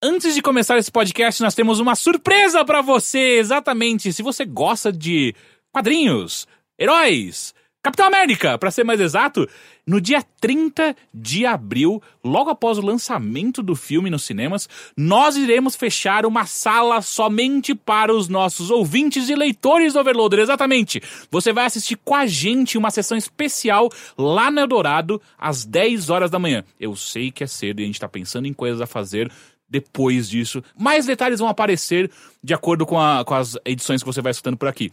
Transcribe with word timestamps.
Antes 0.00 0.32
de 0.32 0.40
começar 0.40 0.78
esse 0.78 0.92
podcast, 0.92 1.42
nós 1.42 1.56
temos 1.56 1.80
uma 1.80 1.96
surpresa 1.96 2.64
pra 2.64 2.80
você. 2.80 3.38
Exatamente, 3.38 4.12
se 4.12 4.22
você 4.22 4.44
gosta 4.44 4.92
de 4.92 5.34
quadrinhos, 5.72 6.46
heróis, 6.80 7.52
Capitão 7.82 8.06
América, 8.06 8.56
pra 8.56 8.70
ser 8.70 8.84
mais 8.84 9.00
exato, 9.00 9.48
no 9.84 10.00
dia 10.00 10.22
30 10.40 10.94
de 11.12 11.44
abril, 11.44 12.00
logo 12.22 12.48
após 12.48 12.78
o 12.78 12.82
lançamento 12.82 13.60
do 13.60 13.74
filme 13.74 14.08
nos 14.08 14.22
cinemas, 14.22 14.68
nós 14.96 15.36
iremos 15.36 15.74
fechar 15.74 16.24
uma 16.26 16.46
sala 16.46 17.02
somente 17.02 17.74
para 17.74 18.14
os 18.14 18.28
nossos 18.28 18.70
ouvintes 18.70 19.28
e 19.28 19.34
leitores 19.34 19.94
do 19.94 19.98
Overloader. 19.98 20.38
Exatamente. 20.38 21.02
Você 21.28 21.52
vai 21.52 21.64
assistir 21.66 21.96
com 22.04 22.14
a 22.14 22.24
gente 22.24 22.78
uma 22.78 22.92
sessão 22.92 23.18
especial 23.18 23.88
lá 24.16 24.48
no 24.48 24.60
Eldorado 24.60 25.20
às 25.36 25.64
10 25.64 26.08
horas 26.08 26.30
da 26.30 26.38
manhã. 26.38 26.62
Eu 26.78 26.94
sei 26.94 27.32
que 27.32 27.42
é 27.42 27.48
cedo 27.48 27.80
e 27.80 27.82
a 27.82 27.86
gente 27.86 27.98
tá 27.98 28.08
pensando 28.08 28.46
em 28.46 28.52
coisas 28.52 28.80
a 28.80 28.86
fazer 28.86 29.28
depois 29.68 30.28
disso. 30.28 30.62
Mais 30.78 31.06
detalhes 31.06 31.40
vão 31.40 31.48
aparecer 31.48 32.10
de 32.42 32.54
acordo 32.54 32.86
com, 32.86 32.98
a- 32.98 33.24
com 33.24 33.34
as 33.34 33.56
edições 33.64 34.02
que 34.02 34.06
você 34.06 34.22
vai 34.22 34.30
escutando 34.30 34.56
por 34.56 34.68
aqui. 34.68 34.90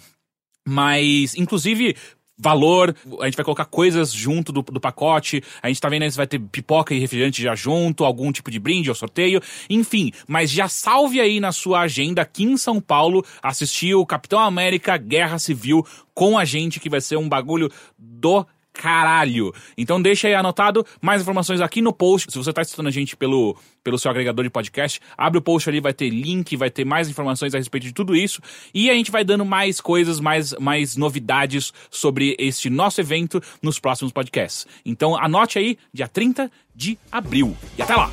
Mas, 0.67 1.35
inclusive, 1.35 1.95
valor, 2.37 2.95
a 3.21 3.25
gente 3.25 3.35
vai 3.37 3.45
colocar 3.45 3.65
coisas 3.65 4.11
junto 4.11 4.51
do, 4.51 4.61
do 4.61 4.79
pacote, 4.79 5.41
a 5.61 5.67
gente 5.67 5.79
tá 5.79 5.87
vendo 5.87 6.09
se 6.09 6.17
vai 6.17 6.27
ter 6.27 6.39
pipoca 6.39 6.93
e 6.93 6.99
refrigerante 6.99 7.41
já 7.41 7.55
junto, 7.55 8.03
algum 8.03 8.31
tipo 8.31 8.51
de 8.51 8.59
brinde 8.59 8.89
ou 8.89 8.95
sorteio, 8.95 9.41
enfim, 9.69 10.11
mas 10.27 10.51
já 10.51 10.67
salve 10.67 11.21
aí 11.21 11.39
na 11.39 11.51
sua 11.51 11.81
agenda 11.81 12.21
aqui 12.21 12.43
em 12.43 12.57
São 12.57 12.81
Paulo 12.81 13.23
assistir 13.41 13.95
o 13.95 14.05
Capitão 14.05 14.39
América 14.39 14.97
Guerra 14.97 15.39
Civil 15.39 15.85
com 16.13 16.37
a 16.37 16.43
gente, 16.43 16.79
que 16.79 16.89
vai 16.89 16.99
ser 16.99 17.17
um 17.17 17.29
bagulho 17.29 17.69
do 17.97 18.45
caralho. 18.75 19.53
Então 19.77 20.01
deixa 20.01 20.27
aí 20.27 20.35
anotado 20.35 20.85
mais 21.01 21.21
informações 21.21 21.61
aqui 21.61 21.81
no 21.81 21.93
post. 21.93 22.31
Se 22.31 22.37
você 22.37 22.53
tá 22.53 22.61
escutando 22.61 22.87
a 22.87 22.91
gente 22.91 23.15
pelo, 23.15 23.57
pelo 23.83 23.97
seu 23.97 24.11
agregador 24.11 24.43
de 24.43 24.49
podcast, 24.51 24.99
abre 25.17 25.39
o 25.39 25.41
post 25.41 25.69
ali, 25.69 25.79
vai 25.79 25.93
ter 25.93 26.09
link, 26.09 26.55
vai 26.55 26.69
ter 26.69 26.85
mais 26.85 27.09
informações 27.09 27.55
a 27.55 27.57
respeito 27.57 27.85
de 27.85 27.93
tudo 27.93 28.15
isso. 28.15 28.41
E 28.73 28.89
a 28.89 28.93
gente 28.93 29.11
vai 29.11 29.23
dando 29.23 29.45
mais 29.45 29.79
coisas, 29.79 30.19
mais, 30.19 30.53
mais 30.59 30.95
novidades 30.95 31.73
sobre 31.89 32.35
este 32.37 32.69
nosso 32.69 33.01
evento 33.01 33.41
nos 33.61 33.79
próximos 33.79 34.11
podcasts. 34.11 34.67
Então 34.85 35.15
anote 35.17 35.57
aí, 35.57 35.77
dia 35.93 36.07
30 36.07 36.51
de 36.75 36.97
abril. 37.11 37.55
E 37.77 37.81
até 37.81 37.95
lá! 37.95 38.11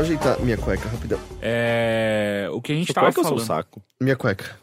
Só 0.00 0.04
ajeitar 0.04 0.40
minha 0.40 0.56
cueca, 0.56 0.88
rapidão. 0.88 1.20
É, 1.42 2.48
o 2.52 2.62
que 2.62 2.72
a 2.72 2.74
gente 2.74 2.86
Sua 2.86 2.94
tava 2.94 3.06
cueca 3.08 3.20
ou 3.20 3.24
seu 3.26 3.46
falando. 3.46 3.46
saco? 3.46 3.82
Minha 4.00 4.16
cueca. 4.16 4.58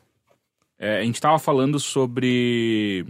É, 0.79 0.97
a 0.97 1.03
gente 1.03 1.21
tava 1.21 1.37
falando 1.37 1.79
sobre. 1.79 3.05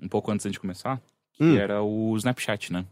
Um 0.00 0.06
pouco 0.08 0.30
antes 0.30 0.44
da 0.44 0.50
gente 0.50 0.60
começar, 0.60 1.00
que 1.32 1.42
Hum. 1.42 1.56
era 1.58 1.82
o 1.82 2.16
Snapchat, 2.16 2.72
né? 2.72 2.84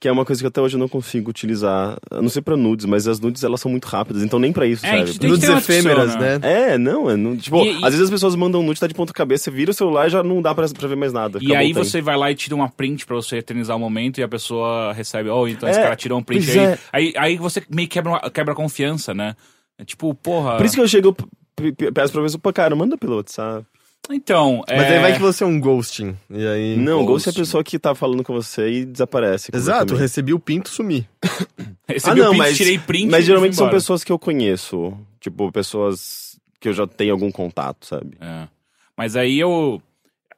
Que 0.00 0.08
é 0.08 0.12
uma 0.12 0.24
coisa 0.24 0.42
que 0.42 0.46
até 0.46 0.60
hoje 0.60 0.76
eu 0.76 0.78
não 0.78 0.88
consigo 0.88 1.30
utilizar. 1.30 1.96
A 2.10 2.20
não 2.20 2.28
ser 2.28 2.42
pra 2.42 2.56
nudes, 2.56 2.84
mas 2.84 3.08
as 3.08 3.18
nudes 3.20 3.42
elas 3.42 3.60
são 3.60 3.70
muito 3.70 3.86
rápidas, 3.86 4.22
então 4.22 4.38
nem 4.38 4.52
pra 4.52 4.66
isso 4.66 4.84
É, 4.84 5.02
que 5.04 5.26
Nudes 5.26 5.48
efêmeras, 5.48 6.14
opção, 6.14 6.20
né? 6.20 6.38
É, 6.42 6.76
não, 6.78 7.08
é. 7.08 7.16
Não, 7.16 7.36
tipo, 7.36 7.56
E- 7.64 7.72
e- 7.72 7.84
às 7.84 7.90
vezes 7.92 8.02
as 8.02 8.10
pessoas 8.10 8.34
mandam 8.34 8.62
nude, 8.62 8.78
tá 8.78 8.86
de 8.86 8.92
ponta 8.94 9.12
cabeça, 9.12 9.44
você 9.44 9.50
vira 9.50 9.70
o 9.70 9.74
celular 9.74 10.06
e 10.06 10.10
já 10.10 10.22
não 10.22 10.42
dá 10.42 10.54
pra, 10.54 10.68
pra 10.68 10.88
ver 10.88 10.96
mais 10.96 11.12
nada. 11.12 11.38
E 11.40 11.46
Acabou 11.46 11.56
aí 11.58 11.72
você 11.72 12.02
vai 12.02 12.16
lá 12.16 12.30
e 12.30 12.34
tira 12.34 12.54
uma 12.54 12.68
print 12.68 13.06
pra 13.06 13.16
você 13.16 13.36
eternizar 13.38 13.76
o 13.76 13.80
momento 13.80 14.18
e 14.18 14.22
a 14.22 14.28
pessoa 14.28 14.92
recebe, 14.92 15.30
oh, 15.30 15.48
então 15.48 15.68
esse 15.68 15.78
É, 15.78 15.82
cara 15.82 15.96
tirou 15.96 16.18
um 16.18 16.22
print 16.22 16.50
aí. 16.50 16.58
é. 16.58 16.78
aí. 16.92 17.14
Aí 17.16 17.36
você 17.38 17.62
meio 17.70 17.88
que 17.88 17.94
quebra, 17.94 18.18
quebra 18.30 18.52
a 18.52 18.56
confiança, 18.56 19.14
né? 19.14 19.34
É 19.78 19.84
tipo, 19.84 20.14
porra. 20.14 20.56
Por 20.58 20.66
isso 20.66 20.74
que 20.74 20.80
eu 20.82 20.88
chego, 20.88 21.16
peço 21.94 22.12
pra 22.12 22.22
pessoa, 22.22 22.40
pô, 22.40 22.52
cara, 22.52 22.76
manda 22.76 22.98
pelo 22.98 23.16
WhatsApp. 23.16 23.64
Então, 24.10 24.62
Mas 24.68 24.82
é... 24.82 24.96
aí 24.96 25.00
vai 25.00 25.12
que 25.14 25.20
você 25.20 25.44
é 25.44 25.46
um 25.46 25.58
ghosting. 25.58 26.16
E 26.30 26.46
aí. 26.46 26.76
Não, 26.76 27.04
ghost 27.04 27.28
é 27.28 27.32
a 27.32 27.34
pessoa 27.34 27.64
que 27.64 27.78
tá 27.78 27.94
falando 27.94 28.22
com 28.22 28.32
você 28.32 28.68
e 28.68 28.84
desaparece. 28.84 29.50
Exato, 29.54 29.94
recebi 29.94 30.32
o 30.32 30.38
pinto 30.38 30.68
sumi. 30.68 31.08
Recebi 31.88 32.20
Ah, 32.20 32.24
não, 32.24 32.26
o 32.26 32.28
print, 32.30 32.38
mas- 32.38 32.56
tirei 32.56 32.78
print 32.78 33.10
Mas 33.10 33.24
geralmente 33.24 33.56
são 33.56 33.68
pessoas 33.68 34.02
que 34.02 34.10
eu 34.10 34.18
conheço. 34.18 34.96
Tipo, 35.20 35.50
pessoas 35.52 36.38
que 36.58 36.68
eu 36.68 36.72
já 36.72 36.86
tenho 36.86 37.12
algum 37.12 37.30
contato, 37.30 37.86
sabe? 37.86 38.16
É. 38.20 38.48
Mas 38.96 39.16
aí 39.16 39.38
eu... 39.38 39.82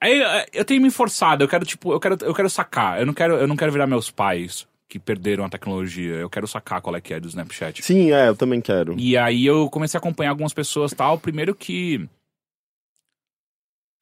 Aí 0.01 0.21
eu 0.53 0.65
tenho 0.65 0.83
me 0.83 0.91
forçado, 0.91 1.43
eu 1.43 1.49
quero, 1.49 1.65
tipo, 1.65 1.93
eu 1.93 1.99
quero, 1.99 2.19
eu 2.21 2.35
quero 2.35 2.51
sacar. 2.51 3.01
Eu 3.01 3.07
não 3.07 3.15
quero, 3.15 3.35
eu 3.35 3.47
não 3.47 3.57
quero 3.57 3.73
virar 3.73 3.87
meus 3.87 4.11
pais 4.11 4.67
que 4.89 4.99
perderam 4.99 5.45
a 5.45 5.49
tecnologia. 5.49 6.15
Eu 6.15 6.31
quero 6.31 6.47
sacar 6.47 6.81
qual 6.81 6.95
é 6.97 7.01
que 7.01 7.13
é 7.15 7.21
do 7.21 7.29
Snapchat. 7.29 7.83
Sim, 7.83 8.13
é, 8.13 8.29
eu 8.29 8.37
também 8.37 8.61
quero. 8.61 8.95
E 8.99 9.17
aí 9.17 9.45
eu 9.45 9.69
comecei 9.69 9.99
a 9.99 10.01
acompanhar 10.01 10.31
algumas 10.31 10.53
pessoas 10.53 10.93
tal. 10.93 11.19
Primeiro 11.19 11.55
que. 11.55 12.09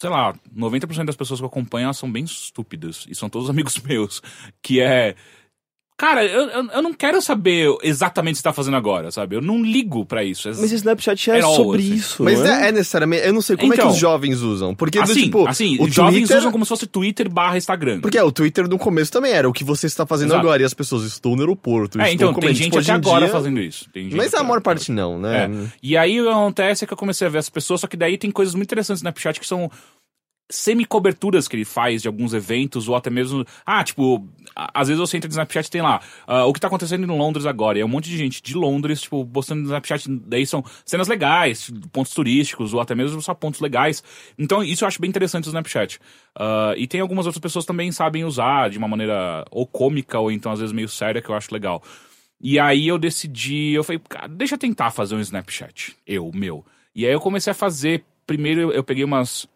Sei 0.01 0.11
lá, 0.11 0.35
90% 0.55 1.05
das 1.05 1.17
pessoas 1.17 1.41
que 1.41 1.45
eu 1.45 1.49
acompanho 1.49 1.85
elas 1.85 1.97
são 1.97 2.11
bem 2.11 2.25
estúpidas. 2.25 3.07
E 3.09 3.15
são 3.15 3.29
todos 3.29 3.49
amigos 3.51 3.79
meus. 3.79 4.23
Que 4.63 4.81
é. 4.81 5.15
Cara, 5.97 6.25
eu, 6.25 6.49
eu, 6.49 6.65
eu 6.73 6.83
não 6.83 6.93
quero 6.93 7.23
saber 7.23 7.73
exatamente 7.81 8.33
o 8.35 8.37
que 8.37 8.39
você 8.39 8.43
tá 8.43 8.53
fazendo 8.53 8.77
agora, 8.77 9.13
sabe? 9.13 9.37
Eu 9.37 9.41
não 9.41 9.63
ligo 9.63 10.05
pra 10.05 10.25
isso. 10.25 10.49
Mas 10.49 10.73
o 10.73 10.75
Snapchat 10.75 11.31
é 11.31 11.41
all, 11.41 11.55
sobre 11.55 11.83
assim. 11.83 11.95
isso, 11.95 12.23
Mas 12.25 12.41
é? 12.41 12.65
é, 12.65 12.69
é 12.69 12.73
necessariamente. 12.73 13.25
Eu 13.25 13.33
não 13.33 13.41
sei 13.41 13.57
como 13.57 13.73
é 13.73 13.77
Então. 13.77 13.87
que 13.87 13.93
os 13.95 13.99
jovens 14.01 14.41
usam. 14.43 14.75
Porque, 14.75 14.99
do 14.99 15.05
assim, 15.05 15.23
tipo. 15.23 15.47
assim 15.47 15.77
os 15.81 15.95
jovens 15.95 16.19
Twitter- 16.23 16.39
usam 16.39 16.51
como 16.51 16.65
se 16.65 16.69
fosse 16.71 16.87
Twitter 16.89 17.31
barra 17.31 17.57
Instagram. 17.57 18.01
Porque 18.01 18.19
é, 18.19 18.25
o 18.25 18.33
Twitter 18.33 18.69
no 18.69 18.77
começo 18.77 19.13
também 19.13 19.31
era 19.31 19.49
o 19.49 19.53
que 19.53 19.63
você 19.63 19.87
está 19.87 20.05
fazendo 20.05 20.31
Exato. 20.31 20.41
agora. 20.41 20.63
E 20.63 20.65
as 20.65 20.75
pessoas 20.75 21.05
estão 21.05 21.37
no 21.37 21.43
aeroporto. 21.43 22.01
é, 22.01 22.13
então, 22.13 22.29
tem 22.29 22.35
comendo. 22.35 22.55
gente 22.55 22.65
Tipo, 22.73 22.79
até 22.81 22.91
agora 22.93 23.27
dia- 23.27 23.33
fazendo 23.33 23.61
isso. 23.61 23.89
Tem 23.93 24.03
gente 24.05 24.17
Mas 24.17 24.35
a 24.35 24.43
maior 24.43 24.61
parte 24.61 24.91
não, 24.91 25.21
né? 25.21 25.45
É. 25.45 25.69
E 25.81 25.97
aí 25.97 26.21
o 26.21 26.25
que 26.25 26.31
acontece 26.31 26.83
é 26.83 26.87
que 26.89 26.93
eu 26.93 26.97
comecei 26.99 27.25
a 27.25 27.31
ver 27.31 27.39
as 27.39 27.49
pessoas, 27.49 27.81
só 27.81 27.87
que 27.87 27.97
daí 27.97 28.19
tem 28.19 28.33
coisas 28.33 28.57
muito 28.57 28.67
interessantes 28.67 29.01
no 29.01 29.07
Snapchat 29.09 29.39
que 29.39 29.47
são 29.47 29.71
semi-coberturas 30.51 31.49
que 31.49 31.57
ele 31.57 31.65
faz 31.65 32.03
de 32.03 32.09
alguns 32.09 32.35
eventos, 32.35 32.89
ou 32.89 32.95
até 32.95 33.11
mesmo. 33.11 33.45
Ah, 33.65 33.83
tipo, 33.83 34.29
às 34.55 34.89
vezes 34.89 35.01
você 35.01 35.17
entra 35.17 35.29
no 35.29 35.33
Snapchat 35.33 35.67
e 35.67 35.71
tem 35.71 35.83
lá 35.83 36.01
ah, 36.27 36.45
o 36.45 36.53
que 36.53 36.61
tá 36.61 36.67
acontecendo 36.67 37.05
em 37.05 37.19
Londres 37.19 37.47
agora. 37.47 37.79
E 37.79 37.81
é 37.81 37.85
um 37.85 37.89
monte 37.89 38.11
de 38.11 38.17
gente 38.17 38.43
de 38.43 38.55
Londres, 38.55 39.03
tipo, 39.03 39.25
postando 39.27 39.63
no 39.63 39.67
Snapchat. 39.67 40.09
Daí 40.27 40.47
são 40.47 40.65
cenas 40.85 41.09
legais, 41.09 41.71
pontos 41.93 42.13
turísticos, 42.13 42.75
ou 42.75 42.81
até 42.81 42.95
mesmo 42.95 43.21
só 43.23 43.33
pontos 43.35 43.61
legais. 43.61 44.03
Então, 44.39 44.63
isso 44.63 44.85
eu 44.85 44.89
acho 44.89 45.01
bem 45.01 45.09
interessante 45.09 45.45
no 45.45 45.51
Snapchat. 45.51 45.99
Ah, 46.37 46.75
e 46.77 46.87
tem 46.87 47.01
algumas 47.01 47.27
outras 47.27 47.41
pessoas 47.41 47.65
também 47.65 47.91
sabem 47.91 48.25
usar 48.25 48.69
de 48.71 48.79
uma 48.79 48.89
maneira 48.89 49.45
ou 49.51 49.67
cômica, 49.67 50.19
ou 50.19 50.31
então 50.31 50.53
às 50.53 50.61
vezes 50.61 50.73
meio 50.73 50.89
séria, 50.89 51.23
que 51.23 51.29
eu 51.29 51.35
acho 51.35 51.53
legal. 51.53 51.83
E 52.41 52.59
aí 52.59 52.87
eu 52.87 52.99
decidi, 52.99 53.73
eu 53.73 53.83
falei, 53.83 54.01
cara, 54.07 54.29
deixa 54.29 54.55
eu 54.55 54.59
tentar 54.59 54.91
fazer 54.91 55.15
um 55.15 55.21
Snapchat. 55.21 55.97
Eu, 56.07 56.31
meu. 56.35 56.65
E 56.95 57.07
aí 57.07 57.13
eu 57.13 57.21
comecei 57.21 57.51
a 57.51 57.55
fazer. 57.55 58.05
Primeiro 58.27 58.73
eu 58.73 58.85
peguei 58.85 59.05
umas, 59.05 59.47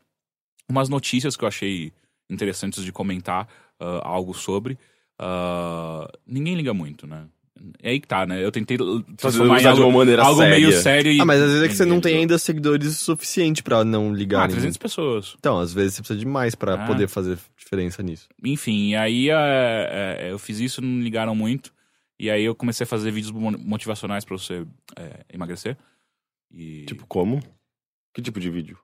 umas 0.69 0.89
notícias 0.89 1.37
que 1.37 1.45
eu 1.45 1.49
achei 1.49 1.93
interessantes 2.31 2.85
de 2.85 2.93
comentar 2.93 3.49
ah, 3.81 4.01
algo 4.03 4.35
sobre. 4.35 4.79
Ah, 5.19 6.09
ninguém 6.27 6.55
liga 6.55 6.73
muito, 6.75 7.07
né? 7.07 7.27
É 7.83 7.91
aí 7.91 7.99
que 7.99 8.07
tá, 8.07 8.25
né? 8.25 8.45
Eu 8.45 8.53
tentei 8.53 8.79
transformar 9.17 9.55
em 9.57 9.59
usar 9.59 9.73
de 9.73 9.81
algo, 9.81 9.91
uma 9.91 9.99
maneira 9.99 10.23
algo 10.23 10.41
séria. 10.41 10.57
meio 10.57 10.73
sério 10.81 11.11
e. 11.11 11.21
Ah, 11.21 11.25
mas 11.25 11.41
às 11.43 11.49
vezes 11.51 11.65
é 11.65 11.69
que 11.69 11.75
você 11.75 11.85
não 11.85 12.01
tem 12.01 12.17
ainda 12.19 12.39
seguidores 12.39 12.87
o 12.87 12.95
suficiente 13.05 13.65
pra 13.65 13.85
não 13.85 14.15
ligar. 14.15 14.45
Ah, 14.45 14.49
300 14.49 14.77
pessoas. 14.77 15.35
Então, 15.41 15.59
às 15.59 15.73
vezes 15.73 15.95
você 15.95 16.03
precisa 16.03 16.21
de 16.21 16.25
mais 16.27 16.55
pra 16.55 16.75
Ah. 16.75 16.87
poder 16.87 17.09
fazer 17.09 17.37
diferença 17.57 18.01
nisso. 18.01 18.29
Enfim, 18.45 18.91
e 18.91 18.97
aí 18.97 19.29
é, 19.29 20.19
é, 20.21 20.31
eu 20.31 20.39
fiz 20.39 20.61
isso, 20.61 20.81
não 20.81 21.01
ligaram 21.03 21.35
muito. 21.35 21.73
E 22.21 22.31
aí 22.31 22.45
eu 22.45 22.55
comecei 22.55 22.85
a 22.85 22.87
fazer 22.87 23.11
vídeos 23.11 23.33
mo- 23.33 23.51
motivacionais 23.59 24.25
pra 24.25 24.39
você 24.39 24.65
é, 24.97 25.25
emagrecer. 25.33 25.77
E. 26.53 26.85
Tipo, 26.85 27.07
como? 27.09 27.41
Que 28.15 28.23
tipo 28.23 28.39
de 28.39 28.51
vídeo? 28.51 28.79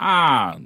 Ah. 0.00 0.58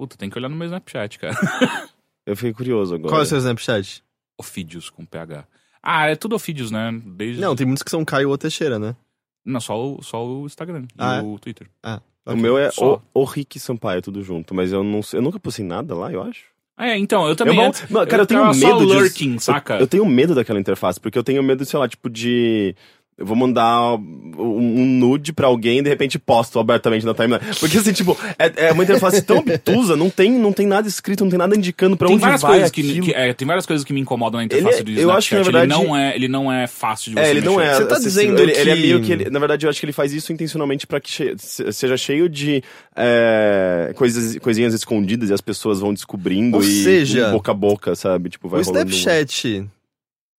Puta, 0.00 0.16
tem 0.16 0.30
que 0.30 0.38
olhar 0.38 0.48
no 0.48 0.56
meu 0.56 0.64
Snapchat, 0.64 1.18
cara. 1.18 1.36
Eu 2.24 2.34
fiquei 2.34 2.54
curioso 2.54 2.94
agora. 2.94 3.10
Qual 3.10 3.20
é 3.20 3.24
o 3.24 3.26
seu 3.26 3.36
Snapchat? 3.36 4.02
Ofídeos 4.38 4.88
com 4.88 5.04
PH. 5.04 5.44
Ah, 5.82 6.06
é 6.08 6.16
tudo 6.16 6.34
Ofídeos, 6.36 6.70
né? 6.70 6.90
Desde... 7.04 7.38
Não, 7.38 7.54
tem 7.54 7.66
muitos 7.66 7.82
que 7.82 7.90
são 7.90 8.02
Caio 8.02 8.30
ou 8.30 8.38
Teixeira, 8.38 8.78
né? 8.78 8.96
Não, 9.44 9.60
só 9.60 9.78
o, 9.78 10.02
só 10.02 10.26
o 10.26 10.46
Instagram 10.46 10.86
Ah, 10.96 11.18
e 11.18 11.26
o 11.26 11.38
Twitter. 11.38 11.68
Ah, 11.82 12.00
O 12.24 12.30
ok. 12.30 12.42
meu 12.42 12.56
é 12.56 12.70
Só. 12.70 13.02
o, 13.14 13.20
o 13.20 13.24
Rick 13.24 13.60
Sampaio, 13.60 14.00
tudo 14.00 14.22
junto. 14.22 14.54
Mas 14.54 14.72
eu 14.72 14.82
não 14.82 15.00
eu 15.12 15.20
nunca 15.20 15.38
postei 15.38 15.66
nada 15.66 15.94
lá, 15.94 16.10
eu 16.10 16.22
acho. 16.22 16.44
É, 16.78 16.96
então, 16.96 17.28
eu 17.28 17.36
também. 17.36 17.58
Eu 17.58 17.72
Mano, 17.90 18.06
cara, 18.06 18.22
eu 18.22 18.26
tenho 18.26 18.40
tava 18.40 18.54
só 18.54 18.66
medo 18.66 18.86
de- 18.86 18.92
lurking, 18.94 19.38
saca? 19.38 19.78
Eu 19.78 19.86
tenho 19.86 20.06
medo 20.06 20.34
daquela 20.34 20.58
interface, 20.58 20.98
porque 20.98 21.18
eu 21.18 21.22
tenho 21.22 21.42
medo, 21.42 21.62
sei 21.66 21.78
lá, 21.78 21.86
tipo, 21.86 22.08
de. 22.08 22.74
Eu 23.20 23.26
vou 23.26 23.36
mandar 23.36 23.96
um 24.38 24.86
nude 24.98 25.30
pra 25.30 25.46
alguém 25.46 25.80
e 25.80 25.82
de 25.82 25.90
repente 25.90 26.18
posto 26.18 26.58
abertamente 26.58 27.04
na 27.04 27.12
timeline. 27.12 27.40
Porque 27.60 27.76
assim, 27.76 27.92
tipo, 27.92 28.16
é, 28.38 28.68
é 28.68 28.72
uma 28.72 28.82
interface 28.82 29.20
tão 29.20 29.36
obtusa, 29.38 29.94
não 29.94 30.08
tem, 30.08 30.30
não 30.32 30.52
tem 30.54 30.66
nada 30.66 30.88
escrito, 30.88 31.22
não 31.22 31.28
tem 31.30 31.38
nada 31.38 31.54
indicando 31.54 31.98
pra 31.98 32.06
tem 32.06 32.14
onde 32.16 32.22
várias 32.22 32.40
vai 32.40 32.52
coisas 32.52 32.70
que, 32.70 32.80
aquilo. 32.80 33.04
que- 33.04 33.12
é, 33.12 33.34
tem 33.34 33.46
várias 33.46 33.66
coisas 33.66 33.84
que 33.84 33.92
me 33.92 34.00
incomodam 34.00 34.38
na 34.38 34.44
interface 34.46 34.78
Ele- 34.78 34.84
do 34.84 34.90
eu 34.92 35.08
Snapchat. 35.10 35.18
acho 35.18 35.28
que, 35.28 35.34
na 35.34 35.42
verdade- 35.42 35.72
ele 35.80 35.86
não 35.88 35.96
é, 35.96 36.16
ele 36.16 36.28
não 36.28 36.50
é 36.52 36.66
fácil 36.66 37.10
de 37.10 37.16
você 37.16 37.26
É, 37.26 37.30
ele 37.30 37.40
não 37.42 37.56
mexer. 37.56 37.70
é. 37.70 37.74
Você 37.74 37.84
tá 37.86 37.98
dizendo 37.98 38.40
ele, 38.40 38.52
ele 38.52 38.70
é 38.70 38.74
que- 38.74 38.80
meio 38.80 39.02
que. 39.02 39.12
ele- 39.12 39.28
na 39.30 39.38
verdade, 39.38 39.66
eu 39.66 39.70
acho 39.70 39.78
que 39.78 39.84
ele 39.84 39.92
faz 39.92 40.14
isso 40.14 40.32
intencionalmente 40.32 40.86
pra 40.86 40.98
que 40.98 41.10
che- 41.10 41.34
se- 41.36 41.70
seja 41.72 41.98
cheio 41.98 42.26
de 42.26 42.62
é, 42.96 43.92
coisas, 43.96 44.38
coisinhas 44.38 44.72
escondidas 44.72 45.28
e 45.28 45.34
as 45.34 45.40
pessoas 45.42 45.80
vão 45.80 45.92
descobrindo 45.92 46.56
Ou 46.56 46.62
e 46.62 46.82
seja, 46.84 47.30
boca 47.30 47.50
a 47.50 47.54
boca, 47.54 47.94
sabe? 47.94 48.30
Tipo, 48.30 48.48
vai 48.48 48.60
o 48.60 48.64
rolando. 48.64 48.90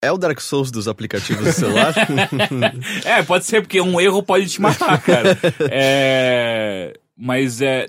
É 0.02 0.12
o 0.12 0.18
Dark 0.18 0.40
Souls 0.42 0.72
dos 0.72 0.88
aplicativos 0.88 1.46
do 1.46 1.54
celular? 1.54 1.94
É, 3.06 3.22
pode 3.22 3.46
ser, 3.46 3.62
porque 3.62 3.80
um 3.80 4.02
erro 4.02 4.24
pode 4.24 4.50
te 4.50 4.60
matar, 4.60 5.00
cara. 5.02 5.38
é. 5.70 6.94
Mas 7.16 7.62
é. 7.62 7.88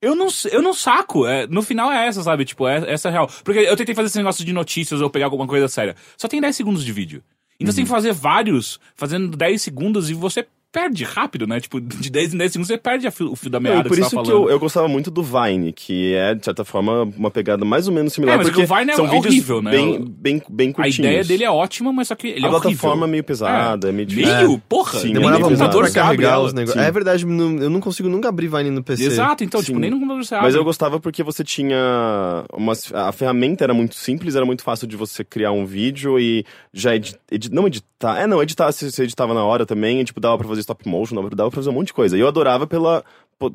Eu 0.00 0.14
não, 0.14 0.28
eu 0.50 0.62
não 0.62 0.72
saco. 0.72 1.26
É, 1.26 1.46
no 1.46 1.62
final 1.62 1.90
é 1.90 2.06
essa, 2.06 2.22
sabe? 2.22 2.44
Tipo, 2.44 2.68
é, 2.68 2.92
essa 2.92 3.08
é 3.08 3.10
a 3.10 3.12
real. 3.12 3.30
Porque 3.44 3.60
eu 3.60 3.76
tentei 3.76 3.94
fazer 3.94 4.06
esse 4.06 4.18
negócio 4.18 4.44
de 4.44 4.52
notícias 4.52 5.00
ou 5.00 5.10
pegar 5.10 5.26
alguma 5.26 5.46
coisa 5.46 5.68
séria. 5.68 5.96
Só 6.16 6.28
tem 6.28 6.40
10 6.40 6.54
segundos 6.54 6.84
de 6.84 6.92
vídeo. 6.92 7.22
Então 7.58 7.72
você 7.72 7.76
tem 7.76 7.84
que 7.84 7.90
fazer 7.90 8.12
vários, 8.12 8.80
fazendo 8.94 9.36
10 9.36 9.62
segundos 9.62 10.10
e 10.10 10.14
você 10.14 10.46
perde 10.72 11.04
rápido, 11.04 11.46
né? 11.46 11.60
Tipo, 11.60 11.80
de 11.80 12.10
10 12.10 12.32
em 12.34 12.38
10 12.38 12.52
segundos 12.52 12.68
você 12.68 12.78
perde 12.78 13.06
a 13.06 13.10
fio- 13.10 13.30
o 13.30 13.36
fio 13.36 13.50
da 13.50 13.60
meada 13.60 13.80
e 13.80 13.82
por 13.82 13.90
que 13.90 13.96
você 13.96 14.00
isso 14.00 14.10
que 14.10 14.16
falando. 14.16 14.30
eu, 14.44 14.50
eu 14.50 14.58
gostava 14.58 14.88
muito 14.88 15.10
do 15.10 15.22
Vine, 15.22 15.72
que 15.72 16.14
é, 16.14 16.34
de 16.34 16.44
certa 16.44 16.64
forma, 16.64 17.02
uma 17.16 17.30
pegada 17.30 17.64
mais 17.64 17.86
ou 17.86 17.92
menos 17.94 18.12
similar. 18.14 18.34
É, 18.34 18.38
mas 18.38 18.48
porque 18.48 18.62
o 18.62 18.66
Vine 18.66 18.90
é 18.90 18.94
são 18.96 19.04
horrível, 19.04 19.60
né? 19.62 19.70
Bem, 19.70 20.04
bem, 20.04 20.42
bem 20.48 20.70
A 20.70 20.72
curtinhos. 20.72 20.98
ideia 20.98 21.24
dele 21.24 21.44
é 21.44 21.50
ótima, 21.50 21.92
mas 21.92 22.08
só 22.08 22.14
que 22.14 22.28
ele 22.28 22.44
A 22.44 22.48
é 22.48 22.50
plataforma 22.50 22.88
horrível. 22.92 23.04
é 23.06 23.10
meio 23.10 23.24
pesada, 23.24 23.88
é 23.88 23.92
meio 23.92 24.06
difícil. 24.06 24.34
Meio? 24.34 24.58
Porra! 24.68 24.98
Sim, 24.98 25.04
nem 25.08 25.14
Demorava 25.14 25.40
muito 25.40 25.58
computador 25.58 25.82
pra 25.84 25.92
carregar 26.02 26.40
os 26.40 26.52
negócios. 26.52 26.80
Sim. 26.82 26.88
É 26.88 26.90
verdade, 26.90 27.22
eu 27.24 27.70
não 27.70 27.80
consigo 27.80 28.08
nunca 28.08 28.28
abrir 28.28 28.48
Vine 28.48 28.70
no 28.70 28.82
PC. 28.82 29.04
Exato, 29.04 29.44
então, 29.44 29.60
Sim. 29.60 29.66
tipo, 29.66 29.78
nem 29.78 29.90
no 29.90 29.96
computador 29.98 30.24
você 30.24 30.34
abre. 30.34 30.46
Mas 30.46 30.54
eu 30.54 30.64
gostava 30.64 30.98
porque 30.98 31.22
você 31.22 31.44
tinha. 31.44 31.76
Umas, 32.52 32.92
a 32.94 33.12
ferramenta 33.12 33.64
era 33.64 33.74
muito 33.74 33.94
simples, 33.94 34.34
era 34.34 34.44
muito 34.46 34.62
fácil 34.62 34.86
de 34.86 34.96
você 34.96 35.22
criar 35.24 35.52
um 35.52 35.64
vídeo 35.66 36.18
e 36.18 36.44
já 36.72 36.94
edi, 36.96 37.14
edi- 37.30 37.50
não 37.52 37.66
editar. 37.66 38.18
É, 38.20 38.26
não, 38.26 38.42
editar, 38.42 38.70
você, 38.72 38.90
você 38.90 39.04
editava 39.04 39.32
na 39.32 39.44
hora 39.44 39.64
também, 39.64 40.00
e, 40.00 40.04
tipo, 40.04 40.18
dava 40.20 40.36
pra 40.38 40.48
fazer 40.48 40.61
stop 40.62 40.88
motion, 40.88 41.14
dava, 41.16 41.30
dava 41.30 41.50
pra 41.50 41.56
fazer 41.56 41.70
um 41.70 41.74
monte 41.74 41.88
de 41.88 41.92
coisa. 41.92 42.16
E 42.16 42.20
eu 42.20 42.26
adorava 42.28 42.66
pela, 42.66 43.04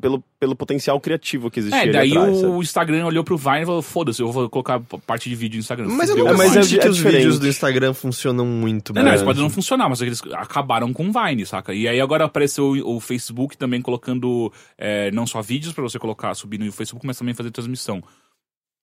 pelo, 0.00 0.22
pelo 0.38 0.54
potencial 0.54 1.00
criativo 1.00 1.50
que 1.50 1.60
existia 1.60 1.78
É, 1.78 1.82
ali 1.82 1.92
daí 1.92 2.10
atrás, 2.12 2.36
o 2.38 2.40
sabe? 2.40 2.58
Instagram 2.60 3.06
olhou 3.06 3.24
pro 3.24 3.36
Vine 3.36 3.62
e 3.62 3.66
falou: 3.66 3.82
foda-se, 3.82 4.20
eu 4.22 4.30
vou 4.30 4.48
colocar 4.48 4.80
parte 5.06 5.28
de 5.28 5.34
vídeo 5.34 5.56
no 5.56 5.60
Instagram. 5.60 5.88
Mas 5.88 6.10
eu 6.10 6.16
nunca 6.16 6.30
É, 6.30 6.36
mas 6.36 6.56
é- 6.56 6.62
senti 6.62 6.78
é 6.78 6.82
que 6.82 6.88
os 6.88 6.96
diferente. 6.96 7.18
vídeos 7.22 7.38
do 7.38 7.48
Instagram 7.48 7.94
funcionam 7.94 8.46
muito 8.46 8.92
Não, 8.92 9.02
bem. 9.02 9.04
não, 9.10 9.14
isso 9.16 9.24
pode 9.24 9.40
não 9.40 9.50
funcionar, 9.50 9.88
mas 9.88 10.00
é 10.00 10.04
que 10.04 10.08
eles 10.10 10.22
acabaram 10.34 10.92
com 10.92 11.08
o 11.08 11.12
Vine, 11.12 11.44
saca? 11.46 11.74
E 11.74 11.88
aí 11.88 12.00
agora 12.00 12.24
apareceu 12.26 12.66
o, 12.72 12.96
o 12.96 13.00
Facebook 13.00 13.56
também 13.56 13.80
colocando 13.82 14.52
é, 14.76 15.10
não 15.10 15.26
só 15.26 15.40
vídeos 15.42 15.72
pra 15.72 15.82
você 15.82 15.98
colocar, 15.98 16.34
subir 16.34 16.58
no 16.58 16.70
Facebook, 16.72 17.06
mas 17.06 17.18
também 17.18 17.34
fazer 17.34 17.50
transmissão. 17.50 18.02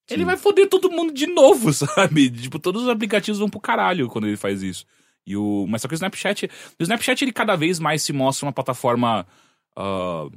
Ele 0.10 0.24
vai 0.24 0.38
foder 0.38 0.70
todo 0.70 0.92
mundo 0.92 1.12
de 1.12 1.26
novo, 1.26 1.74
sabe? 1.74 2.30
Tipo, 2.30 2.60
todos 2.60 2.84
os 2.84 2.90
aplicativos 2.90 3.40
vão 3.40 3.50
pro 3.50 3.60
caralho 3.60 4.08
quando 4.08 4.28
ele 4.28 4.38
faz 4.38 4.62
isso. 4.62 4.86
E 5.26 5.36
o, 5.36 5.66
mas 5.68 5.82
só 5.82 5.88
que 5.88 5.94
o 5.94 5.96
Snapchat. 5.96 6.50
O 6.80 6.84
Snapchat 6.84 7.24
ele 7.24 7.32
cada 7.32 7.56
vez 7.56 7.80
mais 7.80 8.04
se 8.04 8.14
mostra 8.14 8.46
uma 8.46 8.54
plataforma 8.54 9.26
ah, 9.76 10.28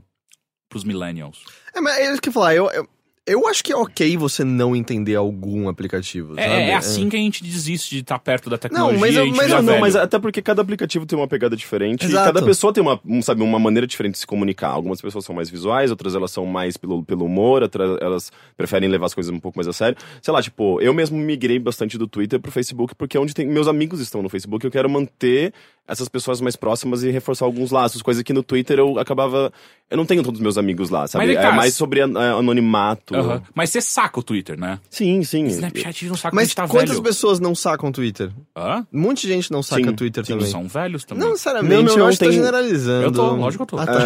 pros 0.68 0.84
millennials. 0.84 1.44
É, 1.74 1.80
mas 1.80 1.96
é 1.98 2.10
isso 2.10 2.20
que 2.20 2.28
eu 2.28 2.32
falar. 2.32 2.54
Eu, 2.54 2.70
eu, 2.70 2.88
eu 3.28 3.46
acho 3.46 3.62
que 3.62 3.72
é 3.72 3.76
ok 3.76 4.16
você 4.16 4.42
não 4.44 4.74
entender 4.74 5.14
algum 5.14 5.68
aplicativo. 5.68 6.34
É, 6.38 6.42
sabe? 6.48 6.62
é 6.62 6.74
assim 6.74 7.08
que 7.08 7.16
a 7.16 7.18
gente 7.18 7.42
desiste 7.42 7.94
de 7.94 8.00
estar 8.00 8.18
perto 8.18 8.48
da 8.50 8.58
tecnologia. 8.58 8.98
mas 8.98 9.14
e 9.14 9.18
eu- 9.18 9.26
mas 9.34 9.50
Não, 9.50 9.62
velho. 9.62 9.80
mas 9.80 9.94
até 9.96 10.18
porque 10.18 10.40
cada 10.42 10.62
aplicativo 10.62 11.06
tem 11.06 11.18
uma 11.18 11.28
pegada 11.28 11.56
diferente 11.56 12.06
Exato. 12.06 12.30
e 12.30 12.32
cada 12.32 12.44
pessoa 12.46 12.72
tem 12.72 12.82
uma, 12.82 12.98
um, 13.06 13.20
sabe, 13.22 13.42
uma 13.42 13.58
maneira 13.58 13.86
diferente 13.86 14.14
de 14.14 14.20
se 14.20 14.26
comunicar. 14.26 14.70
Algumas 14.70 15.00
pessoas 15.00 15.24
são 15.24 15.34
mais 15.34 15.50
visuais, 15.50 15.90
outras 15.90 16.14
elas 16.14 16.30
são 16.30 16.46
mais 16.46 16.76
pelo, 16.76 17.02
pelo 17.04 17.24
humor, 17.24 17.62
outras 17.62 17.98
elas 18.00 18.32
preferem 18.56 18.88
levar 18.88 19.06
as 19.06 19.14
coisas 19.14 19.32
um 19.32 19.38
pouco 19.38 19.58
mais 19.58 19.68
a 19.68 19.72
sério. 19.72 19.96
Sei 20.22 20.32
lá, 20.32 20.42
tipo, 20.42 20.80
eu 20.80 20.94
mesmo 20.94 21.16
migrei 21.18 21.58
bastante 21.58 21.98
do 21.98 22.06
Twitter 22.06 22.40
pro 22.40 22.50
Facebook 22.50 22.94
porque 22.94 23.16
é 23.16 23.20
onde 23.20 23.34
tem 23.34 23.46
meus 23.46 23.68
amigos 23.68 24.00
estão 24.00 24.22
no 24.22 24.28
Facebook, 24.28 24.64
eu 24.64 24.70
quero 24.70 24.88
manter 24.88 25.52
essas 25.86 26.08
pessoas 26.08 26.38
mais 26.40 26.54
próximas 26.54 27.02
e 27.02 27.10
reforçar 27.10 27.46
alguns 27.46 27.70
laços, 27.70 28.02
coisa 28.02 28.22
que 28.22 28.32
no 28.32 28.42
Twitter 28.42 28.78
eu 28.78 28.98
acabava 28.98 29.50
eu 29.90 29.96
não 29.96 30.04
tenho 30.04 30.22
todos 30.22 30.38
os 30.38 30.42
meus 30.42 30.58
amigos 30.58 30.90
lá, 30.90 31.06
sabe? 31.06 31.26
Mas, 31.26 31.34
é 31.36 31.40
cara, 31.40 31.56
mais 31.56 31.74
sobre 31.74 32.00
é, 32.00 32.02
anonimato. 32.02 33.14
Aham. 33.20 33.42
Mas 33.54 33.70
você 33.70 33.80
saca 33.80 34.20
o 34.20 34.22
Twitter, 34.22 34.58
né? 34.58 34.78
Sim, 34.90 35.22
sim. 35.22 35.44
Snapchat 35.46 36.06
não 36.06 36.16
saca 36.16 36.34
Mas 36.34 36.42
a 36.42 36.46
gente 36.46 36.56
tá 36.56 36.68
quantas 36.68 36.90
velho. 36.90 37.02
pessoas 37.02 37.40
não 37.40 37.54
sacam 37.54 37.90
Twitter? 37.92 38.30
Hã? 38.56 38.86
Um 38.92 39.00
monte 39.00 39.26
de 39.26 39.32
gente 39.32 39.50
não 39.50 39.62
saca 39.62 39.82
Sim, 39.84 39.94
Twitter 39.94 40.24
Sim, 40.24 40.32
também. 40.34 40.46
são 40.48 40.66
velhos 40.68 41.04
também. 41.04 41.22
Não 41.24 41.30
necessariamente, 41.32 41.74
Não, 41.74 41.82
não, 41.82 41.92
eu 41.92 41.98
não, 41.98 42.06
acho 42.06 42.18
que 42.18 42.24
tá 42.24 42.30
tem- 42.30 42.38
generalizando. 42.38 43.04
Eu 43.04 43.12
tô, 43.12 43.34
lógico 43.34 43.66
que 43.66 43.74
eu 43.74 43.78
tô. 43.78 43.82
Ah, 43.82 43.86
tá. 43.86 43.98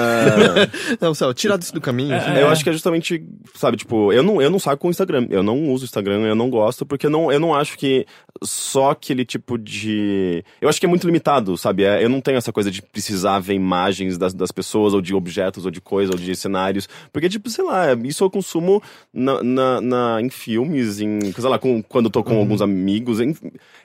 Não, 1.01 1.15
Céu, 1.15 1.33
tirar 1.35 1.59
isso 1.59 1.73
do 1.73 1.81
caminho. 1.81 2.15
assim. 2.15 2.31
Eu 2.33 2.49
acho 2.49 2.63
que 2.63 2.71
é 2.71 2.73
justamente, 2.73 3.25
sabe, 3.55 3.77
tipo, 3.77 4.13
eu 4.13 4.23
não, 4.23 4.41
eu 4.41 4.51
não 4.51 4.59
saco 4.59 4.87
o 4.87 4.91
Instagram. 4.91 5.27
Eu 5.31 5.43
não 5.43 5.69
uso 5.71 5.85
o 5.85 5.87
Instagram, 5.87 6.23
eu 6.27 6.35
não 6.35 6.49
gosto, 6.51 6.85
porque 6.87 7.07
eu 7.07 7.11
não, 7.11 7.31
eu 7.33 7.41
não 7.41 7.55
acho 7.55 7.77
que 7.79 8.07
só 8.43 8.91
aquele 8.91 9.25
tipo 9.25 9.59
de. 9.59 10.45
Eu 10.61 10.69
acho 10.69 10.79
que 10.81 10.87
é 10.87 10.89
muito 10.89 11.07
limitado, 11.07 11.57
sabe? 11.57 11.85
É, 11.85 12.03
eu 12.05 12.09
não 12.09 12.21
tenho 12.21 12.37
essa 12.39 12.53
coisa 12.53 12.71
de 12.71 12.83
precisar 12.83 13.39
ver 13.39 13.55
imagens 13.55 14.17
das, 14.19 14.33
das 14.35 14.51
pessoas, 14.53 14.95
ou 14.95 15.01
de 15.01 15.15
objetos, 15.15 15.65
ou 15.65 15.71
de 15.71 15.81
coisas, 15.81 16.15
ou 16.15 16.21
de 16.21 16.35
cenários. 16.37 16.89
Porque, 17.13 17.29
tipo, 17.29 17.49
sei 17.51 17.65
lá, 17.65 17.93
isso 18.05 18.25
eu 18.25 18.31
consumo 18.31 18.83
na, 19.13 19.43
na, 19.43 19.81
na- 19.81 20.21
em 20.21 20.29
filmes, 20.29 21.01
em. 21.01 21.21
Sei 21.33 21.49
lá, 21.49 21.59
com, 21.59 21.83
quando 21.83 22.07
eu 22.07 22.11
tô 22.11 22.21
Uhum. 22.21 22.25
com 22.25 22.39
alguns 22.39 22.61
amigos. 22.63 23.21
em- 23.21 23.35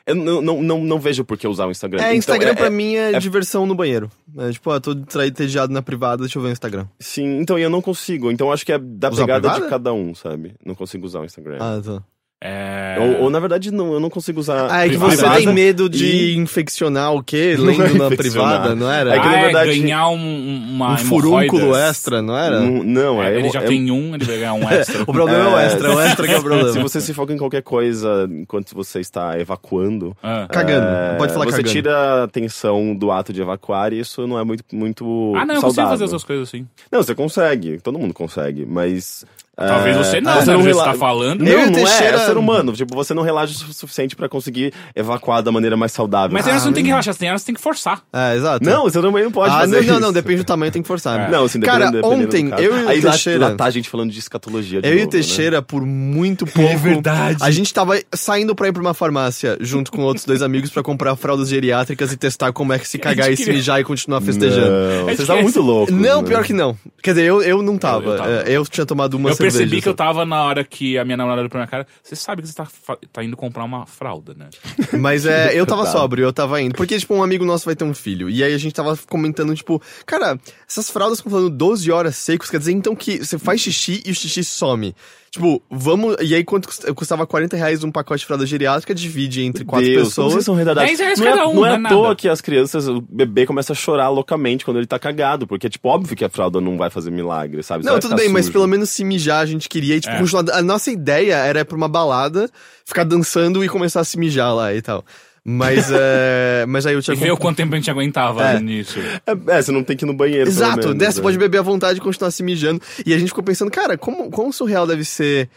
eu 0.05 0.15
não, 0.15 0.41
não, 0.41 0.63
não, 0.63 0.83
não 0.83 0.99
vejo 0.99 1.23
por 1.25 1.37
que 1.37 1.47
usar 1.47 1.65
o 1.67 1.71
Instagram. 1.71 1.99
É, 2.01 2.05
Então, 2.07 2.17
Instagram 2.17 2.49
é- 2.51 2.55
pra 2.55 2.67
é- 2.67 2.69
mim 2.69 2.95
é, 2.95 3.13
é- 3.13 3.19
diversão 3.19 3.65
no 3.65 3.75
banheiro. 3.75 4.09
É 4.37 4.51
tipo, 4.51 4.69
ah, 4.71 4.79
tô 4.79 4.93
distraído, 4.93 5.37
na 5.69 5.81
privada, 5.81 6.23
deixa 6.23 6.37
eu 6.37 6.41
ver 6.43 6.49
o 6.49 6.51
Instagram. 6.51 6.85
Sim, 6.99 7.39
então 7.39 7.57
eu 7.59 7.69
não 7.69 7.81
consigo. 7.81 8.31
Então 8.31 8.47
eu 8.47 8.53
acho 8.53 8.65
que 8.65 8.71
é 8.71 8.77
da 8.79 9.09
Usar 9.09 9.23
pegada 9.23 9.49
de 9.49 9.67
cada 9.69 9.93
um, 9.93 10.13
sabe? 10.15 10.55
Não 10.65 10.75
consigo 10.75 11.05
usar 11.05 11.19
o 11.21 11.25
Instagram. 11.25 11.57
Ah, 11.59 11.81
tá. 11.83 12.03
É... 12.39 12.97
Ou, 12.99 13.23
ou, 13.23 13.29
na 13.31 13.39
verdade, 13.39 13.71
não, 13.71 13.93
eu 13.93 13.99
não 13.99 14.11
consigo 14.11 14.39
usar. 14.39 14.67
Ah, 14.69 14.81
é 14.85 14.89
que 14.89 14.97
privada 14.97 15.15
você 15.15 15.43
tem 15.45 15.53
medo 15.53 15.89
de 15.89 16.05
e- 16.05 16.35
infeccionar 16.37 17.11
o 17.13 17.23
quê? 17.23 17.55
Não 17.57 17.65
Lendo 17.65 17.83
é 17.83 17.93
na 18.09 18.15
privada, 18.15 18.75
não 18.75 18.91
era? 18.91 19.15
É 19.15 19.19
que, 19.19 19.27
ah, 19.27 19.31
na 19.31 19.37
é 19.39 19.43
verdade, 19.45 19.79
ganhar 19.79 20.09
um, 20.09 20.15
um- 20.19 20.67
uma 20.75 20.93
um 20.93 20.97
furúnculo 20.97 21.75
extra, 21.75 22.21
não 22.21 22.37
era? 22.37 22.59
Não, 22.59 22.83
não, 22.83 23.23
é. 23.23 23.35
ele 23.39 23.47
é- 23.47 23.51
já 23.51 23.61
é- 23.61 23.65
tem 23.65 23.89
um, 23.89 24.13
ele 24.13 24.23
vai 24.23 24.35
ganhar 24.37 24.53
um 24.53 24.61
extra. 24.69 25.01
O 25.01 25.05
problema 25.11 25.49
é, 25.49 25.53
o 25.55 25.57
É, 25.57 25.65
extra, 25.65 25.87
é 25.87 25.95
o 25.95 25.99
extra 25.99 26.27
que 26.27 26.33
é 26.33 26.37
o 26.37 26.43
problema. 26.43 26.71
Se 26.73 26.79
você 26.79 27.01
se 27.01 27.11
foca 27.11 27.33
em 27.33 27.37
qualquer 27.37 27.63
coisa 27.63 28.29
enquanto 28.29 28.75
você 28.75 28.99
está 28.99 29.39
evacuando. 29.39 30.15
Ah. 30.21 30.47
Cagando, 30.47 30.85
é, 30.87 31.15
pode 31.17 31.33
falar 31.33 31.45
Você 31.45 31.51
cagando. 31.57 31.69
tira 31.71 31.95
a 31.97 32.23
atenção 32.25 32.95
do 32.95 33.09
ato 33.11 33.33
de 33.33 33.41
evacuar 33.41 33.93
e 33.93 33.99
isso 33.99 34.27
não 34.27 34.37
é 34.37 34.43
muito, 34.43 34.63
muito 34.71 35.33
Ah, 35.35 35.43
não, 35.43 35.55
eu 35.55 35.61
saudável. 35.61 35.69
consigo 35.69 35.87
fazer 35.89 36.03
essas 36.05 36.23
coisas 36.23 36.47
assim. 36.49 36.67
Não, 36.91 37.01
você 37.01 37.15
consegue. 37.15 37.79
Todo 37.79 37.97
mundo 37.97 38.13
consegue, 38.13 38.63
mas. 38.63 39.25
Talvez 39.57 39.95
é, 39.98 40.04
você 40.04 40.21
não, 40.21 40.33
você 40.33 40.39
né? 40.39 40.45
Jeito 40.45 40.59
que 40.62 40.68
rela- 40.68 40.83
você 40.83 40.92
tá 40.92 40.98
falando. 40.98 41.39
Não, 41.44 41.51
Eu 41.51 41.59
e 41.59 41.63
o 41.63 41.65
não 41.68 41.74
Teixeira- 41.74 42.18
é, 42.18 42.21
é 42.21 42.25
ser 42.25 42.38
humano. 42.38 42.74
Tipo, 42.74 42.95
você 42.95 43.13
não 43.13 43.24
relaxa 43.24 43.54
o 43.68 43.74
suficiente 43.74 44.15
pra 44.15 44.30
conseguir 44.30 44.71
evacuar 44.95 45.42
da 45.42 45.51
maneira 45.51 45.75
mais 45.75 45.92
saudável. 45.92 46.31
Mas 46.31 46.44
tem 46.44 46.51
horas 46.51 46.62
que 46.62 46.63
você 46.65 46.69
não 46.69 46.74
tem 46.75 46.83
que 46.83 46.89
relaxar, 46.89 47.15
tem 47.15 47.30
horas 47.30 47.42
que 47.42 47.45
você 47.45 47.45
tem 47.48 47.56
que 47.56 47.62
forçar. 47.62 48.01
É, 48.13 48.36
exato. 48.36 48.63
Não, 48.63 48.83
você 48.83 49.01
também 49.01 49.24
não 49.24 49.31
pode 49.31 49.54
ah, 49.54 49.59
fazer 49.62 49.75
não, 49.77 49.83
não, 49.83 49.92
isso. 49.94 50.00
não, 50.01 50.13
depende 50.13 50.38
do 50.38 50.44
tamanho, 50.45 50.71
tem 50.71 50.81
que 50.83 50.88
forçar. 50.88 51.18
né? 51.18 51.30
Não, 51.31 51.45
assim, 51.45 51.59
Cara, 51.59 51.88
ontem, 52.04 52.51
eu 52.59 52.77
e 52.80 52.83
o 52.83 52.88
Aí 52.89 53.01
lá- 53.01 53.12
Teixeira- 53.12 53.48
Lá, 53.50 53.56
tá 53.56 53.65
a 53.65 53.69
gente 53.71 53.89
falando 53.89 54.12
de 54.12 54.19
escatologia 54.19 54.81
de 54.81 54.88
Eu 54.88 54.94
e 54.94 54.95
o 54.95 55.00
novo, 55.00 55.06
né? 55.07 55.12
Teixeira, 55.12 55.62
por 55.62 55.83
muito 55.86 56.45
pouco. 56.45 56.77
verdade. 56.77 57.38
A 57.42 57.50
gente 57.50 57.74
tava 57.74 58.00
saindo 58.13 58.54
pra 58.56 58.68
ir 58.68 58.71
pra 58.74 58.81
uma 58.81 58.94
farmácia 58.94 59.57
junto 59.59 59.92
com 59.92 60.04
outros 60.04 60.25
dois 60.25 60.42
amigos 60.44 60.69
pra 60.69 60.83
comprar 60.83 61.15
fraldas 61.15 61.50
geriátricas 61.50 62.11
e 62.14 62.18
testar 62.18 62.52
como 62.54 62.73
é 62.73 62.80
que 62.80 62.87
se 62.87 62.97
cagar 62.99 63.31
e 63.31 63.35
se 63.35 63.44
queria- 63.44 63.57
mijar 63.57 63.81
e 63.81 63.83
continuar 63.83 64.21
festejando. 64.21 64.69
Não, 64.69 64.99
É 65.02 65.04
vocês 65.06 65.19
estavam 65.21 65.35
esse- 65.44 65.44
muito 65.44 65.61
loucos. 65.61 65.95
Não, 65.95 66.21
né? 66.21 66.28
pior 66.28 66.44
que 66.44 66.54
não. 66.54 66.78
Quer 67.02 67.11
dizer, 67.16 67.26
eu, 67.26 67.42
eu 67.42 67.61
não 67.64 67.78
tava. 67.78 68.18
Tava. 68.18 68.30
É, 68.45 68.57
Eu, 68.57 68.66
tinha 68.66 68.85
tomado 68.85 69.16
uma 69.16 69.30
percebi 69.51 69.81
que 69.81 69.89
eu 69.89 69.94
tava 69.94 70.25
na 70.25 70.44
hora 70.44 70.63
que 70.63 70.97
a 70.97 71.06
minha 71.06 71.18
namorada 71.18 71.42
olhou 71.42 71.49
pra 71.49 71.59
minha 71.59 71.68
cara. 71.68 71.87
Você 72.04 72.16
sabe 72.16 72.42
que 72.42 72.47
você 72.47 72.54
tá, 72.56 72.68
tá 73.11 73.23
indo 73.23 73.35
comprar 73.37 73.63
uma 73.63 73.85
fralda, 73.85 74.33
né? 74.33 74.49
Mas 74.99 75.25
é, 75.25 75.51
eu 75.54 75.66
tava 75.66 75.83
Tá. 75.85 75.92
sóbrio, 75.92 76.23
eu 76.23 76.33
tava 76.33 76.61
indo. 76.61 76.75
Porque, 76.75 76.97
tipo, 76.99 77.13
um 77.16 77.23
amigo 77.23 77.45
nosso 77.45 77.66
vai 77.66 77.75
ter 77.75 77.83
um 77.83 77.94
filho. 77.94 78.30
E 78.30 78.44
aí 78.44 78.54
a 78.54 78.57
gente 78.57 78.73
tava 78.73 78.97
comentando, 79.07 79.54
tipo, 79.56 79.81
cara, 80.06 80.39
essas 80.69 80.89
fraldas 80.89 81.19
estão 81.19 81.31
falando 81.31 81.49
12 81.49 81.92
horas 81.92 82.16
secos, 82.16 82.49
quer 82.49 82.59
dizer 82.59 82.71
então 82.73 82.95
que 82.95 83.18
você 83.18 83.37
faz 83.37 83.61
xixi 83.61 84.01
e 84.06 84.11
o 84.11 84.16
xixi 84.16 84.44
some. 84.44 84.95
Tipo, 85.37 85.61
vamos. 85.69 86.15
E 86.19 86.33
aí, 86.33 86.44
quanto 86.44 86.67
cust- 86.67 86.91
custava 86.95 87.27
40 87.27 87.56
reais 87.56 87.83
um 87.83 87.91
pacote 87.91 88.21
de 88.21 88.25
fralda 88.25 88.44
geriátrica, 88.45 88.95
divide 88.95 89.44
entre 89.44 89.63
quatro 89.63 89.85
Deus, 89.87 90.07
pessoas. 90.09 90.33
vocês 90.33 90.45
são 90.45 90.56
retardados. 90.56 90.89
10 90.89 90.99
reais 90.99 91.19
não 91.19 91.27
é, 91.27 91.29
cada 91.29 91.47
um, 91.47 91.53
não 91.53 91.65
é 91.65 91.69
é 91.69 91.75
à 91.75 91.89
toa 91.89 92.15
que 92.15 92.27
as 92.27 92.41
crianças, 92.41 92.87
o 92.87 92.99
bebê 93.01 93.45
começa 93.45 93.71
a 93.73 93.75
chorar 93.75 94.09
loucamente 94.09 94.65
quando 94.65 94.77
ele 94.77 94.87
tá 94.87 94.97
cagado, 94.97 95.45
porque, 95.45 95.69
tipo, 95.69 95.87
óbvio 95.89 96.15
que 96.15 96.25
a 96.25 96.29
fralda 96.29 96.59
não 96.59 96.75
vai 96.75 96.89
fazer 96.89 97.11
milagre, 97.11 97.61
sabe? 97.61 97.83
Você 97.83 97.89
Não, 97.91 97.99
tudo 97.99 98.15
bem, 98.15 98.29
mas 98.29 98.45
sujo. 98.45 98.53
pelo 98.53 98.67
menos 98.67 98.89
se 98.89 99.03
mijar 99.03 99.41
a 99.41 99.45
gente 99.45 99.69
queria. 99.69 99.95
E, 99.95 99.99
tipo, 100.01 100.15
É. 100.15 100.57
A 100.57 100.61
nossa 100.63 100.89
ideia 100.89 101.35
era 101.35 101.59
ir 101.59 101.65
pra 101.65 101.77
uma 101.77 101.87
balada, 101.87 102.49
ficar 102.83 103.03
dançando 103.03 103.63
e 103.63 103.69
começar 103.69 103.99
a 103.99 104.03
se 104.03 104.17
mijar 104.17 104.56
lá 104.56 104.73
e 104.73 104.81
tal. 104.81 105.06
Mas, 105.49 105.89
é. 105.92 106.66
Mas 106.69 106.85
aí 106.85 106.94
eu 106.94 106.99
E 106.99 107.01
tinha. 107.01 107.16
ver 107.16 107.31
o 107.31 107.37
quanto 107.37 107.56
tempo 107.57 107.73
a 107.73 107.77
gente 107.77 107.89
aguentava 107.89 108.44
É. 108.51 108.59
nisso. 108.59 108.99
É, 109.25 109.31
é, 109.57 109.61
você 109.61 109.71
não 109.71 109.81
tem 109.83 109.95
que 109.95 110.04
ir 110.04 110.07
no 110.07 110.13
banheiro. 110.13 110.44
pelo 110.45 110.57
Exato, 110.57 110.80
menos, 110.80 110.95
dessa 110.95 111.19
né? 111.19 111.23
pode 111.23 111.37
beber 111.37 111.59
à 111.59 111.61
vontade 111.61 111.99
e 111.99 112.01
continuar 112.01 112.31
se 112.31 112.44
mijando. 112.44 112.81
E 113.06 113.13
a 113.13 113.18
gente 113.18 113.30
ficou 113.30 113.44
pensando, 113.44 113.71
cara, 113.71 113.97
como, 113.97 114.30
como 114.30 114.51
surreal 114.51 114.85
deve 114.85 115.06
ser 115.06 115.49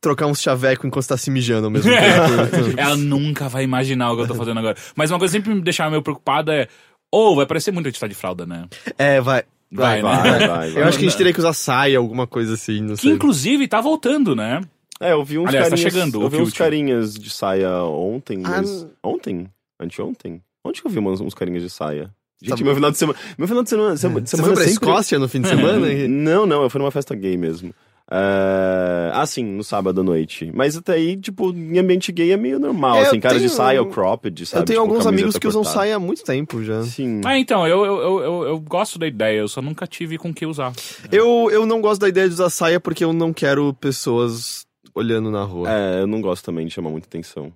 trocar 0.00 0.26
uns 0.26 0.42
chaveco 0.42 0.86
enquanto 0.86 1.06
tá 1.06 1.16
se 1.16 1.30
mijando 1.30 1.66
ao 1.66 1.70
mesmo 1.70 1.90
tempo. 1.94 2.74
Ela 2.76 2.96
nunca 2.96 3.48
vai 3.48 3.62
imaginar 3.62 4.10
o 4.12 4.16
que 4.16 4.22
eu 4.22 4.26
tô 4.28 4.34
fazendo 4.34 4.58
agora. 4.58 4.76
Mas 4.96 5.10
uma 5.12 5.18
coisa 5.18 5.32
que 5.32 5.38
sempre 5.38 5.54
me 5.54 5.62
deixava 5.62 5.90
meio 5.90 6.02
preocupada 6.02 6.52
é. 6.52 6.68
Ou 7.12 7.36
vai 7.36 7.46
parecer 7.46 7.70
muito 7.70 7.86
a 7.86 7.90
gente 7.90 8.00
tá 8.00 8.08
de 8.08 8.14
fralda, 8.16 8.44
né? 8.44 8.64
é, 8.98 9.20
vai. 9.20 9.44
Vai, 9.70 10.00
Vai, 10.02 10.22
né? 10.22 10.46
vai, 10.46 10.70
vai. 10.72 10.82
Eu 10.82 10.86
acho 10.88 10.96
que 10.98 11.04
a 11.04 11.08
gente 11.08 11.16
teria 11.18 11.32
que 11.32 11.38
usar 11.40 11.52
saia, 11.52 11.98
alguma 11.98 12.24
coisa 12.26 12.54
assim, 12.54 12.80
não 12.80 12.94
Que 12.94 13.02
sei. 13.02 13.10
inclusive 13.12 13.66
tá 13.66 13.80
voltando, 13.80 14.34
né? 14.34 14.60
É, 15.00 15.12
eu 15.12 15.24
vi 15.24 15.38
uns 15.38 15.48
Aliás, 15.48 15.66
tá 15.68 15.70
carinhas. 15.76 15.92
chegando 15.92 16.18
o 16.20 16.22
eu 16.22 16.28
vi 16.30 16.36
uns 16.40 16.52
carinhas 16.52 17.14
de 17.14 17.28
saia 17.30 17.70
ontem, 17.84 18.40
Ah, 18.44 18.48
mas. 18.48 18.82
n- 18.82 18.90
Ontem? 19.02 19.46
Anteontem? 19.78 20.42
Onde 20.64 20.80
que 20.80 20.86
eu 20.86 20.90
vi 20.90 20.98
uns, 20.98 21.20
uns 21.20 21.34
carinhas 21.34 21.62
de 21.62 21.70
saia? 21.70 22.10
Gente, 22.42 22.58
Tá 22.58 22.64
meu 22.64 22.74
final 22.74 22.90
de 22.90 22.98
semana. 22.98 23.18
Meu 23.38 23.46
final 23.48 23.62
de 23.62 23.68
semana. 23.70 23.96
sema- 23.96 24.20
Você 24.20 24.36
semana 24.36 24.54
foi 24.54 24.62
pra 24.64 24.70
sempre- 24.72 24.88
Escócia 24.88 25.18
no 25.18 25.28
fim 25.28 25.40
de 25.40 25.48
semana? 25.48 25.86
Não, 26.08 26.44
não, 26.46 26.62
eu 26.62 26.70
fui 26.70 26.78
numa 26.78 26.90
festa 26.90 27.14
gay 27.14 27.36
mesmo. 27.36 27.74
É... 28.10 29.10
Ah, 29.14 29.26
sim, 29.26 29.44
no 29.44 29.64
sábado 29.64 30.00
à 30.00 30.04
noite. 30.04 30.50
Mas 30.54 30.76
até 30.76 30.92
aí, 30.94 31.16
tipo, 31.16 31.50
em 31.52 31.78
ambiente 31.78 32.12
gay 32.12 32.32
é 32.32 32.36
meio 32.36 32.58
normal, 32.58 32.96
É, 32.98 33.02
assim, 33.06 33.18
cara 33.20 33.34
de 33.34 33.40
tenho- 33.46 33.50
saia 33.52 33.80
ou 33.82 33.88
cropped, 33.88 34.46
sabe? 34.46 34.62
eu 34.62 34.64
tenho 34.66 34.80
Tipo, 34.80 34.90
alguns 34.92 35.06
amigos 35.06 35.36
que 35.36 35.46
usam 35.46 35.62
cortada. 35.62 35.80
saia 35.86 35.96
há 35.96 35.98
muito 35.98 36.22
tempo 36.22 36.62
já. 36.62 36.82
Sim. 36.84 37.20
Ah, 37.24 37.38
então, 37.38 37.66
eu, 37.66 37.84
eu, 37.84 38.20
eu, 38.20 38.42
eu, 38.44 38.60
gosto 38.60 38.98
da 38.98 39.06
ideia, 39.08 39.38
eu 39.40 39.48
só 39.48 39.60
nunca 39.60 39.86
tive 39.86 40.18
com 40.18 40.30
o 40.30 40.34
que 40.34 40.46
usar. 40.46 40.72
Eu, 41.10 41.48
eu 41.50 41.66
não 41.66 41.80
gosto 41.80 42.00
da 42.00 42.08
ideia 42.08 42.28
de 42.28 42.34
usar 42.34 42.50
saia 42.50 42.78
porque 42.78 43.02
eu 43.04 43.12
não 43.12 43.32
quero 43.32 43.72
pessoas 43.74 44.64
olhando 44.96 45.30
na 45.30 45.42
rua. 45.44 45.70
É, 45.70 46.00
eu 46.00 46.06
não 46.06 46.20
gosto 46.20 46.44
também 46.44 46.66
de 46.66 46.72
chamar 46.72 46.90
muita 46.90 47.06
atenção 47.06 47.52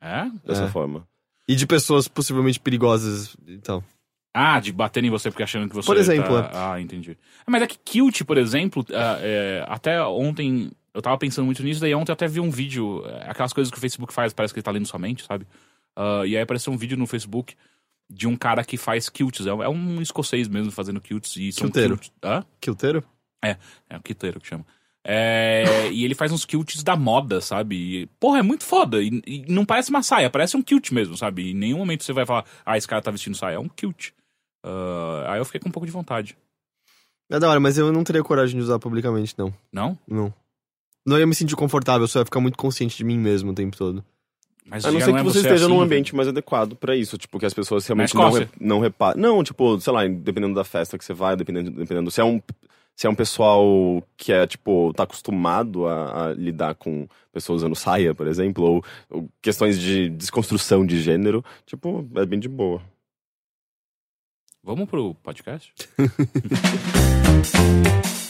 É? 0.00 0.28
dessa 0.44 0.64
É. 0.64 0.68
forma. 0.68 1.06
E 1.48 1.54
de 1.54 1.66
pessoas 1.66 2.08
possivelmente 2.08 2.58
perigosas 2.60 3.36
então. 3.46 3.82
Ah, 4.34 4.60
de 4.60 4.70
bater 4.72 5.02
em 5.02 5.08
você 5.10 5.30
porque 5.30 5.42
achando 5.42 5.68
que 5.68 5.74
você. 5.74 5.86
Por 5.86 5.96
exemplo, 5.96 6.42
tá- 6.42 6.72
Ah, 6.74 6.80
entendi. 6.80 7.16
Ah, 7.40 7.50
Mas 7.50 7.62
é 7.62 7.66
que 7.66 7.78
kilt, 7.78 8.22
por 8.24 8.36
exemplo, 8.36 8.84
ah, 8.92 9.18
é, 9.20 9.64
até 9.68 10.02
ontem. 10.04 10.70
Eu 10.92 11.00
tava 11.02 11.16
pensando 11.18 11.44
muito 11.44 11.62
nisso, 11.62 11.80
daí 11.80 11.94
ontem 11.94 12.10
eu 12.10 12.14
até 12.14 12.26
vi 12.26 12.40
um 12.40 12.50
vídeo, 12.50 13.02
é, 13.06 13.30
aquelas 13.30 13.52
coisas 13.52 13.70
que 13.70 13.76
o 13.76 13.80
Facebook 13.80 14.12
faz, 14.14 14.32
parece 14.32 14.52
que 14.54 14.58
ele 14.60 14.64
tá 14.64 14.70
lendo 14.70 14.86
sua 14.86 14.98
mente, 14.98 15.24
sabe? 15.24 15.46
Ah, 15.94 16.22
e 16.26 16.36
aí 16.36 16.42
apareceu 16.42 16.72
um 16.72 16.76
vídeo 16.76 16.96
no 16.96 17.06
Facebook 17.06 17.54
de 18.10 18.26
um 18.26 18.36
cara 18.36 18.64
que 18.64 18.76
faz 18.76 19.08
kilts. 19.08 19.46
É, 19.46 19.52
um- 19.54 19.62
é 19.62 19.68
um 19.68 20.00
escocês 20.02 20.48
mesmo 20.48 20.70
fazendo 20.72 21.00
kilts. 21.00 21.36
E 21.36 21.52
são 21.52 21.64
Quilteiro. 21.66 21.96
kilts- 21.98 22.12
Hã? 22.22 22.44
Quilteiro? 22.60 23.04
É 23.42 23.56
um 23.96 24.00
quilteiro 24.00 24.40
que 24.40 24.46
chama. 24.48 24.66
É, 25.08 25.88
e 25.92 26.04
ele 26.04 26.16
faz 26.16 26.32
uns 26.32 26.44
kilts 26.44 26.82
da 26.82 26.96
moda, 26.96 27.40
sabe? 27.40 27.76
E, 27.76 28.06
porra, 28.18 28.40
é 28.40 28.42
muito 28.42 28.64
foda. 28.64 29.00
E, 29.00 29.22
e 29.24 29.44
não 29.48 29.64
parece 29.64 29.88
uma 29.88 30.02
saia, 30.02 30.28
parece 30.28 30.56
um 30.56 30.62
kilt 30.62 30.90
mesmo, 30.90 31.16
sabe? 31.16 31.42
E 31.42 31.50
em 31.52 31.54
nenhum 31.54 31.78
momento 31.78 32.02
você 32.02 32.12
vai 32.12 32.26
falar, 32.26 32.44
ah, 32.64 32.76
esse 32.76 32.88
cara 32.88 33.00
tá 33.00 33.12
vestindo 33.12 33.36
saia. 33.36 33.54
É 33.54 33.58
um 33.58 33.68
kilt. 33.68 34.10
Ah, 34.64 35.26
aí 35.28 35.38
eu 35.38 35.44
fiquei 35.44 35.60
com 35.60 35.68
um 35.68 35.72
pouco 35.72 35.86
de 35.86 35.92
vontade. 35.92 36.36
É 37.30 37.38
da 37.38 37.48
hora, 37.48 37.60
mas 37.60 37.78
eu 37.78 37.92
não 37.92 38.02
teria 38.02 38.22
coragem 38.24 38.56
de 38.56 38.62
usar 38.62 38.80
publicamente, 38.80 39.32
não. 39.38 39.54
Não? 39.72 39.96
Não. 40.08 40.34
Não 41.06 41.16
ia 41.16 41.26
me 41.26 41.36
sentir 41.36 41.54
confortável, 41.54 42.08
só 42.08 42.18
ia 42.18 42.24
ficar 42.24 42.40
muito 42.40 42.58
consciente 42.58 42.96
de 42.96 43.04
mim 43.04 43.16
mesmo 43.16 43.52
o 43.52 43.54
tempo 43.54 43.76
todo. 43.76 44.04
Mas 44.64 44.84
A 44.84 44.90
não 44.90 44.98
ser 44.98 45.10
é 45.10 45.12
que 45.12 45.22
você 45.22 45.34
você 45.34 45.38
esteja 45.38 45.66
assim, 45.66 45.74
num 45.74 45.80
ambiente 45.80 46.16
mais 46.16 46.26
adequado 46.26 46.74
pra 46.74 46.96
isso, 46.96 47.16
tipo, 47.16 47.38
que 47.38 47.46
as 47.46 47.54
pessoas 47.54 47.86
realmente 47.86 48.12
não, 48.12 48.32
re, 48.32 48.48
não 48.60 48.80
reparam. 48.80 49.20
Não, 49.20 49.44
tipo, 49.44 49.78
sei 49.78 49.92
lá, 49.92 50.04
dependendo 50.08 50.56
da 50.56 50.64
festa 50.64 50.98
que 50.98 51.04
você 51.04 51.14
vai, 51.14 51.36
dependendo, 51.36 51.70
dependendo 51.70 52.10
se 52.10 52.20
é 52.20 52.24
um 52.24 52.42
se 52.96 53.06
é 53.06 53.10
um 53.10 53.14
pessoal 53.14 54.02
que 54.16 54.32
é, 54.32 54.46
tipo, 54.46 54.90
tá 54.94 55.02
acostumado 55.02 55.86
a, 55.86 56.28
a 56.28 56.32
lidar 56.32 56.74
com 56.74 57.06
pessoas 57.30 57.58
usando 57.58 57.76
saia, 57.76 58.14
por 58.14 58.26
exemplo, 58.26 58.64
ou, 58.64 58.84
ou 59.10 59.28
questões 59.42 59.78
de 59.78 60.08
desconstrução 60.08 60.86
de 60.86 61.02
gênero, 61.02 61.44
tipo, 61.66 62.08
é 62.16 62.24
bem 62.24 62.40
de 62.40 62.48
boa. 62.48 62.80
Vamos 64.64 64.88
pro 64.88 65.14
podcast? 65.16 65.74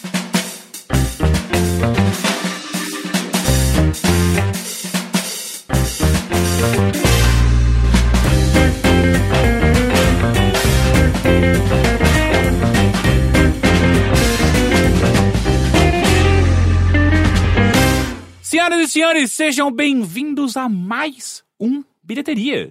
e 18.86 18.88
senhores, 18.88 19.32
sejam 19.32 19.70
bem-vindos 19.70 20.56
a 20.56 20.68
mais 20.68 21.42
um 21.58 21.82
Bilheteria, 22.02 22.70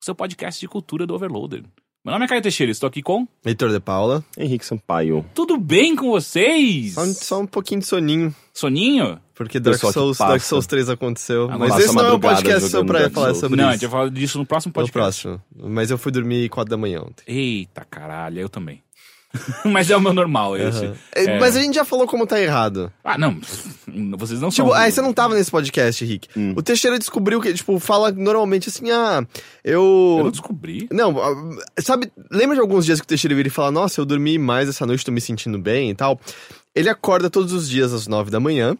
seu 0.00 0.14
podcast 0.14 0.60
de 0.60 0.68
cultura 0.68 1.06
do 1.06 1.14
Overloader. 1.14 1.62
Meu 2.04 2.12
nome 2.12 2.24
é 2.24 2.28
Caio 2.28 2.40
Teixeira, 2.42 2.70
estou 2.70 2.86
aqui 2.86 3.02
com... 3.02 3.26
Heitor 3.44 3.70
de 3.70 3.80
Paula. 3.80 4.24
Henrique 4.38 4.64
Sampaio. 4.64 5.24
Tudo 5.34 5.56
bem 5.58 5.96
com 5.96 6.10
vocês? 6.10 6.94
Só, 6.94 7.04
só 7.06 7.40
um 7.40 7.46
pouquinho 7.46 7.80
de 7.80 7.86
soninho, 7.86 8.32
Soninho? 8.54 9.20
porque 9.34 9.58
Dark 9.58 9.74
Pessoal 9.76 9.92
Souls. 9.92 10.18
Dark 10.18 10.40
Souls 10.40 10.66
3 10.66 10.88
aconteceu. 10.88 11.44
Agora 11.50 11.58
mas 11.58 11.78
esse 11.84 11.94
não 11.94 12.06
é 12.06 12.12
um 12.12 12.20
podcast 12.20 12.68
só 12.70 12.84
pra 12.84 13.00
Dark 13.00 13.12
falar 13.12 13.26
Souls. 13.26 13.40
sobre 13.40 13.56
Não, 13.60 13.64
a 13.64 13.70
isso. 13.70 13.80
gente 13.80 13.90
vai 13.90 14.00
falar 14.00 14.10
disso 14.12 14.38
no 14.38 14.46
próximo 14.46 14.70
No 14.70 14.74
podcast. 14.74 14.92
próximo. 15.22 15.42
Mas 15.68 15.90
eu 15.90 15.98
fui 15.98 16.12
dormir 16.12 16.48
4 16.48 16.70
da 16.70 16.76
manhã 16.76 17.00
ontem. 17.00 17.24
Eita 17.26 17.84
caralho, 17.84 18.38
eu 18.40 18.48
também. 18.48 18.82
Mas 19.64 19.90
é 19.90 19.96
o 19.96 20.00
meu 20.00 20.12
normal 20.12 20.56
esse. 20.56 20.86
Aham. 20.86 20.96
É, 21.12 21.38
Mas 21.38 21.56
a 21.56 21.60
gente 21.60 21.74
já 21.74 21.84
falou 21.84 22.06
como 22.06 22.26
tá 22.26 22.40
errado. 22.40 22.92
Ah, 23.04 23.16
não. 23.18 23.38
Vocês 24.18 24.40
não 24.40 24.50
Tipo, 24.50 24.68
são... 24.68 24.74
ah, 24.74 24.90
você 24.90 25.00
não 25.00 25.12
tava 25.12 25.34
nesse 25.34 25.50
podcast, 25.50 26.04
Rick. 26.04 26.28
Hum. 26.36 26.54
O 26.56 26.62
Teixeira 26.62 26.98
descobriu 26.98 27.40
que, 27.40 27.52
tipo, 27.54 27.78
fala 27.78 28.10
normalmente 28.12 28.68
assim, 28.68 28.90
ah, 28.90 29.26
eu... 29.64 30.16
Eu 30.18 30.24
não 30.24 30.30
descobri. 30.30 30.88
Não, 30.90 31.16
ah, 31.18 31.62
sabe, 31.80 32.10
lembra 32.30 32.54
de 32.56 32.60
alguns 32.60 32.84
dias 32.84 33.00
que 33.00 33.04
o 33.04 33.08
Teixeira 33.08 33.34
vira 33.34 33.48
e 33.48 33.50
fala, 33.50 33.70
nossa, 33.70 34.00
eu 34.00 34.04
dormi 34.04 34.38
mais 34.38 34.68
essa 34.68 34.84
noite, 34.86 35.04
tô 35.04 35.12
me 35.12 35.20
sentindo 35.20 35.58
bem 35.58 35.90
e 35.90 35.94
tal? 35.94 36.20
Ele 36.74 36.88
acorda 36.88 37.30
todos 37.30 37.52
os 37.52 37.68
dias 37.68 37.92
às 37.92 38.06
9 38.06 38.30
da 38.30 38.38
manhã. 38.40 38.76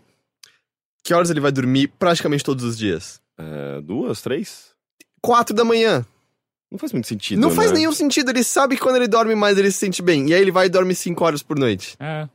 Que 1.03 1.15
horas 1.15 1.31
ele 1.31 1.41
vai 1.41 1.53
dormir 1.53 1.89
praticamente 1.99 2.43
todos 2.45 2.65
os 2.65 2.77
dias? 2.77 3.21
É, 3.39 3.81
duas, 3.81 4.21
três? 4.21 4.71
4 5.23 5.55
da 5.55 5.65
manhã. 5.65 6.05
Não 6.71 6.79
faz 6.79 6.93
muito 6.93 7.07
sentido, 7.07 7.41
Não 7.41 7.51
faz 7.51 7.71
né? 7.71 7.79
nenhum 7.79 7.93
sentido, 7.93 8.31
ele 8.31 8.43
sabe 8.43 8.75
que 8.77 8.83
quando 8.83 8.97
ele 8.97 9.07
dorme 9.09 9.35
mais 9.35 9.57
ele 9.57 9.71
se 9.71 9.79
sente 9.79 10.03
bem. 10.03 10.29
E 10.29 10.35
aí 10.35 10.41
ele 10.41 10.51
vai 10.51 10.67
e 10.67 10.69
dorme 10.69 10.95
5 10.95 11.25
horas 11.25 11.43
por 11.43 11.59
noite. 11.59 11.97
É. 12.01 12.29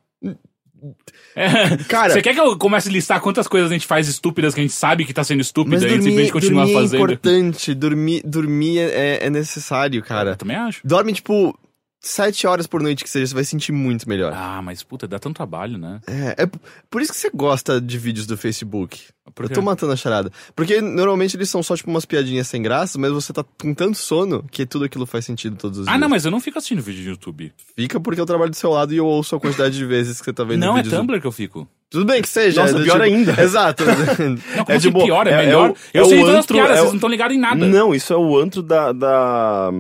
É. 1.36 1.78
Cara, 1.88 2.14
Você 2.14 2.22
quer 2.22 2.34
que 2.34 2.40
eu 2.40 2.58
comece 2.58 2.90
a 2.90 2.92
listar 2.92 3.22
quantas 3.22 3.48
coisas 3.48 3.70
a 3.70 3.74
gente 3.74 3.86
faz 3.86 4.08
estúpidas 4.08 4.54
que 4.56 4.62
a 4.62 4.64
gente 4.64 4.74
sabe 4.74 5.06
que 5.06 5.14
tá 5.14 5.24
sendo 5.24 5.42
estúpida 5.42 5.76
mas 5.76 5.84
e 5.84 5.88
dormir, 5.88 6.02
simplesmente 6.04 6.32
continua 6.32 6.64
dormir 6.66 6.72
é 6.78 6.82
fazendo? 6.82 7.04
importante, 7.04 7.74
dormir, 7.76 8.22
dormir 8.26 8.80
é, 8.80 9.26
é 9.26 9.30
necessário, 9.30 10.00
Eu 10.00 10.04
cara. 10.04 10.36
também 10.36 10.56
acho. 10.58 10.82
Dorme, 10.84 11.14
tipo, 11.14 11.56
7 12.04 12.48
horas 12.48 12.66
por 12.66 12.82
noite 12.82 13.04
que 13.04 13.10
seja, 13.10 13.28
você 13.28 13.34
vai 13.36 13.44
sentir 13.44 13.72
muito 13.72 14.10
melhor. 14.10 14.34
Ah, 14.36 14.60
mas 14.64 14.82
puta, 14.82 15.08
dá 15.08 15.20
tanto 15.20 15.36
trabalho, 15.36 15.78
né? 15.78 16.00
É, 16.08 16.44
é 16.44 16.50
por 16.90 17.00
isso 17.00 17.12
que 17.14 17.18
você 17.20 17.30
gosta 17.32 17.80
de 17.80 17.98
vídeos 18.00 18.26
do 18.26 18.36
Facebook. 18.36 19.00
Eu 19.40 19.48
tô 19.50 19.62
matando 19.62 19.94
a 19.94 19.96
charada. 19.96 20.32
Porque 20.56 20.82
normalmente 20.82 21.38
eles 21.38 21.48
são 21.50 21.62
só, 21.62 21.76
tipo, 21.78 21.90
umas 21.92 22.04
piadinhas 22.04 22.48
sem 22.48 22.60
graça, 22.62 22.98
mas 22.98 23.12
você 23.12 23.32
tá 23.32 23.46
com 23.62 23.74
tanto 23.74 23.98
sono 24.00 24.44
que 24.52 24.66
tudo 24.66 24.84
aquilo 24.86 25.06
faz 25.06 25.26
sentido 25.26 25.56
todos 25.56 25.78
os 25.78 25.88
Ah, 25.88 25.92
dias. 25.92 26.02
não, 26.02 26.10
mas 26.10 26.26
eu 26.26 26.32
não 26.32 26.40
fico 26.42 26.58
assistindo 26.58 26.82
vídeo 26.82 27.04
de 27.04 27.10
YouTube. 27.10 27.54
Fica 27.76 28.00
porque 28.00 28.20
eu 28.20 28.26
trabalho 28.26 28.50
do 28.50 28.58
seu 28.58 28.72
lado 28.72 28.94
e 28.94 28.98
eu 28.98 29.06
ouço 29.06 29.36
a 29.36 29.40
quantidade 29.40 29.78
de 29.78 29.86
vezes 29.86 30.18
que 30.20 30.26
você 30.26 30.34
tá 30.34 30.44
vendo 30.44 30.60
Não, 30.60 30.76
é 30.78 30.82
do- 30.84 30.90
Tumblr 30.90 31.22
que 31.22 31.28
eu 31.28 31.32
fico. 31.32 31.68
Tudo 31.90 32.06
bem 32.06 32.22
que 32.22 32.28
seja. 32.30 32.62
Nossa, 32.64 32.80
é 32.80 32.84
pior 32.84 33.00
ainda. 33.02 33.36
Exato. 33.42 33.84
Não, 34.56 34.66
como 34.66 34.72
É 34.72 34.76
assim 34.76 34.88
de 34.88 34.90
boa. 34.92 35.06
pior? 35.06 35.28
É, 35.28 35.32
É- 35.32 35.34
é 35.34 35.46
melhor? 35.46 35.70
o- 35.72 35.76
eu 35.94 36.04
é 36.04 36.08
sei 36.10 36.20
todas 36.20 36.36
as 36.36 36.44
antro- 36.44 36.56
piadas, 36.56 36.72
é 36.72 36.76
vocês 36.80 36.88
não 36.90 36.96
estão 36.96 37.10
ligados 37.10 37.36
em 37.38 37.40
nada. 37.40 37.66
Não, 37.68 37.94
isso 37.96 38.12
é 38.12 38.18
o 38.18 38.38
antro 38.40 38.64
da... 38.64 38.92
da 38.92 39.72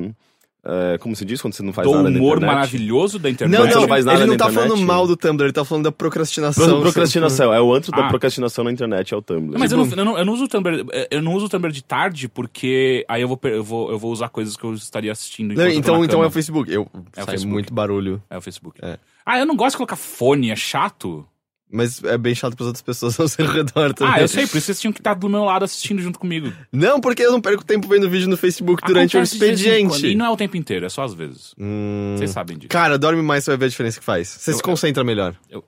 é, 0.64 0.98
como 1.00 1.16
se 1.16 1.26
diz 1.26 1.42
quando 1.42 1.54
você 1.56 1.64
não 1.64 1.74
faz 1.74 1.88
Do 1.88 1.96
nada 1.96 2.10
na 2.10 2.20
humor 2.20 2.38
internet? 2.38 2.56
maravilhoso 2.56 3.18
da 3.20 3.30
internet. 3.30 3.60
não, 3.60 3.68
não, 3.68 3.82
não 3.82 3.88
faz 3.88 4.06
nada 4.06 4.20
ele 4.20 4.28
não 4.28 4.38
tá 4.38 4.46
internet? 4.46 4.70
falando 4.70 4.86
mal 4.86 5.08
do 5.08 5.18
Tumblr, 5.18 5.46
ele 5.46 5.54
tá 5.54 5.66
falando 5.66 5.86
da 5.86 5.92
procrastinação. 5.92 6.68
Pro- 6.68 6.82
Procrastinação, 6.82 7.54
é 7.54 7.60
o 7.62 7.74
antro 7.74 7.92
da 7.92 8.06
Ah. 8.06 8.10
procrastinação 8.10 8.64
na 8.64 8.72
internet, 8.72 9.14
é 9.14 9.18
o 9.18 9.22
Tumblr. 9.22 9.54
Não, 9.54 9.60
mas 9.60 9.72
eu 9.72 9.78
não, 9.80 9.86
eu, 9.90 10.06
não, 10.06 10.18
eu 10.20 10.26
não 10.26 10.34
uso 10.34 10.44
o 10.44 10.48
Tumblr. 10.48 10.86
eh, 10.94 11.08
Eu 11.12 11.22
não 11.22 11.34
uso 11.34 11.46
o 11.48 11.50
Tumblr 11.50 11.72
de 11.72 11.84
tarde 11.84 12.28
porque 12.28 13.06
aí 13.08 13.22
eu 13.22 13.28
vou, 13.28 13.40
eu 13.44 13.64
vou, 13.64 13.92
eu 13.92 13.98
vou 13.98 14.12
usar 14.12 14.30
coisas 14.30 14.56
que 14.56 14.64
eu 14.64 14.74
estaria 14.74 15.12
assistindo. 15.12 15.54
Não, 15.56 15.68
então, 15.68 16.04
então 16.06 16.24
é 16.24 16.28
o 16.28 16.32
Facebook. 16.32 16.72
Eu, 16.72 16.88
É 17.16 17.22
sai 17.22 17.26
Facebook. 17.26 17.54
muito 17.54 17.74
barulho. 17.74 18.22
É 18.30 18.38
o 18.38 18.42
Facebook. 18.42 18.80
É. 18.84 18.98
Ah, 19.26 19.40
eu 19.40 19.46
não 19.46 19.56
gosto 19.56 19.72
de 19.72 19.78
colocar 19.78 19.96
fone, 19.96 20.52
é 20.52 20.56
chato. 20.56 21.26
Mas 21.72 22.04
é 22.04 22.18
bem 22.18 22.36
chato 22.36 22.56
pras 22.56 22.68
outras 22.68 22.82
pessoas 22.82 23.18
ao 23.20 23.28
seu 23.28 23.46
redor 23.46 23.94
também. 23.94 24.14
Ah, 24.14 24.22
eu 24.22 24.28
sei, 24.28 24.46
por 24.48 24.58
isso 24.58 24.66
vocês 24.66 24.80
tinham 24.82 24.92
que 24.92 25.00
estar 25.00 25.14
do 25.14 25.30
meu 25.30 25.44
lado 25.46 25.64
assistindo 25.64 26.02
junto 26.02 26.20
comigo. 26.20 26.52
Não, 26.72 27.00
porque 27.00 27.22
eu 27.24 27.32
não 27.32 27.40
perco 27.42 27.64
tempo 27.64 27.88
vendo 27.88 28.10
vídeo 28.10 28.28
no 28.28 28.36
Facebook 28.38 28.84
durante 28.86 29.16
Acontece 29.18 29.36
o 29.36 29.40
quando, 29.40 29.50
E 29.50 29.54
expediente. 29.54 30.16
não 30.16 30.26
é 30.26 30.30
o 30.30 30.38
tempo 30.38 30.58
inteiro, 30.58 30.86
é 30.86 30.90
só 30.90 31.04
às 31.04 31.14
vezes. 31.14 31.54
Hum. 31.58 32.16
Vocês 32.18 32.32
sabem 32.32 32.58
disso. 32.58 32.70
Cara, 32.70 32.98
dorme 33.00 33.22
mais, 33.22 33.44
você 33.46 33.52
vai 33.52 33.58
ver 33.58 33.66
a 33.66 33.70
diferença 33.70 34.00
que 34.00 34.06
faz. 34.06 34.28
Você 34.28 34.52
Eu- 34.52 34.56
se 34.56 34.62
concentra 34.64 35.04
melhor. 35.04 35.36
Eu 35.50 35.64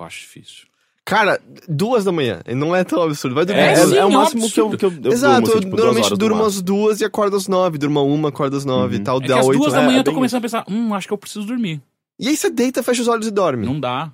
acho 0.00 0.20
difícil. 0.20 0.66
Cara, 1.06 1.38
duas 1.68 2.02
da 2.04 2.10
manhã. 2.12 2.40
Não 2.56 2.74
é 2.74 2.82
tão 2.82 3.02
absurdo. 3.02 3.34
Vai 3.34 3.44
dormir 3.44 3.60
É, 3.60 3.72
É, 3.72 3.74
duas. 3.76 3.88
sim, 3.90 3.96
é 3.96 4.04
o 4.06 4.08
é 4.10 4.12
máximo 4.14 4.50
que 4.50 4.58
eu, 4.60 4.70
que 4.70 4.84
eu, 4.86 4.90
eu 5.04 5.12
Exato, 5.12 5.34
durmo, 5.42 5.46
assim, 5.46 5.54
eu 5.56 5.60
tipo, 5.60 5.76
normalmente 5.76 6.16
durmo 6.16 6.44
às 6.44 6.62
duas 6.62 7.00
e 7.00 7.04
acordo 7.04 7.36
às 7.36 7.46
nove. 7.46 7.76
Durmo 7.76 8.02
uma, 8.06 8.30
acordo 8.30 8.56
às 8.56 8.64
nove 8.64 8.94
e 8.96 8.98
Uhum. 8.98 9.04
tal. 9.04 9.18
É 9.18 9.20
que 9.20 9.28
dá 9.28 9.38
às 9.40 9.46
oito. 9.46 9.58
duas 9.60 9.72
da 9.74 9.80
né? 9.80 9.86
manhã 9.86 9.96
é 9.98 10.00
eu 10.00 10.04
tô 10.04 10.10
bem 10.12 10.14
começando 10.16 10.38
a 10.38 10.42
pensar, 10.42 10.64
hum, 10.66 10.94
acho 10.94 11.06
que 11.06 11.12
eu 11.12 11.18
preciso 11.18 11.44
dormir. 11.44 11.82
E 12.18 12.28
aí 12.28 12.36
você 12.36 12.48
deita, 12.48 12.82
fecha 12.82 13.02
os 13.02 13.08
olhos 13.08 13.26
e 13.26 13.30
dorme. 13.30 13.66
Não 13.66 13.78
dá. 13.78 14.10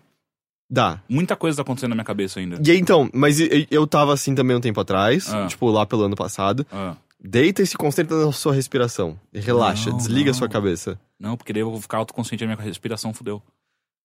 Dá. 0.71 1.00
Muita 1.09 1.35
coisa 1.35 1.57
tá 1.57 1.62
acontecendo 1.62 1.91
na 1.91 1.97
minha 1.97 2.05
cabeça 2.05 2.39
ainda. 2.39 2.61
E 2.65 2.71
aí 2.71 2.79
então, 2.79 3.11
mas 3.12 3.39
eu 3.71 3.87
tava 3.87 4.12
assim 4.15 4.35
também 4.35 4.57
um 4.57 4.61
tempo 4.61 4.81
atrás, 4.81 5.33
Ah. 5.35 5.47
tipo 5.47 5.69
lá 5.69 5.85
pelo 5.85 6.05
ano 6.05 6.15
passado. 6.15 6.65
Ah, 6.71 6.95
Deita 7.23 7.61
e 7.62 7.67
se 7.67 7.77
concentra 7.77 8.17
na 8.25 8.33
sua 8.33 8.55
respiração. 8.55 9.19
E 9.33 9.41
relaxa, 9.41 9.91
Não, 9.91 9.97
desliga 9.99 10.31
a 10.31 10.33
não. 10.33 10.39
sua 10.39 10.49
cabeça. 10.49 10.99
não, 11.19 11.37
porque 11.37 11.53
daí 11.53 11.61
eu 11.62 11.71
vou 11.71 11.81
ficar 11.81 11.99
autoconsciente 11.99 12.45
da 12.47 12.55
minha 12.55 12.65
respiração, 12.65 13.12
fudeu. 13.12 13.43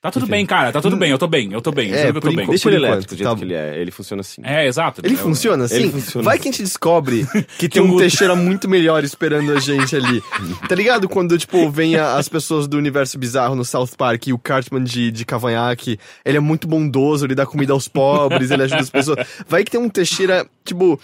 Tá 0.00 0.10
tudo 0.10 0.22
Enfim. 0.24 0.30
bem, 0.32 0.46
cara, 0.46 0.70
tá 0.70 0.80
tudo 0.80 0.96
bem, 0.96 1.10
eu 1.10 1.18
tô 1.18 1.26
bem, 1.26 1.52
eu 1.52 1.60
tô 1.60 1.72
bem, 1.72 1.88
eu 1.88 1.96
É, 1.96 2.00
juro 2.06 2.12
que 2.12 2.18
eu 2.18 2.30
tô 2.30 2.36
bem. 2.36 2.46
Deixa 2.46 2.68
ele 2.68 2.76
elétrico, 2.76 3.00
do 3.00 3.04
enquanto, 3.14 3.18
jeito 3.18 3.30
tá 3.30 3.36
que 3.36 3.44
ele 3.44 3.54
é. 3.54 3.80
Ele 3.80 3.90
funciona 3.90 4.20
assim. 4.20 4.40
É, 4.44 4.66
exato. 4.66 5.00
Ele 5.02 5.14
Eu- 5.14 5.18
funciona 5.18 5.64
assim? 5.64 5.74
ele 5.74 5.88
funciona 5.90 6.24
Vai 6.24 6.34
assim. 6.34 6.42
que 6.42 6.48
a 6.48 6.52
gente 6.52 6.62
descobre 6.62 7.26
que 7.58 7.68
tem 7.68 7.82
um 7.82 7.96
Teixeira 7.96 8.36
muito 8.36 8.68
melhor 8.68 9.02
esperando 9.02 9.50
a 9.52 9.58
gente 9.58 9.96
ali. 9.96 10.22
Tá 10.68 10.74
ligado? 10.76 11.08
Quando, 11.08 11.36
tipo, 11.36 11.68
vem 11.70 11.96
a- 11.96 12.14
as 12.18 12.28
pessoas 12.28 12.68
do 12.68 12.76
universo 12.76 13.18
bizarro 13.18 13.56
no 13.56 13.64
South 13.64 13.88
Park 13.98 14.28
e 14.28 14.32
o 14.32 14.38
Cartman 14.38 14.84
de, 14.84 15.10
de 15.10 15.24
cavanhaque, 15.24 15.98
ele 16.24 16.36
é 16.36 16.40
muito 16.40 16.68
bondoso, 16.68 17.24
ele 17.26 17.34
dá 17.34 17.44
comida 17.44 17.72
aos 17.72 17.88
pobres, 17.88 18.50
ele 18.52 18.62
ajuda 18.62 18.82
as 18.82 18.90
pessoas. 18.90 19.26
Vai 19.48 19.64
que 19.64 19.70
tem 19.72 19.80
um 19.80 19.88
Teixeira, 19.88 20.46
tipo, 20.64 21.00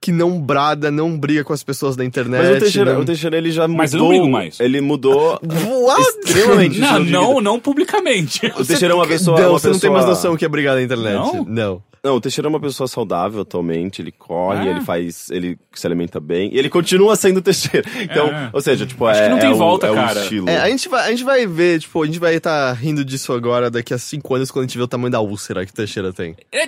que 0.00 0.12
não 0.12 0.40
brada, 0.40 0.90
não 0.90 1.18
briga 1.18 1.42
com 1.44 1.52
as 1.52 1.62
pessoas 1.62 1.96
da 1.96 2.04
internet. 2.04 2.42
Mas 2.46 2.56
o 2.56 2.60
Teixeira, 2.60 2.94
não... 2.94 3.00
o 3.00 3.04
Teixeira, 3.04 3.36
ele 3.36 3.50
já 3.50 3.62
mudou. 3.66 3.76
Mas 3.78 3.92
eu 3.94 4.00
não 4.00 4.08
brigo 4.08 4.28
mais. 4.28 4.60
Ele 4.60 4.80
mudou 4.80 5.40
extremamente. 6.24 6.78
Não, 6.78 6.98
não, 7.00 7.40
não 7.40 7.60
publicamente. 7.60 8.46
O 8.56 8.64
Teixeira 8.64 8.94
é 8.94 8.96
uma 8.96 9.06
pessoa. 9.06 9.40
Não, 9.40 9.50
uma 9.50 9.58
você 9.58 9.66
não 9.68 9.74
tem 9.74 9.80
pessoa- 9.90 9.92
mais 9.94 10.06
noção 10.06 10.36
que 10.36 10.44
é 10.44 10.48
brigar 10.48 10.76
na 10.76 10.82
internet. 10.82 11.14
Não? 11.14 11.44
não. 11.44 11.82
Não, 12.02 12.16
o 12.16 12.20
Teixeira 12.20 12.46
é 12.48 12.50
uma 12.50 12.60
pessoa 12.60 12.86
saudável 12.86 13.40
atualmente, 13.42 14.00
ele 14.00 14.12
corre, 14.12 14.68
Ah. 14.68 14.70
ele 14.70 14.80
faz. 14.82 15.28
ele 15.30 15.58
se 15.74 15.86
alimenta 15.86 16.18
bem. 16.20 16.50
E 16.54 16.58
ele 16.58 16.68
continua 16.70 17.16
sendo 17.16 17.38
o 17.38 17.42
Teixeira. 17.42 17.88
Então, 18.00 18.28
É. 18.28 18.50
ou 18.52 18.60
seja, 18.60 18.86
tipo, 18.86 19.04
Acho 19.06 19.20
é. 19.20 19.24
que 19.24 19.30
não 19.30 19.38
tem 19.38 19.50
é 19.50 19.52
o- 19.52 19.56
volta, 19.56 19.86
é 19.86 19.90
o 19.90 19.94
cara. 19.94 20.20
estilo. 20.22 20.48
É, 20.48 20.58
a 20.58 20.68
gente, 20.68 20.88
vai, 20.88 21.06
a 21.06 21.10
gente 21.10 21.24
vai 21.24 21.46
ver, 21.46 21.80
tipo, 21.80 22.02
a 22.02 22.06
gente 22.06 22.18
vai 22.18 22.34
estar 22.36 22.72
rindo 22.74 23.04
disso 23.04 23.32
agora 23.32 23.70
daqui 23.70 23.92
a 23.92 23.98
cinco 23.98 24.34
anos 24.34 24.50
quando 24.50 24.64
a 24.64 24.66
gente 24.68 24.76
vê 24.78 24.84
o 24.84 24.88
tamanho 24.88 25.10
da 25.10 25.20
úlcera 25.20 25.64
que 25.66 25.72
o 25.72 25.74
Teixeira 25.74 26.12
tem. 26.12 26.36
É, 26.52 26.64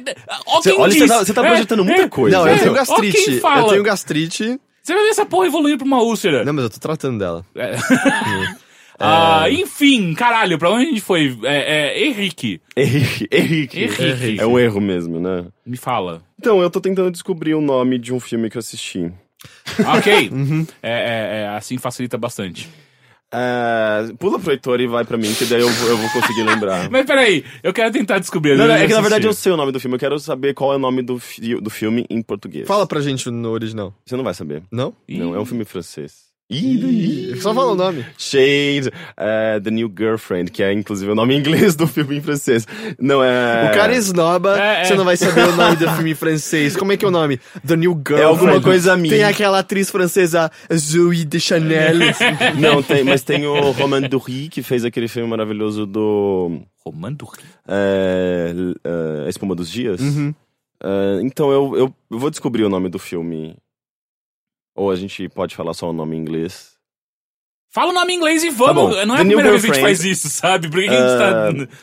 ó 0.47 0.61
Você- 0.61 0.71
quem 0.73 0.81
olha, 0.81 0.93
você 0.93 1.33
tá, 1.33 1.43
tá 1.43 1.47
É, 1.47 1.51
projetando 1.51 1.85
muita 1.85 2.03
é. 2.03 2.09
coisa. 2.09 2.37
não, 2.39 2.49
eu 2.49 2.59
tenho 2.59 2.71
Ó 2.73 2.75
gastrite. 2.75 3.25
quem 3.25 3.41
fala. 3.41 3.61
Eu 3.63 3.69
tenho 3.71 3.83
gastrite. 3.83 4.61
Você 4.83 4.95
vai 4.95 5.03
ver 5.05 5.11
essa 5.11 5.27
porra 5.27 5.47
evoluindo 5.47 5.79
pra 5.79 5.87
uma 5.87 6.03
úlcera. 6.03 6.45
Não, 6.45 6.53
mas 6.53 6.65
eu 6.65 6.71
tô 6.71 6.79
tratando 6.79 7.19
dela. 7.19 7.45
É. 7.55 7.77
Ah, 9.01 9.47
enfim, 9.51 10.13
caralho, 10.15 10.59
pra 10.59 10.71
onde 10.71 10.85
a 10.85 10.89
gente 10.91 11.01
foi? 11.01 11.39
É, 11.45 11.95
é, 11.97 12.05
Henrique. 12.07 12.61
Henrique, 12.77 13.29
Henrique. 13.33 13.81
Henrique. 13.83 14.41
É 14.41 14.47
um 14.47 14.59
erro 14.59 14.81
mesmo, 14.81 15.19
né? 15.19 15.47
Me 15.65 15.77
fala. 15.77 16.23
Então, 16.39 16.61
eu 16.61 16.69
tô 16.71 16.81
tentando 16.81 17.11
descobrir 17.11 17.55
o 17.55 17.61
nome 17.61 17.99
de 17.99 18.13
um 18.13 18.21
filme 18.21 18.51
que 18.51 18.57
eu 18.57 18.61
assisti. 18.61 19.11
Ok. 19.97 20.29
Uhum. 20.33 20.67
é, 20.83 20.91
é, 20.91 21.41
é, 21.43 21.49
assim 21.57 21.79
facilita 21.79 22.19
bastante. 22.19 22.69
É, 23.33 24.13
pula 24.19 24.41
pro 24.41 24.51
Heitor 24.51 24.81
e 24.81 24.89
vai 24.89 25.05
pra 25.05 25.17
mim, 25.17 25.33
que 25.33 25.45
daí 25.45 25.61
eu, 25.61 25.69
vou- 25.69 25.89
eu 25.89 25.97
vou 25.97 26.11
conseguir 26.11 26.43
lembrar. 26.43 26.89
Mas 26.91 27.07
peraí, 27.07 27.45
eu 27.63 27.73
quero 27.73 27.93
tentar 27.93 28.19
descobrir. 28.19 28.57
Não, 28.57 28.67
não, 28.67 28.75
é 28.75 28.87
que 28.89 28.93
na 28.93 29.01
verdade 29.01 29.25
eu 29.27 29.33
sei 29.33 29.53
o 29.53 29.57
nome 29.57 29.71
do 29.71 29.79
filme, 29.79 29.95
eu 29.95 30.01
quero 30.01 30.19
saber 30.19 30.53
qual 30.53 30.73
é 30.73 30.77
o 30.77 30.81
nome 30.81 31.01
do, 31.01 31.19
fi- 31.19 31.55
do 31.61 31.71
filme 31.71 32.05
em 32.11 32.21
português. 32.23 32.67
Fala 32.67 32.87
pra 32.89 33.01
gente 33.01 33.31
no 33.31 33.51
original. 33.51 33.95
Você 34.05 34.17
não 34.17 34.25
vai 34.25 34.35
saber. 34.35 34.65
Não? 34.71 34.93
Não, 35.09 35.35
é 35.35 35.39
um 35.39 35.45
filme 35.47 35.65
francês. 35.65 36.30
Ih, 36.51 37.37
Só 37.41 37.55
fala 37.55 37.73
o 37.73 37.75
nome. 37.77 38.05
Shade, 38.19 38.91
é, 39.17 39.61
The 39.61 39.71
New 39.71 39.93
Girlfriend, 39.97 40.51
que 40.51 40.63
é 40.63 40.73
inclusive 40.73 41.11
o 41.11 41.15
nome 41.15 41.35
em 41.35 41.39
inglês 41.39 41.77
do 41.77 41.87
filme 41.87 42.17
em 42.17 42.21
francês. 42.21 42.67
Não 42.99 43.23
é. 43.23 43.71
O 43.71 43.75
cara 43.75 43.95
esnoba, 43.95 44.61
É, 44.61 44.83
é. 44.83 44.85
você 44.85 44.95
não 44.97 45.05
vai 45.05 45.17
saber 45.17 45.49
o 45.49 45.55
nome 45.55 45.77
do 45.77 45.89
filme 45.93 46.11
em 46.11 46.15
francês. 46.15 46.77
Como 46.77 46.91
é 46.91 46.97
que 46.97 47.05
é 47.05 47.09
o 47.09 47.11
nome? 47.13 47.39
The 47.65 47.77
New 47.77 48.03
Girl. 48.05 48.19
É 48.21 48.25
alguma 48.25 48.61
coisa 48.61 48.97
minha. 48.97 49.15
Tem 49.15 49.23
aquela 49.23 49.61
atriz 49.61 49.91
francesa, 49.91 50.51
Zoe 50.75 51.25
de 51.25 51.39
Chanel. 51.39 51.95
Não, 52.59 52.83
tem, 52.83 53.05
mas 53.05 53.23
tem 53.23 53.47
o 53.47 53.71
Romain 53.71 54.09
Dury, 54.09 54.49
que 54.49 54.63
fez 54.63 54.85
aquele 54.85 55.07
filme 55.07 55.29
maravilhoso 55.29 55.87
do. 55.87 56.61
Romano 56.85 57.15
do 57.17 57.27
Rio. 57.27 57.45
É, 57.69 58.53
é, 58.83 59.27
A 59.27 59.29
Espuma 59.29 59.55
dos 59.55 59.71
Dias. 59.71 60.01
É, 60.83 61.21
então 61.23 61.53
eu, 61.53 61.77
eu, 61.77 61.95
eu 62.11 62.19
vou 62.19 62.31
descobrir 62.31 62.65
o 62.65 62.69
nome 62.69 62.89
do 62.89 62.99
filme. 62.99 63.57
Ou 64.81 64.91
a 64.91 64.97
gente 64.97 65.29
pode 65.29 65.55
falar 65.55 65.75
só 65.75 65.91
o 65.91 65.93
nome 65.93 66.17
em 66.17 66.21
inglês. 66.21 66.71
Fala 67.71 67.91
o 67.91 67.93
nome 67.93 68.15
em 68.15 68.17
inglês 68.17 68.43
e 68.43 68.49
vamos. 68.49 68.97
bom. 68.97 69.05
Não 69.05 69.15
é 69.15 69.19
The 69.19 69.25
a 69.25 69.27
primeira 69.27 69.51
vez 69.51 69.63
que 69.63 69.71
a 69.71 69.75
gente 69.75 69.83
faz 69.83 70.05
isso, 70.05 70.31
sabe? 70.31 70.71
Porque 70.71 70.89
a 70.89 70.93
gente 70.93 71.69
tá. 71.69 71.77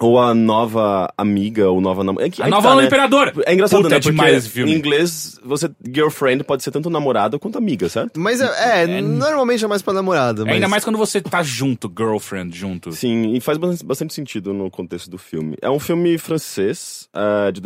Ou 0.00 0.20
a 0.20 0.32
nova 0.32 1.12
amiga, 1.18 1.68
ou 1.68 1.80
nova 1.80 2.04
namorada. 2.04 2.32
A 2.38 2.48
nova 2.48 2.76
do 2.76 2.82
Imperador. 2.82 3.32
É 3.44 3.52
engraçado, 3.52 3.78
Puta, 3.78 3.88
né? 3.88 3.96
é 3.96 3.98
Porque 3.98 4.12
demais 4.12 4.36
esse 4.36 4.50
filme. 4.50 4.72
em 4.72 4.76
inglês, 4.76 5.40
você, 5.44 5.68
girlfriend 5.84 6.44
pode 6.44 6.62
ser 6.62 6.70
tanto 6.70 6.88
namorada 6.88 7.36
quanto 7.40 7.58
amiga, 7.58 7.88
certo? 7.88 8.20
Mas 8.20 8.40
é, 8.40 8.84
é, 8.84 9.00
normalmente 9.00 9.64
é 9.64 9.66
mais 9.66 9.82
pra 9.82 9.92
namorada. 9.92 10.44
Mas... 10.44 10.54
Ainda 10.54 10.68
mais 10.68 10.84
quando 10.84 10.96
você 10.96 11.20
tá 11.20 11.42
junto, 11.42 11.92
girlfriend, 11.92 12.56
junto. 12.56 12.92
Sim, 12.92 13.34
e 13.34 13.40
faz 13.40 13.58
bastante, 13.58 14.14
sentido 14.14 14.54
no 14.54 14.70
contexto 14.70 15.10
do 15.10 15.18
filme. 15.18 15.56
É 15.60 15.68
um 15.68 15.80
filme 15.80 16.16
francês, 16.16 17.08
ah, 17.12 17.50
de 17.52 17.60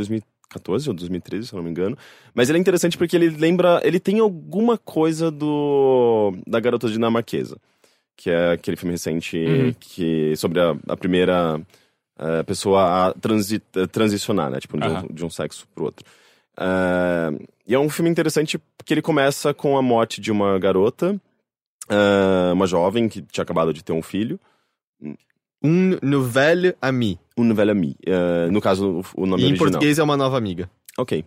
2014 0.53 0.89
ou 0.89 0.95
2013, 0.95 1.47
se 1.47 1.53
eu 1.53 1.57
não 1.57 1.65
me 1.65 1.71
engano. 1.71 1.97
Mas 2.35 2.49
ele 2.49 2.59
é 2.59 2.61
interessante 2.61 2.99
porque 2.99 3.17
ele 3.17 3.31
lembra. 3.31 3.81
Ele 3.85 3.99
tem 3.99 4.19
alguma 4.21 4.77
coisa 4.77 5.31
do. 5.31 6.35
da 6.47 6.61
garota 6.61 6.89
dinamarquesa. 6.89 7.57
Que 8.17 8.31
é 8.31 8.53
aquele 8.53 8.77
filme 8.77 8.93
recente 8.93 9.37
Uhum. 9.37 9.75
que, 9.81 10.37
sobre 10.37 10.61
a, 10.61 10.77
a 10.89 10.97
primeira 10.97 11.61
ah, 12.19 12.45
pessoa 12.45 13.09
a 13.09 13.13
transi, 13.15 13.61
a 13.75 13.87
transicionar, 13.87 14.51
né? 14.51 14.61
Tipo, 14.61 14.79
de, 14.79 14.87
um, 14.87 15.07
de 15.09 15.25
um 15.25 15.31
sexo 15.31 15.67
pro 15.75 15.85
outro. 15.85 16.05
Ah, 16.57 17.31
e 17.67 17.75
é 17.75 17.79
um 17.79 17.89
filme 17.89 18.11
interessante 18.11 18.59
porque 18.77 18.93
ele 18.93 19.03
começa 19.03 19.55
com 19.55 19.77
a 19.79 19.83
morte 19.83 20.21
de 20.21 20.31
uma 20.31 20.59
garota, 20.59 21.21
uma 22.53 22.67
jovem 22.67 23.09
que 23.09 23.23
tinha 23.23 23.43
acabado 23.43 23.73
de 23.73 23.83
ter 23.83 23.93
um 23.93 24.03
filho. 24.03 24.39
Um 25.63 25.97
nouvelle 26.03 26.75
ami. 26.81 27.19
Um 27.37 27.45
nouvelle 27.45 27.71
ami. 27.71 27.97
Eh, 28.07 28.49
no 28.51 28.61
caso, 28.61 29.03
o, 29.17 29.27
nome 29.27 29.43
E 29.43 29.47
em 29.47 29.49
original. 29.51 29.71
português 29.71 29.99
é 29.99 30.03
uma 30.03 30.17
nova 30.17 30.37
amiga. 30.37 30.69
Ok. 30.99 31.25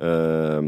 Eh, 0.00 0.60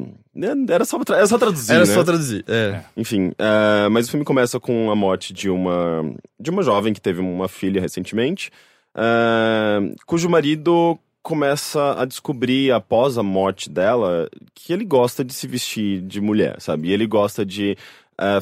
era, 0.69 0.85
só, 0.85 0.99
tra- 1.01 1.17
era 1.17 1.27
só 1.27 1.39
traduzir, 1.39 1.73
Era 1.73 1.85
né? 1.87 1.93
só 1.93 2.05
traduzir. 2.05 2.45
É. 2.49 2.81
Enfim, 2.97 3.33
eh, 3.39 3.89
mas 3.91 4.07
o 4.07 4.11
filme 4.11 4.25
começa 4.25 4.59
com 4.61 4.91
a 4.91 4.95
morte 4.97 5.33
de 5.33 5.51
uma, 5.51 6.15
de 6.39 6.51
uma 6.51 6.63
jovem 6.63 6.93
que 6.93 7.01
teve 7.01 7.21
uma 7.21 7.49
filha 7.49 7.81
recentemente, 7.81 8.51
eh, 8.97 9.93
cujo 10.07 10.29
marido 10.29 10.99
começa 11.23 12.01
a 12.01 12.05
descobrir, 12.05 12.71
após 12.71 13.17
a 13.17 13.23
morte 13.23 13.71
dela, 13.71 14.29
que 14.55 14.73
ele 14.73 14.85
gosta 14.85 15.25
de 15.25 15.33
se 15.33 15.47
vestir 15.47 16.01
de 16.03 16.21
mulher, 16.21 16.61
sabe? 16.61 16.89
E 16.89 16.93
ele 16.93 17.07
gosta 17.07 17.45
de 17.47 17.77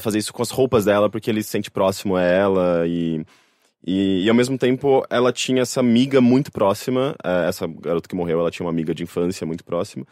fazer 0.01 0.19
isso 0.19 0.31
com 0.33 0.43
as 0.43 0.51
roupas 0.51 0.85
dela 0.85 1.09
porque 1.09 1.31
ele 1.31 1.41
se 1.41 1.49
sente 1.49 1.71
próximo 1.71 2.15
a 2.15 2.21
ela 2.21 2.83
e... 2.87 3.25
E, 3.85 4.23
e, 4.23 4.29
ao 4.29 4.35
mesmo 4.35 4.57
tempo, 4.57 5.05
ela 5.09 5.33
tinha 5.33 5.61
essa 5.61 5.79
amiga 5.81 6.21
muito 6.21 6.51
próxima, 6.51 7.15
eh, 7.23 7.47
essa 7.49 7.67
garota 7.67 8.07
que 8.07 8.15
morreu, 8.15 8.39
ela 8.39 8.49
tinha 8.51 8.65
uma 8.65 8.71
amiga 8.71 8.93
de 8.95 9.03
infância 9.03 9.45
muito 9.45 9.63
próxima, 9.63 10.05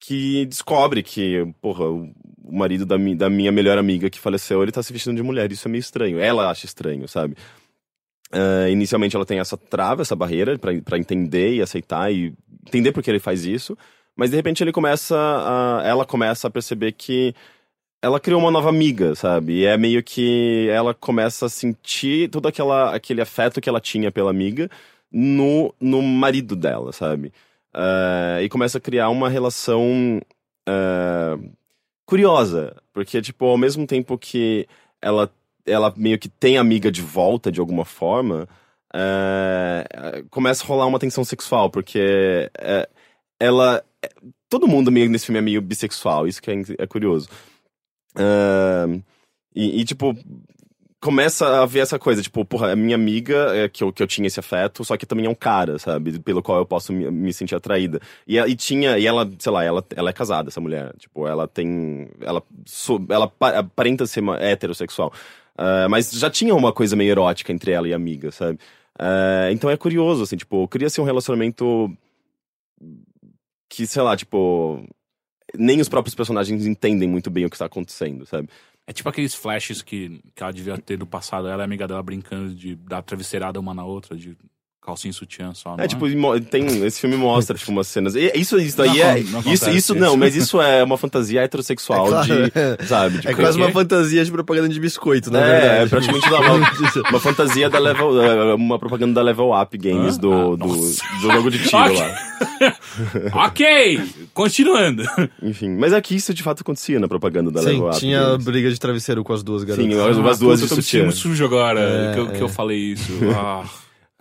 que 0.00 0.46
descobre 0.46 1.02
que, 1.02 1.44
porra, 1.60 1.84
o 1.88 2.12
marido 2.44 2.86
da, 2.86 2.96
mi- 2.98 3.14
da 3.16 3.28
minha 3.30 3.50
melhor 3.52 3.76
amiga 3.78 4.08
que 4.10 4.20
faleceu, 4.20 4.62
ele 4.62 4.72
tá 4.72 4.82
se 4.82 4.92
vestindo 4.92 5.16
de 5.16 5.22
mulher, 5.22 5.50
isso 5.50 5.66
é 5.66 5.70
meio 5.70 5.80
estranho. 5.80 6.18
Ela 6.20 6.50
acha 6.50 6.64
estranho, 6.66 7.08
sabe? 7.08 7.36
Eh, 8.32 8.70
inicialmente 8.70 9.14
ela 9.14 9.26
tem 9.26 9.38
essa 9.40 9.56
trava, 9.56 10.02
essa 10.02 10.16
barreira 10.16 10.58
pra 10.58 10.98
entender 10.98 11.54
e 11.54 11.60
aceitar 11.62 12.10
e 12.12 12.32
entender 12.66 12.90
por 12.92 13.02
que 13.02 13.10
ele 13.10 13.18
faz 13.18 13.44
isso, 13.44 13.76
mas 14.16 14.30
de 14.30 14.36
repente 14.36 14.62
ele 14.64 14.72
começa 14.72 15.16
a, 15.16 15.82
ela 15.84 16.04
começa 16.06 16.48
a 16.48 16.50
perceber 16.50 16.92
que 16.92 17.34
ela 18.02 18.18
criou 18.18 18.40
uma 18.40 18.50
nova 18.50 18.68
amiga, 18.68 19.14
sabe? 19.14 19.60
E 19.60 19.64
é 19.64 19.76
meio 19.78 20.02
que 20.02 20.68
ela 20.70 20.92
começa 20.92 21.46
a 21.46 21.48
sentir 21.48 22.28
todo 22.28 22.48
aquela, 22.48 22.94
aquele 22.94 23.20
afeto 23.20 23.60
que 23.60 23.68
ela 23.68 23.80
tinha 23.80 24.10
pela 24.10 24.30
amiga 24.30 24.68
no, 25.10 25.72
no 25.80 26.02
marido 26.02 26.56
dela, 26.56 26.92
sabe? 26.92 27.32
Eh, 27.74 28.42
e 28.44 28.48
começa 28.48 28.78
a 28.78 28.80
criar 28.80 29.08
uma 29.08 29.28
relação 29.28 30.20
eh, 30.68 31.38
curiosa, 32.04 32.76
porque, 32.92 33.22
tipo, 33.22 33.46
ao 33.46 33.56
mesmo 33.56 33.86
tempo 33.86 34.18
que 34.18 34.66
ela, 35.00 35.32
ela 35.64 35.92
meio 35.96 36.18
que 36.18 36.28
tem 36.28 36.58
a 36.58 36.60
amiga 36.60 36.90
de 36.90 37.02
volta 37.02 37.52
de 37.52 37.60
alguma 37.60 37.84
forma, 37.84 38.48
eh, 38.94 40.24
começa 40.30 40.64
a 40.64 40.66
rolar 40.66 40.86
uma 40.86 40.98
tensão 40.98 41.24
sexual, 41.24 41.70
porque 41.70 42.50
ela. 43.40 43.84
Todo 44.48 44.68
mundo 44.68 44.92
meio 44.92 45.08
nesse 45.08 45.26
filme 45.26 45.38
é 45.38 45.42
meio 45.42 45.62
bissexual, 45.62 46.26
isso 46.26 46.42
que 46.42 46.50
é, 46.50 46.54
é 46.78 46.86
curioso. 46.86 47.28
E, 49.54 49.80
e, 49.80 49.84
tipo, 49.84 50.14
começa 51.00 51.62
a 51.62 51.66
ver 51.66 51.80
essa 51.80 51.98
coisa, 51.98 52.22
tipo, 52.22 52.44
porra, 52.44 52.70
é 52.72 52.76
minha 52.76 52.94
amiga 52.94 53.54
é, 53.54 53.68
que, 53.68 53.82
eu, 53.84 53.92
que 53.92 54.02
eu 54.02 54.06
tinha 54.06 54.26
esse 54.26 54.40
afeto, 54.40 54.84
só 54.84 54.96
que 54.96 55.04
também 55.04 55.26
é 55.26 55.28
um 55.28 55.34
cara, 55.34 55.78
sabe? 55.78 56.18
Pelo 56.20 56.42
qual 56.42 56.58
eu 56.58 56.66
posso 56.66 56.92
me, 56.92 57.10
me 57.10 57.32
sentir 57.32 57.54
atraída. 57.54 58.00
E, 58.26 58.38
e 58.38 58.56
tinha, 58.56 58.98
e 58.98 59.06
ela, 59.06 59.30
sei 59.38 59.52
lá, 59.52 59.64
ela, 59.64 59.84
ela 59.94 60.10
é 60.10 60.12
casada, 60.12 60.48
essa 60.48 60.60
mulher. 60.60 60.94
Tipo, 60.98 61.26
ela 61.26 61.46
tem. 61.48 62.08
Ela, 62.20 62.42
so- 62.66 63.04
ela 63.10 63.26
pa- 63.28 63.58
aparenta 63.58 64.06
ser 64.06 64.22
heterossexual. 64.40 65.12
Ah, 65.56 65.86
mas 65.90 66.10
já 66.12 66.30
tinha 66.30 66.54
uma 66.54 66.72
coisa 66.72 66.96
meio 66.96 67.10
erótica 67.10 67.52
entre 67.52 67.72
ela 67.72 67.88
e 67.88 67.92
a 67.92 67.96
amiga, 67.96 68.30
sabe? 68.30 68.58
Ah, 68.98 69.48
então 69.52 69.68
é 69.70 69.76
curioso, 69.76 70.22
assim, 70.22 70.36
tipo, 70.36 70.66
queria 70.68 70.88
ser 70.88 71.00
um 71.00 71.04
relacionamento 71.04 71.90
que, 73.68 73.86
sei 73.86 74.02
lá, 74.02 74.16
tipo. 74.16 74.84
Nem 75.58 75.80
os 75.80 75.88
próprios 75.88 76.14
personagens 76.14 76.66
entendem 76.66 77.08
muito 77.08 77.30
bem 77.30 77.44
o 77.44 77.50
que 77.50 77.56
está 77.56 77.66
acontecendo, 77.66 78.26
sabe? 78.26 78.48
É 78.86 78.92
tipo 78.92 79.08
aqueles 79.08 79.34
flashes 79.34 79.80
que, 79.80 80.20
que 80.34 80.42
ela 80.42 80.52
devia 80.52 80.76
ter 80.78 80.96
do 80.96 81.06
passado. 81.06 81.46
Ela 81.46 81.62
a 81.62 81.64
amiga 81.64 81.86
dela 81.86 82.02
brincando 82.02 82.54
de 82.54 82.74
dar 82.74 83.02
travesseirada 83.02 83.60
uma 83.60 83.72
na 83.72 83.84
outra, 83.84 84.16
de 84.16 84.36
calcinha 84.84 85.10
e 85.10 85.14
sutiã 85.14 85.52
só. 85.54 85.76
não 85.76 85.84
É, 85.84 85.86
tipo, 85.88 86.04
tem, 86.50 86.84
esse 86.84 87.00
filme 87.00 87.16
mostra, 87.16 87.56
tipo, 87.56 87.70
umas 87.70 87.86
cenas. 87.86 88.14
Isso, 88.16 88.58
isso 88.58 88.76
daí 88.76 88.88
Não, 88.88 88.96
é. 88.96 89.20
não 89.20 89.40
isso, 89.40 89.50
isso 89.52 89.70
isso. 89.70 89.94
não, 89.94 90.16
mas 90.16 90.34
isso 90.34 90.60
é 90.60 90.82
uma 90.82 90.98
fantasia 90.98 91.40
heterossexual 91.42 92.06
É 92.06 92.08
claro, 92.10 92.26
de. 92.26 92.52
é. 92.54 92.76
Sabe? 92.86 93.18
De 93.18 93.28
É 93.28 93.34
quase 93.34 93.56
uma 93.58 93.70
fantasia 93.70 94.24
de 94.24 94.30
propaganda 94.32 94.68
de 94.68 94.80
biscoito, 94.80 95.30
na 95.30 95.40
É, 95.40 95.60
verdade. 95.60 95.84
é 95.84 95.86
praticamente 95.88 96.28
uma, 96.28 97.08
uma, 97.10 97.20
fantasia 97.20 97.70
da 97.70 97.78
Level. 97.78 98.20
é, 98.22 98.54
Uma 98.54 98.78
propaganda 98.78 99.14
da 99.14 99.22
Level 99.22 99.52
Up 99.52 99.78
Games 99.78 100.16
Ah, 100.16 100.20
do, 100.20 100.32
ah, 100.32 100.56
do, 100.56 100.66
do 100.66 100.92
jogo 101.20 101.50
de 101.50 101.58
tiro 101.60 101.94
lá. 101.94 102.14
ok! 103.46 104.00
Continuando. 104.34 105.04
Enfim, 105.42 105.70
mas 105.76 105.92
aqui 105.92 106.16
isso 106.16 106.32
de 106.34 106.42
fato 106.42 106.60
acontecia 106.62 106.98
na 106.98 107.06
propaganda 107.08 107.50
da 107.50 107.60
Sim, 107.60 107.66
Level 107.68 107.88
Up. 107.88 107.98
tinha 107.98 108.20
Games. 108.20 108.44
briga 108.44 108.70
de 108.70 108.78
travesseiro 108.80 109.22
com 109.22 109.32
as 109.32 109.42
duas 109.42 109.62
garotas. 109.64 109.90
Sim, 109.92 109.98
as, 110.00 110.06
as 110.08 110.16
duas 110.16 110.26
Ah, 110.28 110.34
de 110.34 110.38
puta, 110.40 110.64
eu 110.64 110.68
tô 110.68 110.76
me 110.76 110.82
sentindo 110.82 111.12
sujo 111.12 111.44
agora 111.44 111.80
É, 111.80 112.14
que, 112.14 112.20
eu, 112.20 112.26
que 112.28 112.36
é. 112.38 112.42
eu 112.42 112.48
falei 112.48 112.78
isso. 112.78 113.12
Ah. 113.36 113.64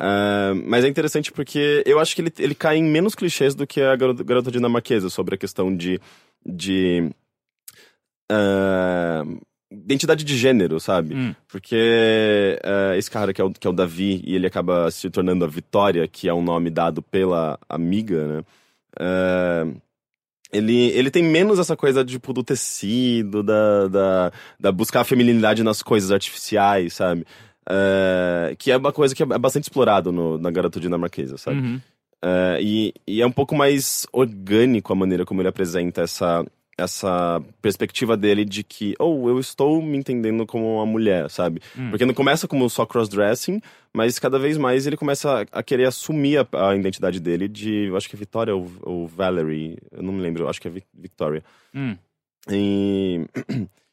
Ah, 0.04 0.54
mas 0.66 0.84
é 0.84 0.88
interessante 0.88 1.32
porque 1.32 1.84
eu 1.86 2.00
acho 2.00 2.16
que 2.16 2.24
ele, 2.24 2.34
ele 2.40 2.56
cai 2.56 2.78
em 2.78 2.84
menos 2.84 3.14
clichês 3.14 3.54
do 3.54 3.68
que 3.68 3.80
a 3.80 3.96
garota, 3.96 4.24
garota 4.24 4.52
dinamarquesa 4.52 5.12
sobre 5.12 5.36
a 5.36 5.38
questão 5.38 5.76
de. 5.76 6.02
de 6.44 7.12
ah, 8.32 9.24
identidade 9.72 10.24
de 10.24 10.36
gênero, 10.36 10.80
sabe? 10.80 11.14
Hum. 11.14 11.36
Porque 11.48 12.60
ah, 12.64 12.98
esse 12.98 13.12
cara 13.12 13.32
que 13.32 13.40
é, 13.40 13.44
o, 13.44 13.52
que 13.52 13.68
é 13.68 13.70
o 13.70 13.74
Davi 13.74 14.24
e 14.26 14.34
ele 14.34 14.48
acaba 14.48 14.90
se 14.90 15.08
tornando 15.12 15.46
a 15.46 15.48
Vitória, 15.48 16.08
que 16.08 16.28
é 16.28 16.34
um 16.34 16.42
nome 16.42 16.72
dado 16.72 17.04
pela 17.04 17.60
amiga, 17.70 18.28
né? 18.28 18.44
Ah, 19.00 19.68
ele, 20.52 20.88
ele 20.88 21.12
tem 21.12 21.24
menos 21.24 21.60
essa 21.60 21.78
coisa 21.78 22.04
tipo, 22.04 22.34
do 22.34 22.44
tecido, 22.44 23.44
da, 23.44 23.88
da, 23.88 24.32
da 24.60 24.72
buscar 24.72 25.02
a 25.02 25.06
feminilidade 25.06 25.64
nas 25.64 25.84
coisas 25.84 26.12
artificiais, 26.12 26.96
sabe? 26.96 27.24
Ah, 27.74 28.54
que 28.58 28.70
é 28.70 28.76
uma 28.78 28.92
coisa 28.92 29.16
que 29.16 29.24
é 29.24 29.26
bastante 29.26 29.64
explorado 29.64 30.12
no, 30.12 30.38
na 30.38 30.52
garota 30.52 30.80
dinamarquesa, 30.80 31.38
sabe? 31.38 31.62
Uhum. 31.62 31.82
É, 32.24 32.60
e, 32.62 32.94
e 33.08 33.22
é 33.22 33.26
um 33.26 33.32
pouco 33.32 33.56
mais 33.56 34.06
orgânico 34.12 34.92
a 34.92 34.96
maneira 34.96 35.26
como 35.26 35.42
ele 35.42 35.48
apresenta 35.48 36.02
essa, 36.02 36.46
essa 36.78 37.42
perspectiva 37.62 38.16
dele 38.18 38.44
de 38.46 38.64
que, 38.64 38.94
oh, 39.00 39.28
eu 39.30 39.40
estou 39.40 39.82
me 39.82 39.98
entendendo 39.98 40.46
como 40.46 40.76
uma 40.76 40.86
mulher, 40.86 41.30
sabe? 41.30 41.62
Porque 41.90 42.06
não 42.06 42.14
começa 42.14 42.48
como 42.48 42.70
só 42.70 42.86
crossdressing, 42.86 43.62
mas 43.94 44.20
cada 44.20 44.38
vez 44.38 44.58
mais 44.58 44.86
ele 44.86 44.98
começa 44.98 45.42
a, 45.52 45.60
a 45.60 45.64
querer 45.64 45.88
assumir 45.88 46.40
a, 46.40 46.70
a 46.70 46.76
identidade 46.76 47.20
dele 47.20 47.48
de, 47.48 47.86
eu 47.88 47.98
acho 47.98 48.10
que 48.10 48.16
é 48.16 48.20
Victoria 48.20 48.56
ou, 48.56 48.70
ou 48.82 49.08
Valerie, 49.08 49.78
eu 49.92 50.04
não 50.04 50.14
me 50.14 50.22
lembro, 50.22 50.44
eu 50.44 50.50
acho 50.50 50.62
que 50.62 50.68
é 50.68 50.72
Vi- 50.72 50.84
Victoria. 50.94 51.44
Hum. 51.74 51.96
E, 52.52 53.22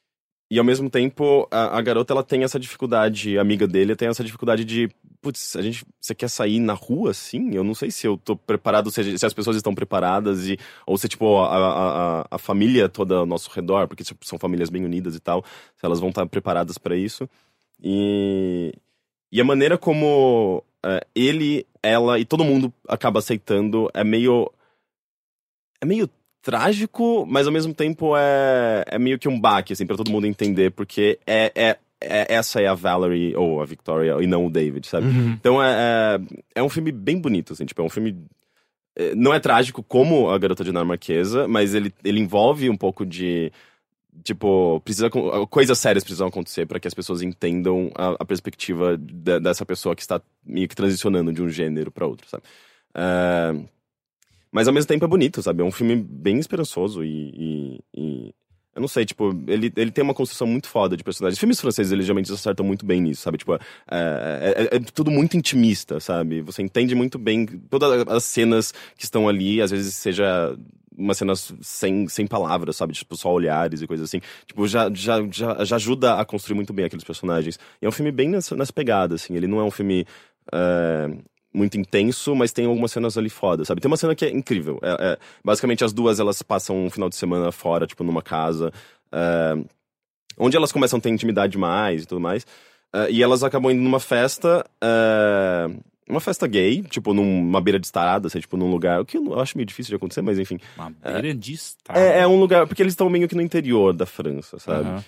e 0.51 0.57
ao 0.57 0.65
mesmo 0.65 0.89
tempo, 0.89 1.47
a, 1.51 1.77
a 1.77 1.81
garota 1.81 2.13
ela 2.13 2.23
tem 2.23 2.43
essa 2.43 2.59
dificuldade, 2.59 3.37
a 3.37 3.41
amiga 3.41 3.67
dele 3.67 3.95
tem 3.95 4.07
essa 4.07 4.23
dificuldade 4.23 4.65
de, 4.65 4.89
putz, 5.21 5.55
a 5.55 5.61
gente, 5.61 5.85
você 6.01 6.15
quer 6.15 6.27
sair 6.27 6.59
na 6.59 6.73
rua 6.73 7.11
assim? 7.11 7.53
Eu 7.53 7.63
não 7.63 7.75
sei 7.75 7.91
se 7.91 8.07
eu 8.07 8.17
tô 8.17 8.35
preparado, 8.35 8.89
se, 8.89 9.17
se 9.17 9.25
as 9.25 9.33
pessoas 9.33 9.55
estão 9.55 9.75
preparadas, 9.75 10.47
e, 10.47 10.57
ou 10.87 10.97
se, 10.97 11.07
tipo, 11.07 11.37
a, 11.37 12.21
a, 12.21 12.27
a, 12.31 12.37
família 12.39 12.89
toda 12.89 13.17
ao 13.17 13.25
nosso 13.27 13.51
redor, 13.51 13.87
porque 13.87 14.03
tipo, 14.03 14.25
são 14.25 14.39
famílias 14.39 14.69
bem 14.71 14.83
unidas 14.83 15.15
e 15.15 15.19
tal, 15.19 15.43
se 15.75 15.85
elas 15.85 15.99
vão 15.99 16.09
estar 16.09 16.25
preparadas 16.25 16.79
para 16.79 16.95
isso. 16.95 17.29
E, 17.81 18.73
e 19.31 19.39
a 19.39 19.43
maneira 19.43 19.77
como 19.77 20.63
é, 20.83 21.05
ele, 21.13 21.67
ela 21.83 22.19
e 22.19 22.25
todo 22.25 22.43
mundo 22.43 22.73
acaba 22.87 23.19
aceitando 23.19 23.89
é 23.93 24.03
meio. 24.03 24.51
É 25.81 25.85
meio 25.85 26.09
trágico, 26.41 27.25
mas 27.27 27.47
ao 27.47 27.53
mesmo 27.53 27.73
tempo 27.73 28.15
é, 28.17 28.83
é 28.87 28.99
meio 28.99 29.19
que 29.19 29.27
um 29.27 29.39
baque, 29.39 29.73
assim, 29.73 29.85
pra 29.85 29.97
todo 29.97 30.11
mundo 30.11 30.25
entender, 30.27 30.71
porque 30.71 31.19
é, 31.27 31.51
é, 31.55 31.77
é- 32.01 32.33
essa 32.35 32.61
é 32.61 32.67
a 32.67 32.73
Valerie 32.73 33.35
ou 33.35 33.61
a 33.61 33.65
Victoria 33.65 34.15
e 34.21 34.27
não 34.27 34.45
o 34.45 34.49
David, 34.49 34.87
sabe? 34.87 35.07
Então 35.39 35.61
é, 35.61 36.19
é, 36.55 36.59
é 36.59 36.63
um 36.63 36.69
filme 36.69 36.91
bem 36.91 37.19
bonito, 37.19 37.53
assim, 37.53 37.65
tipo, 37.65 37.81
é 37.81 37.85
um 37.85 37.89
filme. 37.89 38.15
é, 38.95 39.13
Não 39.15 39.33
é 39.33 39.39
trágico 39.39 39.83
como 39.83 40.29
a 40.29 40.37
Garota 40.37 40.63
dinamarquesa, 40.63 41.47
mas 41.47 41.73
ele, 41.75 41.93
ele 42.03 42.19
envolve 42.19 42.69
um 42.69 42.77
pouco 42.77 43.05
de. 43.05 43.51
Tipo, 44.23 44.81
precisa, 44.81 45.09
coisas 45.49 45.77
sérias 45.77 46.03
precisam 46.03 46.27
acontecer 46.27 46.65
para 46.65 46.77
que 46.79 46.87
as 46.87 46.93
pessoas 46.93 47.21
entendam 47.21 47.89
a, 47.95 48.15
a 48.19 48.25
perspectiva 48.25 48.97
de- 48.97 49.39
dessa 49.39 49.65
pessoa 49.65 49.95
que 49.95 50.01
está 50.01 50.19
meio 50.45 50.67
que 50.67 50.75
transicionando 50.75 51.31
de 51.31 51.41
um 51.41 51.47
gênero 51.47 51.89
para 51.89 52.05
outro, 52.05 52.27
sabe? 52.27 52.43
É, 52.93 53.55
mas 54.51 54.67
ao 54.67 54.73
mesmo 54.73 54.87
tempo 54.87 55.05
é 55.05 55.07
bonito, 55.07 55.41
sabe? 55.41 55.61
É 55.61 55.65
um 55.65 55.71
filme 55.71 55.95
bem 55.95 56.39
esperançoso 56.39 57.03
e. 57.03 57.31
e- 57.35 57.79
e- 57.95 58.33
eu 58.75 58.81
não 58.81 58.87
sei, 58.87 59.03
tipo, 59.03 59.31
ele, 59.47 59.73
ele 59.75 59.91
tem 59.91 60.03
uma 60.03 60.13
construção 60.13 60.47
muito 60.47 60.67
foda 60.69 60.95
de 60.95 61.03
personagens. 61.03 61.37
Filmes 61.39 61.59
franceses, 61.59 61.91
eles 61.91 62.05
geralmente 62.05 62.31
acertam 62.31 62.65
muito 62.65 62.85
bem 62.85 63.01
nisso, 63.01 63.23
sabe? 63.23 63.37
Tipo, 63.37 63.55
é, 63.55 63.59
é- 64.71 64.75
é 64.77 64.79
tudo 64.79 65.11
muito 65.11 65.35
intimista, 65.35 65.99
sabe? 65.99 66.41
Você 66.41 66.61
entende 66.61 66.95
muito 66.95 67.17
bem 67.19 67.45
todas 67.45 68.07
as 68.07 68.23
cenas 68.23 68.71
que 68.95 69.03
estão 69.03 69.27
ali, 69.27 69.61
às 69.61 69.71
vezes 69.71 69.95
seja 69.95 70.55
umas 70.95 71.17
cenas 71.17 71.53
sem, 71.61 72.07
sem 72.07 72.27
palavras, 72.27 72.75
sabe? 72.77 72.93
Tipo, 72.93 73.17
só 73.17 73.31
olhares 73.33 73.81
e 73.81 73.87
coisas 73.87 74.07
assim. 74.07 74.21
Tipo, 74.45 74.65
já, 74.67 74.89
já, 74.93 75.17
já, 75.31 75.65
já 75.65 75.75
ajuda 75.75 76.13
a 76.19 76.23
construir 76.23 76.55
muito 76.55 76.71
bem 76.71 76.85
aqueles 76.85 77.03
personagens. 77.03 77.57
E 77.81 77.85
é 77.85 77.89
um 77.89 77.91
filme 77.91 78.11
bem 78.11 78.29
nessa, 78.29 78.55
nessa 78.55 78.71
pegada, 78.71 79.15
assim. 79.15 79.35
Ele 79.35 79.47
não 79.47 79.59
é 79.59 79.63
um 79.63 79.71
filme 79.71 80.05
é, 80.53 81.09
muito 81.53 81.77
intenso, 81.77 82.35
mas 82.35 82.51
tem 82.51 82.65
algumas 82.65 82.91
cenas 82.91 83.17
ali 83.17 83.29
foda, 83.29 83.65
sabe? 83.65 83.81
Tem 83.81 83.89
uma 83.89 83.97
cena 83.97 84.13
que 84.15 84.25
é 84.25 84.29
incrível. 84.29 84.79
É, 84.81 85.13
é- 85.13 85.17
basicamente, 85.43 85.83
as 85.83 85.91
duas, 85.91 86.19
elas 86.19 86.41
passam 86.41 86.85
um 86.85 86.89
final 86.89 87.09
de 87.09 87.15
semana 87.15 87.51
fora, 87.51 87.87
tipo, 87.87 88.03
numa 88.03 88.21
casa. 88.21 88.71
é, 89.11 89.57
onde 90.37 90.55
elas 90.55 90.71
começam 90.71 90.99
a 90.99 91.01
ter 91.01 91.09
intimidade 91.09 91.57
mais 91.57 92.03
e 92.03 92.05
tudo 92.05 92.21
mais. 92.21 92.45
É, 92.93 93.09
e 93.11 93.21
elas 93.23 93.43
acabam 93.43 93.71
indo 93.71 93.81
numa 93.81 93.99
festa... 93.99 94.65
é, 94.81 95.69
uma 96.07 96.19
festa 96.19 96.47
gay, 96.47 96.81
tipo, 96.83 97.13
numa 97.13 97.61
beira 97.61 97.79
de 97.79 97.85
estrada, 97.85 98.27
assim, 98.27 98.39
tipo, 98.39 98.57
num 98.57 98.69
lugar... 98.71 99.01
O 99.01 99.05
que 99.05 99.17
eu 99.17 99.39
acho 99.39 99.55
meio 99.57 99.65
difícil 99.65 99.89
de 99.91 99.95
acontecer, 99.95 100.21
mas 100.23 100.39
enfim. 100.39 100.57
Uma 100.77 100.89
beira 100.89 101.33
de 101.35 101.53
estrada. 101.53 101.99
É, 101.99 102.21
é 102.21 102.27
um 102.27 102.39
lugar. 102.39 102.65
Porque 102.67 102.81
eles 102.81 102.93
estão 102.93 103.09
meio 103.09 103.27
que 103.27 103.35
no 103.35 103.41
interior 103.41 103.93
da 103.93 104.05
França, 104.05 104.57
sabe? 104.59 104.87
Aham. 104.89 105.03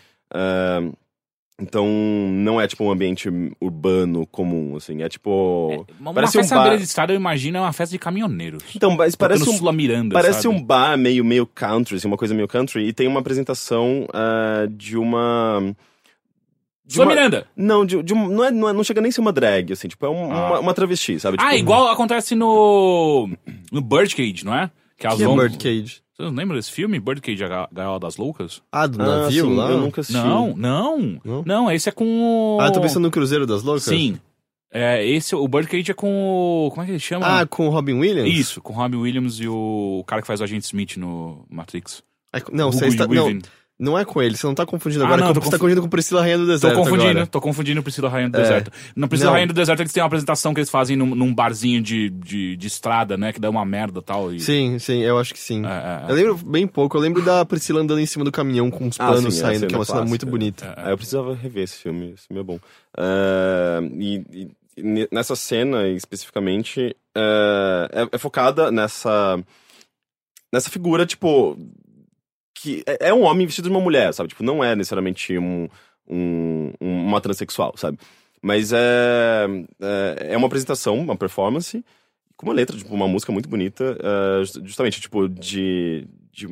Ah, 1.59 1.63
então, 1.63 1.85
não 1.87 2.59
é 2.59 2.67
tipo 2.67 2.83
um 2.83 2.91
ambiente 2.91 3.29
urbano 3.59 4.25
comum, 4.27 4.75
assim. 4.75 5.01
É 5.03 5.09
tipo. 5.09 5.85
Uma, 5.99 6.13
parece 6.13 6.37
uma 6.37 6.41
um 6.41 6.43
festa 6.43 6.55
bar. 6.55 6.63
beira 6.63 6.77
de 6.77 6.83
estrada, 6.83 7.13
eu 7.13 7.17
imagino, 7.17 7.57
é 7.57 7.61
uma 7.61 7.73
festa 7.73 7.91
de 7.93 7.99
caminhoneiros. 7.99 8.63
Então, 8.75 8.91
mas 8.95 9.15
parece 9.15 9.47
um. 9.49 9.53
Sula 9.57 9.71
Miranda, 9.71 10.13
Parece 10.13 10.43
sabe? 10.43 10.55
um 10.55 10.61
bar 10.61 10.97
meio, 10.97 11.23
meio 11.23 11.45
country, 11.45 11.97
assim, 11.97 12.07
uma 12.07 12.17
coisa 12.17 12.33
meio 12.33 12.47
country, 12.47 12.87
e 12.87 12.93
tem 12.93 13.07
uma 13.07 13.19
apresentação 13.19 14.07
ah, 14.13 14.65
de 14.69 14.97
uma. 14.97 15.75
de 16.85 16.93
Sula 16.95 17.05
uma- 17.05 17.13
Miranda! 17.15 17.47
Não, 17.55 17.85
de, 17.85 18.01
de 18.01 18.13
um- 18.13 18.27
não, 18.27 18.43
é, 18.43 18.51
não, 18.51 18.69
é- 18.69 18.73
não 18.73 18.83
chega 18.83 18.99
nem 19.01 19.09
a 19.09 19.11
ser 19.11 19.21
uma 19.21 19.31
drag, 19.31 19.71
assim, 19.73 19.87
tipo, 19.87 20.03
é 20.05 20.09
um- 20.09 20.27
uma, 20.29 20.59
uma 20.59 20.73
travesti, 20.73 21.19
sabe? 21.19 21.37
Ah, 21.39 21.45
Tipo, 21.49 21.59
igual 21.59 21.87
acontece 21.89 22.33
no. 22.35 23.29
no 23.71 23.81
Birdcage, 23.81 24.43
não 24.43 24.55
é? 24.55 24.71
Que 24.97 25.05
elas 25.07 25.17
Que 25.19 25.23
é. 25.23 25.27
Birdcage? 25.27 26.01
Vocês 26.21 26.31
não 26.31 26.37
lembram 26.37 26.57
desse 26.57 26.71
filme? 26.71 26.99
Birdcage, 26.99 27.43
a 27.43 27.47
Ga- 27.47 27.69
Gaiola 27.71 27.99
das 27.99 28.17
Loucas? 28.17 28.61
Ah, 28.71 28.85
do 28.87 29.01
Ah, 29.01 29.05
navio 29.23 29.45
sim, 29.45 29.55
lá? 29.55 29.71
Eu 29.71 29.77
nunca 29.79 30.01
assisti. 30.01 30.21
Não, 30.21 30.55
não, 30.55 31.19
Não? 31.23 31.43
não. 31.45 31.71
esse 31.71 31.89
é 31.89 31.91
com 31.91 32.05
o. 32.05 32.57
Ah, 32.61 32.67
eu 32.67 32.71
tô 32.73 32.81
pensando 32.81 33.03
no 33.03 33.11
Cruzeiro 33.11 33.45
das 33.47 33.63
Loucas? 33.63 33.83
Sim. 33.83 34.19
É, 34.73 35.05
esse, 35.05 35.35
o 35.35 35.47
Birdcage 35.47 35.91
é 35.91 35.93
com 35.93 36.07
o. 36.67 36.69
Como 36.69 36.81
é 36.81 36.85
que 36.85 36.91
ele 36.93 36.99
chama? 36.99 37.41
Ah, 37.41 37.45
com 37.45 37.67
o 37.67 37.69
Robin 37.69 37.93
Williams? 37.93 38.33
Isso, 38.33 38.61
com 38.61 38.71
o 38.71 38.75
Robin 38.75 38.97
Williams 38.97 39.39
e 39.39 39.47
o, 39.47 39.97
o 39.99 40.03
cara 40.05 40.21
que 40.21 40.27
faz 40.27 40.39
o 40.39 40.43
Agente 40.43 40.65
Smith 40.65 40.95
no 40.97 41.45
Matrix. 41.49 42.01
É 42.33 42.39
não, 42.53 42.69
Hugo 42.69 42.77
você 42.77 42.87
está, 42.87 43.05
Weaving. 43.05 43.33
não 43.35 43.41
é 43.97 44.05
com 44.05 44.21
ele, 44.21 44.37
você 44.37 44.45
não 44.45 44.53
tá 44.53 44.65
confundindo 44.65 45.03
Ah, 45.03 45.07
agora. 45.07 45.21
não, 45.21 45.27
você 45.29 45.33
tô 45.33 45.39
tá 45.39 45.45
confu- 45.45 45.57
confundindo 45.59 45.81
com 45.81 45.89
Priscila 45.89 46.21
Rainha 46.21 46.37
do 46.37 46.45
Tô 46.45 46.51
Deserto 46.51 46.75
confundindo, 46.75 47.09
agora. 47.09 47.27
tô 47.27 47.41
confundindo 47.41 47.83
Priscila 47.83 48.09
Rainha 48.09 48.29
do 48.29 48.37
É. 48.37 48.41
Deserto. 48.41 48.71
Na 48.95 49.07
Priscila 49.07 49.29
Não. 49.31 49.33
Rainha 49.33 49.47
do 49.47 49.53
Deserto 49.53 49.79
eles 49.81 49.91
têm 49.91 50.03
uma 50.03 50.07
apresentação 50.07 50.53
que 50.53 50.59
eles 50.59 50.69
fazem 50.69 50.95
num, 50.95 51.15
num 51.15 51.33
barzinho 51.33 51.81
de, 51.81 52.09
de, 52.09 52.55
de 52.55 52.67
estrada, 52.67 53.17
né? 53.17 53.33
Que 53.33 53.39
dá 53.39 53.49
uma 53.49 53.65
merda 53.65 53.99
e 53.99 54.03
tal. 54.03 54.33
E... 54.33 54.39
Sim, 54.39 54.77
sim, 54.79 54.99
eu 55.01 55.17
acho 55.17 55.33
que 55.33 55.39
sim. 55.39 55.65
É, 55.65 55.69
é, 55.69 56.05
é. 56.07 56.11
Eu 56.11 56.15
lembro 56.15 56.35
bem 56.37 56.67
pouco, 56.67 56.95
eu 56.95 57.01
lembro 57.01 57.21
da 57.23 57.43
Priscila 57.43 57.81
andando 57.81 57.99
em 57.99 58.05
cima 58.05 58.23
do 58.23 58.31
caminhão 58.31 58.69
com 58.69 58.87
os 58.87 58.99
Ah, 58.99 59.07
panos 59.07 59.33
sim, 59.33 59.41
a 59.41 59.45
saindo, 59.47 59.67
que 59.67 59.73
é 59.73 59.77
uma 59.77 59.85
cena 59.85 60.05
muito 60.05 60.25
bonita. 60.25 60.73
Ah, 60.77 60.91
eu 60.91 60.97
precisava 60.97 61.33
rever 61.33 61.63
esse 61.63 61.77
filme, 61.77 62.11
esse 62.15 62.27
filme 62.27 62.41
é 62.41 62.43
bom. 62.43 62.59
Ah, 62.97 63.79
e, 63.99 64.21
e- 64.31 64.51
ne- 64.83 65.07
nessa 65.11 65.35
cena, 65.35 65.87
especificamente, 65.89 66.95
ah, 67.15 67.89
é, 67.91 68.07
é 68.11 68.17
focada 68.17 68.71
nessa, 68.71 69.39
nessa 70.53 70.69
figura, 70.69 71.05
tipo, 71.05 71.57
que 72.53 72.83
é, 72.85 73.09
é 73.09 73.13
um 73.13 73.23
homem 73.23 73.45
vestido 73.45 73.65
de 73.69 73.71
uma 73.75 73.81
mulher, 73.81 74.13
sabe? 74.13 74.29
Tipo, 74.29 74.43
não 74.43 74.63
é 74.63 74.75
necessariamente 74.75 75.37
um, 75.37 75.67
um- 76.07 76.71
um- 76.81 77.05
uma 77.07 77.21
transexual, 77.21 77.73
sabe? 77.77 77.97
Mas 78.41 78.73
é, 78.73 79.45
é, 79.81 80.33
é 80.33 80.37
uma 80.37 80.47
apresentação, 80.47 80.97
uma 80.99 81.15
performance, 81.15 81.83
com 82.35 82.47
uma 82.47 82.53
letra, 82.55 82.75
tipo, 82.75 82.93
uma 82.93 83.07
música 83.07 83.31
muito 83.31 83.47
bonita, 83.47 83.97
just- 84.43 84.59
justamente, 84.65 84.99
tipo, 84.99 85.29
de, 85.29 86.07
de, 86.31 86.47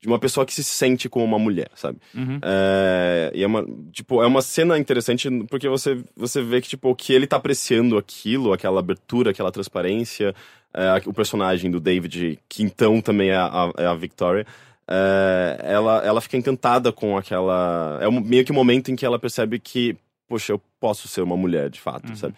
de 0.00 0.06
uma 0.06 0.18
pessoa 0.20 0.46
que 0.46 0.54
se 0.54 0.62
sente 0.62 1.08
como 1.08 1.24
uma 1.24 1.38
mulher, 1.38 1.68
sabe? 1.74 1.98
Uhum. 2.14 2.38
É, 2.40 3.32
e 3.34 3.42
é 3.42 3.46
uma, 3.46 3.66
tipo, 3.92 4.22
é 4.22 4.26
uma 4.26 4.40
cena 4.42 4.78
interessante 4.78 5.28
porque 5.50 5.68
você, 5.68 6.02
você 6.16 6.40
vê 6.40 6.60
que, 6.60 6.68
tipo, 6.68 6.94
que 6.94 7.12
ele 7.12 7.26
tá 7.26 7.36
apreciando 7.36 7.98
aquilo, 7.98 8.52
aquela 8.52 8.78
abertura, 8.78 9.32
aquela 9.32 9.50
transparência, 9.50 10.32
é, 10.72 11.02
o 11.04 11.12
personagem 11.12 11.68
do 11.68 11.80
David, 11.80 12.38
que 12.48 12.62
então 12.62 13.00
também 13.00 13.30
é 13.30 13.36
a, 13.36 13.72
é 13.76 13.86
a 13.86 13.94
Victoria, 13.94 14.46
é, 14.90 15.60
ela, 15.62 15.98
ela 16.04 16.20
fica 16.20 16.36
encantada 16.36 16.90
com 16.92 17.16
aquela... 17.16 17.98
É 18.00 18.08
um- 18.08 18.20
meio 18.20 18.44
que 18.44 18.52
o 18.52 18.54
momento 18.54 18.90
em 18.90 18.96
que 18.96 19.04
ela 19.06 19.18
percebe 19.18 19.58
que, 19.58 19.96
poxa, 20.26 20.52
eu 20.52 20.60
posso 20.80 21.06
ser 21.08 21.20
uma 21.22 21.36
mulher, 21.36 21.68
de 21.70 21.80
fato, 21.80 22.08
Uhum. 22.10 22.16
sabe? 22.16 22.34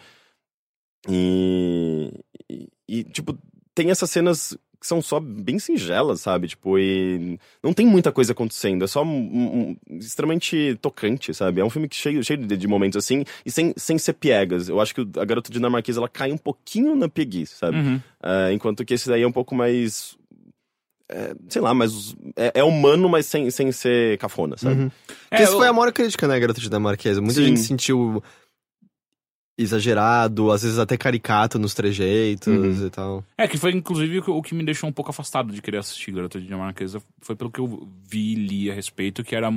E, 1.09 2.11
e, 2.49 2.67
e, 2.87 3.03
tipo, 3.03 3.37
tem 3.73 3.89
essas 3.89 4.09
cenas 4.11 4.57
que 4.79 4.87
são 4.87 4.99
só 4.99 5.19
bem 5.19 5.59
singelas, 5.59 6.21
sabe? 6.21 6.47
Tipo, 6.47 6.77
e 6.79 7.39
não 7.61 7.71
tem 7.71 7.85
muita 7.85 8.11
coisa 8.11 8.31
acontecendo, 8.31 8.83
é 8.83 8.87
só 8.87 9.03
um- 9.03 9.07
um- 9.07 9.77
um- 9.89 9.97
extremamente 9.97 10.75
tocante, 10.81 11.33
sabe? 11.35 11.61
É 11.61 11.63
um 11.65 11.69
filme 11.69 11.87
que 11.87 11.95
cheio, 11.95 12.23
cheio 12.23 12.45
de, 12.47 12.57
de 12.57 12.67
momentos 12.67 12.97
assim, 12.97 13.23
e 13.45 13.51
sem, 13.51 13.73
sem 13.77 13.97
ser 13.99 14.13
piegas. 14.13 14.69
Eu 14.69 14.81
acho 14.81 14.93
que 14.95 15.01
a 15.19 15.23
garota 15.25 15.51
dinamarquesa, 15.51 15.99
ela 15.99 16.09
cai 16.09 16.31
um 16.31 16.37
pouquinho 16.37 16.95
na 16.95 17.07
pieguice, 17.07 17.55
sabe? 17.57 17.77
Uhum. 17.77 18.01
Ah, 18.21 18.51
enquanto 18.51 18.83
que 18.83 18.95
esse 18.95 19.07
daí 19.07 19.21
é 19.21 19.27
um 19.27 19.31
pouco 19.31 19.53
mais... 19.53 20.17
é, 21.11 21.35
sei 21.49 21.61
lá, 21.61 21.73
mas 21.73 22.15
é, 22.35 22.59
é 22.59 22.63
humano, 22.63 23.07
mas 23.09 23.25
sem, 23.25 23.49
sem 23.51 23.71
ser 23.71 24.17
cafona, 24.17 24.57
sabe? 24.57 24.83
Uhum. 24.83 24.91
É, 25.29 25.43
essa 25.43 25.51
eu- 25.53 25.57
foi 25.57 25.67
a 25.67 25.73
maior 25.73 25.91
crítica, 25.91 26.27
né, 26.27 26.39
Garota 26.39 26.59
Dinamarquesa. 26.61 27.19
Muita 27.21 27.35
Sim. 27.41 27.47
gente 27.47 27.59
sentiu. 27.61 28.23
exagerado, 29.57 30.49
às 30.51 30.63
vezes 30.63 30.79
até 30.79 30.97
caricato 30.97 31.59
nos 31.59 31.73
trejeitos 31.75 32.47
Uhum. 32.79 32.87
e 32.87 32.89
tal. 32.89 33.23
É, 33.37 33.47
que 33.47 33.57
foi 33.57 33.71
inclusive 33.71 34.17
o 34.19 34.23
que- 34.23 34.31
o 34.31 34.41
que 34.41 34.55
me 34.55 34.63
deixou 34.65 34.89
um 34.89 34.93
pouco 34.93 35.11
afastado 35.11 35.53
de 35.53 35.61
querer 35.61 35.77
assistir 35.77 36.11
Garota 36.11 36.39
Dinamarquesa. 36.41 36.99
Foi 37.19 37.35
pelo 37.35 37.51
que 37.51 37.59
eu 37.59 37.87
vi 38.09 38.31
e 38.31 38.35
li 38.35 38.71
a 38.71 38.73
respeito, 38.73 39.23
que 39.23 39.35
era. 39.35 39.51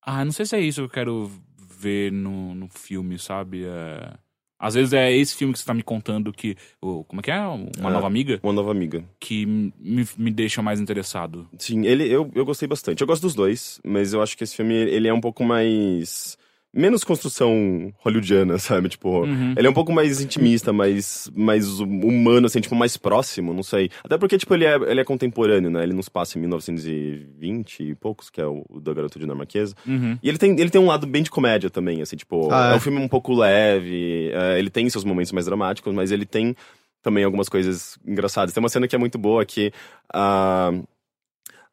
Ah, 0.00 0.24
não 0.24 0.32
sei 0.32 0.46
se 0.46 0.56
é 0.56 0.60
isso 0.60 0.80
que 0.80 0.84
eu 0.86 0.88
quero 0.90 1.30
ver 1.78 2.10
no, 2.12 2.54
no 2.54 2.68
filme, 2.68 3.18
sabe? 3.18 3.64
É... 3.66 4.14
Às 4.58 4.74
vezes 4.74 4.92
é 4.94 5.12
esse 5.14 5.34
filme 5.34 5.52
que 5.52 5.58
você 5.58 5.64
tá 5.66 5.74
me 5.74 5.82
contando 5.82 6.32
que. 6.32 6.56
o- 6.80 7.04
Como 7.04 7.20
é 7.20 7.22
que 7.22 7.30
é? 7.30 7.38
Uma 7.40 7.90
É. 7.90 7.92
nova 7.92 8.06
amiga? 8.06 8.40
Uma 8.42 8.52
nova 8.52 8.70
amiga. 8.70 9.04
Que 9.20 9.44
me, 9.44 10.06
me 10.16 10.30
deixa 10.30 10.62
mais 10.62 10.80
interessado. 10.80 11.46
Sim, 11.58 11.84
ele, 11.84 12.04
eu, 12.10 12.30
eu 12.34 12.44
gostei 12.44 12.66
bastante. 12.66 13.00
Eu 13.02 13.06
gosto 13.06 13.22
dos 13.22 13.34
dois, 13.34 13.80
mas 13.84 14.12
eu 14.14 14.22
acho 14.22 14.36
que 14.36 14.44
esse 14.44 14.56
filme, 14.56 14.74
ele 14.74 15.08
é 15.08 15.12
um 15.12 15.20
pouco 15.20 15.44
mais... 15.44 16.38
Menos 16.76 17.02
construção 17.04 17.92
hollywoodiana, 17.98 18.58
sabe? 18.60 18.88
Tipo, 18.90 19.22
Uhum. 19.24 19.54
ele 19.56 19.66
é 19.66 19.70
um 19.70 19.72
pouco 19.72 19.92
mais 19.92 20.20
intimista, 20.20 20.72
mais, 20.72 21.30
mais 21.34 21.80
humano, 21.80 22.46
assim, 22.46 22.60
tipo, 22.60 22.74
mais 22.74 22.96
próximo, 22.96 23.54
não 23.54 23.62
sei. 23.62 23.90
Até 24.04 24.18
porque, 24.18 24.36
tipo, 24.36 24.52
ele 24.54 24.64
é, 24.66 24.74
ele 24.74 25.00
é 25.00 25.04
contemporâneo, 25.04 25.70
né? 25.70 25.82
Ele 25.82 25.94
nos 25.94 26.08
passa 26.08 26.36
em 26.36 26.40
1920 26.42 27.80
e 27.82 27.94
poucos, 27.94 28.28
que 28.30 28.40
é 28.40 28.46
o, 28.46 28.64
o 28.68 28.80
da 28.80 28.92
Garota 28.92 29.18
Dinamarquesa. 29.18 29.74
Uhum. 29.86 30.18
E 30.22 30.28
ele 30.28 30.38
tem, 30.38 30.52
ele 30.58 30.70
tem 30.70 30.80
um 30.80 30.86
lado 30.86 31.06
bem 31.06 31.22
de 31.22 31.30
comédia 31.30 31.70
também, 31.70 32.02
assim, 32.02 32.16
tipo, 32.16 32.52
Ah, 32.52 32.70
é 32.70 32.72
é? 32.74 32.76
um 32.76 32.80
filme 32.80 32.98
um 32.98 33.08
pouco 33.08 33.34
leve, 33.34 34.30
é, 34.32 34.58
ele 34.58 34.70
tem 34.70 34.88
seus 34.90 35.04
momentos 35.04 35.32
mais 35.32 35.46
dramáticos, 35.46 35.92
mas 35.94 36.12
ele 36.12 36.26
tem 36.26 36.54
também 37.02 37.24
algumas 37.24 37.48
coisas 37.48 37.98
engraçadas. 38.06 38.52
Tem 38.52 38.62
uma 38.62 38.68
cena 38.68 38.88
que 38.88 38.96
é 38.96 38.98
muito 38.98 39.16
boa 39.16 39.44
que 39.44 39.72
a, 40.12 40.72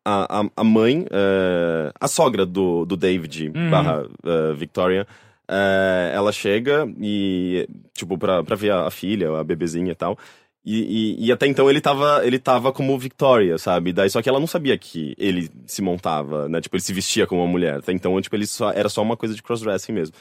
a, 0.06 0.42
a- 0.42 0.50
a 0.58 0.64
mãe, 0.64 1.06
é, 1.12 1.92
a 2.00 2.08
sogra 2.08 2.46
do, 2.46 2.86
do 2.86 2.96
David 2.98 3.52
Uhum. 3.56 3.70
barra 3.70 4.06
é, 4.26 4.54
Victoria, 4.54 5.08
é, 5.48 6.12
ela 6.16 6.32
chega 6.32 6.88
e, 7.00 7.68
tipo, 7.94 8.18
pra, 8.18 8.44
pra 8.44 8.56
ver 8.56 8.72
a, 8.72 8.88
a 8.88 8.92
filha, 8.92 9.32
a 9.38 9.44
bebezinha 9.44 9.92
e 9.92 9.96
tal. 9.96 10.18
E, 10.66 11.18
e, 11.22 11.26
e 11.28 11.32
até 11.32 11.46
então 11.46 11.70
ele 11.70 11.82
tava, 11.82 12.22
ele 12.26 12.40
tava 12.40 12.72
como 12.72 12.98
Victoria, 12.98 13.58
sabe? 13.58 13.92
Daí, 13.92 14.10
só 14.10 14.22
que 14.22 14.30
ela 14.30 14.40
não 14.40 14.48
sabia 14.48 14.78
que 14.78 15.14
ele 15.18 15.50
se 15.68 15.82
montava, 15.82 16.48
né? 16.48 16.62
Tipo, 16.62 16.78
ele 16.78 16.84
se 16.84 16.94
vestia 16.94 17.28
como 17.28 17.42
uma 17.42 17.48
mulher. 17.52 17.76
Até 17.80 17.92
então, 17.92 18.20
tipo, 18.22 18.34
ele 18.36 18.48
só, 18.48 18.72
era 18.72 18.88
só 18.88 19.02
uma 19.02 19.18
coisa 19.18 19.36
de 19.36 19.44
crossdressing 19.44 19.92
mesmo. 19.92 20.16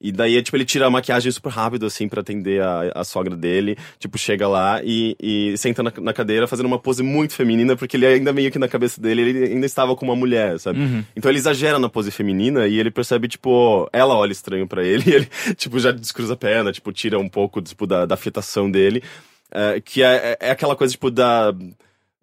E 0.00 0.12
daí, 0.12 0.40
tipo, 0.42 0.56
ele 0.56 0.64
tira 0.64 0.86
a 0.86 0.90
maquiagem 0.90 1.32
super 1.32 1.50
rápido, 1.50 1.86
assim, 1.86 2.06
pra 2.06 2.20
atender 2.20 2.62
a, 2.62 2.92
a 2.96 3.04
sogra 3.04 3.34
dele. 3.34 3.76
Tipo, 3.98 4.18
chega 4.18 4.46
lá 4.46 4.80
e, 4.84 5.16
e 5.20 5.56
senta 5.56 5.82
na, 5.82 5.92
na 6.00 6.12
cadeira 6.12 6.46
fazendo 6.46 6.66
uma 6.66 6.78
pose 6.78 7.02
muito 7.02 7.32
feminina, 7.32 7.74
porque 7.76 7.96
ele 7.96 8.06
ainda 8.06 8.32
meio 8.32 8.50
que 8.50 8.58
na 8.58 8.68
cabeça 8.68 9.00
dele, 9.00 9.22
ele 9.22 9.44
ainda 9.54 9.64
estava 9.64 9.96
como 9.96 10.12
uma 10.12 10.18
mulher, 10.18 10.58
sabe? 10.60 10.80
Uhum. 10.80 11.04
Então 11.16 11.30
ele 11.30 11.38
exagera 11.38 11.78
na 11.78 11.88
pose 11.88 12.10
feminina 12.10 12.66
e 12.66 12.78
ele 12.78 12.90
percebe, 12.90 13.26
tipo, 13.26 13.88
ela 13.92 14.14
olha 14.14 14.32
estranho 14.32 14.66
pra 14.66 14.84
ele 14.84 15.04
e 15.10 15.14
ele, 15.14 15.28
tipo, 15.56 15.78
já 15.78 15.92
descruza 15.92 16.34
a 16.34 16.36
perna, 16.36 16.72
tipo, 16.72 16.92
tira 16.92 17.18
um 17.18 17.28
pouco, 17.28 17.62
tipo, 17.62 17.86
da, 17.86 18.04
da 18.04 18.14
afetação 18.14 18.70
dele. 18.70 19.02
É, 19.50 19.80
que 19.80 20.02
é, 20.02 20.36
é 20.40 20.50
aquela 20.50 20.76
coisa, 20.76 20.92
tipo, 20.92 21.10
da. 21.10 21.54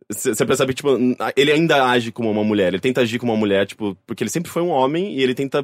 Você 0.10 0.46
percebe, 0.46 0.74
tipo, 0.74 0.90
ele 1.36 1.52
ainda 1.52 1.86
age 1.86 2.12
como 2.12 2.30
uma 2.30 2.44
mulher. 2.44 2.70
Ele 2.70 2.80
tenta 2.80 3.02
agir 3.02 3.20
como 3.20 3.32
uma 3.32 3.38
mulher, 3.40 3.66
tipo, 3.66 3.98
porque 4.06 4.24
ele 4.24 4.30
sempre 4.30 4.52
foi 4.52 4.62
um 4.62 4.70
homem 4.70 5.14
e 5.18 5.24
ele 5.24 5.34
tenta 5.34 5.64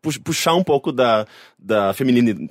pu- 0.00 0.20
puxar 0.22 0.54
um 0.54 0.62
pouco 0.62 0.92
da, 0.92 1.26
da 1.58 1.92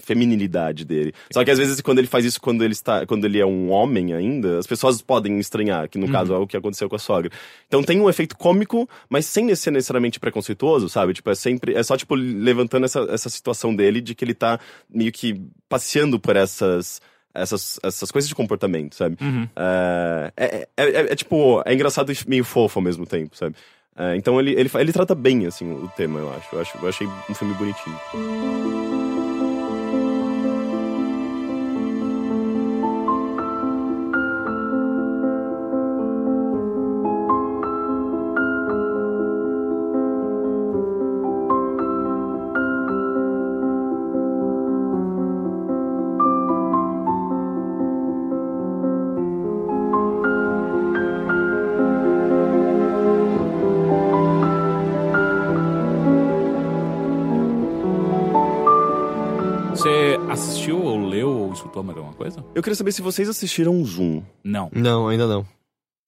feminilidade 0.02 0.86
dele. 0.86 1.14
Só 1.32 1.44
que 1.44 1.52
às 1.52 1.58
vezes, 1.58 1.80
quando 1.82 2.00
ele 2.00 2.08
faz 2.08 2.26
isso 2.26 2.40
quando 2.42 2.64
ele, 2.64 2.74
está, 2.74 3.06
quando 3.06 3.26
ele 3.26 3.40
é 3.40 3.46
um 3.46 3.70
homem 3.72 4.14
ainda, 4.14 4.60
as 4.60 4.68
pessoas 4.68 5.02
podem 5.02 5.40
estranhar, 5.40 5.88
que 5.90 5.98
no 5.98 6.08
caso 6.12 6.34
é 6.34 6.38
o 6.38 6.48
que 6.48 6.58
aconteceu 6.58 6.90
com 6.90 6.96
a 6.96 7.00
sogra. 7.00 7.32
Então 7.68 7.84
tem 7.84 8.00
um 8.00 8.10
efeito 8.10 8.38
cômico, 8.38 8.88
mas 9.10 9.26
sem 9.26 9.54
ser 9.56 9.72
necessariamente 9.72 10.20
preconceituoso, 10.20 10.90
sabe? 10.90 11.14
Tipo, 11.14 11.30
é 11.30 11.36
sempre. 11.36 11.74
É 11.76 11.84
só, 11.84 11.96
tipo, 11.98 12.16
levantando 12.16 12.86
essa, 12.86 13.00
essa 13.10 13.30
situação 13.30 13.76
dele 13.76 14.02
de 14.02 14.14
que 14.16 14.24
ele 14.26 14.34
tá 14.34 14.60
meio 14.90 15.12
que 15.12 15.42
passeando 15.68 16.20
por 16.20 16.36
essas. 16.36 17.02
Essas, 17.34 17.80
essas 17.84 18.12
coisas 18.12 18.28
de 18.28 18.36
comportamento, 18.36 18.96
sabe? 18.96 19.18
Uhum. 19.22 19.48
É, 19.56 20.32
é, 20.36 20.68
é, 20.78 20.84
é- 20.84 21.12
é, 21.12 21.16
tipo, 21.16 21.62
é 21.66 21.74
engraçado 21.74 22.12
e 22.12 22.18
meio 22.28 22.44
fofo 22.44 22.80
ao 22.80 22.84
mesmo 22.84 23.06
tempo, 23.06 23.36
sabe? 23.38 23.56
É, 23.96 24.16
então 24.16 24.40
ele, 24.40 24.52
ele, 24.54 24.70
ele 24.76 24.94
trata 24.94 25.14
bem, 25.14 25.46
assim, 25.46 25.72
o 25.72 25.88
tema, 25.96 26.20
eu 26.20 26.34
acho. 26.34 26.56
Eu, 26.56 26.62
acho, 26.62 26.78
eu 26.82 26.90
achei 26.90 27.08
um 27.30 27.34
filme 27.36 27.54
bonitinho. 27.56 28.99
Eu 62.56 62.62
queria 62.64 62.76
saber 62.76 62.92
se 62.92 63.02
vocês 63.02 63.30
assistiram 63.30 63.84
Zoom. 63.86 64.22
Não. 64.44 64.70
Não, 64.74 65.08
ainda 65.08 65.28
não. 65.28 65.46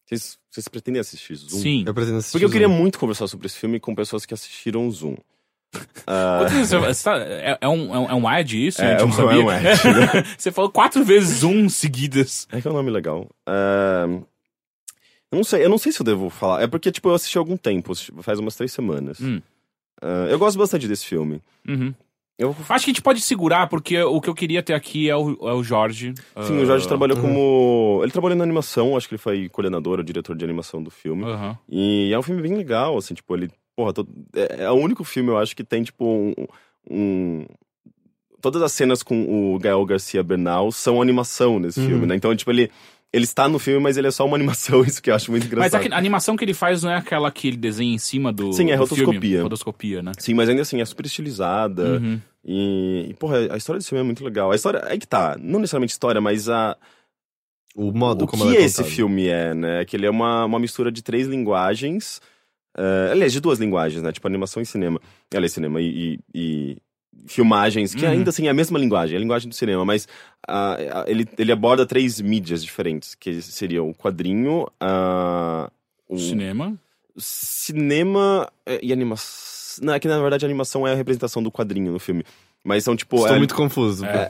Vocês, 0.05 0.37
vocês 0.49 0.67
pretendem 0.67 0.99
assistir 0.99 1.35
Zoom? 1.35 1.59
Sim. 1.59 1.83
Eu 1.85 1.93
pretendo 1.93 2.17
assistir. 2.17 2.33
Porque 2.33 2.45
eu 2.45 2.49
Zoom. 2.49 2.53
queria 2.53 2.67
muito 2.67 2.99
conversar 2.99 3.27
sobre 3.27 3.47
esse 3.47 3.57
filme 3.57 3.79
com 3.79 3.95
pessoas 3.95 4.25
que 4.25 4.33
assistiram 4.33 4.89
Zoom. 4.91 5.15
Tá- 6.05 7.17
é, 7.19 7.57
é 7.61 7.67
um, 7.69 7.95
é 7.95 7.99
um- 7.99 8.09
é 8.09 8.13
um 8.15 8.27
ad 8.27 8.67
isso? 8.67 8.81
É, 8.81 8.99
é 8.99 9.05
um- 9.05 9.11
sabia? 9.13 9.39
é 9.39 9.43
um 9.43 9.49
ad, 9.49 9.63
você 10.37 10.51
falou 10.51 10.69
quatro 10.69 11.03
vezes 11.05 11.39
Zoom 11.39 11.69
seguidas. 11.69 12.45
É 12.51 12.59
que 12.59 12.67
é 12.67 12.71
um 12.71 12.73
nome 12.73 12.91
legal. 12.91 13.29
É, 13.47 14.03
Eu 15.31 15.37
não 15.37 15.43
sei, 15.45 15.63
eu 15.63 15.69
não 15.69 15.77
sei 15.77 15.93
se 15.93 16.01
eu 16.01 16.05
devo 16.05 16.29
falar. 16.29 16.61
É 16.61 16.67
porque, 16.67 16.91
tipo, 16.91 17.07
eu 17.07 17.13
assisti 17.13 17.37
há 17.37 17.41
algum 17.41 17.55
tempo, 17.55 17.93
faz 18.21 18.37
umas 18.39 18.55
três 18.55 18.73
semanas. 18.73 19.21
Hum. 19.21 19.41
É, 20.01 20.33
eu 20.33 20.37
gosto 20.37 20.57
bastante 20.57 20.89
desse 20.89 21.05
filme. 21.05 21.41
Uhum. 21.65 21.93
Eu, 22.41 22.55
Acho 22.69 22.85
que 22.85 22.91
a 22.91 22.93
gente 22.93 23.01
pode 23.01 23.21
segurar, 23.21 23.67
porque 23.67 24.01
o 24.01 24.19
que 24.19 24.29
eu 24.29 24.33
queria 24.33 24.63
ter 24.63 24.73
aqui 24.73 25.09
é 25.09 25.15
o, 25.15 25.31
é 25.47 25.53
o 25.53 25.61
Jorge. 25.63 26.13
sim, 26.41 26.59
o 26.59 26.65
Jorge 26.65 26.85
Ah, 26.85 26.87
trabalhou 26.87 27.15
como. 27.17 27.99
Ele 28.01 28.11
trabalhou 28.11 28.35
na 28.37 28.43
animação, 28.43 28.97
acho 28.97 29.07
que 29.07 29.13
ele 29.13 29.21
foi 29.21 29.47
coordenador 29.49 29.99
ou 29.99 30.03
diretor 30.03 30.35
de 30.35 30.43
animação 30.43 30.81
do 30.81 30.89
filme. 30.89 31.23
aham. 31.23 31.57
E 31.69 32.11
é 32.11 32.17
um 32.17 32.23
filme 32.23 32.41
bem 32.41 32.55
legal, 32.55 32.97
assim, 32.97 33.13
tipo, 33.13 33.35
ele. 33.35 33.49
Porra, 33.75 33.93
to- 33.93 34.07
é, 34.35 34.63
é 34.63 34.71
o 34.71 34.75
único 34.75 35.03
filme, 35.03 35.29
eu 35.29 35.37
acho, 35.37 35.55
que 35.55 35.63
tem, 35.63 35.83
tipo, 35.83 36.03
um. 36.05 36.33
um- 36.89 37.45
Todas 38.41 38.61
as 38.63 38.71
cenas 38.71 39.03
com 39.03 39.53
o 39.53 39.59
Gael 39.59 39.85
Garcia 39.85 40.23
Bernal 40.23 40.71
são 40.71 40.99
animação 40.99 41.59
nesse 41.59 41.79
Uhum. 41.79 41.85
filme, 41.85 42.05
né? 42.07 42.15
Então, 42.15 42.35
tipo, 42.35 42.49
ele. 42.49 42.71
Ele 43.13 43.25
está 43.25 43.49
no 43.49 43.59
filme, 43.59 43.81
mas 43.81 43.97
ele 43.97 44.07
é 44.07 44.11
só 44.11 44.25
uma 44.25 44.37
animação, 44.37 44.83
isso 44.85 45.01
que 45.01 45.09
eu 45.11 45.15
acho 45.15 45.31
muito 45.31 45.43
Mas 45.55 45.67
engraçado. 45.73 45.91
a, 45.91 45.95
a 45.95 45.97
animação 45.99 46.37
que 46.37 46.45
ele 46.45 46.53
faz 46.53 46.81
não 46.83 46.91
é 46.91 46.95
aquela 46.95 47.29
que 47.31 47.47
ele 47.49 47.57
desenha 47.57 47.93
em 47.93 47.97
cima 47.97 48.31
do. 48.31 48.53
Sim, 48.53 48.71
é 48.71 48.75
rotoscopia. 48.75 49.19
Filme. 49.19 49.37
Rotoscopia, 49.43 50.01
né? 50.01 50.11
Sim, 50.17 50.33
mas 50.33 50.47
ainda 50.47 50.61
assim, 50.61 50.79
é 50.81 50.85
super 50.85 51.05
estilizada. 51.05 51.99
Uhum. 51.99 52.21
E, 52.45 53.07
e, 53.09 53.13
porra, 53.15 53.53
a 53.53 53.57
história 53.57 53.79
desse 53.79 53.89
filme 53.89 54.01
é 54.01 54.05
muito 54.05 54.23
legal. 54.23 54.51
A 54.51 54.55
história, 54.55 54.81
aí 54.85 54.97
que 54.97 55.07
tá, 55.07 55.35
não 55.39 55.59
necessariamente 55.59 55.91
história, 55.93 56.21
mas 56.21 56.47
a, 56.49 56.77
O 57.75 57.91
modo 57.91 58.23
o 58.25 58.27
como 58.27 58.43
que 58.43 58.49
ela 58.49 58.57
é 58.57 58.63
esse 58.65 58.83
filme 58.83 59.27
é, 59.27 59.53
né? 59.53 59.85
Que 59.85 59.95
ele 59.97 60.05
é 60.05 60.09
uma, 60.09 60.45
uma 60.45 60.59
mistura 60.59 60.91
de 60.91 61.01
três 61.03 61.27
linguagens. 61.27 62.21
eh, 62.77 63.09
aliás, 63.11 63.33
de 63.33 63.39
duas 63.41 63.59
linguagens, 63.59 64.01
né? 64.01 64.11
Tipo, 64.13 64.27
animação 64.27 64.61
e 64.61 64.65
cinema. 64.65 64.99
Aliás, 65.33 65.51
cinema 65.51 65.81
e, 65.81 66.15
e- 66.15 66.19
e 66.33 66.77
filmagens, 67.27 67.93
que 67.95 68.05
Uhum. 68.05 68.11
ainda 68.11 68.29
assim 68.29 68.47
é 68.47 68.49
a 68.49 68.53
mesma 68.53 68.77
linguagem, 68.79 69.15
é 69.15 69.17
a 69.17 69.21
linguagem 69.21 69.47
do 69.49 69.55
cinema, 69.55 69.83
mas 69.85 70.07
ah, 70.47 70.77
ah, 70.93 71.05
ele, 71.07 71.27
ele 71.37 71.51
aborda 71.51 71.85
três 71.85 72.19
mídias 72.21 72.63
diferentes, 72.63 73.15
que 73.15 73.41
seriam 73.41 73.89
o 73.89 73.93
quadrinho, 73.95 74.67
ah, 74.79 75.69
o 76.09 76.17
Cinema. 76.17 76.77
cinema 77.17 78.49
eh, 78.65 78.79
e 78.83 78.91
animação. 78.93 79.51
Não, 79.83 79.93
é 79.93 79.99
que 79.99 80.07
na 80.07 80.19
verdade 80.19 80.45
a 80.45 80.47
animação 80.47 80.85
é 80.87 80.91
a 80.91 80.95
representação 80.95 81.41
do 81.41 81.51
quadrinho 81.51 81.91
no 81.91 81.99
filme. 81.99 82.23
Mas 82.63 82.83
são, 82.83 82.95
tipo. 82.95 83.15
Estou 83.17 83.35
é- 83.35 83.37
muito 83.37 83.55
confuso. 83.55 84.05
É. 84.05 84.29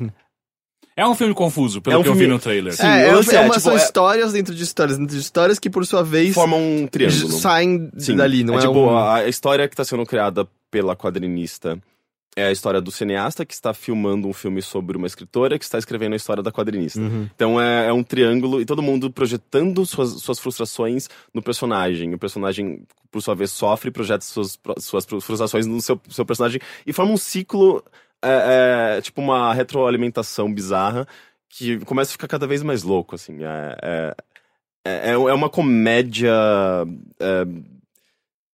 É 0.96 1.08
um 1.08 1.16
filme 1.16 1.34
confuso, 1.34 1.82
pelo 1.82 1.96
É 1.96 2.00
um 2.00 2.04
que 2.04 2.10
eu 2.10 2.14
vi 2.14 2.20
filme- 2.20 2.34
no 2.34 2.40
trailer. 2.40 2.74
Sim, 2.76 2.86
é, 2.86 2.88
é, 2.88 3.06
é 3.06 3.08
é, 3.08 3.14
uma- 3.16 3.24
tipo, 3.24 3.60
são 3.60 3.74
é- 3.74 3.78
histórias 3.78 4.34
dentro 4.34 4.54
de 4.54 4.62
histórias, 4.62 4.98
dentro 4.98 5.16
de 5.16 5.22
histórias 5.22 5.58
que, 5.58 5.70
por 5.70 5.86
sua 5.86 6.04
vez, 6.04 6.34
formam 6.36 6.60
um 6.62 6.86
triângulo. 6.86 7.32
saem 7.32 7.90
Sim. 7.98 8.16
dali, 8.18 8.44
não 8.44 8.56
é, 8.56 8.60
tipo, 8.60 8.74
um... 8.74 8.98
a 8.98 9.28
história 9.28 9.68
que 9.68 9.74
está 9.74 9.84
sendo 9.86 10.06
criada 10.06 10.48
pela 10.70 10.96
quadrinista 10.96 11.82
é 12.36 12.46
a 12.46 12.52
história 12.52 12.80
do 12.80 12.92
cineasta 12.92 13.46
que 13.46 13.54
está 13.54 13.74
filmando 13.74 14.28
um 14.28 14.34
filme 14.34 14.62
sobre 14.62 14.96
uma 14.96 15.08
escritora 15.08 15.60
que 15.60 15.66
está 15.66 15.78
escrevendo 15.78 16.14
a 16.14 16.16
história 16.16 16.42
da 16.42 16.52
quadrinista. 16.52 17.00
Uhum. 17.00 17.30
Então 17.36 17.60
é, 17.60 17.88
é 17.88 17.94
um 17.94 18.04
triângulo 18.04 18.62
e 18.62 18.66
todo 18.66 18.82
mundo 18.82 19.12
projetando 19.12 19.86
suas, 19.86 20.12
suas 20.22 20.40
frustrações 20.40 21.10
no 21.34 21.42
personagem. 21.42 22.14
O 22.14 22.18
personagem, 22.18 22.84
por 23.12 23.22
sua 23.22 23.36
vez, 23.36 23.52
sofre 23.52 23.90
e 23.90 23.92
projeta 23.92 24.24
suas, 24.24 24.58
suas 24.80 25.06
frustrações 25.06 25.66
no 25.66 25.82
seu, 25.82 26.00
seu 26.10 26.26
personagem 26.26 26.62
e 26.86 26.94
forma 26.94 27.12
um 27.12 27.18
ciclo, 27.18 27.84
é, 28.22 28.98
é, 28.98 29.02
tipo 29.02 29.20
uma 29.20 29.54
retroalimentação 29.54 30.54
bizarra 30.54 31.06
que 31.50 31.80
começa 31.80 32.12
a 32.12 32.14
ficar 32.14 32.30
cada 32.30 32.48
vez 32.48 32.64
mais 32.64 32.82
louco, 32.82 33.16
assim. 33.16 33.44
É, 33.44 33.78
é, 33.82 34.16
é, 34.86 35.12
é 35.12 35.34
uma 35.34 35.50
comédia 35.50 36.32
é, 37.20 37.46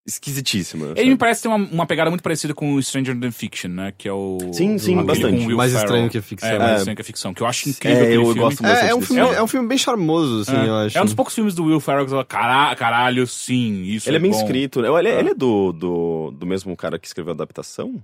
esquisitíssima. 0.08 0.86
Ele 0.88 0.96
sabe? 0.96 1.10
me 1.10 1.18
parece 1.18 1.42
ter 1.44 1.48
uma, 1.50 1.58
uma 1.58 1.86
pegada 1.86 2.10
muito 2.10 2.22
parecida 2.24 2.54
com 2.54 2.74
o 2.74 2.82
Stranger 2.82 3.20
Than 3.20 3.32
Fiction, 3.32 3.70
né? 3.70 3.94
Que 3.98 4.08
é 4.08 4.14
o. 4.14 4.38
Sim, 4.54 4.78
sim, 4.78 4.96
bastante. 5.04 5.46
Mais 5.54 5.72
Ferrell. 5.72 5.86
estranho 5.86 6.10
que 6.10 6.18
a 6.18 6.22
ficção. 6.22 6.50
É, 6.50 6.58
mais 6.60 6.72
É. 6.72 6.76
estranho 6.78 6.96
que 6.96 7.02
a 7.02 7.06
ficção. 7.06 7.34
Que 7.34 7.42
eu 7.44 7.48
acho 7.48 7.70
incrível 7.70 8.04
É, 8.04 8.16
eu 8.16 8.22
filme. 8.26 8.40
gosto 8.40 8.66
É, 8.66 8.70
é 8.90 8.96
um 8.96 9.00
desse 9.00 9.08
filme, 9.08 9.22
filme. 9.24 9.36
é 9.38 9.44
um 9.44 9.48
filme 9.48 9.68
bem 9.68 9.78
charmoso, 9.78 10.42
assim, 10.42 10.66
eu 10.66 10.76
acho. 10.76 10.98
É 10.98 11.02
um 11.02 11.06
dos 11.06 11.14
poucos 11.14 11.36
filmes 11.36 11.54
do 11.54 11.66
Will 11.66 11.80
Ferrell 11.80 12.06
que 12.06 12.10
você 12.12 12.16
fala, 12.16 12.26
"Cara- 12.26 12.76
caralho, 12.76 13.28
sim, 13.28 13.84
isso 13.84 14.10
Ele 14.10 14.18
é 14.18 14.20
bem 14.20 14.32
bom." 14.32 14.38
escrito. 14.40 14.82
né? 14.82 14.88
Ele, 14.88 15.10
ele 15.10 15.30
é 15.32 15.34
do, 15.36 15.72
do, 15.74 16.32
do 16.32 16.46
mesmo 16.46 16.76
cara 16.76 16.98
que 16.98 17.08
escreveu 17.08 17.32
a 17.32 17.36
adaptação? 17.36 18.02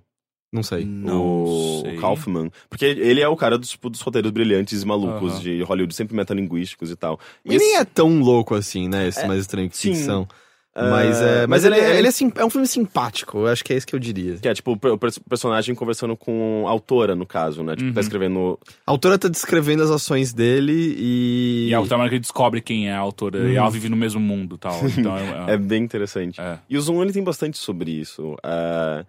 Não 0.51 0.61
sei. 0.61 0.85
Não 0.85 1.43
o 1.45 1.81
sei. 1.83 1.97
Kaufman. 1.97 2.51
Porque 2.69 2.85
ele 2.85 3.19
é 3.21 3.27
o 3.27 3.35
cara 3.35 3.57
dos, 3.57 3.69
tipo, 3.69 3.89
dos 3.89 3.99
roteiros 4.01 4.29
brilhantes 4.29 4.83
e 4.83 4.85
malucos 4.85 5.41
de 5.41 5.63
Hollywood, 5.63 5.95
sempre 5.95 6.15
metalinguísticos 6.15 6.91
e 6.91 6.95
tal. 6.95 7.19
E 7.43 7.55
E 7.55 7.57
nem 7.57 7.69
esse- 7.71 7.77
é 7.81 7.83
tão 7.85 8.19
louco 8.19 8.53
assim, 8.53 8.87
né? 8.87 9.07
Esse 9.07 9.21
É, 9.21 9.27
mais 9.27 9.39
estranho 9.41 9.67
que 9.67 9.75
sim. 9.75 9.95
ficção. 9.95 10.27
É, 10.75 10.89
Mas, 10.89 11.21
é, 11.21 11.41
mas, 11.41 11.49
mas 11.49 11.65
ele, 11.65 11.75
ele 11.75 11.85
é, 11.85 11.89
é- 11.91 11.97
ele 11.99 12.07
é, 12.07 12.11
sim- 12.11 12.31
é 12.35 12.43
um 12.43 12.49
filme 12.49 12.65
simpático, 12.65 13.37
eu 13.37 13.47
acho 13.47 13.63
que 13.63 13.71
é 13.73 13.77
isso 13.77 13.85
que 13.85 13.93
eu 13.95 13.99
diria. 13.99 14.37
Que 14.37 14.47
é, 14.47 14.53
tipo, 14.55 14.71
o 14.71 14.77
per- 14.77 14.91
o 14.93 14.97
pers- 14.97 15.19
personagem 15.19 15.75
conversando 15.75 16.17
com 16.17 16.63
a 16.67 16.71
autora, 16.71 17.15
no 17.15 17.27
caso, 17.27 17.61
né? 17.63 17.75
Tipo, 17.75 17.91
tá 17.93 17.99
Uhum. 17.99 18.01
escrevendo... 18.01 18.59
A 18.87 18.91
autora 18.91 19.19
tá 19.19 19.27
descrevendo 19.27 19.83
as 19.83 19.91
ações 19.91 20.33
dele 20.33 20.95
e. 20.97 21.67
E 21.69 21.73
a 21.75 21.79
outra 21.79 21.97
que 22.09 22.15
ele 22.15 22.19
descobre 22.19 22.59
quem 22.59 22.89
é 22.89 22.93
a 22.93 22.97
autora. 22.97 23.47
E 23.51 23.55
ela 23.55 23.69
vive 23.69 23.87
no 23.87 23.95
mesmo 23.95 24.19
mundo 24.19 24.55
e 24.55 24.57
tal. 24.57 24.79
Então 24.97 25.15
é. 25.15 25.33
É 25.53 25.57
bem 25.57 25.83
interessante. 25.83 26.41
é. 26.41 26.57
E 26.67 26.75
o 26.75 26.81
Zoom, 26.81 27.03
ele 27.03 27.13
tem 27.13 27.23
bastante 27.23 27.57
sobre 27.59 27.91
isso. 27.91 28.35
É, 28.43 29.05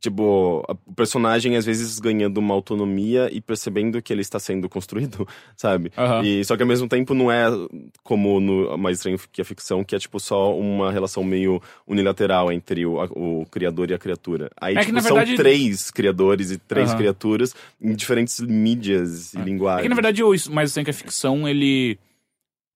tipo, 0.00 0.64
o 0.86 0.92
personagem 0.94 1.56
às 1.56 1.64
vezes 1.66 1.98
ganhando 2.00 2.38
uma 2.38 2.54
autonomia 2.54 3.28
e 3.32 3.40
percebendo 3.40 4.00
que 4.02 4.12
ele 4.12 4.22
está 4.22 4.38
sendo 4.40 4.68
construído, 4.68 5.28
sabe? 5.56 5.92
Aham. 5.96 6.24
E 6.24 6.44
só 6.44 6.56
que 6.56 6.62
ao 6.62 6.68
mesmo 6.68 6.88
tempo 6.88 7.12
não 7.14 7.30
é 7.30 7.44
como 8.02 8.40
no 8.40 8.76
Mais 8.78 8.96
Estranho 8.98 9.18
que 9.30 9.40
a 9.40 9.44
Ficção, 9.44 9.84
que 9.84 9.94
é 9.94 9.98
tipo 9.98 10.18
só 10.18 10.56
uma 10.58 10.90
relação 10.90 11.22
meio 11.22 11.62
unilateral 11.86 12.50
entre 12.50 12.84
o, 12.86 13.00
a- 13.00 13.04
o 13.12 13.46
criador 13.50 13.90
e 13.90 13.94
a 13.94 13.98
criatura. 13.98 14.50
Aí, 14.60 14.74
É 14.74 14.80
que, 14.80 14.86
tipo, 14.86 14.94
na 14.96 15.02
são 15.02 15.16
verdade- 15.16 15.36
três 15.36 15.90
criadores 15.90 16.50
e 16.50 16.58
três 16.58 16.88
Aham. 16.90 16.98
criaturas 16.98 17.54
em 17.80 17.94
diferentes 17.94 18.40
mídias 18.40 19.34
e 19.34 19.38
É 19.38 19.42
linguagens. 19.44 19.82
que 19.82 19.88
na 19.88 19.94
verdade 19.94 20.22
o 20.24 20.30
mais 20.50 20.70
estranho 20.70 20.84
que 20.84 20.90
a 20.90 20.94
ficção, 20.94 21.48
ele. 21.48 21.98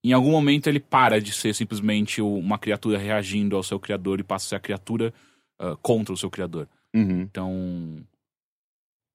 Em 0.07 0.13
algum 0.13 0.31
momento 0.33 0.67
ele 0.69 0.81
para 0.81 1.19
de 1.19 1.33
ser 1.33 1.55
simplesmente 1.55 2.21
uma 2.21 2.59
criatura 2.59 2.99
reagindo 2.99 3.57
ao 3.57 3.63
seu 3.63 3.81
criador 3.81 4.21
e 4.21 4.23
passa 4.23 4.45
a 4.45 4.49
ser 4.51 4.55
a 4.57 4.61
criatura 4.61 5.15
ah, 5.59 5.75
contra 5.81 6.13
o 6.13 6.17
seu 6.17 6.29
criador. 6.31 6.69
Uhum. 6.95 7.21
Então. 7.23 7.51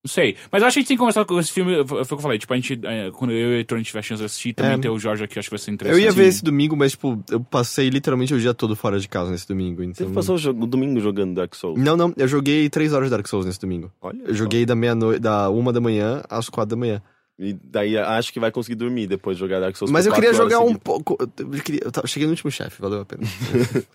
Não 0.01 0.07
sei. 0.09 0.37
Mas 0.49 0.61
eu 0.61 0.67
acho 0.67 0.75
que 0.75 0.79
a 0.79 0.81
gente 0.81 0.87
tem 0.87 0.95
que 0.95 0.99
conversar 0.99 1.25
com 1.25 1.37
esse 1.39 1.51
filme. 1.51 1.85
Foi 1.85 2.01
o 2.01 2.05
que 2.05 2.13
eu 2.13 2.17
falei. 2.19 2.39
Tipo, 2.39 2.53
a 2.53 2.55
gente. 2.55 2.79
é, 2.85 3.11
quando 3.11 3.31
eu 3.33 3.59
e 3.59 3.65
o 3.69 3.77
gente 3.77 3.87
tiver 3.87 4.01
chance 4.01 4.21
de 4.21 4.25
assistir, 4.25 4.53
também 4.53 4.73
É. 4.73 4.77
ter 4.77 4.89
o 4.89 4.97
Jorge 4.97 5.25
aqui, 5.25 5.37
eu 5.37 5.39
acho 5.41 5.49
que 5.49 5.55
vai 5.55 5.59
ser 5.59 5.71
Eu 5.71 5.73
interessante. 5.75 6.03
ia 6.03 6.11
ver 6.11 6.27
esse 6.27 6.41
domingo, 6.41 6.77
mas, 6.77 6.91
tipo, 6.91 7.21
eu 7.29 7.41
passei 7.41 7.89
literalmente 7.89 8.33
o 8.33 8.39
dia 8.39 8.53
todo 8.53 8.77
fora 8.77 8.97
de 8.97 9.09
casa 9.09 9.29
nesse 9.29 9.45
domingo. 9.45 9.83
Você 9.83 10.03
Então... 10.03 10.13
passou 10.13 10.37
o, 10.37 10.65
domingo 10.67 11.01
jogando 11.01 11.35
Dark 11.35 11.53
Souls? 11.53 11.77
Não, 11.77 11.97
não, 11.97 12.13
eu 12.15 12.27
joguei 12.29 12.69
três 12.69 12.93
horas 12.93 13.07
de 13.07 13.11
Dark 13.11 13.27
Souls 13.27 13.45
nesse 13.45 13.59
domingo. 13.59 13.91
Olha. 14.01 14.19
Eu 14.21 14.27
só. 14.27 14.33
joguei 14.35 14.65
da 14.65 14.73
meia-noite, 14.73 15.19
da 15.19 15.49
uma 15.49 15.73
da 15.73 15.81
manhã 15.81 16.23
às 16.29 16.47
quatro 16.47 16.69
da 16.69 16.75
manhã. 16.79 17.01
E 17.37 17.53
daí 17.61 17.97
acho 17.97 18.31
que 18.31 18.39
vai 18.39 18.51
conseguir 18.51 18.75
dormir 18.75 19.05
depois 19.07 19.35
de 19.35 19.41
jogar 19.41 19.59
Dark 19.59 19.75
Souls. 19.75 19.91
Mas 19.91 20.05
eu 20.05 20.13
queria 20.13 20.33
jogar 20.33 20.61
um 20.61 20.75
pouco. 20.75 21.17
Eu, 21.19 21.49
queria, 21.61 21.81
eu 21.83 21.91
tava- 21.91 22.07
cheguei 22.07 22.25
no 22.25 22.31
último 22.31 22.51
chefe, 22.51 22.81
valeu 22.81 23.01
a 23.01 23.05
pena. 23.05 23.23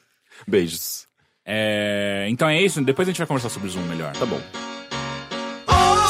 Beijos. 0.46 1.06
É, 1.46 2.26
então 2.28 2.48
é 2.48 2.60
isso. 2.60 2.82
Depois 2.82 3.06
a 3.06 3.10
gente 3.10 3.18
vai 3.18 3.26
conversar 3.26 3.50
sobre 3.50 3.68
o 3.68 3.70
Zoom 3.70 3.82
melhor. 3.82 4.12
Tá 4.12 4.26
bom. 4.26 4.40
Oh, 5.66 6.04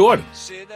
Heitor! 0.00 0.18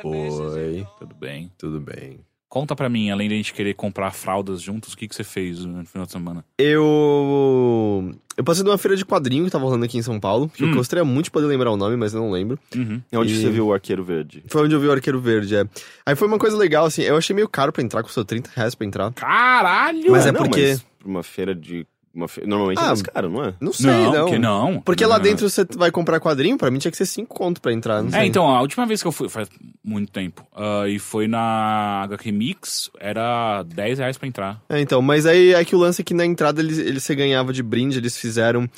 Oi, 0.04 0.86
Tudo 0.98 1.14
bem? 1.18 1.50
tudo 1.56 1.80
bem. 1.80 2.20
Conta 2.46 2.76
pra 2.76 2.90
mim, 2.90 3.10
além 3.10 3.26
de 3.26 3.32
a 3.34 3.36
gente 3.38 3.54
querer 3.54 3.72
comprar 3.72 4.10
fraldas 4.12 4.60
juntos, 4.60 4.92
o 4.92 4.96
que, 4.98 5.08
que 5.08 5.14
você 5.14 5.24
fez 5.24 5.64
no 5.64 5.82
final 5.86 6.04
de 6.04 6.12
semana? 6.12 6.44
Eu. 6.58 8.14
Eu 8.36 8.44
passei 8.44 8.62
numa 8.62 8.76
feira 8.76 8.94
de 8.96 9.04
quadrinho 9.04 9.46
que 9.46 9.50
tava 9.50 9.64
rolando 9.64 9.86
aqui 9.86 9.96
em 9.96 10.02
São 10.02 10.20
Paulo, 10.20 10.48
que 10.50 10.62
Hum. 10.62 10.68
eu 10.70 10.74
gostaria 10.76 11.04
muito 11.06 11.24
de 11.24 11.30
poder 11.30 11.46
lembrar 11.46 11.70
o 11.72 11.76
nome, 11.76 11.96
mas 11.96 12.12
eu 12.12 12.20
não 12.20 12.30
lembro. 12.30 12.58
Uhum. 12.76 13.00
É 13.10 13.18
onde 13.18 13.32
E- 13.32 13.40
você 13.40 13.48
viu 13.50 13.66
o 13.68 13.72
Arqueiro 13.72 14.04
Verde? 14.04 14.44
Foi 14.48 14.62
onde 14.62 14.74
eu 14.74 14.78
vi 14.80 14.88
o 14.88 14.92
Arqueiro 14.92 15.18
Verde, 15.20 15.56
é. 15.56 15.64
Aí 16.04 16.14
foi 16.14 16.28
uma 16.28 16.38
coisa 16.38 16.56
legal, 16.56 16.84
assim, 16.84 17.00
eu 17.02 17.16
achei 17.16 17.34
meio 17.34 17.48
caro 17.48 17.72
pra 17.72 17.82
entrar, 17.82 18.02
custou 18.02 18.24
30 18.26 18.50
reais 18.54 18.74
pra 18.74 18.86
entrar. 18.86 19.10
Caralho! 19.14 20.10
Mas 20.12 20.26
é 20.26 20.32
não, 20.32 20.42
porque- 20.42 20.60
Mas 20.72 20.82
pra 20.98 21.08
uma 21.08 21.22
feira 21.22 21.54
de... 21.54 21.86
Uma. 22.14 22.26
Normalmente 22.46 22.78
é 22.78 22.82
Ah, 22.82 22.86
mais 22.88 23.02
caro, 23.02 23.28
não 23.28 23.44
é? 23.44 23.54
Não 23.60 23.72
sei, 23.72 23.90
não, 23.90 24.12
não. 24.12 24.26
que 24.26 24.38
não. 24.38 24.80
Porque 24.82 25.04
lá 25.04 25.16
Não. 25.16 25.22
dentro 25.24 25.50
você 25.50 25.66
vai 25.76 25.90
comprar 25.90 26.20
quadrinho, 26.20 26.56
pra 26.56 26.70
mim 26.70 26.78
tinha 26.78 26.90
que 26.92 26.96
ser 26.96 27.06
5 27.06 27.34
conto 27.34 27.60
pra 27.60 27.72
entrar, 27.72 28.02
não 28.02 28.10
sei. 28.10 28.20
É, 28.20 28.26
então, 28.26 28.46
a 28.48 28.60
última 28.60 28.86
vez 28.86 29.02
que 29.02 29.08
eu 29.08 29.12
fui, 29.12 29.28
faz 29.28 29.48
muito 29.84 30.12
tempo, 30.12 30.46
ah, 30.54 30.84
e 30.88 30.98
foi 31.00 31.26
na 31.26 32.02
HQ 32.04 32.30
Mix, 32.30 32.90
era 33.00 33.62
10 33.64 33.98
reais 33.98 34.16
pra 34.16 34.28
entrar. 34.28 34.62
É, 34.68 34.80
então, 34.80 35.02
mas 35.02 35.26
aí 35.26 35.54
é 35.54 35.64
que 35.64 35.74
o 35.74 35.78
lance 35.78 36.02
é 36.02 36.04
que 36.04 36.14
na 36.14 36.24
entrada 36.24 36.60
eles, 36.60 36.78
eles 36.78 37.02
você 37.02 37.14
ganhava 37.16 37.52
de 37.52 37.62
brinde, 37.64 37.98
eles 37.98 38.16
fizeram 38.16 38.68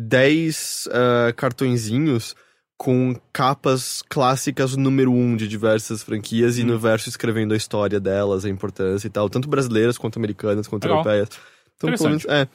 10 0.00 0.88
ah, 0.92 1.32
cartõezinhos 1.34 2.34
com 2.78 3.14
capas 3.32 4.02
clássicas 4.08 4.76
número 4.76 5.10
1 5.10 5.14
um 5.18 5.36
de 5.36 5.48
diversas 5.48 6.02
franquias 6.02 6.58
e 6.58 6.62
Hum. 6.62 6.66
no 6.66 6.78
verso 6.78 7.08
escrevendo 7.08 7.54
a 7.54 7.56
história 7.56 7.98
delas, 7.98 8.44
a 8.44 8.50
importância 8.50 9.06
e 9.06 9.10
tal, 9.10 9.30
tanto 9.30 9.48
brasileiras 9.48 9.96
quanto 9.96 10.18
americanas, 10.18 10.68
quanto 10.68 10.84
Legal. 10.84 10.98
europeias. 10.98 11.28
Então, 11.76 11.90
pelo 11.94 12.08
menos, 12.10 12.24
é. 12.26 12.46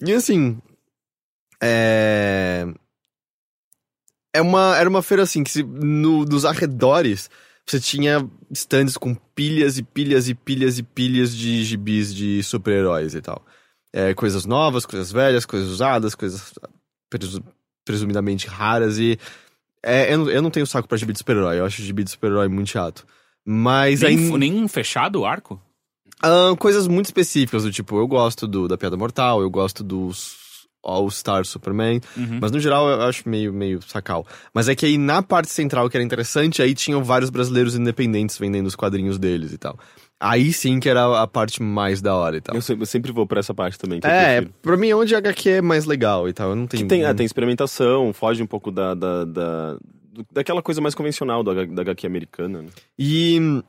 E 0.00 0.12
assim, 0.12 0.60
é... 1.62 2.66
É 4.34 4.42
uma, 4.42 4.76
era 4.76 4.88
uma 4.88 5.02
feira 5.02 5.22
assim, 5.22 5.44
que 5.44 5.50
se, 5.50 5.62
no, 5.62 6.24
nos 6.24 6.44
arredores 6.44 7.30
você 7.66 7.80
tinha 7.80 8.28
stands 8.50 8.96
com 8.96 9.14
pilhas 9.14 9.78
e 9.78 9.82
pilhas 9.82 10.28
e 10.28 10.34
pilhas 10.34 10.78
e 10.78 10.82
pilhas 10.82 11.34
de 11.34 11.64
gibis 11.64 12.14
de 12.14 12.42
super-heróis 12.42 13.14
e 13.14 13.22
tal. 13.22 13.44
É, 13.92 14.12
coisas 14.12 14.44
novas, 14.44 14.84
coisas 14.84 15.12
velhas, 15.12 15.46
coisas 15.46 15.68
usadas, 15.68 16.14
coisas 16.14 16.52
presu- 17.08 17.44
presumidamente 17.84 18.46
raras 18.48 18.98
e... 18.98 19.18
É, 19.82 20.12
eu, 20.12 20.18
não, 20.18 20.30
eu 20.30 20.42
não 20.42 20.50
tenho 20.50 20.66
saco 20.66 20.88
pra 20.88 20.98
gibi 20.98 21.12
de 21.12 21.18
super-herói, 21.18 21.58
eu 21.58 21.64
acho 21.64 21.82
gibi 21.82 22.02
de 22.02 22.10
super-herói 22.10 22.48
muito 22.48 22.70
chato. 22.70 23.06
Mas 23.44 24.00
Nem, 24.00 24.18
aí... 24.18 24.38
nem 24.38 24.66
fechado 24.66 25.20
o 25.20 25.26
arco? 25.26 25.62
Ah, 26.24 26.56
coisas 26.58 26.86
muito 26.88 27.06
específicas, 27.06 27.62
do 27.64 27.70
tipo, 27.72 27.96
eu 27.98 28.06
gosto 28.06 28.46
do, 28.46 28.66
da 28.68 28.76
Piada 28.78 28.96
Mortal, 28.96 29.40
eu 29.42 29.50
gosto 29.50 29.82
dos 29.84 30.36
All-Star 30.82 31.44
Superman, 31.46 32.00
Uhum. 32.16 32.38
mas 32.40 32.50
no 32.52 32.60
geral 32.60 32.88
eu 32.88 33.02
acho 33.02 33.28
meio, 33.28 33.52
meio 33.52 33.80
sacal. 33.82 34.26
Mas 34.52 34.68
é 34.68 34.74
que 34.74 34.84
aí 34.84 34.98
na 34.98 35.22
parte 35.22 35.50
central, 35.50 35.88
que 35.88 35.96
era 35.96 36.04
interessante, 36.04 36.60
aí 36.60 36.74
tinham 36.74 37.02
vários 37.02 37.30
brasileiros 37.30 37.74
independentes 37.74 38.36
vendendo 38.38 38.66
os 38.66 38.74
quadrinhos 38.76 39.18
deles 39.18 39.52
e 39.52 39.58
tal. 39.58 39.78
Aí 40.20 40.52
sim 40.52 40.78
que 40.80 40.88
era 40.88 41.20
a 41.22 41.26
parte 41.26 41.62
mais 41.62 42.00
da 42.02 42.14
hora 42.14 42.36
e 42.36 42.40
tal. 42.40 42.54
Eu, 42.54 42.62
sempre, 42.62 42.82
eu 42.82 42.86
sempre 42.86 43.12
vou 43.12 43.26
pra 43.26 43.40
essa 43.40 43.52
parte 43.54 43.78
também. 43.78 43.98
É, 44.04 44.42
pra 44.62 44.76
mim 44.76 44.92
onde 44.92 45.14
a 45.14 45.18
HQ 45.18 45.48
é 45.50 45.62
mais 45.62 45.84
legal 45.86 46.28
e 46.28 46.32
tal, 46.32 46.50
eu 46.50 46.56
não 46.56 46.66
tenho... 46.66 46.82
Que 46.84 46.88
tem, 46.88 47.04
é, 47.04 47.12
tem 47.14 47.26
experimentação, 47.26 48.12
foge 48.12 48.42
um 48.42 48.46
pouco 48.46 48.70
da, 48.70 48.94
da, 48.94 49.24
da- 49.24 49.76
daquela 50.32 50.62
coisa 50.62 50.80
mais 50.80 50.94
convencional 50.94 51.42
da, 51.42 51.52
da 51.64 51.82
HQ 51.82 52.06
americana, 52.06 52.62
né? 52.62 52.68
E 52.98 53.62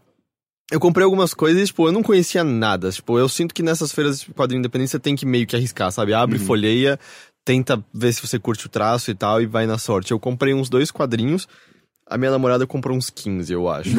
eu 0.71 0.79
comprei 0.79 1.03
algumas 1.03 1.33
coisas 1.33 1.61
e, 1.61 1.65
tipo, 1.65 1.87
eu 1.87 1.91
não 1.91 2.01
conhecia 2.03 2.43
nada. 2.43 2.91
Tipo, 2.91 3.19
eu 3.19 3.29
sinto 3.29 3.53
que 3.53 3.61
nessas 3.63 3.91
feiras 3.91 4.21
de 4.21 4.33
quadrinho 4.33 4.59
independente 4.59 4.91
você 4.91 4.99
tem 4.99 5.15
que 5.15 5.25
meio 5.25 5.45
que 5.45 5.55
arriscar, 5.55 5.91
sabe? 5.91 6.13
Abre, 6.13 6.37
Uhum. 6.39 6.45
folheia, 6.45 6.99
tenta 7.43 7.83
ver 7.93 8.13
se 8.13 8.21
você 8.25 8.39
curte 8.39 8.65
o 8.65 8.69
traço 8.69 9.11
e 9.11 9.15
tal, 9.15 9.41
e 9.41 9.45
vai 9.45 9.67
na 9.67 9.77
sorte. 9.77 10.11
Eu 10.11 10.19
comprei 10.19 10.53
uns 10.53 10.67
dois 10.69 10.89
quadrinhos, 10.89 11.47
a 12.07 12.17
minha 12.17 12.29
namorada 12.31 12.65
comprou 12.67 12.95
uns 12.97 13.09
15, 13.11 13.51
eu 13.53 13.67
acho. 13.69 13.89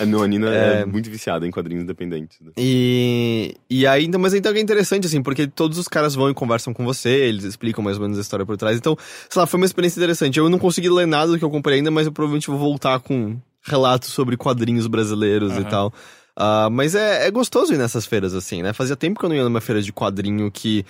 É. 0.00 0.02
A 0.02 0.06
meu, 0.06 0.22
a 0.22 0.26
Nina 0.28 0.54
é... 0.54 0.80
É. 0.82 0.84
muito 0.84 1.10
viciada 1.10 1.46
em 1.46 1.50
quadrinhos 1.50 1.82
independentes. 1.84 2.38
né? 2.40 2.52
E, 2.56 3.54
e 3.68 3.86
ainda, 3.86 4.16
mas 4.18 4.32
então 4.34 4.52
é 4.52 4.60
interessante, 4.60 5.06
assim, 5.08 5.22
porque 5.22 5.46
todos 5.48 5.76
os 5.78 5.88
caras 5.88 6.14
vão 6.14 6.30
e 6.30 6.34
conversam 6.34 6.72
com 6.72 6.84
você, 6.84 7.08
eles 7.10 7.44
explicam 7.44 7.82
mais 7.84 7.96
ou 7.96 8.02
menos 8.02 8.16
a 8.18 8.20
história 8.20 8.46
por 8.46 8.56
trás. 8.56 8.76
Então, 8.76 8.96
sei 9.28 9.40
lá, 9.40 9.46
foi 9.46 9.58
uma 9.58 9.66
experiência 9.66 9.98
interessante. 9.98 10.38
Eu 10.38 10.48
não 10.48 10.58
consegui 10.58 10.88
ler 10.88 11.06
nada 11.06 11.32
do 11.32 11.38
que 11.38 11.44
eu 11.44 11.50
comprei 11.50 11.78
ainda, 11.78 11.90
mas 11.90 12.06
eu 12.06 12.12
provavelmente 12.12 12.46
vou 12.48 12.58
voltar 12.58 12.98
com 13.00 13.36
relatos 13.70 14.10
sobre 14.10 14.36
quadrinhos 14.36 14.86
brasileiros 14.86 15.52
e 15.52 15.60
Aham. 15.60 15.68
tal. 15.68 15.94
Ah, 16.36 16.68
mas 16.70 16.94
é, 16.94 17.26
é 17.26 17.30
gostoso 17.30 17.74
ir 17.74 17.78
nessas 17.78 18.06
feiras, 18.06 18.34
assim, 18.34 18.62
né? 18.62 18.72
Fazia 18.72 18.96
tempo 18.96 19.18
que 19.18 19.24
eu 19.24 19.28
não 19.28 19.36
ia 19.36 19.44
numa 19.44 19.60
feira 19.60 19.82
de 19.82 19.92
quadrinho 19.92 20.50
que, 20.50 20.84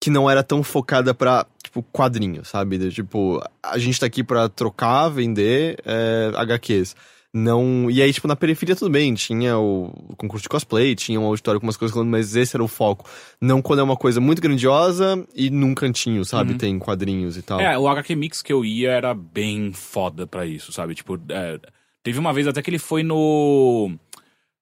que 0.00 0.10
não 0.10 0.28
era 0.28 0.42
tão 0.42 0.62
focada 0.62 1.14
pra, 1.14 1.46
tipo, 1.62 1.82
quadrinho, 1.92 2.44
sabe? 2.44 2.78
De, 2.78 2.90
tipo, 2.90 3.40
a 3.62 3.78
gente 3.78 4.00
tá 4.00 4.06
aqui 4.06 4.24
pra 4.24 4.48
trocar, 4.48 5.08
vender 5.08 5.78
é, 5.84 6.32
HQs. 6.34 6.96
Não. 7.32 7.90
E 7.90 8.00
aí, 8.00 8.12
tipo, 8.12 8.26
na 8.26 8.34
periferia 8.34 8.74
tudo 8.74 8.90
bem, 8.90 9.14
tinha 9.14 9.58
o 9.58 9.92
concurso 10.16 10.42
de 10.42 10.48
cosplay, 10.48 10.94
tinha 10.94 11.20
um 11.20 11.26
auditório 11.26 11.60
com 11.60 11.66
umas 11.66 11.76
coisas 11.76 11.94
rolando, 11.94 12.10
mas 12.10 12.34
esse 12.34 12.56
era 12.56 12.64
o 12.64 12.68
foco. 12.68 13.08
Não 13.40 13.60
quando 13.60 13.80
é 13.80 13.82
uma 13.82 13.96
coisa 13.96 14.20
muito 14.20 14.40
grandiosa 14.40 15.24
e 15.34 15.50
num 15.50 15.74
cantinho, 15.74 16.24
sabe? 16.24 16.54
Tem 16.54 16.78
quadrinhos 16.78 17.36
e 17.36 17.42
tal. 17.42 17.60
É, 17.60 17.78
o 17.78 17.86
HQ 17.86 18.16
Mix 18.16 18.42
que 18.42 18.52
eu 18.52 18.64
ia 18.64 18.90
era 18.90 19.14
bem 19.14 19.72
foda 19.72 20.26
pra 20.26 20.46
isso, 20.46 20.72
sabe? 20.72 20.94
Tipo, 20.94 21.20
é, 21.28 21.60
teve 22.02 22.18
uma 22.18 22.32
vez 22.32 22.46
até 22.46 22.62
que 22.62 22.70
ele 22.70 22.78
foi 22.78 23.02
no. 23.02 23.90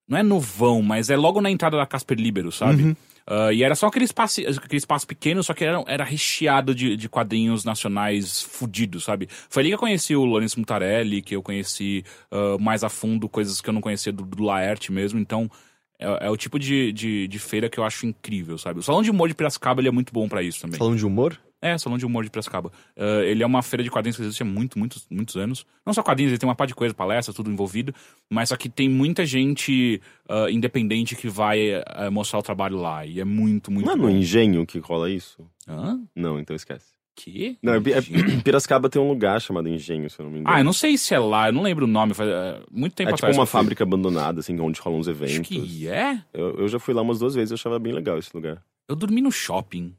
Não 0.08 0.18
é 0.18 0.22
no 0.22 0.38
vão, 0.38 0.82
mas 0.82 1.10
é 1.10 1.16
logo 1.16 1.40
na 1.40 1.50
entrada 1.50 1.76
da 1.76 1.86
Casper 1.86 2.18
Libero, 2.18 2.52
sabe? 2.52 2.82
Uhum. 2.82 2.96
Ah, 3.26 3.52
e 3.52 3.64
era 3.64 3.74
só 3.74 3.88
aquele 3.88 4.04
espaço, 4.04 4.40
aquele 4.40 4.76
espaço 4.76 5.06
pequeno, 5.06 5.42
só 5.42 5.52
que 5.52 5.64
era, 5.64 5.82
era 5.88 6.04
recheado 6.04 6.72
de, 6.72 6.96
de 6.96 7.08
quadrinhos 7.08 7.64
nacionais 7.64 8.42
fudidos, 8.42 9.02
sabe? 9.02 9.28
Foi 9.50 9.62
ali 9.62 9.70
que 9.70 9.74
eu 9.74 9.80
conheci 9.80 10.14
o 10.14 10.24
Lourenço 10.24 10.60
Mutarelli, 10.60 11.22
que 11.22 11.34
eu 11.34 11.42
conheci 11.42 12.04
ah, 12.30 12.56
mais 12.60 12.84
a 12.84 12.88
fundo 12.88 13.28
coisas 13.28 13.60
que 13.60 13.68
eu 13.68 13.74
não 13.74 13.80
conhecia 13.80 14.12
do, 14.12 14.24
do 14.24 14.44
Laerte 14.44 14.92
mesmo. 14.92 15.18
Então, 15.18 15.50
é, 15.98 16.26
é 16.26 16.30
o 16.30 16.36
tipo 16.36 16.58
de, 16.58 16.92
de, 16.92 17.26
de 17.26 17.38
feira 17.38 17.68
que 17.68 17.78
eu 17.78 17.84
acho 17.84 18.06
incrível, 18.06 18.56
sabe? 18.58 18.78
O 18.78 18.82
Salão 18.82 19.02
de 19.02 19.10
Humor 19.10 19.28
de 19.28 19.34
Piracicaba 19.34 19.80
ele 19.80 19.88
é 19.88 19.92
muito 19.92 20.12
bom 20.12 20.28
pra 20.28 20.42
isso 20.42 20.60
também. 20.60 20.78
Falando 20.78 20.96
de 20.96 21.06
humor? 21.06 21.36
É, 21.60 21.76
Salão 21.78 21.96
de 21.98 22.04
Humor 22.04 22.24
de 22.24 22.30
Piracicaba. 22.30 22.70
Ah, 22.96 23.22
ele 23.24 23.42
é 23.42 23.46
uma 23.46 23.62
feira 23.62 23.82
de 23.82 23.90
quadrinhos 23.90 24.16
que 24.16 24.22
existe 24.22 24.42
há 24.42 24.46
muito, 24.46 24.78
muitos, 24.78 25.06
muitos 25.10 25.36
anos. 25.36 25.66
Não 25.84 25.92
só 25.92 26.02
quadrinhos, 26.02 26.32
ele 26.32 26.38
tem 26.38 26.48
uma 26.48 26.54
par 26.54 26.66
de 26.66 26.74
coisa, 26.74 26.94
palestra, 26.94 27.32
tudo 27.34 27.50
envolvido. 27.50 27.94
Mas 28.30 28.50
só 28.50 28.56
que 28.56 28.68
tem 28.68 28.88
muita 28.88 29.24
gente 29.24 30.00
ah, 30.28 30.46
independente 30.50 31.16
que 31.16 31.28
vai 31.28 31.82
ah, 31.86 32.10
mostrar 32.10 32.38
o 32.38 32.42
trabalho 32.42 32.76
lá. 32.76 33.04
E 33.06 33.20
é 33.20 33.24
muito, 33.24 33.70
muito 33.70 33.86
Não 33.86 33.92
é 33.92 33.96
no 33.96 34.10
engenho 34.10 34.66
que 34.66 34.78
rola 34.78 35.10
isso? 35.10 35.46
Hã? 35.68 36.00
Não, 36.14 36.38
então 36.38 36.54
esquece. 36.54 36.96
Que? 37.16 37.56
Não, 37.62 37.72
é, 37.72 37.76
é- 37.78 38.40
Piracicaba 38.44 38.90
tem 38.90 39.00
um 39.00 39.08
lugar 39.08 39.40
chamado 39.40 39.66
Engenho, 39.68 40.08
se 40.10 40.20
eu 40.20 40.24
não 40.24 40.30
me 40.30 40.40
engano. 40.40 40.54
Ah, 40.54 40.60
eu 40.60 40.64
não 40.64 40.74
sei 40.74 40.98
se 40.98 41.14
é 41.14 41.18
lá, 41.18 41.48
eu 41.48 41.52
não 41.52 41.62
lembro 41.62 41.86
o 41.86 41.88
nome. 41.88 42.12
Faz 42.12 42.28
é, 42.28 42.60
muito 42.70 42.94
tempo 42.94 43.08
É 43.08 43.12
tipo 43.14 43.24
atrás. 43.24 43.34
que 43.34 43.40
uma 43.40 43.46
fábrica 43.46 43.82
abandonada, 43.82 44.40
assim, 44.40 44.60
onde 44.60 44.78
rolam 44.78 45.00
uns 45.00 45.08
eventos. 45.08 45.40
Acho 45.40 45.42
que 45.42 45.88
é. 45.88 46.22
Eu, 46.34 46.60
eu 46.60 46.68
já 46.68 46.78
fui 46.78 46.92
lá 46.92 47.00
umas 47.00 47.18
duas 47.18 47.34
vezes, 47.34 47.50
eu 47.50 47.54
achava 47.54 47.78
bem 47.78 47.94
legal 47.94 48.18
esse 48.18 48.30
lugar. 48.34 48.62
Eu 48.86 48.94
dormi 48.94 49.22
no 49.22 49.32
shopping. 49.32 49.94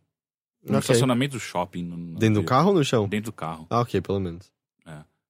No 0.67 0.77
Ok. 0.77 0.79
estacionamento 0.79 1.33
do 1.33 1.39
shopping. 1.39 1.83
no- 1.83 1.97
no 1.97 2.19
Dentro 2.19 2.41
do 2.41 2.45
carro 2.45 2.69
ou 2.69 2.75
no 2.75 2.83
chão? 2.83 3.07
Dentro 3.07 3.31
do 3.31 3.35
carro. 3.35 3.65
Ah, 3.69 3.81
ok, 3.81 4.01
pelo 4.01 4.19
menos. 4.19 4.51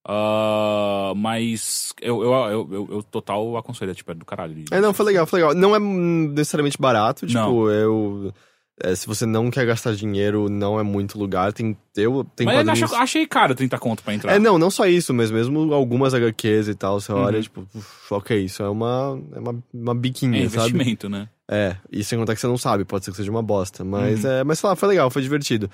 Ah, 0.10 1.12
mas 1.18 1.94
eu, 2.02 2.24
eu, 2.24 2.32
eu, 2.34 2.70
eu, 2.72 2.88
eu 2.92 3.04
total 3.04 3.58
aconselho, 3.58 3.94
tipo, 3.94 4.10
é 4.10 4.16
do 4.16 4.24
caralho. 4.26 4.64
É, 4.72 4.80
não, 4.80 4.94
foi 4.94 5.06
legal, 5.06 5.28
foi 5.28 5.42
legal. 5.42 5.54
Não 5.54 5.76
é 5.76 5.80
necessariamente 5.80 6.78
barato, 6.80 7.28
tipo, 7.28 7.38
Não. 7.38 7.70
eu. 7.70 8.34
é, 8.82 8.96
se 8.96 9.06
você 9.06 9.26
não 9.26 9.52
quer 9.52 9.66
gastar 9.66 9.94
dinheiro, 9.96 10.48
não 10.50 10.80
é 10.80 10.84
muito 10.84 11.20
lugar. 11.20 11.52
Tem. 11.52 11.76
Eu 11.96 12.24
tem 12.36 12.46
Mas 12.46 12.56
eu 12.60 12.64
quadrinhos. 12.66 12.92
acho- 12.94 13.02
achei 13.04 13.28
caro 13.28 13.54
30 13.54 13.78
conto 13.78 14.02
pra 14.02 14.14
entrar. 14.14 14.34
É, 14.34 14.40
não, 14.40 14.58
não 14.58 14.72
só 14.72 14.86
isso, 14.86 15.14
mas 15.14 15.30
mesmo 15.30 15.74
algumas 15.74 16.14
HQs 16.14 16.70
e 16.70 16.76
tal, 16.76 17.02
você 17.02 17.12
Uhum. 17.12 17.20
olha, 17.20 17.42
tipo, 17.42 17.68
uf, 17.76 18.14
ok, 18.14 18.46
isso 18.46 18.64
é 18.64 18.70
uma, 18.70 19.22
é 19.34 19.40
uma, 19.40 19.64
uma 19.74 19.94
biquinha, 19.96 20.38
É 20.46 20.48
sabe? 20.48 20.70
investimento, 20.70 21.10
né? 21.10 21.28
É, 21.50 21.76
e 21.92 22.04
sem 22.04 22.18
contar 22.20 22.36
que 22.36 22.42
você 22.42 22.48
não 22.48 22.58
sabe, 22.58 22.84
pode 22.86 23.06
ser 23.06 23.12
que 23.12 23.18
seja 23.18 23.32
uma 23.32 23.42
bosta. 23.44 23.84
Mas, 23.84 24.24
Uhum. 24.24 24.30
é, 24.32 24.44
mas 24.44 24.60
sei 24.60 24.70
lá, 24.70 24.76
foi 24.76 24.90
legal, 24.90 25.10
foi 25.10 25.22
divertido. 25.22 25.70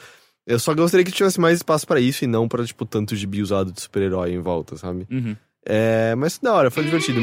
Eu 0.46 0.60
só 0.60 0.74
gostaria 0.74 1.06
que 1.06 1.12
tivesse 1.12 1.40
mais 1.40 1.58
espaço 1.60 1.88
pra 1.88 2.00
isso 2.00 2.24
e 2.24 2.28
não 2.28 2.48
pra, 2.48 2.66
tipo, 2.66 2.86
tanto 2.86 3.16
gibi 3.16 3.42
usado 3.42 3.72
de 3.72 3.82
super-herói 3.82 4.32
em 4.34 4.40
volta, 4.40 4.76
sabe? 4.78 5.08
Uhum. 5.10 5.36
É, 5.66 6.14
mas 6.16 6.38
da 6.38 6.54
hora, 6.54 6.70
foi 6.70 6.84
divertido. 6.84 7.22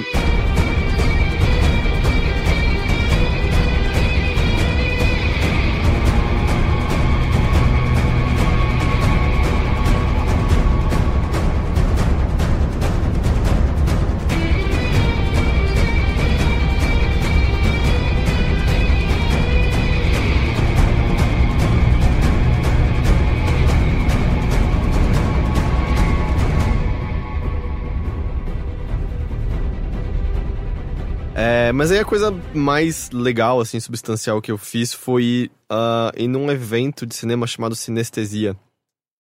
Mas 31.80 31.90
aí 31.90 31.98
a 31.98 32.04
coisa 32.04 32.30
mais 32.54 33.10
legal, 33.10 33.58
assim, 33.58 33.80
substancial 33.80 34.42
que 34.42 34.52
eu 34.52 34.58
fiz 34.58 34.92
foi 34.92 35.50
ah, 35.66 36.12
ir 36.14 36.28
num 36.28 36.50
evento 36.50 37.06
de 37.06 37.14
cinema 37.14 37.46
chamado 37.46 37.74
Sinestesia. 37.74 38.54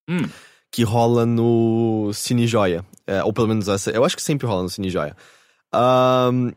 Hum. 0.06 0.28
Que 0.70 0.82
rola 0.82 1.24
no 1.24 2.10
Cine 2.12 2.46
Joia. 2.46 2.84
É, 3.06 3.24
ou 3.24 3.32
pelo 3.32 3.48
menos 3.48 3.66
essa. 3.66 3.90
Eu 3.90 4.04
acho 4.04 4.14
que 4.14 4.22
sempre 4.22 4.46
rola 4.46 4.64
no 4.64 4.68
Cine 4.68 4.90
Joia. 4.90 5.16
Ahn, 5.72 6.52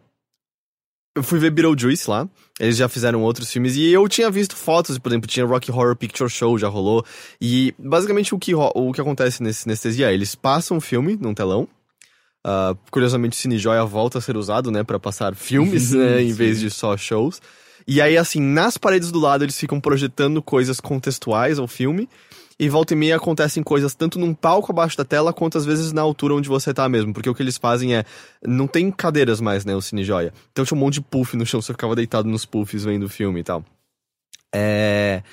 eu 1.16 1.24
fui 1.24 1.40
ver 1.40 1.52
Beetlejuice 1.52 2.10
lá. 2.10 2.28
Eles 2.60 2.76
já 2.76 2.90
fizeram 2.90 3.24
outros 3.24 3.50
filmes. 3.50 3.78
E 3.78 3.90
eu 3.90 4.06
tinha 4.10 4.30
visto 4.30 4.58
fotos, 4.58 5.00
por 5.00 5.10
exemplo, 5.10 5.30
tinha 5.30 5.46
Rocky 5.46 5.72
Horror 5.72 5.96
Picture 5.96 6.30
Show, 6.30 6.58
já 6.58 6.68
rolou. 6.68 7.06
E 7.40 7.74
basicamente 7.80 8.36
o 8.36 8.38
que, 8.38 8.54
o 8.54 8.92
que 8.92 9.00
acontece 9.00 9.42
nesse 9.42 9.62
Sinestesia 9.62 10.12
é: 10.12 10.14
eles 10.14 10.36
passam 10.36 10.76
o 10.76 10.82
filme 10.82 11.16
num 11.16 11.34
telão. 11.34 11.66
Ah, 12.44 12.76
curiosamente, 12.92 13.38
o 13.38 13.40
Cine 13.40 13.58
Joia 13.58 13.86
volta 13.86 14.18
a 14.18 14.22
ser 14.22 14.36
usado, 14.36 14.70
né, 14.70 14.84
pra 14.84 15.00
passar 15.00 15.34
filmes, 15.34 15.92
né, 15.92 16.22
em 16.24 16.34
vez 16.34 16.60
de 16.60 16.70
só 16.70 16.98
shows. 16.98 17.42
E 17.88 18.02
aí, 18.02 18.18
assim, 18.18 18.42
nas 18.42 18.78
paredes 18.78 19.12
do 19.12 19.20
lado, 19.20 19.44
eles 19.44 19.58
ficam 19.58 19.80
projetando 19.80 20.42
coisas 20.42 20.80
contextuais 20.80 21.60
ao 21.60 21.68
filme. 21.68 22.08
E 22.60 22.70
volta 22.70 22.94
e 22.94 22.96
meia 22.96 23.16
acontecem 23.16 23.64
coisas 23.64 23.96
tanto 23.96 24.20
num 24.20 24.34
palco 24.34 24.72
abaixo 24.72 24.96
da 24.96 25.04
tela, 25.04 25.34
quanto 25.34 25.58
às 25.58 25.66
vezes 25.66 25.92
na 25.92 26.02
altura 26.02 26.36
onde 26.36 26.48
você 26.48 26.74
tá 26.74 26.88
mesmo. 26.88 27.12
Porque 27.12 27.30
o 27.30 27.34
que 27.34 27.42
eles 27.42 27.58
fazem 27.58 27.96
é. 27.96 28.06
Não 28.46 28.68
tem 28.68 28.92
cadeiras 28.92 29.42
mais, 29.42 29.66
né? 29.66 29.76
O 29.76 29.82
Cine 29.82 30.04
Joia. 30.04 30.32
Então 30.52 30.64
tinha 30.64 30.78
um 30.78 30.80
monte 30.80 30.96
de 30.96 31.02
puff 31.02 31.36
no 31.36 31.46
chão, 31.46 31.62
você 31.62 31.74
ficava 31.74 31.96
deitado 31.96 32.30
nos 32.30 32.46
puffs 32.46 32.86
vendo 32.86 33.04
o 33.04 33.10
filme 33.10 33.40
e 33.40 33.44
tal. 33.44 33.66
É. 34.54 35.24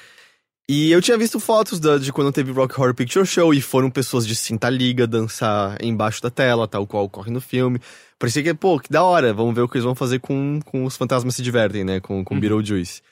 E 0.72 0.92
eu 0.92 1.02
tinha 1.02 1.18
visto 1.18 1.40
fotos 1.40 1.80
da- 1.80 1.98
de 1.98 2.12
quando 2.12 2.30
teve 2.30 2.52
Rock 2.52 2.78
Horror 2.80 2.94
Picture 2.94 3.26
Show 3.26 3.52
e 3.52 3.60
foram 3.60 3.90
pessoas 3.90 4.24
de 4.24 4.36
cinta 4.36 4.68
liga 4.70 5.04
dançar 5.06 5.76
embaixo 5.82 6.22
da 6.22 6.30
tela, 6.30 6.68
tal 6.68 6.86
qual 6.86 7.06
ocorre 7.06 7.30
no 7.32 7.40
filme. 7.40 7.80
Parecia 8.18 8.40
que, 8.42 8.54
pô, 8.54 8.78
que 8.78 8.88
da 8.88 9.02
hora, 9.02 9.32
vamos 9.34 9.52
ver 9.54 9.62
o 9.62 9.68
que 9.68 9.78
eles 9.78 9.84
vão 9.84 9.96
fazer 9.96 10.20
com, 10.20 10.60
com 10.64 10.84
os 10.84 10.96
fantasmas 10.96 11.34
se 11.34 11.42
divertem, 11.42 11.82
né? 11.82 11.98
Com, 11.98 12.22
com 12.24 12.38
Beetlejuice. 12.38 13.02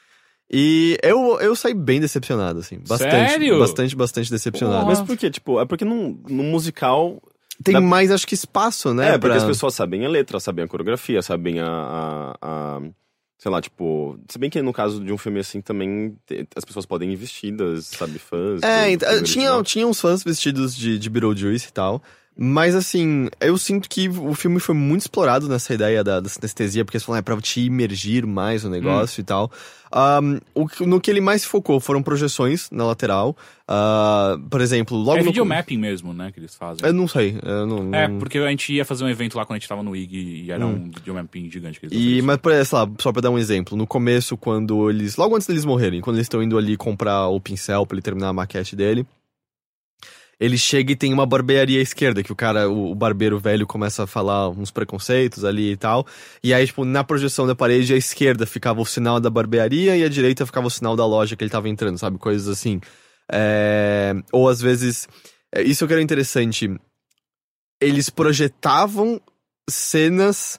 E 0.48 0.96
eu, 1.02 1.40
eu 1.40 1.56
saí 1.56 1.74
bem 1.74 2.00
decepcionado, 2.00 2.60
assim. 2.60 2.78
Bastante. 2.86 3.10
Sério? 3.30 3.58
Bastante, 3.58 3.96
bastante 3.96 4.30
decepcionado. 4.30 4.84
Porra. 4.84 4.94
Mas 4.96 5.02
por 5.02 5.16
quê? 5.16 5.28
Tipo, 5.28 5.60
é 5.60 5.64
porque 5.66 5.84
num 5.84 6.16
musical. 6.28 7.20
Tem 7.64 7.74
dá- 7.74 7.80
mais, 7.80 8.12
acho 8.12 8.24
que, 8.26 8.34
espaço, 8.34 8.94
né? 8.94 9.08
É, 9.08 9.12
porque 9.18 9.26
pra- 9.26 9.36
as 9.36 9.44
pessoas 9.44 9.74
sabem 9.74 10.06
a 10.06 10.08
letra, 10.08 10.38
sabem 10.38 10.64
a 10.64 10.68
coreografia, 10.68 11.20
sabem 11.22 11.58
a. 11.58 11.66
a- 11.66 12.36
a- 12.40 12.80
sei 13.38 13.50
lá, 13.50 13.60
tipo. 13.62 14.18
Se 14.28 14.38
bem 14.38 14.50
que 14.50 14.60
no 14.60 14.72
caso 14.72 15.02
de 15.02 15.12
um 15.12 15.16
filme 15.16 15.38
assim 15.38 15.60
também 15.60 16.16
as 16.54 16.64
pessoas 16.64 16.84
podem 16.84 17.12
ir 17.12 17.16
vestidas, 17.16 17.86
sabe, 17.86 18.18
fãs. 18.18 18.62
É, 18.62 18.86
do 18.86 18.90
então, 18.90 19.08
filme 19.08 19.24
tinha, 19.24 19.44
original. 19.44 19.64
tinha 19.64 19.86
uns 19.86 20.00
fãs 20.00 20.22
vestidos 20.24 20.76
de, 20.76 20.98
de 20.98 21.08
Beetlejuice 21.08 21.68
e 21.68 21.72
tal. 21.72 22.02
Mas 22.40 22.76
assim, 22.76 23.28
eu 23.40 23.58
sinto 23.58 23.88
que 23.88 24.08
o 24.08 24.32
filme 24.32 24.60
foi 24.60 24.74
muito 24.74 25.00
explorado 25.00 25.48
nessa 25.48 25.74
ideia 25.74 26.04
da, 26.04 26.20
da 26.20 26.28
sinestesia, 26.28 26.84
porque 26.84 26.96
eles 26.96 27.04
falaram, 27.04 27.18
é 27.18 27.22
pra 27.22 27.36
te 27.40 27.62
imergir 27.62 28.24
mais 28.24 28.62
no 28.62 28.70
negócio 28.70 29.20
e 29.20 29.24
tal. 29.24 29.50
Ahn, 29.92 30.38
o, 30.54 30.66
no 30.86 31.00
que 31.00 31.10
ele 31.10 31.20
mais 31.20 31.44
focou 31.44 31.80
foram 31.80 32.02
projeções 32.02 32.68
na 32.70 32.84
lateral. 32.84 33.36
Ah, 33.70 34.38
por 34.50 34.60
exemplo, 34.60 34.96
logo 34.96 35.18
É 35.18 35.20
no. 35.20 35.26
videomapping 35.26 35.76
mesmo, 35.76 36.14
né, 36.14 36.30
que 36.32 36.40
eles 36.40 36.54
fazem. 36.54 36.86
Eu 36.86 36.92
não 36.92 37.06
sei. 37.06 37.38
Eu 37.42 37.66
não, 37.66 37.94
É, 37.94 38.08
não- 38.08 38.18
porque 38.18 38.38
a 38.38 38.48
gente 38.48 38.72
ia 38.72 38.84
fazer 38.84 39.04
um 39.04 39.08
evento 39.08 39.36
lá 39.36 39.44
quando 39.44 39.56
a 39.56 39.58
gente 39.58 39.68
tava 39.68 39.82
no 39.82 39.94
IG 39.94 40.44
e 40.46 40.50
era 40.50 40.66
um 40.66 40.90
videomapping 40.90 41.50
gigante 41.50 41.78
que 41.80 41.86
eles 41.86 41.96
Hum. 41.96 42.00
E, 42.00 42.22
mas, 42.22 42.36
por 42.38 42.52
sei 42.64 42.78
lá, 42.78 42.88
só 42.98 43.12
pra 43.12 43.20
dar 43.20 43.30
um 43.30 43.38
exemplo, 43.38 43.76
no 43.76 43.86
começo, 43.86 44.36
quando 44.36 44.88
eles. 44.88 45.16
Logo 45.16 45.34
antes 45.34 45.46
deles 45.46 45.64
morrerem, 45.64 46.00
quando 46.00 46.16
eles 46.16 46.24
estão 46.26 46.42
indo 46.42 46.56
ali 46.56 46.76
comprar 46.76 47.28
o 47.28 47.40
pincel 47.40 47.84
pra 47.86 47.94
ele 47.96 48.02
terminar 48.02 48.28
a 48.28 48.32
maquete 48.32 48.74
dele. 48.74 49.06
Ele 50.40 50.56
chega 50.56 50.92
e 50.92 50.96
tem 50.96 51.12
uma 51.12 51.26
barbearia 51.26 51.80
à 51.80 51.82
esquerda, 51.82 52.22
que 52.22 52.30
o 52.32 52.36
cara, 52.36 52.68
o, 52.70 52.92
o 52.92 52.94
barbeiro 52.94 53.38
velho, 53.38 53.66
começa 53.66 54.04
a 54.04 54.06
falar 54.06 54.48
uns 54.50 54.70
preconceitos 54.70 55.44
ali 55.44 55.72
e 55.72 55.76
tal. 55.76 56.06
E 56.42 56.54
aí, 56.54 56.64
tipo, 56.66 56.84
na 56.84 57.02
projeção 57.02 57.46
da 57.46 57.56
parede, 57.56 57.92
à 57.92 57.96
esquerda 57.96 58.46
ficava 58.46 58.80
o 58.80 58.86
sinal 58.86 59.18
da 59.18 59.30
barbearia 59.30 59.96
e 59.96 60.04
à 60.04 60.08
direita 60.08 60.46
ficava 60.46 60.68
o 60.68 60.70
sinal 60.70 60.94
da 60.94 61.04
loja 61.04 61.34
que 61.34 61.42
ele 61.42 61.50
tava 61.50 61.68
entrando, 61.68 61.98
sabe? 61.98 62.18
Coisas 62.18 62.46
assim. 62.48 62.80
É, 63.30 64.14
Ou 64.32 64.48
às 64.48 64.60
vezes. 64.60 65.08
é, 65.52 65.62
Isso 65.62 65.86
que 65.86 65.92
era 65.92 66.02
interessante. 66.02 66.70
Eles 67.80 68.08
projetavam 68.08 69.20
cenas 69.68 70.58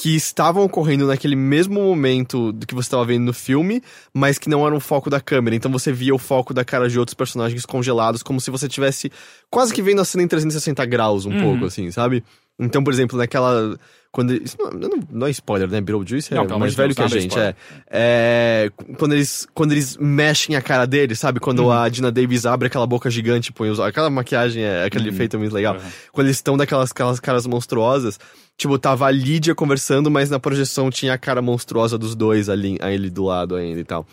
que 0.00 0.14
estavam 0.14 0.62
ocorrendo 0.64 1.06
naquele 1.06 1.34
mesmo 1.34 1.74
momento 1.82 2.52
do 2.52 2.66
que 2.66 2.74
você 2.74 2.86
estava 2.86 3.04
vendo 3.04 3.24
no 3.24 3.32
filme, 3.32 3.82
mas 4.14 4.38
que 4.38 4.48
não 4.48 4.64
eram 4.64 4.76
o 4.76 4.80
foco 4.80 5.10
da 5.10 5.20
câmera. 5.20 5.56
Então 5.56 5.72
você 5.72 5.92
via 5.92 6.14
o 6.14 6.18
foco 6.18 6.54
da 6.54 6.64
cara 6.64 6.88
de 6.88 6.98
outros 6.98 7.14
personagens 7.14 7.66
congelados, 7.66 8.22
como 8.22 8.40
se 8.40 8.50
você 8.50 8.68
tivesse 8.68 9.10
quase 9.50 9.74
que 9.74 9.82
vendo 9.82 10.00
a 10.00 10.04
cena 10.04 10.22
em 10.22 10.28
360 10.28 10.84
graus, 10.86 11.26
um 11.26 11.30
Uhum. 11.32 11.40
pouco, 11.40 11.64
assim, 11.64 11.90
sabe? 11.90 12.22
Então, 12.58 12.82
por 12.84 12.92
exemplo, 12.92 13.18
naquela. 13.18 13.76
Quando 14.10 14.32
isso 14.32 14.56
não, 14.58 14.70
não, 14.70 14.90
não 15.10 15.26
é 15.26 15.30
spoiler, 15.30 15.68
né? 15.68 15.80
Beetlejuice 15.80 16.32
é 16.32 16.36
Não, 16.36 16.58
mais 16.58 16.74
velho 16.74 16.94
que 16.94 17.02
a 17.02 17.06
gente, 17.08 17.38
é. 17.38 17.54
é. 17.90 18.70
Quando 18.98 19.12
eles, 19.12 19.46
quando 19.54 19.72
eles 19.72 19.96
mexem 19.98 20.56
a 20.56 20.62
cara 20.62 20.86
dele, 20.86 21.14
sabe? 21.14 21.38
Quando 21.38 21.64
Uhum. 21.64 21.72
a 21.72 21.88
Dina 21.88 22.10
Davis 22.10 22.46
abre 22.46 22.68
aquela 22.68 22.86
boca 22.86 23.10
gigante 23.10 23.50
e 23.50 23.52
põe 23.52 23.68
os. 23.68 23.78
Aquela 23.78 24.08
maquiagem, 24.08 24.62
é, 24.62 24.84
aquele 24.84 25.10
efeito 25.10 25.36
é 25.36 25.38
muito 25.38 25.52
legal. 25.52 25.74
Uhum. 25.74 25.90
Quando 26.10 26.26
eles 26.26 26.36
estão 26.36 26.56
daquelas 26.56 26.90
aquelas 26.90 27.20
caras 27.20 27.46
monstruosas. 27.46 28.18
Tipo, 28.56 28.76
tava 28.76 29.06
a 29.06 29.10
Lídia 29.10 29.54
conversando, 29.54 30.10
mas 30.10 30.30
na 30.30 30.40
projeção 30.40 30.90
tinha 30.90 31.12
a 31.12 31.18
cara 31.18 31.40
monstruosa 31.40 31.96
dos 31.96 32.16
dois 32.16 32.48
ali, 32.48 32.76
ali 32.80 33.08
do 33.08 33.22
lado 33.24 33.54
ainda 33.54 33.78
e 33.78 33.84
tal. 33.84 34.04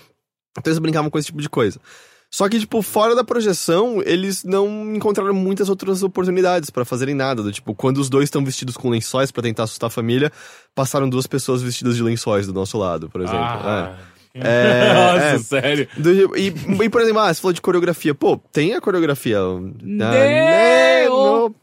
Então 0.57 0.69
eles 0.71 0.77
brincavam 0.77 1.09
com 1.09 1.17
esse 1.17 1.27
tipo 1.27 1.41
de 1.41 1.49
coisa. 1.49 1.79
Só 2.31 2.49
que, 2.49 2.59
tipo, 2.59 2.81
fora 2.81 3.15
da 3.15 3.23
projeção, 3.23 4.01
eles 4.05 4.43
não 4.43 4.93
encontraram 4.93 5.33
muitas 5.33 5.69
outras 5.69 6.03
oportunidades 6.03 6.69
pra 6.69 6.83
fazerem 6.83 7.15
nada. 7.15 7.41
Do 7.41 7.51
tipo, 7.51 7.73
quando 7.73 7.97
os 7.99 8.09
dois 8.09 8.25
estão 8.25 8.43
vestidos 8.43 8.75
com 8.75 8.89
lençóis 8.89 9.31
pra 9.31 9.41
tentar 9.43 9.63
assustar 9.63 9.87
a 9.87 9.91
família, 9.91 10.31
passaram 10.73 11.07
duas 11.09 11.27
pessoas 11.27 11.61
vestidas 11.61 11.95
de 11.95 12.03
lençóis 12.03 12.45
do 12.45 12.53
nosso 12.53 12.77
lado, 12.77 13.09
por 13.09 13.21
exemplo. 13.21 13.39
Ah. 13.39 13.95
É, 14.33 14.93
Nossa, 14.93 15.25
é. 15.27 15.39
sério. 15.39 15.87
Do 15.97 16.13
tipo- 16.13 16.35
e, 16.37 16.47
e, 16.83 16.89
por 16.89 16.99
exemplo, 16.99 17.21
ah, 17.21 17.33
você 17.33 17.39
falou 17.39 17.53
de 17.53 17.61
coreografia. 17.61 18.13
Pô, 18.13 18.37
tem 18.51 18.73
a 18.73 18.81
coreografia. 18.81 19.39
Deo. 19.81 21.55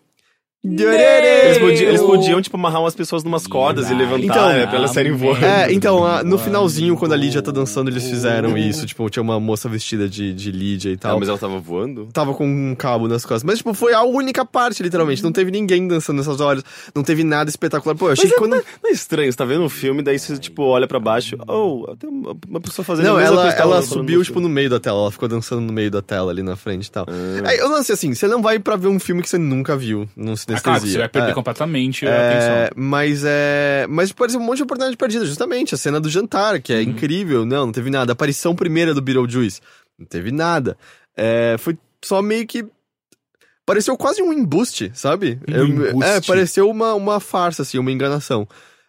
Eles 0.65 1.59
podiam, 1.59 1.89
eles 1.89 2.01
podiam, 2.03 2.41
tipo, 2.41 2.57
amarrar 2.57 2.81
umas 2.81 2.95
pessoas 2.95 3.25
numas 3.25 3.49
cordas 3.49 3.91
e 3.91 3.95
levantar, 3.95 4.23
Então, 4.25 4.49
né, 4.49 4.67
pra 4.67 4.77
elas 4.77 4.93
saírem 4.93 5.11
voando. 5.13 5.45
É, 5.45 5.73
então, 5.73 6.05
a- 6.07 6.23
no 6.23 6.39
finalzinho, 6.39 6.97
quando 6.97 7.13
a 7.13 7.17
Lídia 7.17 7.43
tá 7.43 7.51
dançando, 7.51 7.91
eles 7.91 8.05
fizeram 8.09 8.57
isso. 8.57 8.87
Tipo, 8.87 9.11
tinha 9.11 9.23
uma 9.23 9.41
moça 9.41 9.69
vestida 9.69 10.09
de, 10.09 10.33
de 10.33 10.53
Lídia 10.53 10.91
e 10.91 10.95
Ah, 10.95 10.99
tal. 10.99 11.19
mas 11.19 11.29
ela 11.29 11.37
tava 11.39 11.59
voando? 11.59 12.09
Tava 12.13 12.33
com 12.33 12.47
um 12.47 12.77
cabo 12.77 13.09
nas 13.09 13.23
costas. 13.25 13.43
Mas, 13.43 13.59
tipo, 13.59 13.75
foi 13.75 13.93
a 13.93 14.03
única 14.05 14.45
parte, 14.45 14.85
literalmente. 14.85 15.21
Não 15.23 15.33
teve 15.33 15.51
ninguém 15.51 15.89
dançando 15.89 16.19
nessas 16.19 16.41
horas. 16.41 16.63
Não 16.95 17.03
teve 17.03 17.25
nada 17.25 17.51
espetacular. 17.51 17.97
Pô, 17.97 18.07
eu 18.09 18.13
achei 18.13 18.25
Mas 18.27 18.31
que 18.33 18.37
é, 18.37 18.39
quando. 18.39 18.53
não, 18.53 18.63
não 18.85 18.91
é 18.91 18.93
estranho, 18.93 19.33
você 19.33 19.37
tá 19.39 19.45
vendo 19.45 19.65
um 19.65 19.69
filme, 19.69 20.01
daí 20.01 20.17
você, 20.19 20.39
tipo, 20.39 20.63
olha 20.63 20.87
pra 20.87 21.01
baixo, 21.01 21.37
oh, 21.49 21.93
tem 21.99 22.09
uma, 22.09 22.37
uma 22.49 22.61
pessoa 22.61 22.85
fazendo 22.85 23.07
Não, 23.07 23.19
ela, 23.19 23.51
ela 23.51 23.83
subiu, 23.83 24.23
tipo, 24.23 24.39
no 24.41 24.49
meio 24.49 24.71
da 24.71 24.79
tela. 24.79 25.01
Ela 25.01 25.11
ficou 25.11 25.29
dançando 25.29 25.61
no 25.61 25.73
meio 25.73 25.91
da 25.91 26.01
tela 26.03 26.31
ali 26.31 26.43
na 26.43 26.55
frente 26.55 26.87
e 26.87 26.91
tal. 26.91 27.05
Ah. 27.09 27.49
Aí, 27.49 27.59
eu 27.59 27.69
lance 27.69 27.91
assim, 27.91 28.15
você 28.15 28.29
não 28.29 28.41
vai 28.41 28.61
pra 28.61 28.77
ver 28.77 28.87
um 28.87 29.01
filme 29.01 29.23
que 29.23 29.29
você 29.29 29.39
nunca 29.39 29.77
viu 29.77 30.09
no 30.53 30.59
Ah, 30.59 30.61
claro, 30.63 30.81
você 30.81 30.99
vai 30.99 31.09
perder 31.09 31.31
É. 31.31 31.35
completamente 31.35 32.07
a 32.07 32.11
É, 32.11 32.29
atenção. 32.67 32.75
mas 32.77 33.23
é. 33.25 33.87
Mas 33.89 34.13
parece 34.13 34.37
um 34.37 34.41
monte 34.41 34.59
de 34.59 34.63
oportunidade 34.63 34.97
perdida, 34.97 35.25
justamente. 35.27 35.75
A 35.75 35.79
cena 35.79 36.01
do 36.01 36.09
jantar, 36.09 36.61
que 36.61 36.73
é 36.73 36.77
Uhum. 36.77 36.83
incrível. 36.83 37.45
Não, 37.45 37.67
não 37.67 37.73
teve 37.73 37.91
nada. 37.91 38.13
A 38.13 38.15
aparição 38.15 38.55
primeira 38.55 38.95
do 38.95 39.03
Beetlejuice. 39.03 39.61
Não 39.99 40.07
teve 40.07 40.31
nada. 40.33 40.77
É, 41.17 41.57
foi 41.59 41.77
só 42.05 42.21
meio 42.23 42.47
que. 42.47 42.65
Pareceu 43.65 43.97
quase 43.97 44.21
um 44.23 44.33
embuste, 44.33 44.91
sabe? 44.95 45.39
Um 45.49 45.53
Eu- 45.55 45.67
embuste. 45.67 46.03
É, 46.11 46.21
pareceu 46.21 46.69
uma, 46.69 46.95
uma 46.95 47.21
farsa, 47.21 47.63
assim, 47.63 47.79
uma 47.79 47.93
enganação. 47.93 48.47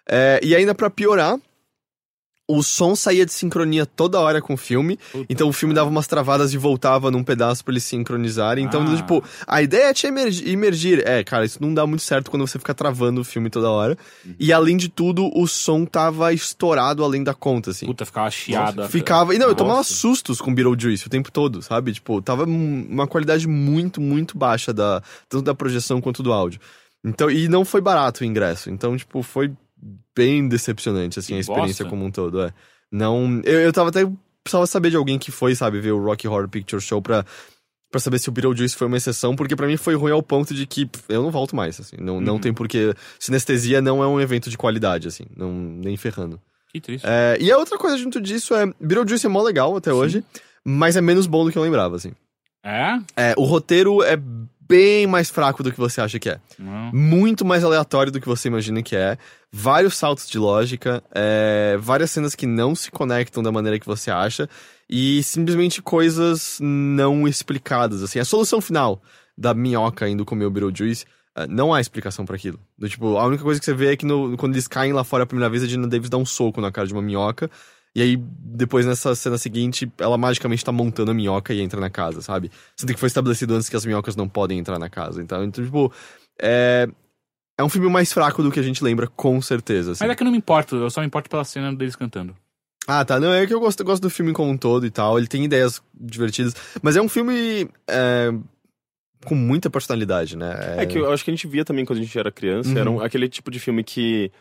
É, 0.09 0.39
e 0.43 0.55
ainda 0.55 0.73
pra 0.73 0.89
piorar, 0.89 1.37
o 2.45 2.61
som 2.61 2.93
saía 2.93 3.25
de 3.25 3.31
sincronia 3.31 3.85
toda 3.85 4.19
hora 4.19 4.41
com 4.41 4.53
o 4.55 4.57
filme. 4.57 4.97
Puta. 5.11 5.25
Então 5.29 5.47
o 5.47 5.53
filme 5.53 5.73
dava 5.73 5.89
umas 5.89 6.07
travadas 6.07 6.53
e 6.53 6.57
voltava 6.57 7.09
num 7.09 7.23
pedaço 7.23 7.63
pra 7.63 7.71
eles 7.71 7.85
sincronizarem. 7.85 8.65
Então, 8.65 8.83
Ah. 8.85 8.95
tipo, 8.97 9.23
a 9.47 9.61
ideia 9.61 9.85
é 9.89 9.93
te 9.93 10.07
emergir, 10.07 10.47
imergir. 10.49 11.03
É, 11.07 11.23
cara, 11.23 11.45
isso 11.45 11.57
não 11.61 11.73
dá 11.73 11.87
muito 11.87 12.03
certo 12.03 12.29
quando 12.29 12.45
você 12.45 12.59
fica 12.59 12.73
travando 12.73 13.21
o 13.21 13.23
filme 13.23 13.49
toda 13.49 13.69
hora. 13.69 13.97
Uhum. 14.25 14.35
E 14.37 14.51
além 14.51 14.75
de 14.75 14.89
tudo, 14.89 15.31
o 15.33 15.47
som 15.47 15.85
tava 15.85 16.33
estourado 16.33 17.01
além 17.03 17.23
da 17.23 17.33
conta, 17.33 17.71
assim. 17.71 17.85
Puta, 17.85 18.05
ficava 18.05 18.29
chiada. 18.29 18.89
Ficava. 18.89 19.33
E 19.33 19.39
não, 19.39 19.47
eu 19.47 19.55
tomava 19.55 19.77
Nossa. 19.77 19.93
sustos 19.93 20.41
com 20.41 20.53
Beetlejuice 20.53 21.07
o 21.07 21.09
tempo 21.09 21.31
todo, 21.31 21.61
sabe? 21.61 21.93
Tipo, 21.93 22.21
tava 22.21 22.43
um- 22.43 22.87
uma 22.89 23.07
qualidade 23.07 23.47
muito, 23.47 24.01
muito 24.01 24.37
baixa 24.37 24.73
da, 24.73 25.01
tanto 25.29 25.43
da 25.45 25.55
projeção 25.55 26.01
quanto 26.01 26.21
do 26.21 26.33
áudio. 26.33 26.59
Então, 27.05 27.29
e 27.29 27.47
não 27.49 27.65
foi 27.65 27.81
barato 27.81 28.23
o 28.23 28.25
ingresso. 28.25 28.69
Então, 28.69 28.95
tipo, 28.95 29.21
foi 29.21 29.51
bem 30.15 30.47
decepcionante, 30.47 31.19
assim, 31.19 31.33
Que 31.33 31.37
a 31.37 31.39
experiência 31.39 31.83
bosta. 31.85 31.89
como 31.89 32.05
um 32.05 32.11
todo, 32.11 32.41
é. 32.41 32.53
Não. 32.91 33.41
Eu, 33.43 33.59
eu 33.61 33.73
tava 33.73 33.89
até. 33.89 34.01
Precisava 34.43 34.67
saber 34.67 34.89
de 34.89 34.97
alguém 34.97 35.17
que 35.17 35.31
foi, 35.31 35.55
sabe, 35.55 35.79
ver 35.79 35.91
o 35.91 36.03
Rocky 36.03 36.27
Horror 36.27 36.47
Picture 36.49 36.81
Show 36.81 37.01
pra. 37.01 37.25
Pra 37.91 37.99
saber 37.99 38.17
se 38.17 38.27
o 38.27 38.31
Beetlejuice 38.31 38.75
foi 38.75 38.87
uma 38.87 38.97
exceção, 38.97 39.35
porque 39.35 39.55
pra 39.55 39.67
mim 39.67 39.77
foi 39.77 39.93
ruim 39.93 40.11
ao 40.11 40.23
ponto 40.23 40.51
de 40.51 40.65
que 40.65 40.89
eu 41.07 41.21
não 41.21 41.29
volto 41.29 41.55
mais, 41.55 41.79
assim. 41.79 41.95
Não, 41.99 42.19
não 42.19 42.33
Uhum. 42.33 42.39
tem 42.41 42.51
porquê. 42.51 42.91
Sinestesia 43.19 43.81
não 43.83 44.01
é 44.03 44.07
um 44.07 44.19
evento 44.19 44.49
de 44.49 44.57
qualidade, 44.57 45.07
assim. 45.07 45.25
Não, 45.37 45.51
nem 45.53 45.95
ferrando. 45.95 46.41
Que 46.71 46.81
triste. 46.81 47.05
É, 47.07 47.37
e 47.39 47.51
a 47.51 47.57
outra 47.59 47.77
coisa 47.77 47.95
junto 47.95 48.19
disso 48.19 48.55
é. 48.55 48.65
Beetlejuice 48.81 49.27
é 49.27 49.29
mó 49.29 49.43
legal 49.43 49.75
até 49.77 49.93
hoje, 49.93 50.23
mas 50.65 50.95
é 50.95 51.01
menos 51.01 51.27
bom 51.27 51.45
do 51.45 51.51
que 51.51 51.57
eu 51.57 51.61
lembrava, 51.61 51.95
assim. 51.95 52.13
É? 52.65 52.97
É, 53.15 53.33
o 53.37 53.43
roteiro 53.43 54.01
é 54.01 54.17
bem 54.73 55.05
mais 55.07 55.29
fraco 55.29 55.61
do 55.61 55.71
que 55.71 55.77
você 55.79 56.01
acha 56.01 56.17
que 56.19 56.29
é. 56.29 56.39
Não. 56.57 56.91
Muito 56.93 57.45
mais 57.45 57.63
aleatório 57.63 58.11
do 58.11 58.19
que 58.19 58.27
você 58.27 58.47
imagina 58.47 58.81
que 58.81 58.95
é. 58.95 59.17
Vários 59.51 59.95
saltos 59.95 60.27
de 60.27 60.39
lógica, 60.39 61.03
é, 61.13 61.77
várias 61.79 62.09
cenas 62.11 62.33
que 62.33 62.47
não 62.47 62.73
se 62.73 62.89
conectam 62.89 63.43
da 63.43 63.51
maneira 63.51 63.77
que 63.79 63.85
você 63.85 64.09
acha. 64.09 64.49
E 64.89 65.21
simplesmente 65.23 65.81
coisas 65.81 66.57
não 66.61 67.27
explicadas, 67.27 68.01
assim. 68.03 68.19
A 68.19 68.25
solução 68.25 68.59
final 68.59 69.01
da 69.37 69.53
minhoca 69.53 70.07
indo 70.09 70.25
comer 70.25 70.45
o 70.45 70.51
Beetlejuice, 70.51 71.05
é, 71.35 71.47
não 71.47 71.73
há 71.73 71.79
explicação 71.79 72.25
pra 72.25 72.35
aquilo. 72.35 72.59
Do, 72.77 72.87
tipo, 72.89 73.17
a 73.17 73.25
única 73.25 73.43
coisa 73.43 73.59
que 73.59 73.65
você 73.65 73.73
vê 73.73 73.93
é 73.93 73.95
que 73.95 74.05
no- 74.05 74.35
quando 74.37 74.53
eles 74.53 74.67
caem 74.67 74.93
lá 74.93 75.03
fora 75.03 75.23
a 75.23 75.27
primeira 75.27 75.49
vez, 75.49 75.63
a 75.63 75.67
Gina 75.67 75.87
Davis 75.87 76.09
dá 76.09 76.17
um 76.17 76.25
soco 76.25 76.59
na 76.61 76.71
cara 76.71 76.87
de 76.87 76.93
uma 76.93 77.01
minhoca. 77.01 77.49
E 77.95 78.01
aí, 78.01 78.17
depois 78.17 78.85
nessa 78.85 79.13
cena 79.13 79.37
seguinte, 79.37 79.91
ela 79.99 80.17
magicamente 80.17 80.65
tá 80.65 80.71
montando 80.71 81.11
a 81.11 81.13
minhoca 81.13 81.53
e 81.53 81.61
entra 81.61 81.79
na 81.79 81.89
casa, 81.89 82.21
sabe? 82.21 82.49
Sendo 82.75 82.93
que 82.93 82.99
foi 82.99 83.07
estabelecido 83.07 83.53
antes 83.53 83.69
que 83.69 83.75
as 83.75 83.85
minhocas 83.85 84.15
não 84.15 84.27
podem 84.27 84.57
entrar 84.57 84.79
na 84.79 84.89
casa. 84.89 85.21
Então, 85.21 85.43
então 85.43 85.63
tipo, 85.63 85.91
é. 86.41 86.87
É 87.55 87.63
um 87.63 87.69
filme 87.69 87.87
mais 87.87 88.11
fraco 88.11 88.41
do 88.41 88.51
que 88.51 88.59
a 88.59 88.63
gente 88.63 88.83
lembra, 88.83 89.05
com 89.07 89.39
certeza. 89.39 89.91
assim. 89.91 90.03
Mas 90.03 90.11
é 90.11 90.15
que 90.15 90.23
eu 90.23 90.25
não 90.25 90.31
me 90.31 90.39
importo, 90.39 90.75
eu 90.75 90.89
só 90.89 91.01
me 91.01 91.05
importo 91.07 91.29
pela 91.29 91.43
cena 91.43 91.71
deles 91.73 91.95
cantando. 91.95 92.35
Ah, 92.87 93.05
tá. 93.05 93.19
Não, 93.19 93.31
é 93.31 93.45
que 93.45 93.53
eu 93.53 93.59
gosto, 93.59 93.79
eu 93.81 93.85
gosto 93.85 94.01
do 94.01 94.09
filme 94.09 94.33
como 94.33 94.49
um 94.49 94.57
todo 94.57 94.87
e 94.87 94.89
tal. 94.89 95.19
Ele 95.19 95.27
tem 95.27 95.45
ideias 95.45 95.79
divertidas. 95.93 96.55
Mas 96.81 96.95
é 96.95 97.01
um 97.01 97.07
filme. 97.07 97.69
é, 97.87 98.31
com 99.23 99.35
muita 99.35 99.69
personalidade, 99.69 100.35
né? 100.35 100.75
É 100.79 100.85
que 100.87 100.97
eu 100.97 101.09
acho 101.13 101.23
que 101.23 101.29
a 101.29 101.33
gente 101.33 101.47
via 101.47 101.63
também 101.63 101.85
quando 101.85 101.99
a 101.99 102.01
gente 102.01 102.17
era 102.17 102.31
criança, 102.31 102.69
Uhum. 102.71 102.77
era 102.77 102.91
um- 102.91 102.99
aquele 103.01 103.29
tipo 103.29 103.49
de 103.51 103.59
filme 103.59 103.83
que 103.83 104.31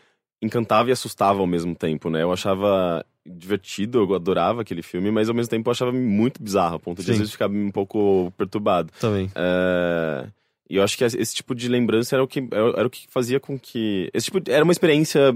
encantava 0.41 0.89
e 0.89 0.91
assustava 0.91 1.39
ao 1.39 1.47
mesmo 1.47 1.73
tempo, 1.75 2.09
né? 2.09 2.23
Eu 2.23 2.33
achava 2.33 3.05
divertido, 3.25 3.99
eu 3.99 4.15
adorava 4.15 4.61
aquele 4.61 4.81
filme, 4.81 5.09
mas 5.11 5.29
ao 5.29 5.35
mesmo 5.35 5.49
tempo 5.49 5.69
eu 5.69 5.71
achava 5.71 5.91
muito 5.91 6.41
bizarro, 6.43 6.75
a 6.75 6.79
ponto 6.79 6.99
de 6.99 7.05
Sim. 7.05 7.11
às 7.13 7.17
vezes 7.19 7.31
ficar 7.33 7.49
um 7.49 7.71
pouco 7.71 8.31
perturbado. 8.37 8.91
Também. 8.99 9.31
É, 9.33 10.27
E 10.69 10.75
eu 10.75 10.83
acho 10.83 10.97
que 10.97 11.03
esse 11.05 11.33
tipo 11.35 11.53
de 11.55 11.67
lembrança 11.69 12.15
era 12.15 12.23
o 12.23 12.27
que, 12.27 12.43
era 12.51 12.85
o 12.87 12.89
que 12.89 13.05
fazia 13.09 13.39
com 13.39 13.57
que. 13.57 14.09
Esse 14.13 14.25
tipo 14.31 14.41
era 14.49 14.63
uma 14.63 14.71
experiência 14.73 15.33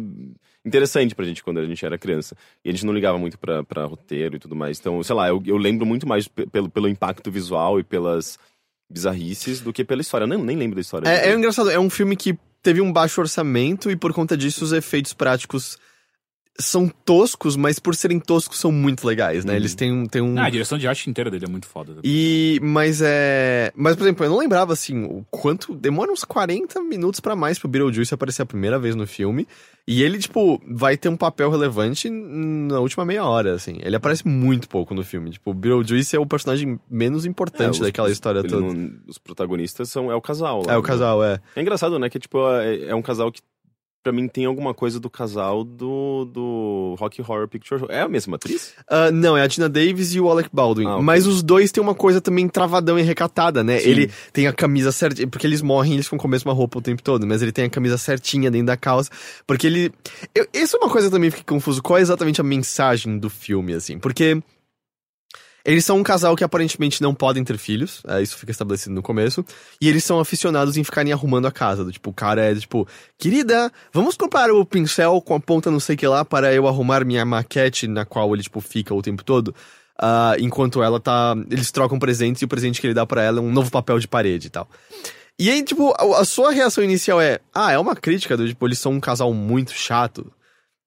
interessante 0.65 1.15
pra 1.15 1.23
gente 1.25 1.41
quando 1.43 1.59
a 1.59 1.65
gente 1.65 1.85
era 1.85 1.97
criança. 1.97 2.35
E 2.65 2.69
a 2.69 2.71
gente 2.73 2.85
não 2.85 2.93
ligava 2.93 3.17
muito 3.17 3.38
pra, 3.39 3.63
pra 3.63 3.85
roteiro 3.85 4.35
e 4.35 4.39
tudo 4.39 4.55
mais. 4.55 4.79
Então, 4.79 5.01
sei 5.01 5.15
lá, 5.15 5.29
eu, 5.29 5.41
eu 5.45 5.55
lembro 5.57 5.85
muito 5.85 6.05
mais 6.07 6.27
pe- 6.27 6.45
pelo, 6.47 6.67
pelo 6.69 6.89
impacto 6.89 7.31
visual 7.31 7.79
e 7.79 7.83
pelas 7.83 8.38
bizarrices 8.89 9.61
do 9.61 9.71
que 9.73 9.83
pela 9.85 10.01
história. 10.01 10.23
Eu 10.23 10.27
nem, 10.27 10.38
nem 10.43 10.57
lembro 10.57 10.75
da 10.75 10.81
história. 10.81 11.07
É, 11.07 11.29
é 11.29 11.33
engraçado, 11.35 11.69
é 11.69 11.79
um 11.79 11.89
filme 11.89 12.15
que 12.15 12.38
teve 12.61 12.81
um 12.81 12.91
baixo 12.91 13.21
orçamento 13.21 13.89
e 13.91 13.95
por 13.95 14.11
conta 14.13 14.35
disso 14.35 14.63
os 14.63 14.73
efeitos 14.73 15.13
práticos 15.13 15.77
são 16.59 16.87
toscos, 17.05 17.55
mas 17.55 17.77
por 17.79 17.93
serem 17.95 18.19
toscos 18.19 18.59
são 18.59 18.71
muito 18.71 19.05
legais, 19.05 19.45
né? 19.45 19.51
Uhum. 19.53 19.57
Eles 19.57 19.75
têm, 19.75 19.91
um- 19.93 20.05
têm 20.07 20.21
um. 20.21 20.39
Ah, 20.39 20.45
a 20.45 20.49
direção 20.49 20.77
de 20.77 20.87
arte 20.87 21.09
inteira 21.09 21.29
dele 21.29 21.45
é 21.45 21.49
muito 21.49 21.67
foda. 21.67 21.97
E, 22.03 22.59
mas 22.63 22.99
é. 23.03 23.71
Mas, 23.75 23.95
por 23.95 24.03
exemplo, 24.03 24.25
eu 24.25 24.29
não 24.29 24.37
lembrava 24.39 24.73
assim 24.73 25.03
o 25.03 25.23
quanto. 25.29 25.75
Demora 25.75 26.11
uns 26.11 26.23
40 26.23 26.81
minutos 26.81 27.19
pra 27.19 27.35
mais 27.35 27.59
pro 27.59 27.67
Beetlejuice 27.67 28.13
aparecer 28.13 28.41
a 28.41 28.45
primeira 28.45 28.79
vez 28.79 28.95
no 28.95 29.05
filme. 29.05 29.47
E 29.89 30.03
ele, 30.03 30.17
tipo, 30.19 30.61
vai 30.67 30.97
ter 30.97 31.07
um 31.07 31.15
papel 31.15 31.49
relevante 31.49 32.09
na 32.09 32.79
última 32.79 33.05
meia 33.05 33.23
hora, 33.23 33.53
assim. 33.53 33.77
Ele 33.81 33.95
aparece 33.95 34.27
muito 34.27 34.67
pouco 34.67 34.93
no 34.93 35.03
filme. 35.03 35.29
Tipo, 35.29 35.51
o 35.51 35.53
Beetlejuice 35.53 36.15
é 36.15 36.19
o 36.19 36.25
personagem 36.25 36.77
menos 36.89 37.25
importante 37.25 37.75
os- 37.75 37.79
daquela 37.79 38.09
história 38.11 38.43
toda. 38.43 38.59
não- 38.61 38.91
os 39.07 39.17
protagonistas 39.17 39.89
são 39.89 40.11
é 40.11 40.15
o 40.15 40.21
casal. 40.21 40.63
lá, 40.65 40.73
É 40.73 40.77
o 40.77 40.81
né? 40.81 40.87
casal, 40.87 41.23
é. 41.23 41.39
É 41.55 41.61
engraçado, 41.61 41.97
né? 41.99 42.09
Que 42.09 42.19
tipo 42.19 42.37
é, 42.49 42.85
é 42.89 42.95
um 42.95 43.01
casal 43.01 43.31
que 43.31 43.41
pra 44.03 44.11
mim 44.11 44.27
tem 44.27 44.45
alguma 44.45 44.73
coisa 44.73 44.99
do 44.99 45.09
casal 45.09 45.63
do 45.63 46.25
do 46.25 46.95
Rocky 46.99 47.21
Horror 47.21 47.47
Picture 47.47 47.79
Show. 47.79 47.89
É 47.91 48.01
a 48.01 48.07
mesma 48.07 48.35
atriz? 48.35 48.73
Ah, 48.89 49.11
não, 49.11 49.37
é 49.37 49.43
a 49.43 49.47
Tina 49.47 49.67
Davis 49.67 50.13
e 50.13 50.19
o 50.19 50.29
Alec 50.29 50.49
Baldwin. 50.51 50.85
Ah, 50.85 50.95
ok. 50.95 51.03
Mas 51.03 51.27
os 51.27 51.43
dois 51.43 51.71
têm 51.71 51.81
uma 51.81 51.95
coisa 51.95 52.21
também 52.21 52.47
travadão 52.47 52.97
e 52.97 53.01
recatada, 53.01 53.63
né? 53.63 53.79
Sim. 53.79 53.89
Ele 53.89 54.11
tem 54.31 54.47
a 54.47 54.53
camisa 54.53 54.91
certinha. 54.91 55.27
Porque 55.27 55.45
eles 55.45 55.61
morrem, 55.61 55.93
eles 55.93 56.05
ficam 56.05 56.19
com 56.19 56.27
a 56.27 56.31
mesma 56.31 56.53
roupa 56.53 56.79
o 56.79 56.81
tempo 56.81 57.01
todo. 57.03 57.25
Mas 57.27 57.41
ele 57.41 57.51
tem 57.51 57.65
a 57.65 57.69
camisa 57.69 57.97
certinha 57.97 58.49
dentro 58.49 58.67
da 58.67 58.77
calça. 58.77 59.09
Porque 59.45 59.67
ele. 59.67 59.91
Eu, 60.33 60.47
isso 60.53 60.77
é 60.77 60.79
uma 60.79 60.89
coisa 60.89 61.07
que 61.07 61.13
também 61.13 61.29
fiquei 61.29 61.45
confuso. 61.45 61.81
Qual 61.81 61.97
é 61.97 62.01
exatamente 62.01 62.41
a 62.41 62.43
mensagem 62.43 63.17
do 63.17 63.29
filme, 63.29 63.73
assim? 63.73 63.99
Porque. 63.99 64.41
Eles 65.68 65.84
são 65.84 65.97
um 65.97 66.03
casal 66.03 66.34
que 66.34 66.45
aparentemente 66.45 67.01
não 67.01 67.13
podem 67.13 67.43
ter 67.43 67.57
filhos, 67.57 68.01
é, 68.07 68.22
isso 68.22 68.38
fica 68.38 68.51
estabelecido 68.51 68.95
no 68.95 69.01
começo, 69.01 69.43
e 69.82 69.89
eles 69.89 70.01
são 70.01 70.18
aficionados 70.18 70.78
em 70.78 70.84
ficarem 70.84 71.11
arrumando 71.11 71.45
a 71.45 71.51
casa. 71.51 71.84
Do, 71.84 71.91
tipo, 71.91 72.09
o 72.09 72.13
cara 72.13 72.41
é 72.41 72.55
tipo, 72.55 72.88
querida, 73.18 73.70
vamos 73.91 74.15
comprar 74.15 74.49
o 74.49 74.65
pincel 74.65 75.20
com 75.20 75.36
a 75.36 75.41
ponta 75.41 75.70
não 75.70 75.82
sei 75.82 75.97
que 75.97 76.07
lá 76.07 76.24
para 76.24 76.53
eu 76.53 76.70
arrumar 76.70 77.03
minha 77.03 77.26
maquete 77.26 77.86
na 77.86 78.05
qual 78.05 78.34
ele, 78.34 78.43
tipo, 78.43 78.61
fica 78.61 78.95
o 78.95 79.01
tempo 79.01 79.26
todo. 79.26 79.53
Ah, 79.99 80.36
enquanto 80.39 80.82
ela 80.82 81.01
tá. 81.01 81.36
Eles 81.51 81.70
trocam 81.70 81.99
presentes 81.99 82.41
e 82.41 82.45
o 82.45 82.47
presente 82.47 82.80
que 82.80 82.88
ele 82.88 82.93
dá 82.93 83.05
pra 83.05 83.22
ela 83.22 83.39
é 83.39 83.41
um 83.41 83.51
novo 83.51 83.70
papel 83.70 83.99
de 83.99 84.07
parede 84.07 84.47
e 84.47 84.49
tal. 84.49 84.70
E 85.38 85.49
aí, 85.49 85.63
tipo, 85.63 85.93
a, 85.97 86.22
a 86.22 86.26
sua 86.26 86.51
reação 86.51 86.82
inicial 86.82 87.20
é, 87.20 87.39
ah, 87.53 87.74
é 87.74 87.78
uma 87.78 87.95
crítica 87.95 88.38
do, 88.38 88.47
tipo, 88.47 88.65
eles 88.65 88.80
são 88.80 88.93
um 88.93 88.99
casal 89.01 89.34
muito 89.34 89.74
chato. 89.74 90.32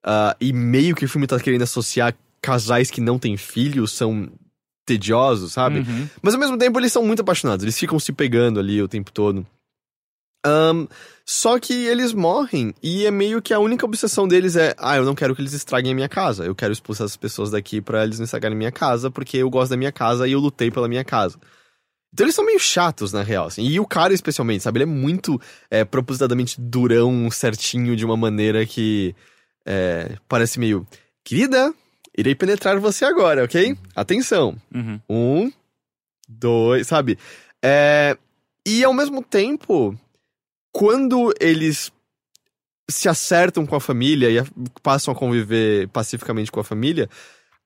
ah, 0.03 0.35
e 0.41 0.55
meio 0.55 0.95
que 0.97 1.05
o 1.05 1.09
filme 1.09 1.27
tá 1.27 1.39
querendo 1.39 1.63
associar 1.63 2.17
casais 2.41 2.91
que 2.91 3.01
não 3.03 3.19
têm 3.19 3.37
filhos 3.37 3.93
são 3.93 4.31
tediosos, 4.91 5.53
sabe? 5.53 5.81
Uhum. 5.81 6.09
Mas 6.21 6.35
ao 6.35 6.41
mesmo 6.41 6.59
tempo 6.59 6.79
eles 6.81 6.93
são 6.93 7.05
muito 7.05 7.21
apaixonados, 7.21 7.63
eles 7.63 7.79
ficam 7.79 7.99
se 8.01 8.13
pegando 8.13 8.59
ali 8.59 8.83
o 8.83 8.89
tempo 8.89 9.13
todo. 9.13 9.47
Ahn, 10.45 10.87
só 11.25 11.61
que 11.61 11.73
eles 11.73 12.13
morrem 12.13 12.75
e 12.83 13.05
é 13.05 13.11
meio 13.11 13.43
que 13.43 13.53
a 13.53 13.59
única 13.59 13.85
obsessão 13.85 14.27
deles 14.27 14.57
é: 14.57 14.75
ah, 14.79 14.97
eu 14.97 15.05
não 15.05 15.15
quero 15.15 15.35
que 15.35 15.43
eles 15.43 15.53
estraguem 15.53 15.93
a 15.93 15.95
minha 15.95 16.09
casa. 16.09 16.45
Eu 16.45 16.55
quero 16.55 16.73
expulsar 16.73 17.05
as 17.05 17.17
pessoas 17.17 17.51
daqui 17.51 17.81
pra 17.81 18.03
eles 18.03 18.19
não 18.19 18.25
estragarem 18.25 18.57
a 18.57 18.59
minha 18.59 18.73
casa, 18.73 19.11
porque 19.11 19.37
eu 19.37 19.51
gosto 19.51 19.71
da 19.71 19.77
minha 19.77 19.93
casa 19.93 20.27
e 20.27 20.33
eu 20.33 20.41
lutei 20.41 20.71
pela 20.71 20.89
minha 20.89 21.05
casa. 21.05 21.39
Então 22.13 22.25
eles 22.25 22.35
são 22.35 22.45
meio 22.45 22.59
chatos, 22.59 23.13
na 23.13 23.23
real, 23.23 23.47
assim. 23.47 23.63
E 23.63 23.79
o 23.79 23.87
cara, 23.87 24.13
especialmente, 24.13 24.65
sabe? 24.65 24.79
Ele 24.79 24.91
é 24.91 24.95
muito 24.95 25.41
é, 25.71 25.85
propositadamente 25.85 26.61
durão, 26.61 27.31
certinho, 27.31 27.95
de 27.95 28.05
uma 28.05 28.17
maneira 28.17 28.67
que 28.67 29.15
é, 29.65 30.17
parece 30.27 30.59
meio. 30.59 30.87
Querida, 31.23 31.73
irei 32.21 32.35
penetrar 32.35 32.79
você 32.79 33.05
agora, 33.05 33.45
ok? 33.45 33.77
Atenção. 33.95 34.57
Uhum. 34.75 35.01
Um, 35.09 35.53
dois, 36.29 36.87
sabe? 36.87 37.19
É, 37.63 38.17
e 38.67 38.85
ao 38.85 38.95
mesmo 38.95 39.23
tempo, 39.23 39.99
quando 40.73 41.35
eles 41.41 41.91
se 42.89 43.09
acertam 43.09 43.65
com 43.67 43.77
a 43.77 43.81
família 43.81 44.31
e 44.31 44.71
passam 44.83 45.13
a 45.13 45.17
conviver 45.17 45.89
pacificamente 45.89 46.51
com 46.51 46.61
a 46.61 46.65
família, 46.65 47.09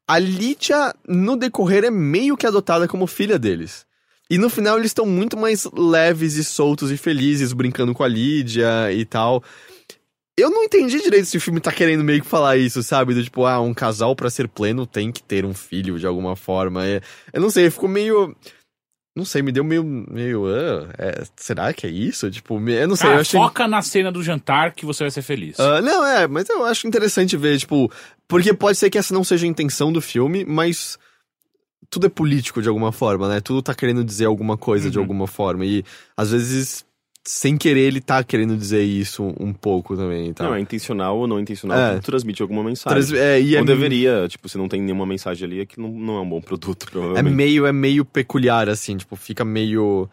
a 0.06 0.18
Lídia, 0.18 0.94
no 1.08 1.36
decorrer, 1.36 1.84
é 1.84 1.90
meio 1.90 2.36
que 2.36 2.46
adotada 2.46 2.86
como 2.86 3.06
filha 3.06 3.38
deles. 3.38 3.86
E 4.30 4.38
no 4.38 4.48
final 4.48 4.78
eles 4.78 4.90
estão 4.90 5.06
muito 5.06 5.36
mais 5.36 5.66
leves 5.72 6.36
e 6.36 6.44
soltos 6.44 6.90
e 6.90 6.96
felizes, 6.96 7.52
brincando 7.52 7.94
com 7.94 8.02
a 8.02 8.08
Lídia 8.08 8.92
e 8.92 9.04
tal. 9.04 9.42
Eu 10.36 10.50
não 10.50 10.64
entendi 10.64 11.00
direito 11.00 11.26
se 11.26 11.36
o 11.36 11.40
filme 11.40 11.60
tá 11.60 11.70
querendo 11.70 12.02
meio 12.02 12.20
que 12.20 12.26
falar 12.28 12.56
isso, 12.56 12.82
sabe? 12.82 13.14
Do 13.14 13.22
tipo, 13.22 13.46
ah, 13.46 13.60
um 13.60 13.72
casal 13.72 14.16
pra 14.16 14.28
ser 14.30 14.48
pleno 14.48 14.84
tem 14.86 15.12
que 15.12 15.22
ter 15.22 15.44
um 15.44 15.54
filho 15.54 15.98
de 15.98 16.06
alguma 16.06 16.34
forma. 16.34 16.84
É, 16.84 17.00
eu 17.32 17.40
não 17.40 17.50
sei, 17.50 17.70
ficou 17.70 17.88
meio. 17.88 18.34
Não 19.16 19.24
sei, 19.24 19.42
me 19.42 19.52
deu 19.52 19.62
meio. 19.62 19.84
meio 19.84 20.46
ah, 20.48 20.88
é, 20.98 21.22
será 21.36 21.72
que 21.72 21.86
é 21.86 21.90
isso? 21.90 22.28
Tipo, 22.32 22.58
me- 22.58 22.72
eu 22.72 22.88
não 22.88 22.96
sei, 22.96 23.04
Cara, 23.06 23.16
eu 23.18 23.20
achei. 23.20 23.38
foca 23.40 23.68
na 23.68 23.80
cena 23.80 24.10
do 24.10 24.24
jantar 24.24 24.74
que 24.74 24.84
você 24.84 25.04
vai 25.04 25.10
ser 25.12 25.22
feliz. 25.22 25.60
Ah, 25.60 25.80
não, 25.80 26.04
é, 26.04 26.26
mas 26.26 26.48
eu 26.48 26.64
acho 26.64 26.88
interessante 26.88 27.36
ver, 27.36 27.56
tipo. 27.58 27.88
Porque 28.26 28.52
pode 28.52 28.76
ser 28.76 28.90
que 28.90 28.98
essa 28.98 29.14
não 29.14 29.22
seja 29.22 29.46
a 29.46 29.48
intenção 29.48 29.92
do 29.92 30.00
filme, 30.00 30.44
mas. 30.44 30.98
Tudo 31.88 32.06
é 32.06 32.10
político 32.10 32.60
de 32.60 32.68
alguma 32.68 32.90
forma, 32.90 33.28
né? 33.28 33.40
Tudo 33.40 33.62
tá 33.62 33.72
querendo 33.74 34.02
dizer 34.02 34.24
alguma 34.24 34.56
coisa 34.56 34.90
de 34.90 34.98
Uhum. 34.98 35.04
alguma 35.04 35.26
forma. 35.28 35.64
E 35.64 35.84
às 36.16 36.32
vezes, 36.32 36.84
sem 37.26 37.56
querer, 37.56 37.80
ele 37.80 38.00
tá 38.00 38.22
querendo 38.22 38.56
dizer 38.56 38.82
isso 38.82 39.34
um 39.40 39.52
pouco 39.52 39.96
também 39.96 40.32
tal. 40.34 40.48
Não, 40.48 40.54
é 40.56 40.60
intencional 40.60 41.16
ou 41.18 41.26
não 41.26 41.40
intencional, 41.40 41.78
É. 41.78 41.98
transmite 42.00 42.42
alguma 42.42 42.62
mensagem. 42.62 42.98
Trans- 42.98 43.12
é, 43.18 43.40
e 43.40 43.56
é, 43.56 43.60
Ou 43.60 43.64
deveria, 43.64 44.26
tipo, 44.28 44.48
se 44.48 44.58
não 44.58 44.68
tem 44.68 44.82
nenhuma 44.82 45.06
mensagem 45.06 45.44
ali, 45.46 45.60
é 45.60 45.66
que 45.66 45.80
não, 45.80 45.88
não 45.88 46.16
é 46.18 46.20
um 46.20 46.28
bom 46.28 46.40
produto, 46.40 46.86
é 46.86 46.90
provavelmente. 46.90 47.34
meio, 47.34 47.64
é 47.66 47.72
meio 47.72 48.04
peculiar, 48.04 48.68
assim, 48.68 48.96
tipo, 48.96 49.16
fica 49.16 49.44
meio. 49.44 50.08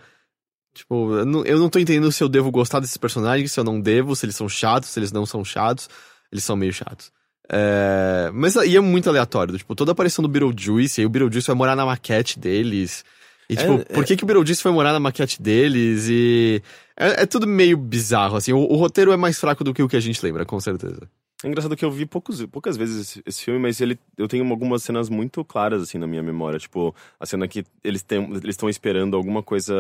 Tipo, 0.73 1.15
eu 1.17 1.25
não, 1.25 1.43
eu 1.45 1.59
não 1.59 1.69
tô 1.69 1.79
entendendo 1.79 2.09
se 2.13 2.23
eu 2.23 2.29
devo 2.29 2.49
gostar 2.49 2.79
desses 2.79 2.95
personagens, 2.95 3.51
se 3.51 3.59
eu 3.59 3.63
não 3.65 3.81
devo, 3.81 4.15
se 4.15 4.25
eles 4.25 4.35
são 4.37 4.47
chatos, 4.47 4.89
se 4.89 4.97
eles 4.99 5.11
não 5.11 5.25
são 5.25 5.43
chatos. 5.43 5.89
Eles 6.31 6.45
são 6.45 6.55
meio 6.55 6.71
chatos. 6.71 7.11
É, 7.51 8.31
mas 8.33 8.55
e 8.55 8.77
é 8.77 8.79
muito 8.79 9.09
aleatório. 9.09 9.57
Tipo, 9.57 9.75
toda 9.75 9.91
a 9.91 9.93
aparição 9.93 10.23
do 10.23 10.29
Beetlejuice, 10.29 11.01
aí 11.01 11.05
o 11.05 11.09
Beetlejuice 11.09 11.47
vai 11.47 11.55
morar 11.57 11.75
na 11.75 11.85
maquete 11.85 12.39
deles. 12.39 13.03
E, 13.51 13.55
tipo, 13.57 13.73
É, 13.73 13.83
por 13.93 14.05
que, 14.05 14.15
que 14.15 14.23
o 14.23 14.27
Beetlejuice 14.27 14.61
foi 14.61 14.71
morar 14.71 14.93
na 14.93 14.99
maquete 14.99 15.41
deles? 15.41 16.07
E. 16.09 16.61
É, 16.97 17.23
é 17.23 17.25
tudo 17.25 17.45
meio 17.45 17.75
bizarro, 17.77 18.37
assim. 18.37 18.53
O, 18.53 18.59
o 18.59 18.75
roteiro 18.77 19.11
é 19.11 19.17
mais 19.17 19.39
fraco 19.39 19.63
do 19.63 19.73
que 19.73 19.83
o 19.83 19.87
que 19.89 19.97
a 19.97 19.99
gente 19.99 20.23
lembra, 20.23 20.45
com 20.45 20.59
certeza. 20.59 21.01
É 21.43 21.47
engraçado 21.47 21.75
que 21.75 21.83
eu 21.83 21.89
vi 21.91 22.05
poucos, 22.05 22.45
poucas 22.45 22.77
vezes 22.77 23.01
esse, 23.01 23.21
esse 23.25 23.43
filme, 23.43 23.59
mas 23.59 23.81
ele, 23.81 23.97
eu 24.17 24.27
tenho 24.27 24.47
algumas 24.49 24.83
cenas 24.83 25.09
muito 25.09 25.43
claras, 25.43 25.81
assim, 25.81 25.97
na 25.97 26.05
minha 26.07 26.21
memória. 26.21 26.59
Tipo, 26.59 26.95
a 27.19 27.25
cena 27.25 27.47
que 27.47 27.65
eles 27.83 28.05
estão 28.47 28.69
esperando 28.69 29.17
alguma 29.17 29.41
coisa 29.41 29.73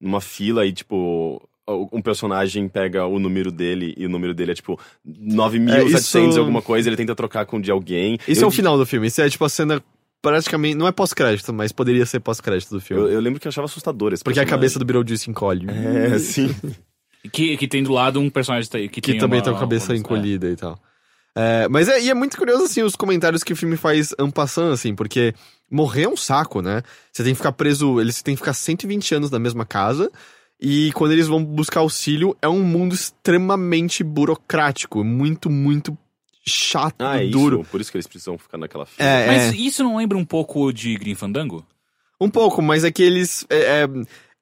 numa 0.00 0.20
fila 0.20 0.66
e, 0.66 0.72
tipo, 0.72 1.40
um 1.90 2.02
personagem 2.02 2.68
pega 2.68 3.06
o 3.06 3.18
número 3.18 3.50
dele 3.50 3.94
e 3.96 4.04
o 4.04 4.08
número 4.10 4.34
dele 4.34 4.52
é, 4.52 4.54
tipo, 4.54 4.78
9.700 5.08 5.74
É, 5.74 5.84
isso- 5.98 6.18
e 6.18 6.38
alguma 6.38 6.60
coisa, 6.60 6.88
ele 6.88 6.96
tenta 6.96 7.14
trocar 7.14 7.46
com 7.46 7.56
o 7.56 7.62
de 7.62 7.70
alguém. 7.70 8.18
Isso 8.28 8.42
eu, 8.42 8.46
é 8.46 8.48
o 8.48 8.50
final 8.50 8.76
do 8.76 8.84
filme. 8.84 9.06
Isso 9.06 9.22
é, 9.22 9.28
tipo, 9.30 9.44
a 9.44 9.48
cena 9.48 9.82
praticamente. 10.22 10.76
Não 10.76 10.86
é 10.88 10.92
pós-crédito, 10.92 11.52
mas 11.52 11.72
poderia 11.72 12.06
ser 12.06 12.20
pós-crédito 12.20 12.70
do 12.70 12.80
filme. 12.80 13.02
Eu, 13.02 13.08
eu 13.10 13.20
lembro 13.20 13.38
que 13.40 13.46
eu 13.46 13.50
achava 13.50 13.66
assustador 13.66 14.12
esse 14.14 14.22
Porque 14.24 14.38
a 14.38 14.42
personagem. 14.42 14.58
cabeça 14.58 14.78
do 14.78 14.84
Beetlejuice 14.84 15.28
encolhe. 15.30 15.66
É, 15.68 16.16
sim. 16.20 16.54
Que, 17.32 17.56
que 17.56 17.68
tem 17.68 17.82
do 17.82 17.92
lado 17.92 18.18
um 18.20 18.30
personagem 18.30 18.68
que, 18.70 18.88
que 18.88 19.00
tem 19.00 19.18
também 19.18 19.38
uma- 19.40 19.44
tem 19.44 19.54
a 19.54 19.58
cabeça 19.58 19.92
uma- 19.92 19.98
encolhida 19.98 20.48
e 20.48 20.56
tal. 20.56 20.78
É, 21.34 21.66
mas 21.68 21.88
é, 21.88 22.00
e 22.02 22.10
é 22.10 22.14
muito 22.14 22.36
curioso, 22.36 22.64
assim, 22.64 22.82
os 22.82 22.94
comentários 22.94 23.42
que 23.42 23.52
o 23.52 23.56
filme 23.56 23.76
faz 23.76 24.14
ampassando, 24.18 24.72
assim, 24.72 24.94
porque 24.94 25.32
morrer 25.70 26.02
é 26.02 26.08
um 26.08 26.16
saco, 26.16 26.60
né? 26.60 26.82
Você 27.10 27.22
tem 27.24 27.32
que 27.32 27.38
ficar 27.38 27.52
preso, 27.52 27.98
eles 28.00 28.22
têm 28.22 28.34
que 28.34 28.40
ficar 28.40 28.52
120 28.52 29.14
anos 29.14 29.30
na 29.30 29.38
mesma 29.38 29.64
casa, 29.64 30.10
e 30.60 30.92
quando 30.92 31.12
eles 31.12 31.26
vão 31.28 31.42
buscar 31.42 31.80
auxílio, 31.80 32.36
é 32.42 32.48
um 32.48 32.62
mundo 32.62 32.94
extremamente 32.94 34.04
burocrático, 34.04 35.02
muito, 35.02 35.48
muito 35.48 35.96
chato, 36.46 37.02
Ah, 37.02 37.22
é 37.22 37.26
duro. 37.28 37.60
isso. 37.60 37.70
Por 37.70 37.80
isso 37.80 37.90
que 37.90 37.96
eles 37.96 38.06
precisam 38.06 38.36
ficar 38.38 38.58
naquela 38.58 38.84
fila. 38.86 39.08
É, 39.08 39.26
Mas 39.26 39.42
é, 39.52 39.56
isso 39.56 39.82
não 39.84 39.96
lembra 39.96 40.16
um 40.18 40.24
pouco 40.24 40.72
de 40.72 40.94
Green 40.96 41.14
Fandango? 41.14 41.64
um 42.20 42.28
pouco, 42.30 42.62
mas 42.62 42.84
é 42.84 42.90
que 42.92 43.02
eles. 43.02 43.44
É, 43.50 43.82
é, 43.82 43.88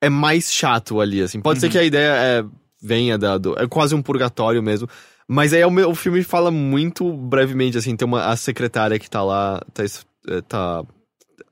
é 0.02 0.08
mais 0.10 0.52
chato 0.52 1.00
ali, 1.00 1.22
assim. 1.22 1.40
Pode 1.40 1.60
ser 1.60 1.66
Uhum. 1.66 1.72
que 1.72 1.78
a 1.78 1.84
ideia 1.84 2.12
é, 2.14 2.44
venha 2.82 3.16
da. 3.16 3.38
Do, 3.38 3.58
é 3.58 3.66
quase 3.66 3.94
um 3.94 4.02
purgatório 4.02 4.62
mesmo. 4.62 4.86
Mas 5.26 5.52
aí 5.54 5.60
é 5.62 5.66
o, 5.66 5.70
meu- 5.70 5.88
o 5.90 5.94
filme 5.94 6.22
fala 6.22 6.50
muito 6.50 7.10
brevemente, 7.12 7.78
assim, 7.78 7.94
tem 7.96 8.06
uma 8.06 8.26
a 8.26 8.36
secretária 8.36 8.98
que 8.98 9.08
tá 9.08 9.22
lá, 9.22 9.62
tá, 9.72 9.84
tá 10.48 10.84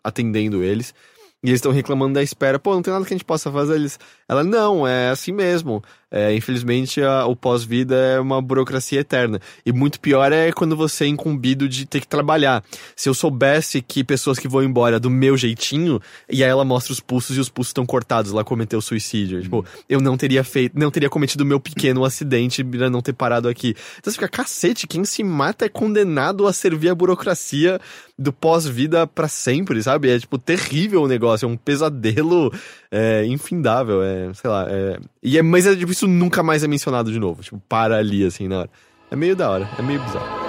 atendendo 0.03 0.63
eles. 0.63 0.95
E 1.43 1.49
eles 1.49 1.59
estão 1.59 1.71
reclamando 1.73 2.15
da 2.15 2.23
espera. 2.23 2.59
Pô, 2.59 2.75
não 2.75 2.83
tem 2.83 2.93
nada 2.93 3.05
que 3.07 3.15
a 3.15 3.17
gente 3.17 3.25
possa 3.25 3.51
fazer. 3.53 3.77
Eles, 3.77 3.99
ela, 4.29 4.45
não, 4.45 4.87
é 4.87 5.11
assim 5.11 5.33
mesmo. 5.33 5.83
É, 6.11 6.35
infelizmente, 6.35 7.03
a- 7.03 7.27
o 7.27 7.37
pós-vida 7.37 7.95
é 7.95 8.19
uma 8.19 8.41
burocracia 8.41 9.01
eterna. 9.01 9.39
E 9.65 9.71
muito 9.73 10.01
pior 10.01 10.33
é 10.33 10.51
quando 10.53 10.75
você 10.75 11.05
é 11.05 11.07
incumbido 11.07 11.69
de 11.69 11.85
ter 11.85 12.01
que 12.01 12.09
trabalhar. 12.09 12.65
Se 12.97 13.11
eu 13.11 13.15
soubesse 13.15 13.83
que 13.83 14.03
pessoas 14.03 14.39
que 14.39 14.49
vão 14.49 14.63
embora 14.63 14.99
do 14.99 15.11
meu 15.11 15.37
jeitinho, 15.37 16.01
e 16.31 16.43
aí 16.43 16.49
ela 16.49 16.65
mostra 16.65 16.95
os 16.95 17.01
pulsos 17.01 17.37
e 17.37 17.41
os 17.41 17.51
pulsos 17.51 17.71
estão 17.71 17.85
cortados, 17.85 18.33
ela 18.33 18.43
cometeu 18.43 18.81
suicídio. 18.81 19.43
Tipo, 19.43 19.67
eu 19.87 20.01
não 20.01 20.17
teria 20.17 20.43
feito, 20.43 20.79
não 20.79 20.91
teria 20.91 21.11
cometido 21.11 21.45
o 21.45 21.47
meu 21.47 21.61
pequeno 21.61 22.03
acidente 22.07 22.65
pra 22.65 22.89
não 22.89 23.03
ter 23.03 23.13
parado 23.13 23.47
aqui. 23.47 23.75
Então 23.99 24.11
você 24.11 24.13
fica, 24.13 24.29
cacete, 24.29 24.87
quem 24.87 25.05
se 25.05 25.23
mata 25.23 25.67
é 25.67 25.69
condenado 25.69 26.47
a 26.47 26.55
servir 26.55 26.89
a 26.89 26.95
burocracia 26.95 27.79
do 28.19 28.33
pós-vida 28.33 29.07
pra 29.07 29.29
sempre, 29.29 29.83
sabe? 29.83 30.09
É, 30.11 30.19
tipo, 30.19 30.39
terrível 30.39 31.03
o 31.03 31.07
negócio, 31.09 31.45
é 31.45 31.49
um 31.49 31.57
pesadelo 31.57 32.51
é, 32.91 33.25
infindável, 33.27 34.03
é, 34.03 34.33
sei 34.35 34.51
lá, 34.51 34.67
é... 34.69 34.99
E 35.23 35.39
é, 35.39 35.43
mas 35.43 35.67
é, 35.67 35.77
tipo, 35.77 35.93
isso 35.93 36.07
nunca 36.07 36.43
mais 36.43 36.63
é 36.65 36.69
mencionado 36.69 37.13
de 37.13 37.19
novo, 37.19 37.43
tipo, 37.43 37.61
para 37.69 37.97
ali, 37.97 38.25
assim, 38.25 38.49
na 38.49 38.61
hora. 38.61 38.71
É 39.11 39.17
meio 39.17 39.37
da 39.37 39.51
hora, 39.51 39.69
é 39.79 39.83
meio 39.83 40.01
bizarro. 40.03 40.48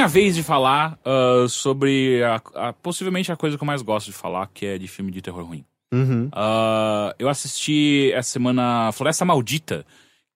Minha 0.00 0.08
vez 0.08 0.34
de 0.34 0.42
falar 0.42 0.98
ah, 1.04 1.46
sobre 1.48 2.22
a, 2.24 2.40
a- 2.68 2.72
possivelmente 2.72 3.30
a 3.30 3.36
coisa 3.36 3.56
que 3.58 3.62
eu 3.62 3.66
mais 3.66 3.82
gosto 3.82 4.06
de 4.06 4.12
falar, 4.12 4.48
que 4.52 4.64
é 4.64 4.78
de 4.78 4.88
filme 4.88 5.10
de 5.10 5.20
terror 5.20 5.44
ruim. 5.44 5.64
Uhum. 5.92 6.28
Ah, 6.32 7.14
eu 7.18 7.28
assisti 7.28 8.10
essa 8.14 8.30
semana 8.30 8.90
Floresta 8.92 9.24
Maldita, 9.24 9.84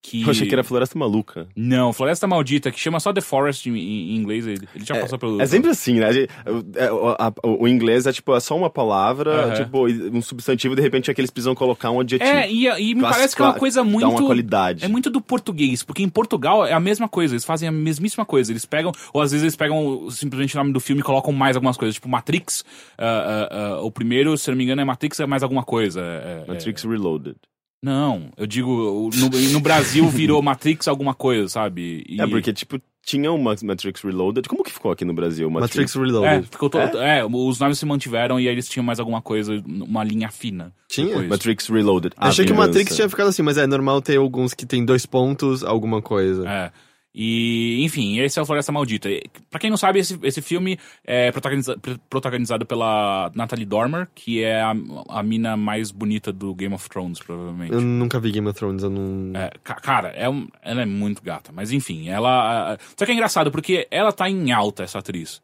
Que... 0.07 0.21
Eu 0.23 0.31
achei 0.31 0.47
que 0.47 0.55
era 0.55 0.63
Floresta 0.63 0.99
Maluca. 0.99 1.49
Não, 1.57 1.91
Floresta 1.91 2.27
Maldita, 2.27 2.71
que 2.71 2.79
chama 2.79 3.01
só 3.01 3.11
The 3.11 3.23
Forest 3.23 3.71
em, 3.71 3.75
em 3.79 4.17
inglês. 4.17 4.47
Ele, 4.47 4.69
ele 4.75 4.85
já 4.85 5.01
passou 5.01 5.19
pelo. 5.19 5.41
É 5.41 5.47
sempre 5.47 5.71
assim, 5.71 5.95
né? 5.95 6.11
É, 6.77 6.93
o, 6.93 7.17
o- 7.43 7.63
o 7.63 7.67
inglês 7.69 8.07
é 8.07 8.13
tipo, 8.13 8.35
é 8.37 8.39
só 8.41 8.55
uma 8.55 8.69
palavra, 8.69 9.55
tipo, 9.57 9.87
um 9.89 10.21
substantivo, 10.21 10.75
e 10.75 10.77
de 10.77 10.83
repente 10.83 11.11
é 11.11 11.15
que 11.15 11.21
eles 11.23 11.31
precisam 11.31 11.55
colocar 11.55 11.91
um 11.91 12.01
adjetivo. 12.01 12.31
É, 12.31 12.51
e, 12.53 12.67
e 12.67 12.95
me 12.95 13.01
parece 13.01 13.35
que 13.35 13.41
é 13.41 13.47
uma 13.47 13.55
coisa 13.55 13.81
dá 13.81 13.85
muito. 13.89 14.07
uma 14.07 14.27
qualidade. 14.27 14.85
É 14.85 14.89
muito 14.89 15.09
do 15.09 15.23
português, 15.23 15.83
porque 15.83 16.03
em 16.03 16.09
Portugal 16.11 16.67
é 16.67 16.75
a 16.75 16.81
mesma 16.81 17.09
coisa, 17.09 17.33
eles 17.33 17.45
fazem 17.47 17.67
a 17.67 17.73
mesmíssima 17.73 18.27
coisa. 18.27 18.53
Eles 18.53 18.67
pegam, 18.67 18.93
ou 19.11 19.23
às 19.23 19.31
vezes 19.31 19.43
eles 19.43 19.57
pegam 19.57 20.11
simplesmente 20.11 20.55
o 20.55 20.59
nome 20.59 20.73
do 20.75 20.81
filme 20.81 21.01
e 21.01 21.03
colocam 21.05 21.33
mais 21.33 21.57
algumas 21.57 21.79
coisas, 21.79 21.95
tipo 21.95 22.11
Matrix. 22.11 22.63
ah, 22.99 23.49
ah, 23.51 23.57
ah, 23.77 23.81
o 23.81 23.91
primeiro, 23.91 24.37
se 24.37 24.51
não 24.51 24.57
me 24.59 24.65
engano, 24.65 24.83
é 24.83 24.85
Matrix 24.85 25.19
é 25.21 25.27
mais 25.27 25.43
alguma 25.43 25.63
coisa. 25.65 26.03
é- 26.03 26.45
é- 26.47 26.53
Matrix 26.53 26.85
Reloaded. 26.85 27.37
Não, 27.85 28.31
eu 28.39 28.47
digo, 28.47 28.71
o- 28.71 29.11
no, 29.15 29.29
no 29.53 29.61
Brasil 29.61 30.09
virou 30.09 30.41
Matrix 30.43 30.89
alguma 30.89 31.13
coisa, 31.13 31.47
sabe? 31.49 32.03
E- 32.09 32.19
É, 32.19 32.27
porque, 32.27 32.51
tipo, 32.51 32.81
tinha 33.05 33.31
uma 33.31 33.55
Matrix 33.63 34.01
Reloaded. 34.01 34.49
Como 34.49 34.65
que 34.65 34.73
ficou 34.73 34.91
aqui 34.91 35.05
no 35.05 35.13
Brasil? 35.13 35.51
Matrix 35.51 35.95
É, 35.95 35.99
Reloaded. 35.99 36.49
ficou 36.51 36.71
todo, 36.71 36.97
é? 36.99 37.23
os 37.23 37.59
nomes 37.61 37.79
se 37.79 37.85
mantiveram 37.85 38.41
e 38.41 38.49
aí 38.49 38.55
eles 38.55 38.67
tinham 38.67 38.83
mais 38.83 38.99
alguma 38.99 39.21
coisa, 39.21 39.63
uma 39.67 40.03
linha 40.03 40.31
fina. 40.31 40.73
Tinha? 40.89 41.09
depois. 41.09 41.29
Matrix 41.29 41.69
Reloaded. 41.69 42.15
Achei 42.17 42.47
que 42.47 42.53
o. 42.53 42.57
Matrix 42.57 42.97
tinha 42.97 43.07
ficado 43.09 43.29
assim, 43.29 43.43
mas 43.43 43.59
é 43.59 43.67
normal 43.67 44.01
ter 44.01 44.17
alguns 44.17 44.55
que 44.55 44.65
tem 44.65 44.83
dois 44.83 45.05
pontos, 45.05 45.63
alguma 45.63 46.01
coisa. 46.01 46.49
É. 46.49 46.73
E, 47.15 47.83
enfim, 47.85 48.19
esse 48.19 48.39
é 48.39 48.43
o 48.43 48.47
Floresta 48.47 48.73
Maldita. 48.73 49.09
Pra 49.49 49.61
quem 49.61 49.71
não 49.71 49.77
sabe, 49.77 50.01
esse, 50.01 50.19
esse 50.23 50.43
filme 50.43 50.77
é 51.05 51.31
protagoniza- 51.31 51.79
pr- 51.79 51.99
protagonizado 52.11 52.67
pela 52.67 53.31
Natalie 53.35 53.65
Dormer, 53.65 54.09
que 54.15 54.43
é 54.43 54.61
a, 54.61 54.75
a 55.09 55.23
mina 55.23 55.57
mais 55.57 55.93
bonita 55.93 56.33
do 56.33 56.53
Game 56.55 56.75
of 56.75 56.89
Thrones, 56.89 57.21
provavelmente. 57.21 57.73
Eu 57.73 57.81
nunca 57.81 58.19
vi 58.19 58.33
Game 58.33 58.49
of 58.49 58.59
Thrones, 58.59 58.83
eu 58.83 58.91
não. 58.91 59.39
É, 59.39 59.51
ca- 59.63 59.77
cara, 59.77 60.09
é 60.09 60.29
um- 60.29 60.49
ela 60.63 60.83
é 60.83 60.87
muito 60.87 61.23
gata. 61.23 61.53
Mas 61.55 61.71
enfim, 61.71 62.09
ela. 62.09 62.77
Só 62.99 63.05
que 63.07 63.13
é 63.13 63.15
engraçado, 63.15 63.53
porque 63.53 63.87
ela 63.91 64.11
tá 64.13 64.29
em 64.29 64.51
alta, 64.51 64.83
essa 64.83 64.99
atriz. 64.99 65.41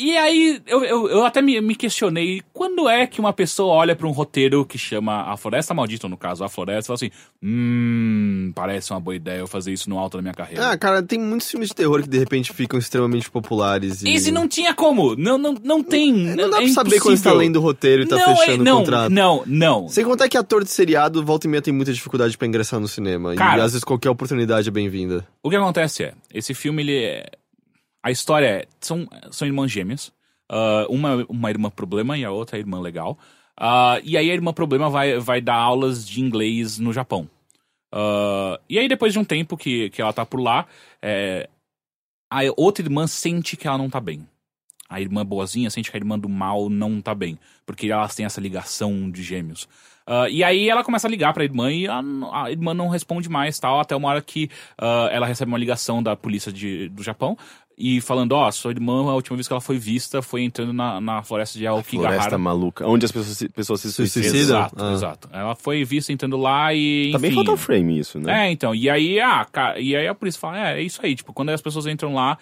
E 0.00 0.16
aí, 0.16 0.62
eu, 0.64 0.84
eu, 0.84 1.08
eu 1.08 1.24
até 1.24 1.42
me, 1.42 1.60
me 1.60 1.74
questionei, 1.74 2.40
quando 2.52 2.88
é 2.88 3.04
que 3.04 3.18
uma 3.18 3.32
pessoa 3.32 3.74
olha 3.74 3.96
pra 3.96 4.06
um 4.06 4.12
roteiro 4.12 4.64
que 4.64 4.78
chama 4.78 5.22
A 5.22 5.36
Floresta 5.36 5.74
Maldita, 5.74 6.06
ou 6.06 6.10
no 6.10 6.16
caso, 6.16 6.44
A 6.44 6.48
Floresta, 6.48 6.84
e 6.84 6.86
fala 6.86 6.94
assim, 6.94 7.10
hum, 7.42 8.52
parece 8.54 8.92
uma 8.92 9.00
boa 9.00 9.16
ideia 9.16 9.40
eu 9.40 9.48
fazer 9.48 9.72
isso 9.72 9.90
no 9.90 9.98
alto 9.98 10.16
da 10.16 10.22
minha 10.22 10.34
carreira. 10.34 10.70
Ah, 10.70 10.78
cara, 10.78 11.02
tem 11.02 11.18
muitos 11.18 11.50
filmes 11.50 11.70
de 11.70 11.74
terror 11.74 12.00
que 12.00 12.08
de 12.08 12.16
repente 12.16 12.52
ficam 12.52 12.78
extremamente 12.78 13.28
populares. 13.28 14.04
E... 14.04 14.10
Esse 14.10 14.30
não 14.30 14.46
tinha 14.46 14.72
como, 14.72 15.16
não, 15.16 15.36
não, 15.36 15.56
não 15.64 15.82
tem. 15.82 16.12
Não 16.12 16.48
dá 16.48 16.58
é 16.58 16.60
pra 16.66 16.68
saber 16.68 17.00
quando 17.00 17.16
você 17.16 17.24
tá 17.24 17.32
lendo 17.32 17.56
o 17.56 17.60
roteiro 17.60 18.04
e 18.04 18.06
tá 18.06 18.14
não, 18.14 18.36
fechando 18.36 18.62
é, 18.62 18.64
não, 18.64 18.76
o 18.76 18.80
contrato. 18.84 19.10
Não, 19.10 19.42
não, 19.46 19.88
Sem 19.88 20.04
contar 20.04 20.28
que 20.28 20.36
ator 20.36 20.62
de 20.62 20.70
seriado, 20.70 21.24
volta 21.24 21.48
e 21.48 21.50
meia 21.50 21.60
tem 21.60 21.74
muita 21.74 21.92
dificuldade 21.92 22.38
pra 22.38 22.46
ingressar 22.46 22.78
no 22.78 22.86
cinema. 22.86 23.34
e 23.34 23.36
Cara- 23.36 23.64
às 23.64 23.72
vezes 23.72 23.82
qualquer 23.82 24.10
oportunidade 24.10 24.68
é 24.68 24.70
bem-vinda. 24.70 25.26
O 25.42 25.50
que 25.50 25.56
acontece 25.56 26.04
é, 26.04 26.12
esse 26.32 26.54
filme, 26.54 26.84
ele 26.84 27.04
é... 27.04 27.26
A 28.02 28.10
história 28.10 28.46
é, 28.46 28.66
são, 28.80 29.08
são 29.30 29.46
irmãs 29.46 29.70
gêmeas. 29.70 30.12
Ah, 30.50 30.86
uma, 30.88 31.26
uma 31.28 31.50
irmã 31.50 31.70
problema 31.70 32.16
e 32.16 32.24
a 32.24 32.30
outra 32.30 32.58
irmã 32.58 32.80
legal. 32.80 33.18
Ah, 33.56 34.00
e 34.02 34.16
aí 34.16 34.30
a 34.30 34.34
irmã 34.34 34.52
problema 34.52 34.88
vai, 34.88 35.18
vai 35.18 35.40
dar 35.40 35.56
aulas 35.56 36.06
de 36.06 36.20
inglês 36.20 36.78
no 36.78 36.92
Japão. 36.92 37.28
Ah, 37.92 38.58
e 38.68 38.78
aí 38.78 38.88
depois 38.88 39.12
de 39.12 39.18
um 39.18 39.24
tempo 39.24 39.56
que, 39.56 39.90
que 39.90 40.00
ela 40.00 40.12
tá 40.12 40.24
por 40.24 40.40
lá, 40.40 40.66
é, 41.02 41.48
a 42.30 42.40
outra 42.56 42.84
irmã 42.84 43.06
sente 43.06 43.56
que 43.56 43.66
ela 43.66 43.78
não 43.78 43.90
tá 43.90 44.00
bem. 44.00 44.26
A 44.88 45.00
irmã 45.02 45.24
boazinha 45.24 45.68
sente 45.68 45.90
que 45.90 45.96
a 45.96 46.00
irmã 46.00 46.18
do 46.18 46.30
mal 46.30 46.70
não 46.70 47.00
tá 47.00 47.14
bem. 47.14 47.38
Porque 47.66 47.90
elas 47.90 48.14
têm 48.14 48.24
essa 48.24 48.40
ligação 48.40 49.10
de 49.10 49.22
gêmeos. 49.22 49.68
Ah, 50.06 50.28
e 50.30 50.42
aí 50.42 50.70
ela 50.70 50.82
começa 50.82 51.06
a 51.06 51.10
ligar 51.10 51.34
pra 51.34 51.44
irmã 51.44 51.70
e 51.70 51.86
a, 51.86 52.00
a 52.32 52.50
irmã 52.50 52.72
não 52.72 52.88
responde 52.88 53.28
mais, 53.28 53.58
tal, 53.58 53.78
até 53.78 53.94
uma 53.94 54.08
hora 54.08 54.22
que 54.22 54.48
ah, 54.78 55.10
ela 55.12 55.26
recebe 55.26 55.50
uma 55.50 55.58
ligação 55.58 56.02
da 56.02 56.16
polícia 56.16 56.50
de, 56.50 56.88
do 56.88 57.02
Japão 57.02 57.36
e 57.80 58.00
falando, 58.00 58.32
ó, 58.32 58.50
sua 58.50 58.72
irmã, 58.72 59.08
a 59.08 59.14
última 59.14 59.36
vez 59.36 59.46
que 59.46 59.52
ela 59.52 59.60
foi 59.60 59.78
vista 59.78 60.20
foi 60.20 60.42
entrando 60.42 60.72
na, 60.72 61.00
na 61.00 61.22
floresta 61.22 61.56
de 61.56 61.64
Aokigahara. 61.64 62.14
Floresta 62.16 62.36
Maluca. 62.36 62.84
Onde 62.88 63.06
as 63.06 63.12
pessoas 63.12 63.36
se, 63.38 63.48
pessoas 63.48 63.80
se 63.80 63.92
Se 63.92 64.06
suicidam. 64.08 64.40
Exato, 64.40 64.74
Ah. 64.84 64.92
exato. 64.92 65.28
Ela 65.32 65.54
foi 65.54 65.84
vista 65.84 66.12
entrando 66.12 66.36
lá 66.36 66.74
e. 66.74 67.10
Também 67.12 67.28
enfim. 67.30 67.36
falta 67.36 67.52
o 67.52 67.56
frame 67.56 68.00
isso, 68.00 68.18
né? 68.18 68.48
É, 68.48 68.50
então. 68.50 68.74
E 68.74 68.90
aí, 68.90 69.20
ah, 69.20 69.46
e 69.78 69.94
aí 69.94 70.08
a 70.08 70.14
polícia 70.14 70.40
fala, 70.40 70.58
é, 70.70 70.80
é 70.80 70.82
isso 70.82 71.00
aí. 71.04 71.14
Tipo, 71.14 71.32
quando 71.32 71.50
as 71.50 71.62
pessoas 71.62 71.86
entram 71.86 72.12
lá, 72.14 72.36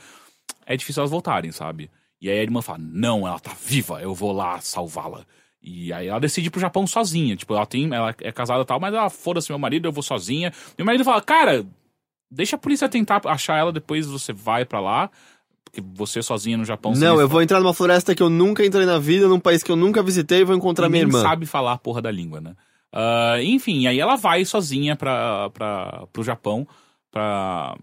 é 0.64 0.74
difícil 0.74 1.02
elas 1.02 1.10
voltarem, 1.10 1.52
sabe? 1.52 1.90
E 2.18 2.30
aí 2.30 2.38
a 2.38 2.42
irmã 2.42 2.62
fala, 2.62 2.78
não, 2.80 3.28
ela 3.28 3.38
tá 3.38 3.52
viva, 3.62 4.00
eu 4.00 4.14
vou 4.14 4.32
lá 4.32 4.58
salvá-la. 4.60 5.20
E 5.62 5.92
aí 5.92 6.06
ela 6.06 6.18
decide 6.18 6.46
ir 6.46 6.50
pro 6.50 6.60
Japão 6.60 6.86
sozinha. 6.86 7.36
Tipo, 7.36 7.54
ela 7.54 7.66
tem. 7.66 7.92
Ela 7.92 8.14
é 8.22 8.32
casada 8.32 8.62
e 8.62 8.64
tal, 8.64 8.80
mas 8.80 8.94
ela 8.94 9.10
foda-se 9.10 9.50
meu 9.50 9.58
marido, 9.58 9.86
eu 9.86 9.92
vou 9.92 10.02
sozinha. 10.02 10.50
Meu 10.78 10.86
marido 10.86 11.04
fala, 11.04 11.20
cara, 11.20 11.66
deixa 12.30 12.56
a 12.56 12.58
polícia 12.58 12.88
tentar 12.88 13.20
achar 13.26 13.56
ela, 13.58 13.72
depois 13.72 14.06
você 14.06 14.32
vai 14.32 14.64
pra 14.64 14.80
lá. 14.80 15.10
Porque 15.64 15.82
você 15.94 16.22
sozinha 16.22 16.56
no 16.56 16.64
Japão. 16.64 16.92
Não, 16.92 17.20
eu 17.20 17.28
vou 17.28 17.42
entrar 17.42 17.60
numa 17.60 17.74
floresta 17.74 18.14
que 18.14 18.22
eu 18.22 18.30
nunca 18.30 18.64
entrei 18.64 18.86
na 18.86 18.98
vida, 18.98 19.28
num 19.28 19.40
país 19.40 19.62
que 19.62 19.70
eu 19.70 19.76
nunca 19.76 20.02
visitei 20.02 20.40
e 20.40 20.44
vou 20.44 20.56
encontrar 20.56 20.86
e 20.86 20.90
minha 20.90 21.02
irmã. 21.02 21.20
sabe 21.20 21.44
falar 21.44 21.72
a 21.72 21.78
porra 21.78 22.00
da 22.00 22.10
língua, 22.10 22.40
né? 22.40 22.54
Ah, 22.92 23.36
enfim, 23.42 23.86
aí 23.86 24.00
ela 24.00 24.16
vai 24.16 24.44
sozinha 24.44 24.96
pra, 24.96 25.50
pra, 25.50 26.06
pro 26.12 26.22
Japão 26.22 26.66
pra, 27.10 27.76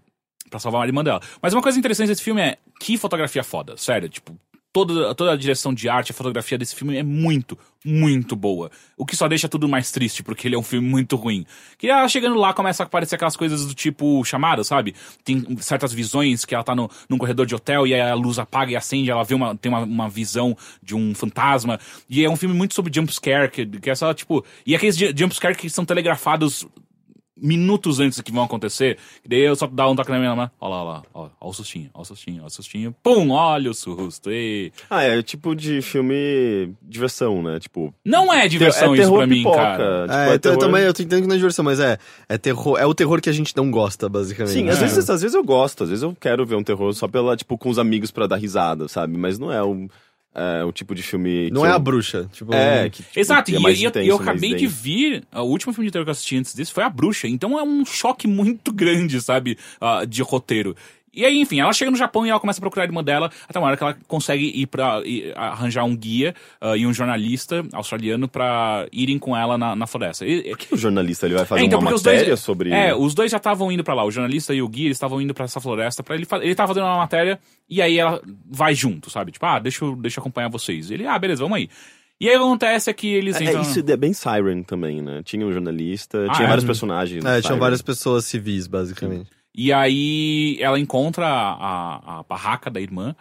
pra 0.50 0.58
salvar 0.58 0.82
a 0.82 0.86
irmã 0.86 1.04
dela. 1.04 1.20
Mas 1.40 1.52
uma 1.52 1.62
coisa 1.62 1.78
interessante 1.78 2.08
desse 2.08 2.22
filme 2.22 2.40
é 2.40 2.58
que 2.80 2.96
fotografia 2.96 3.44
foda, 3.44 3.76
sério, 3.76 4.08
tipo, 4.08 4.36
toda, 4.74 5.14
toda 5.14 5.32
a 5.32 5.36
direção 5.36 5.72
de 5.72 5.88
arte, 5.88 6.10
a 6.10 6.14
fotografia 6.14 6.58
desse 6.58 6.74
filme 6.74 6.96
é 6.96 7.02
muito, 7.04 7.56
muito 7.84 8.34
boa. 8.34 8.72
O 8.96 9.06
que 9.06 9.14
só 9.14 9.28
deixa 9.28 9.48
tudo 9.48 9.68
mais 9.68 9.92
triste, 9.92 10.20
porque 10.20 10.48
ele 10.48 10.56
é 10.56 10.58
um 10.58 10.64
filme 10.64 10.86
muito 10.86 11.14
ruim. 11.14 11.46
Que 11.78 11.88
ela 11.88 12.08
chegando 12.08 12.34
lá 12.34 12.52
começa 12.52 12.82
a 12.82 12.86
aparecer 12.86 13.14
aquelas 13.14 13.36
coisas 13.36 13.64
do 13.64 13.72
tipo 13.72 14.24
chamada, 14.24 14.64
sabe? 14.64 14.96
Tem 15.24 15.56
certas 15.60 15.92
visões 15.92 16.44
que 16.44 16.56
ela 16.56 16.64
tá 16.64 16.74
no, 16.74 16.90
num 17.08 17.16
corredor 17.16 17.46
de 17.46 17.54
hotel 17.54 17.86
e 17.86 17.94
a 17.98 18.14
luz 18.14 18.36
apaga 18.38 18.72
e 18.72 18.76
acende, 18.76 19.10
ela 19.12 19.22
vê 19.22 19.34
uma, 19.34 19.56
tem 19.56 19.70
uma, 19.70 19.84
uma 19.84 20.08
visão 20.08 20.56
de 20.82 20.96
um 20.96 21.14
fantasma. 21.14 21.78
E 22.10 22.24
é 22.24 22.28
um 22.28 22.36
filme 22.36 22.54
muito 22.54 22.74
sobre 22.74 22.92
jumpscare, 22.92 23.48
que, 23.48 23.64
que 23.64 23.88
é 23.88 23.94
só 23.94 24.12
tipo. 24.12 24.44
E 24.66 24.74
aqueles 24.74 24.98
ju- 24.98 25.12
jumpscare 25.16 25.56
que 25.56 25.70
são 25.70 25.84
telegrafados 25.84 26.66
minutos 27.36 28.00
antes 28.00 28.20
que 28.20 28.30
vão 28.32 28.44
acontecer. 28.44 28.96
E 29.24 29.28
daí 29.28 29.40
eu 29.40 29.56
só 29.56 29.66
dá 29.66 29.88
um 29.88 29.96
toque 29.96 30.10
na 30.10 30.18
minha 30.18 30.34
mão. 30.36 30.50
Olha 30.60 30.74
lá, 30.74 30.82
olha 30.82 30.90
lá, 30.90 31.02
ó, 31.14 31.28
ó 31.40 31.48
o 31.48 31.52
sustinho, 31.52 31.90
ó 31.92 32.02
o 32.02 32.04
sustinho, 32.04 32.42
ó 32.42 32.46
o 32.46 32.50
sustinho. 32.50 32.94
Pum, 33.02 33.30
olha 33.30 33.70
o 33.70 33.74
susto. 33.74 34.30
E... 34.30 34.72
Ah, 34.88 35.02
é 35.02 35.22
tipo 35.22 35.54
de 35.54 35.82
filme 35.82 36.72
diversão, 36.82 37.42
né? 37.42 37.58
Tipo. 37.58 37.92
Não 38.04 38.32
é 38.32 38.46
diversão 38.48 38.94
é 38.94 38.98
isso 38.98 39.12
pra 39.12 39.26
mim, 39.26 39.38
pipoca. 39.38 39.56
cara. 39.56 40.02
Tipo, 40.02 40.12
É, 40.14 40.34
eu, 40.34 40.38
terror- 40.38 40.58
também 40.58 40.82
eu 40.82 40.94
tô 40.94 41.02
entendendo 41.02 41.22
que 41.22 41.28
não 41.28 41.34
é 41.34 41.38
diversão, 41.38 41.64
mas 41.64 41.80
é, 41.80 41.98
é 42.28 42.38
terror, 42.38 42.78
é 42.78 42.86
o 42.86 42.94
terror 42.94 43.20
que 43.20 43.28
a 43.30 43.32
gente 43.32 43.56
não 43.56 43.70
gosta, 43.70 44.08
basicamente. 44.08 44.52
Sim, 44.54 44.68
às 44.68 44.78
É. 44.78 44.80
vezes, 44.80 45.10
às 45.10 45.20
vezes 45.22 45.34
eu 45.34 45.42
gosto, 45.44 45.82
às 45.84 45.90
vezes 45.90 46.02
eu 46.02 46.16
quero 46.18 46.46
ver 46.46 46.54
um 46.56 46.62
terror 46.62 46.92
só 46.94 47.08
pela, 47.08 47.36
tipo, 47.36 47.58
com 47.58 47.68
os 47.68 47.78
amigos 47.78 48.10
pra 48.10 48.26
dar 48.26 48.36
risada, 48.36 48.86
sabe? 48.88 49.16
Mas 49.18 49.38
não 49.38 49.52
é 49.52 49.62
o, 49.62 49.88
é, 50.34 50.64
o 50.64 50.72
tipo 50.72 50.94
de 50.94 51.02
filme. 51.02 51.50
Não 51.50 51.60
que 51.62 51.66
é 51.68 51.70
eu- 51.70 51.74
a 51.74 51.78
bruxa, 51.78 52.28
tipo, 52.32 52.52
É, 52.52 52.90
que, 52.90 53.02
tipo, 53.02 53.18
Exato, 53.20 53.50
que 53.50 53.56
é 53.56 53.60
e, 53.60 53.62
e 53.80 53.84
eu- 53.84 53.88
intenso, 53.90 54.08
eu 54.10 54.16
mais 54.18 54.28
acabei 54.28 54.54
de 54.54 54.66
vir. 54.66 55.24
O 55.32 55.42
último 55.42 55.72
filme 55.72 55.86
de 55.88 55.92
terror 55.92 56.04
que 56.04 56.10
eu 56.10 56.12
assisti 56.12 56.36
antes 56.36 56.54
desse 56.54 56.72
foi 56.72 56.82
A 56.82 56.90
Bruxa. 56.90 57.28
Então 57.28 57.58
é 57.58 57.62
um 57.62 57.84
choque 57.84 58.26
muito 58.26 58.72
grande, 58.72 59.20
sabe? 59.20 59.56
ah, 59.80 60.04
de 60.04 60.22
roteiro. 60.22 60.74
E 61.14 61.24
aí, 61.24 61.38
enfim, 61.40 61.60
ela 61.60 61.72
chega 61.72 61.90
no 61.90 61.96
Japão 61.96 62.26
e 62.26 62.30
ela 62.30 62.40
começa 62.40 62.58
a 62.58 62.62
procurar 62.62 62.82
a 62.84 62.86
irmã 62.86 63.02
dela, 63.02 63.30
até 63.48 63.58
uma 63.58 63.68
hora 63.68 63.76
que 63.76 63.82
ela 63.84 63.96
consegue 64.08 64.46
ir 64.54 64.66
pra 64.66 65.00
ir 65.04 65.32
arranjar 65.36 65.84
um 65.84 65.96
guia 65.96 66.34
ah, 66.60 66.76
e 66.76 66.86
um 66.86 66.92
jornalista 66.92 67.64
australiano 67.72 68.26
pra 68.28 68.86
irem 68.92 69.18
com 69.18 69.36
ela 69.36 69.56
na, 69.56 69.74
na 69.76 69.86
floresta. 69.86 70.26
E- 70.26 70.42
Por 70.50 70.58
que 70.58 70.74
o 70.74 70.76
jornalista 70.78 71.26
ele 71.26 71.34
vai 71.34 71.44
fazer 71.44 71.60
É, 71.62 71.64
então, 71.64 71.78
uma 71.80 71.90
matéria 71.90 72.26
dois, 72.26 72.40
sobre. 72.40 72.70
É, 72.70 72.94
os 72.94 73.14
dois 73.14 73.30
já 73.30 73.36
estavam 73.38 73.70
indo 73.70 73.84
pra 73.84 73.94
lá. 73.94 74.04
O 74.04 74.10
jornalista 74.10 74.52
e 74.54 74.60
o 74.62 74.68
guia, 74.68 74.86
eles 74.86 74.96
estavam 74.96 75.20
indo 75.20 75.32
pra 75.34 75.44
essa 75.44 75.60
floresta. 75.60 76.02
Pra 76.02 76.14
ele, 76.16 76.26
ele 76.42 76.54
tava 76.54 76.68
fazendo 76.74 76.86
uma 76.86 76.96
matéria 76.98 77.38
e 77.68 77.80
aí 77.80 77.98
ela 77.98 78.20
vai 78.50 78.74
junto, 78.74 79.10
sabe? 79.10 79.32
Tipo, 79.32 79.46
ah, 79.46 79.58
deixa 79.58 79.84
eu, 79.84 79.96
deixa 79.96 80.18
eu 80.18 80.22
acompanhar 80.22 80.48
vocês. 80.48 80.90
Ele, 80.90 81.06
ah, 81.06 81.18
beleza, 81.18 81.42
vamos 81.42 81.56
aí. 81.56 81.68
E 82.20 82.28
aí 82.28 82.36
o 82.36 82.38
que 82.40 82.44
acontece 82.44 82.88
é 82.90 82.92
que 82.92 83.08
eles 83.08 83.36
É, 83.36 83.44
entram... 83.44 83.60
isso 83.62 83.80
é 83.86 83.96
bem 83.96 84.12
Siren 84.12 84.62
também, 84.62 85.02
né? 85.02 85.20
Tinha 85.24 85.44
um 85.44 85.52
jornalista, 85.52 86.26
Ah, 86.28 86.32
tinha 86.34 86.46
é? 86.46 86.48
vários 86.48 86.64
personagens. 86.64 87.24
É, 87.24 87.40
tinham 87.42 87.58
várias 87.58 87.82
pessoas 87.82 88.24
civis, 88.24 88.66
basicamente. 88.66 89.28
E 89.54 89.72
aí 89.72 90.56
ela 90.60 90.78
encontra 90.80 91.26
a, 91.26 91.52
a, 91.54 92.18
a 92.18 92.22
barraca 92.24 92.70
da 92.70 92.80
irmã 92.80 93.14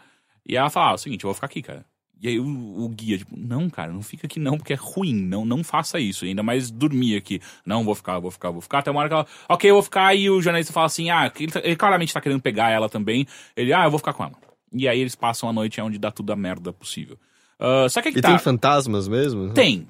e 0.48 0.56
ela 0.58 0.70
fala, 0.70 0.90
ah, 0.90 0.92
é 0.92 0.96
o 0.96 0.98
seguinte, 0.98 1.24
eu 1.24 1.28
vou 1.28 1.36
ficar 1.36 1.46
aqui, 1.48 1.62
cara. 1.62 1.86
E 2.22 2.28
aí 2.30 2.40
o, 2.40 2.46
o 2.86 2.88
guia, 2.90 3.18
tipo, 3.18 3.36
não, 3.38 3.70
cara, 3.70 3.92
não 3.92 4.02
fica 4.02 4.26
aqui 4.26 4.40
não, 4.40 4.58
porque 4.58 4.72
é 4.74 4.78
ruim, 4.80 5.14
não, 5.14 5.44
não 5.44 5.62
faça 5.64 6.00
isso, 6.00 6.24
ainda 6.26 6.42
mais 6.42 6.72
dormir 6.72 7.18
aqui. 7.18 7.42
Não, 7.66 7.84
vou 7.84 7.94
ficar, 7.94 8.18
vou 8.20 8.32
ficar, 8.32 8.50
vou 8.50 8.62
ficar. 8.62 8.80
Até 8.80 8.90
uma 8.90 9.02
hora 9.02 9.10
que 9.10 9.14
ela, 9.16 9.28
ok, 9.50 9.70
eu 9.70 9.76
vou 9.76 9.84
ficar, 9.84 10.16
e 10.16 10.30
o 10.30 10.42
jornalista 10.42 10.72
fala 10.72 10.86
assim, 10.86 11.10
ah, 11.10 11.30
que 11.30 11.44
ele, 11.44 11.52
tá- 11.52 11.62
ele 11.64 11.76
claramente 11.76 12.14
tá 12.14 12.22
querendo 12.22 12.42
pegar 12.42 12.70
ela 12.70 12.88
também. 12.90 13.28
Ele, 13.56 13.74
ah, 13.74 13.84
eu 13.84 13.90
vou 13.92 14.00
ficar 14.00 14.14
com 14.14 14.24
ela. 14.24 14.34
E 14.72 14.88
aí 14.88 15.00
eles 15.00 15.16
passam 15.16 15.50
a 15.50 15.54
noite 15.54 15.80
onde 15.82 16.00
dá 16.00 16.12
tudo 16.12 16.32
a 16.32 16.36
merda 16.36 16.72
possível. 16.72 17.20
Ah, 17.60 17.88
só 17.90 18.02
que 18.02 18.10
aqui 18.10 18.20
E 18.20 18.22
tá... 18.22 18.30
tem 18.30 18.40
fantasmas 18.40 19.08
mesmo? 19.08 19.54
Tem. 19.54 19.86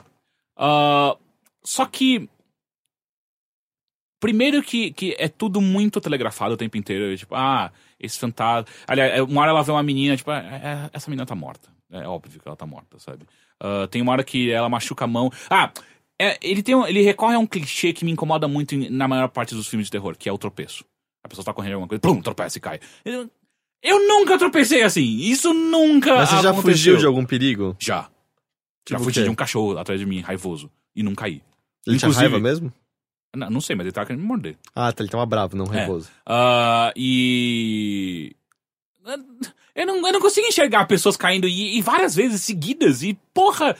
Ah, 0.57 1.15
só 1.63 1.85
que. 1.85 2.27
Primeiro 4.23 4.63
que, 4.63 4.91
que 4.91 5.15
é 5.19 5.27
tudo 5.27 5.59
muito 5.59 5.99
telegrafado 5.99 6.53
o 6.53 6.57
tempo 6.57 6.77
inteiro. 6.77 7.15
Tipo, 7.17 7.35
ah, 7.35 7.71
esse 7.99 8.17
fantasma. 8.17 8.65
Aliás, 8.87 9.19
uma 9.21 9.41
hora 9.41 9.51
ela 9.51 9.61
vê 9.63 9.71
uma 9.71 9.83
menina, 9.83 10.15
tipo, 10.15 10.31
"É, 10.31 10.37
é, 10.39 10.89
essa 10.93 11.09
menina 11.09 11.25
tá 11.25 11.35
morta. 11.35 11.69
É 11.91 12.07
óbvio 12.07 12.39
que 12.41 12.47
ela 12.47 12.55
tá 12.55 12.65
morta, 12.65 12.97
sabe? 12.99 13.25
Ah, 13.59 13.85
tem 13.91 14.01
uma 14.01 14.13
hora 14.13 14.23
que 14.23 14.49
ela 14.49 14.69
machuca 14.69 15.03
a 15.03 15.07
mão. 15.07 15.29
Ah, 15.49 15.71
é, 16.19 16.37
ele, 16.41 16.63
tem 16.63 16.73
um- 16.73 16.87
ele 16.87 17.01
recorre 17.01 17.35
a 17.35 17.39
um 17.39 17.45
clichê 17.45 17.91
que 17.91 18.05
me 18.05 18.11
incomoda 18.11 18.47
muito 18.47 18.73
em- 18.75 18.89
na 18.89 19.07
maior 19.09 19.27
parte 19.27 19.53
dos 19.53 19.67
filmes 19.67 19.87
de 19.87 19.91
terror, 19.91 20.15
que 20.17 20.29
é 20.29 20.31
o 20.31 20.37
tropeço. 20.37 20.85
A 21.23 21.27
pessoa 21.27 21.43
tá 21.43 21.53
correndo 21.53 21.73
alguma 21.73 21.87
coisa, 21.89 21.99
pum, 22.01 22.21
tropeça 22.21 22.57
e 22.57 22.61
cai. 22.61 22.79
Eu, 23.03 23.29
eu 23.83 24.07
nunca 24.07 24.37
tropecei 24.37 24.83
assim. 24.83 25.03
Isso 25.19 25.53
nunca 25.53 26.15
Mas 26.15 26.29
você 26.29 26.35
já 26.41 26.49
aconteceu. 26.51 26.71
fugiu 26.71 26.97
de 26.97 27.05
algum 27.05 27.25
perigo? 27.25 27.75
Já. 27.79 28.01
Já 28.03 28.07
Tipo 28.85 29.01
o 29.01 29.03
fugi 29.03 29.23
de 29.23 29.29
um 29.29 29.35
cachorro 29.35 29.77
atrás 29.77 29.99
de 29.99 30.05
mim, 30.05 30.21
raivoso. 30.21 30.69
E 30.95 31.03
não 31.03 31.13
caí. 31.13 31.41
Ele 31.85 31.97
tinha 31.97 32.07
Inclusive- 32.09 32.21
raiva 32.27 32.39
mesmo? 32.39 32.71
Não, 33.35 33.49
não 33.49 33.61
sei, 33.61 33.75
mas 33.75 33.85
ele 33.85 33.91
tava 33.93 34.07
querendo 34.07 34.21
me 34.21 34.27
morder. 34.27 34.57
Ah, 34.75 34.91
tá, 34.91 35.03
ele 35.03 35.11
tava 35.11 35.25
bravo, 35.25 35.55
não 35.55 35.65
É. 35.65 35.77
raivoso. 35.79 36.09
Ah, 36.25 36.93
e. 36.95 38.35
Eu 39.75 39.87
não, 39.87 39.95
eu 40.05 40.13
não 40.13 40.21
consigo 40.21 40.45
enxergar 40.45 40.85
pessoas 40.85 41.17
caindo 41.17 41.47
e, 41.47 41.79
e 41.79 41.81
várias 41.81 42.13
vezes 42.15 42.43
seguidas. 42.43 43.01
E, 43.01 43.17
porra, 43.33 43.75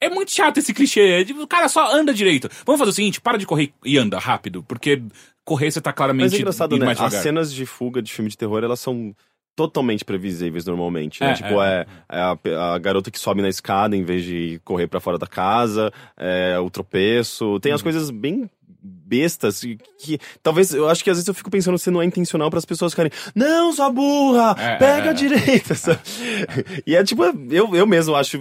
é 0.00 0.08
muito 0.08 0.30
chato 0.30 0.58
esse 0.58 0.72
clichê. 0.72 1.00
É 1.00 1.24
tipo, 1.24 1.42
O 1.42 1.48
cara 1.48 1.68
só 1.68 1.92
anda 1.92 2.14
direito. 2.14 2.48
Vamos 2.64 2.78
fazer 2.78 2.90
o 2.90 2.94
seguinte: 2.94 3.20
para 3.20 3.36
de 3.38 3.44
correr 3.44 3.72
e 3.84 3.98
anda 3.98 4.20
rápido. 4.20 4.62
Porque 4.62 5.02
correr 5.44 5.72
você 5.72 5.80
tá 5.80 5.92
claramente. 5.92 6.26
Mas 6.26 6.34
é 6.34 6.38
engraçado, 6.38 6.78
né? 6.78 6.94
As 6.96 7.14
cenas 7.14 7.52
de 7.52 7.66
fuga 7.66 8.00
de 8.00 8.12
filme 8.12 8.30
de 8.30 8.38
terror, 8.38 8.62
elas 8.62 8.78
são 8.78 9.12
totalmente 9.54 10.04
previsíveis 10.04 10.64
normalmente, 10.64 11.20
né? 11.22 11.32
É, 11.32 11.34
tipo, 11.34 11.62
é. 11.62 11.86
é, 12.10 12.18
é 12.18 12.54
a, 12.54 12.74
a 12.74 12.78
garota 12.78 13.10
que 13.10 13.18
sobe 13.18 13.42
na 13.42 13.48
escada 13.48 13.96
em 13.96 14.02
vez 14.04 14.24
de 14.24 14.60
correr 14.64 14.86
pra 14.86 15.00
fora 15.00 15.18
da 15.18 15.26
casa, 15.26 15.92
é 16.16 16.58
o 16.58 16.70
tropeço, 16.70 17.60
tem 17.60 17.70
Uhum. 17.72 17.76
as 17.76 17.82
coisas 17.82 18.10
bem 18.10 18.48
bestas 18.84 19.62
e 19.62 19.78
que 20.00 20.18
talvez 20.42 20.74
eu 20.74 20.88
acho 20.88 21.04
que 21.04 21.10
às 21.10 21.16
vezes 21.16 21.28
eu 21.28 21.34
fico 21.34 21.50
pensando 21.50 21.78
se 21.78 21.88
não 21.88 22.02
é 22.02 22.04
intencional 22.04 22.50
para 22.50 22.58
as 22.58 22.64
pessoas 22.64 22.92
ficarem 22.92 23.12
não 23.32 23.72
sua 23.72 23.88
burra 23.90 24.56
É, 24.58 24.74
pega 24.76 25.06
é, 25.06 25.10
a 25.10 25.12
direita 25.12 25.74
sabe? 25.76 26.00
e 26.84 26.96
é 26.96 27.04
tipo 27.04 27.22
eu, 27.24 27.76
eu 27.76 27.86
mesmo 27.86 28.16
acho 28.16 28.40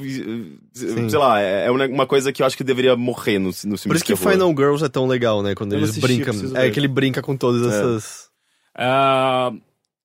sei 0.73 1.19
lá 1.19 1.39
é 1.39 1.69
uma 1.69 1.85
uma 1.85 2.07
coisa 2.07 2.31
que 2.33 2.41
eu 2.41 2.45
acho 2.47 2.57
que 2.57 2.63
deveria 2.63 2.95
morrer 2.95 3.37
no, 3.37 3.49
no 3.49 3.53
filme 3.53 3.77
Por 3.87 3.95
isso 3.95 4.05
que 4.05 4.15
terror. 4.15 4.31
Final 4.31 4.49
Girls 4.49 4.83
é 4.83 4.89
tão 4.89 5.05
legal, 5.05 5.43
né? 5.43 5.53
Quando 5.53 5.73
Eu 5.73 5.79
eles 5.79 5.91
assisti, 5.91 6.07
brincam. 6.07 6.33
É 6.55 6.61
ver. 6.63 6.71
que 6.71 6.79
ele 6.79 6.87
brinca 6.87 7.21
com 7.21 7.35
todas 7.37 7.67
essas. 7.67 8.29
Ah, 8.75 9.51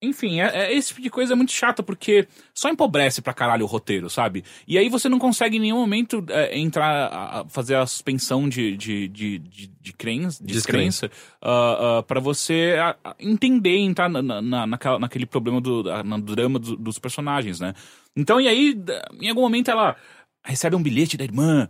enfim, 0.02 0.40
é- 0.40 0.54
é- 0.66 0.74
esse 0.74 0.88
tipo 0.88 1.00
de 1.00 1.08
coisa 1.10 1.32
é 1.32 1.36
muito 1.36 1.52
chato 1.52 1.82
porque 1.82 2.28
só 2.54 2.68
empobrece 2.68 3.22
pra 3.22 3.32
caralho 3.32 3.64
o 3.64 3.68
roteiro, 3.68 4.10
sabe? 4.10 4.44
E 4.68 4.76
aí 4.76 4.88
você 4.88 5.08
não 5.08 5.18
consegue 5.18 5.56
em 5.56 5.60
nenhum 5.60 5.78
momento 5.78 6.24
é, 6.28 6.58
entrar, 6.58 7.06
a- 7.06 7.40
a 7.40 7.48
fazer 7.48 7.76
a 7.76 7.86
suspensão 7.86 8.48
de, 8.48 8.76
de, 8.76 9.08
de, 9.08 9.38
de, 9.38 9.66
de 9.80 9.92
crença, 9.92 10.44
de 10.44 10.52
Descrença. 10.52 11.08
descrença 11.08 11.36
ah, 11.40 11.98
ah, 11.98 12.02
pra 12.02 12.20
você 12.20 12.76
ah, 12.78 12.96
ah, 13.02 13.16
entender, 13.18 13.78
entrar 13.78 14.08
na, 14.08 14.20
na, 14.22 14.42
na- 14.42 14.66
naquela- 14.66 14.98
naquele 14.98 15.26
problema 15.26 15.60
do, 15.60 15.82
no 16.04 16.20
drama 16.20 16.58
do- 16.58 16.76
dos 16.76 16.98
personagens, 16.98 17.58
né? 17.58 17.72
Então, 18.14 18.40
e 18.40 18.48
aí, 18.48 18.78
em 19.20 19.28
algum 19.28 19.40
momento 19.42 19.70
ela 19.70 19.96
recebe 20.44 20.76
um 20.76 20.82
bilhete 20.82 21.16
da 21.16 21.24
irmã. 21.24 21.68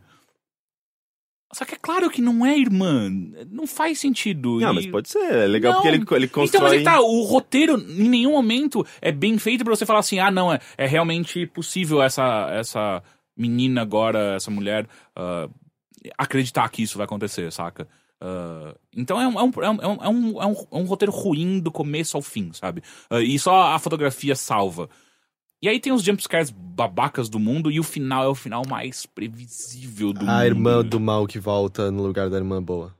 Só 1.53 1.64
que 1.64 1.74
é 1.74 1.78
claro 1.80 2.11
que 2.11 2.20
não 2.20 2.44
é 2.44 2.59
irmã. 2.59 3.09
Não 3.51 3.66
faz 3.66 3.99
sentido. 4.01 4.59
não 4.61 4.72
E- 4.72 4.74
mas 4.74 4.86
pode 4.86 5.09
ser 5.09 5.18
é 5.18 5.47
legal 5.47 5.72
Não. 5.74 5.82
porque 5.82 5.88
ele, 5.88 5.97
ele 6.16 6.26
então, 6.26 6.42
mas 6.42 6.51
constrói 6.51 6.80
é 6.80 6.82
tá, 6.82 7.01
o 7.01 7.22
roteiro 7.22 7.78
em 7.78 8.09
nenhum 8.09 8.32
momento 8.32 8.84
é 9.01 9.12
bem 9.12 9.38
feito 9.38 9.64
pra 9.64 9.74
você 9.74 9.86
falar 9.86 10.01
assim, 10.01 10.18
ah, 10.18 10.30
não, 10.30 10.53
é, 10.53 10.59
é 10.76 10.86
realmente 10.86 11.47
possível 11.47 12.03
essa, 12.03 12.49
essa 12.53 13.03
menina 13.36 13.82
agora, 13.82 14.34
essa 14.34 14.51
mulher, 14.51 14.86
ah, 15.14 15.49
acreditar 16.18 16.68
que 16.68 16.82
isso 16.82 16.99
vai 16.99 17.05
acontecer, 17.05 17.51
saca? 17.53 17.86
Ah, 18.20 18.74
então 18.94 19.20
é 19.20 19.28
um, 19.28 19.38
é, 19.38 19.42
um, 19.42 19.51
é, 19.62 19.70
um, 19.70 19.80
é, 19.80 20.09
um, 20.09 20.42
é, 20.42 20.47
um, 20.47 20.66
é 20.72 20.76
um 20.76 20.84
roteiro 20.84 21.12
ruim 21.12 21.61
do 21.61 21.70
começo 21.70 22.16
ao 22.16 22.22
fim, 22.22 22.51
sabe? 22.53 22.82
Ah, 23.09 23.20
e 23.20 23.38
só 23.38 23.72
a 23.72 23.78
fotografia 23.78 24.34
salva. 24.34 24.88
E 25.63 25.69
aí 25.69 25.81
tem 25.81 25.93
os 25.93 26.03
jumpscares 26.03 26.51
babacas 26.51 27.29
do 27.29 27.39
mundo 27.39 27.71
e 27.71 27.81
o 27.81 27.83
final 27.83 28.23
é 28.25 28.29
o 28.29 28.35
final 28.35 28.63
mais 28.69 29.07
previsível 29.07 30.13
do 30.13 30.21
mundo. 30.21 30.31
A 30.31 30.47
irmã 30.47 30.85
do 30.85 31.01
mal 31.01 31.27
que 31.27 31.39
volta 31.39 31.91
no 31.91 32.03
lugar 32.03 32.29
da 32.29 32.37
irmã 32.37 32.63
boa. 32.63 32.95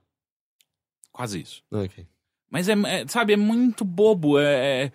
Quase 1.13 1.41
isso. 1.41 1.63
Ok. 1.71 2.07
Mas 2.51 2.69
é, 2.69 2.73
é, 2.73 3.07
sabe, 3.09 3.33
é 3.35 3.37
muito 3.37 3.85
bobo. 3.85 4.39
É, 4.39 4.85
é- 4.85 4.93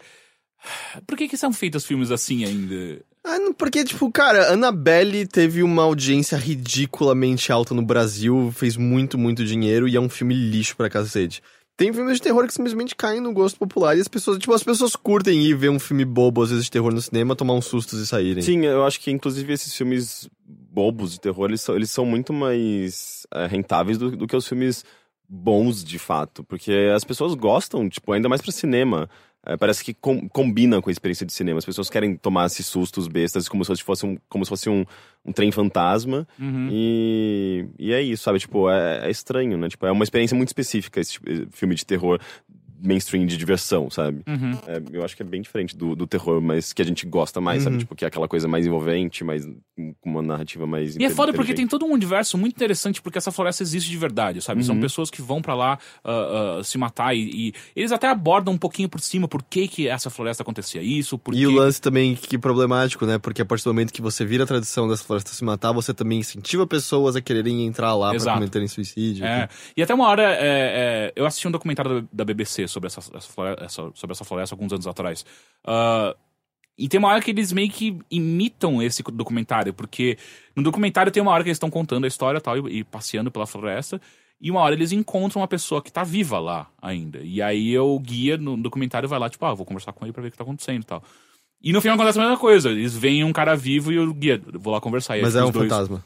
Por 1.06 1.18
que 1.18 1.28
que 1.28 1.38
são 1.38 1.54
feitos 1.54 1.86
filmes 1.86 2.12
assim 2.12 2.44
ainda? 2.46 3.04
Ah, 3.24 3.38
porque, 3.56 3.84
tipo, 3.84 4.12
cara, 4.12 4.52
Annabelle 4.52 5.28
teve 5.28 5.62
uma 5.62 5.84
audiência 5.84 6.36
ridiculamente 6.38 7.52
alta 7.52 7.74
no 7.76 7.84
Brasil, 7.84 8.52
fez 8.52 8.76
muito, 8.76 9.16
muito 9.18 9.46
dinheiro 9.46 9.88
e 9.88 9.96
é 9.96 10.00
um 10.00 10.10
filme 10.10 10.34
lixo 10.34 10.76
pra 10.76 10.90
cacete. 10.90 11.42
Tem 11.82 11.92
filmes 11.92 12.18
de 12.18 12.22
terror 12.22 12.46
que 12.46 12.54
simplesmente 12.54 12.96
caem 12.96 13.20
no 13.20 13.34
gosto 13.34 13.58
popular 13.58 13.98
e 13.98 14.02
as 14.02 14.08
pessoas, 14.08 14.38
tipo, 14.38 14.54
as 14.54 14.64
pessoas 14.64 14.96
curtem 14.96 15.42
ir 15.42 15.56
ver 15.56 15.70
um 15.70 15.80
filme 15.80 16.06
bobo, 16.06 16.44
às 16.44 16.52
vezes, 16.52 16.66
de 16.66 16.70
terror 16.70 16.94
no 16.94 17.02
cinema, 17.02 17.36
tomar 17.36 17.56
uns 17.56 17.66
sustos 17.66 18.00
e 18.00 18.06
saírem. 18.06 18.44
Sim, 18.44 18.68
eu 18.68 18.86
acho 18.86 19.00
que 19.00 19.10
inclusive 19.10 19.52
esses 19.52 19.76
filmes 19.76 20.30
bobos 20.46 21.14
de 21.14 21.20
terror, 21.20 21.50
eles 21.50 21.62
são, 21.62 21.76
eles 21.76 21.90
são 21.90 22.06
muito 22.06 22.32
mais 22.32 23.26
é, 23.34 23.48
rentáveis 23.48 23.98
do, 23.98 24.16
do 24.16 24.28
que 24.28 24.36
os 24.36 24.48
filmes 24.48 24.86
bons 25.28 25.84
de 25.84 25.98
fato, 25.98 26.44
porque 26.44 26.72
as 26.96 27.04
pessoas 27.04 27.34
gostam, 27.34 27.90
tipo, 27.90 28.12
ainda 28.12 28.30
mais 28.30 28.44
pra 28.44 28.52
cinema. 28.52 29.10
É, 29.46 29.58
parece 29.58 29.84
que 29.84 29.92
com- 29.94 30.30
combina 30.30 30.80
com 30.82 30.90
a 30.90 30.92
experiência 30.92 31.26
de 31.26 31.34
cinema. 31.34 31.58
As 31.58 31.66
pessoas 31.66 31.90
querem 31.90 32.16
tomar 32.16 32.46
esses 32.46 32.66
sustos 32.68 33.08
bestas 33.08 33.50
como 33.50 33.66
se 33.66 33.84
fosse 33.84 34.06
um, 34.06 34.16
como 34.30 34.46
se 34.46 34.50
fosse 34.50 34.70
um, 34.70 34.86
um 35.26 35.32
trem 35.32 35.52
fantasma. 35.52 36.28
Uhum. 36.40 36.70
E, 36.72 37.66
e 37.80 37.92
é 37.92 38.02
isso, 38.02 38.22
sabe? 38.24 38.38
Tipo, 38.38 38.70
é, 38.70 39.08
é 39.08 39.10
estranho, 39.10 39.58
né? 39.58 39.68
Tipo, 39.68 39.88
é 39.88 39.92
uma 39.92 40.04
experiência 40.04 40.38
muito 40.38 40.50
específica 40.50 41.00
esse 41.00 41.14
tipo- 41.14 41.28
esse 41.30 41.48
filme 41.52 41.74
de 41.74 41.84
terror 41.86 42.20
mainstream 42.84 43.26
de 43.26 43.38
diversão, 43.38 43.90
sabe? 43.90 44.22
Uhum. 44.28 44.58
É, 44.68 44.82
eu 44.92 45.04
acho 45.04 45.16
que 45.16 45.22
é 45.22 45.26
bem 45.26 45.42
diferente 45.42 45.76
do, 45.76 45.96
do 45.96 46.08
terror, 46.08 46.42
mas 46.42 46.74
que 46.74 46.82
a 46.82 46.86
gente 46.86 47.06
gosta 47.06 47.40
mais, 47.40 47.64
sabe? 47.64 47.76
Uhum. 47.76 47.80
Tipo, 47.80 47.96
que 47.96 48.06
é 48.06 48.08
aquela 48.08 48.28
coisa 48.28 48.48
mais 48.48 48.66
envolvente, 48.66 49.24
mais 49.24 49.46
com 49.76 50.10
uma 50.10 50.22
narrativa 50.22 50.66
mais 50.68 50.96
E 50.96 51.04
é 51.04 51.10
foda 51.10 51.34
porque 51.34 51.54
tem 51.54 51.68
todo 51.68 51.86
um 51.86 51.92
universo 51.92 52.38
muito 52.38 52.56
interessante 52.56 53.02
porque 53.02 53.18
essa 53.18 53.32
floresta 53.32 53.64
existe 53.64 53.90
de 53.90 53.98
verdade, 53.98 54.42
sabe? 54.42 54.64
São 54.64 54.76
Uhum. 54.76 54.82
pessoas 54.82 55.10
que 55.10 55.22
vão 55.22 55.42
pra 55.42 55.54
lá 55.54 55.78
ah, 56.04 56.58
ah, 56.60 56.64
se 56.64 56.78
matar 56.78 57.16
e, 57.16 57.50
e 57.50 57.54
eles 57.76 57.92
até 57.92 58.08
abordam 58.08 58.54
um 58.54 58.58
pouquinho 58.58 58.88
por 58.90 59.00
cima 59.02 59.28
por 59.28 59.44
que 59.44 59.68
que 59.68 59.88
essa 59.88 60.10
floresta 60.10 60.44
acontecia 60.44 60.82
isso, 60.82 61.18
por 61.18 61.34
E 61.34 61.40
que... 61.40 61.48
o 61.48 61.52
lance 61.52 61.82
também 61.82 62.16
que 62.16 62.38
problemático, 62.38 63.06
né? 63.06 63.18
Porque 63.18 63.42
a 63.42 63.46
partir 63.46 63.64
do 63.66 63.74
momento 63.74 63.92
que 63.94 64.02
você 64.02 64.26
vira 64.26 64.44
a 64.44 64.48
tradição 64.48 64.88
dessa 64.88 65.04
floresta 65.04 65.32
se 65.32 65.44
matar, 65.44 65.72
você 65.72 65.94
também 65.94 66.20
incentiva 66.20 66.66
pessoas 66.66 67.16
a 67.16 67.22
quererem 67.22 67.66
entrar 67.66 67.94
lá 67.96 68.10
pra 68.10 68.16
Exato. 68.16 68.38
cometerem 68.38 68.68
suicídio. 68.68 69.26
É, 69.26 69.50
e 69.76 69.82
até 69.84 69.94
uma 69.94 70.08
hora, 70.08 70.24
é, 70.24 70.38
é, 70.42 71.14
eu 71.16 71.26
assisti 71.26 71.48
um 71.48 71.52
documentário 71.52 72.02
da, 72.02 72.08
da 72.14 72.26
BBC 72.26 72.68
sobre 72.72 72.88
essa, 72.88 73.00
essa 73.00 73.32
floresta, 73.32 73.92
sobre 73.94 74.12
essa 74.14 74.24
floresta 74.26 74.56
alguns 74.56 74.72
anos 74.74 74.88
atrás. 74.88 75.26
Ah, 75.66 76.16
e 76.78 76.88
tem 76.88 76.98
uma 76.98 77.10
hora 77.10 77.22
que 77.22 77.30
eles 77.32 77.52
meio 77.52 77.70
que 77.70 78.00
imitam 78.10 78.82
esse 78.82 79.04
documentário, 79.04 79.74
porque 79.74 80.18
no 80.56 80.64
documentário 80.64 81.12
tem 81.12 81.22
uma 81.22 81.32
hora 81.32 81.44
que 81.44 81.50
eles 81.50 81.58
estão 81.58 81.70
contando 81.70 82.06
a 82.06 82.08
história 82.08 82.40
e 82.40 82.42
tal, 82.42 82.58
e, 82.70 82.80
e 82.80 82.84
passeando 82.84 83.30
pela 83.30 83.46
floresta, 83.46 84.02
e 84.40 84.50
uma 84.50 84.62
hora 84.62 84.74
eles 84.74 84.92
encontram 84.92 85.42
uma 85.42 85.48
pessoa 85.48 85.84
que 85.84 85.92
tá 85.92 86.04
viva 86.04 86.40
lá 86.40 86.68
ainda. 86.82 87.20
E 87.22 87.42
aí 87.42 87.78
o 87.78 88.00
guia 88.00 88.38
no 88.38 88.58
documentário 88.58 89.08
vai 89.08 89.20
lá, 89.20 89.30
tipo, 89.30 89.46
ah, 89.46 89.54
vou 89.54 89.66
conversar 89.66 89.94
com 89.94 90.04
ele 90.06 90.14
pra 90.14 90.22
ver 90.24 90.30
o 90.30 90.32
que 90.32 90.38
tá 90.38 90.44
acontecendo 90.44 90.82
e 90.82 90.86
tal. 90.86 91.04
E 91.62 91.72
no 91.72 91.80
final 91.82 91.94
acontece 91.96 92.18
a 92.18 92.24
mesma 92.24 92.40
coisa, 92.40 92.72
eles 92.72 92.98
veem 92.98 93.24
um 93.24 93.32
cara 93.34 93.56
vivo 93.56 93.92
e 93.92 94.00
o 94.00 94.12
guia, 94.12 94.42
vou 94.54 94.74
lá 94.74 94.82
conversar. 94.82 95.20
Mas 95.22 95.36
é 95.36 95.44
um 95.44 95.52
dois- 95.52 95.70
fantasma. 95.70 96.04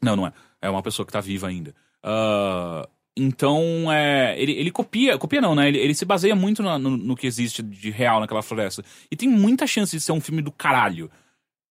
não, 0.00 0.16
não 0.16 0.26
é. 0.26 0.32
É 0.62 0.70
uma 0.70 0.82
pessoa 0.82 1.04
que 1.04 1.12
tá 1.12 1.20
viva 1.20 1.48
ainda. 1.48 1.74
Ah, 2.02 2.88
então, 3.18 3.90
é, 3.90 4.40
ele, 4.40 4.52
ele 4.52 4.70
copia, 4.70 5.16
copia 5.16 5.40
não, 5.40 5.54
né? 5.54 5.68
Ele, 5.68 5.78
ele 5.78 5.94
se 5.94 6.04
baseia 6.04 6.36
muito 6.36 6.62
na- 6.62 6.78
no, 6.78 6.96
no 6.96 7.16
que 7.16 7.26
existe 7.26 7.62
de 7.62 7.90
real 7.90 8.20
naquela 8.20 8.42
floresta. 8.42 8.84
E 9.10 9.16
tem 9.16 9.28
muita 9.28 9.66
chance 9.66 9.96
de 9.96 10.02
ser 10.02 10.12
um 10.12 10.20
filme 10.20 10.42
do 10.42 10.52
caralho. 10.52 11.10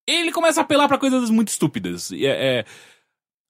Ele 0.08 0.32
começa 0.32 0.62
a 0.62 0.64
apelar 0.64 0.88
pra 0.88 0.98
coisas 0.98 1.30
muito 1.30 1.50
estúpidas. 1.50 2.12
E 2.12 2.26
é- 2.26 2.60
é- 2.60 2.66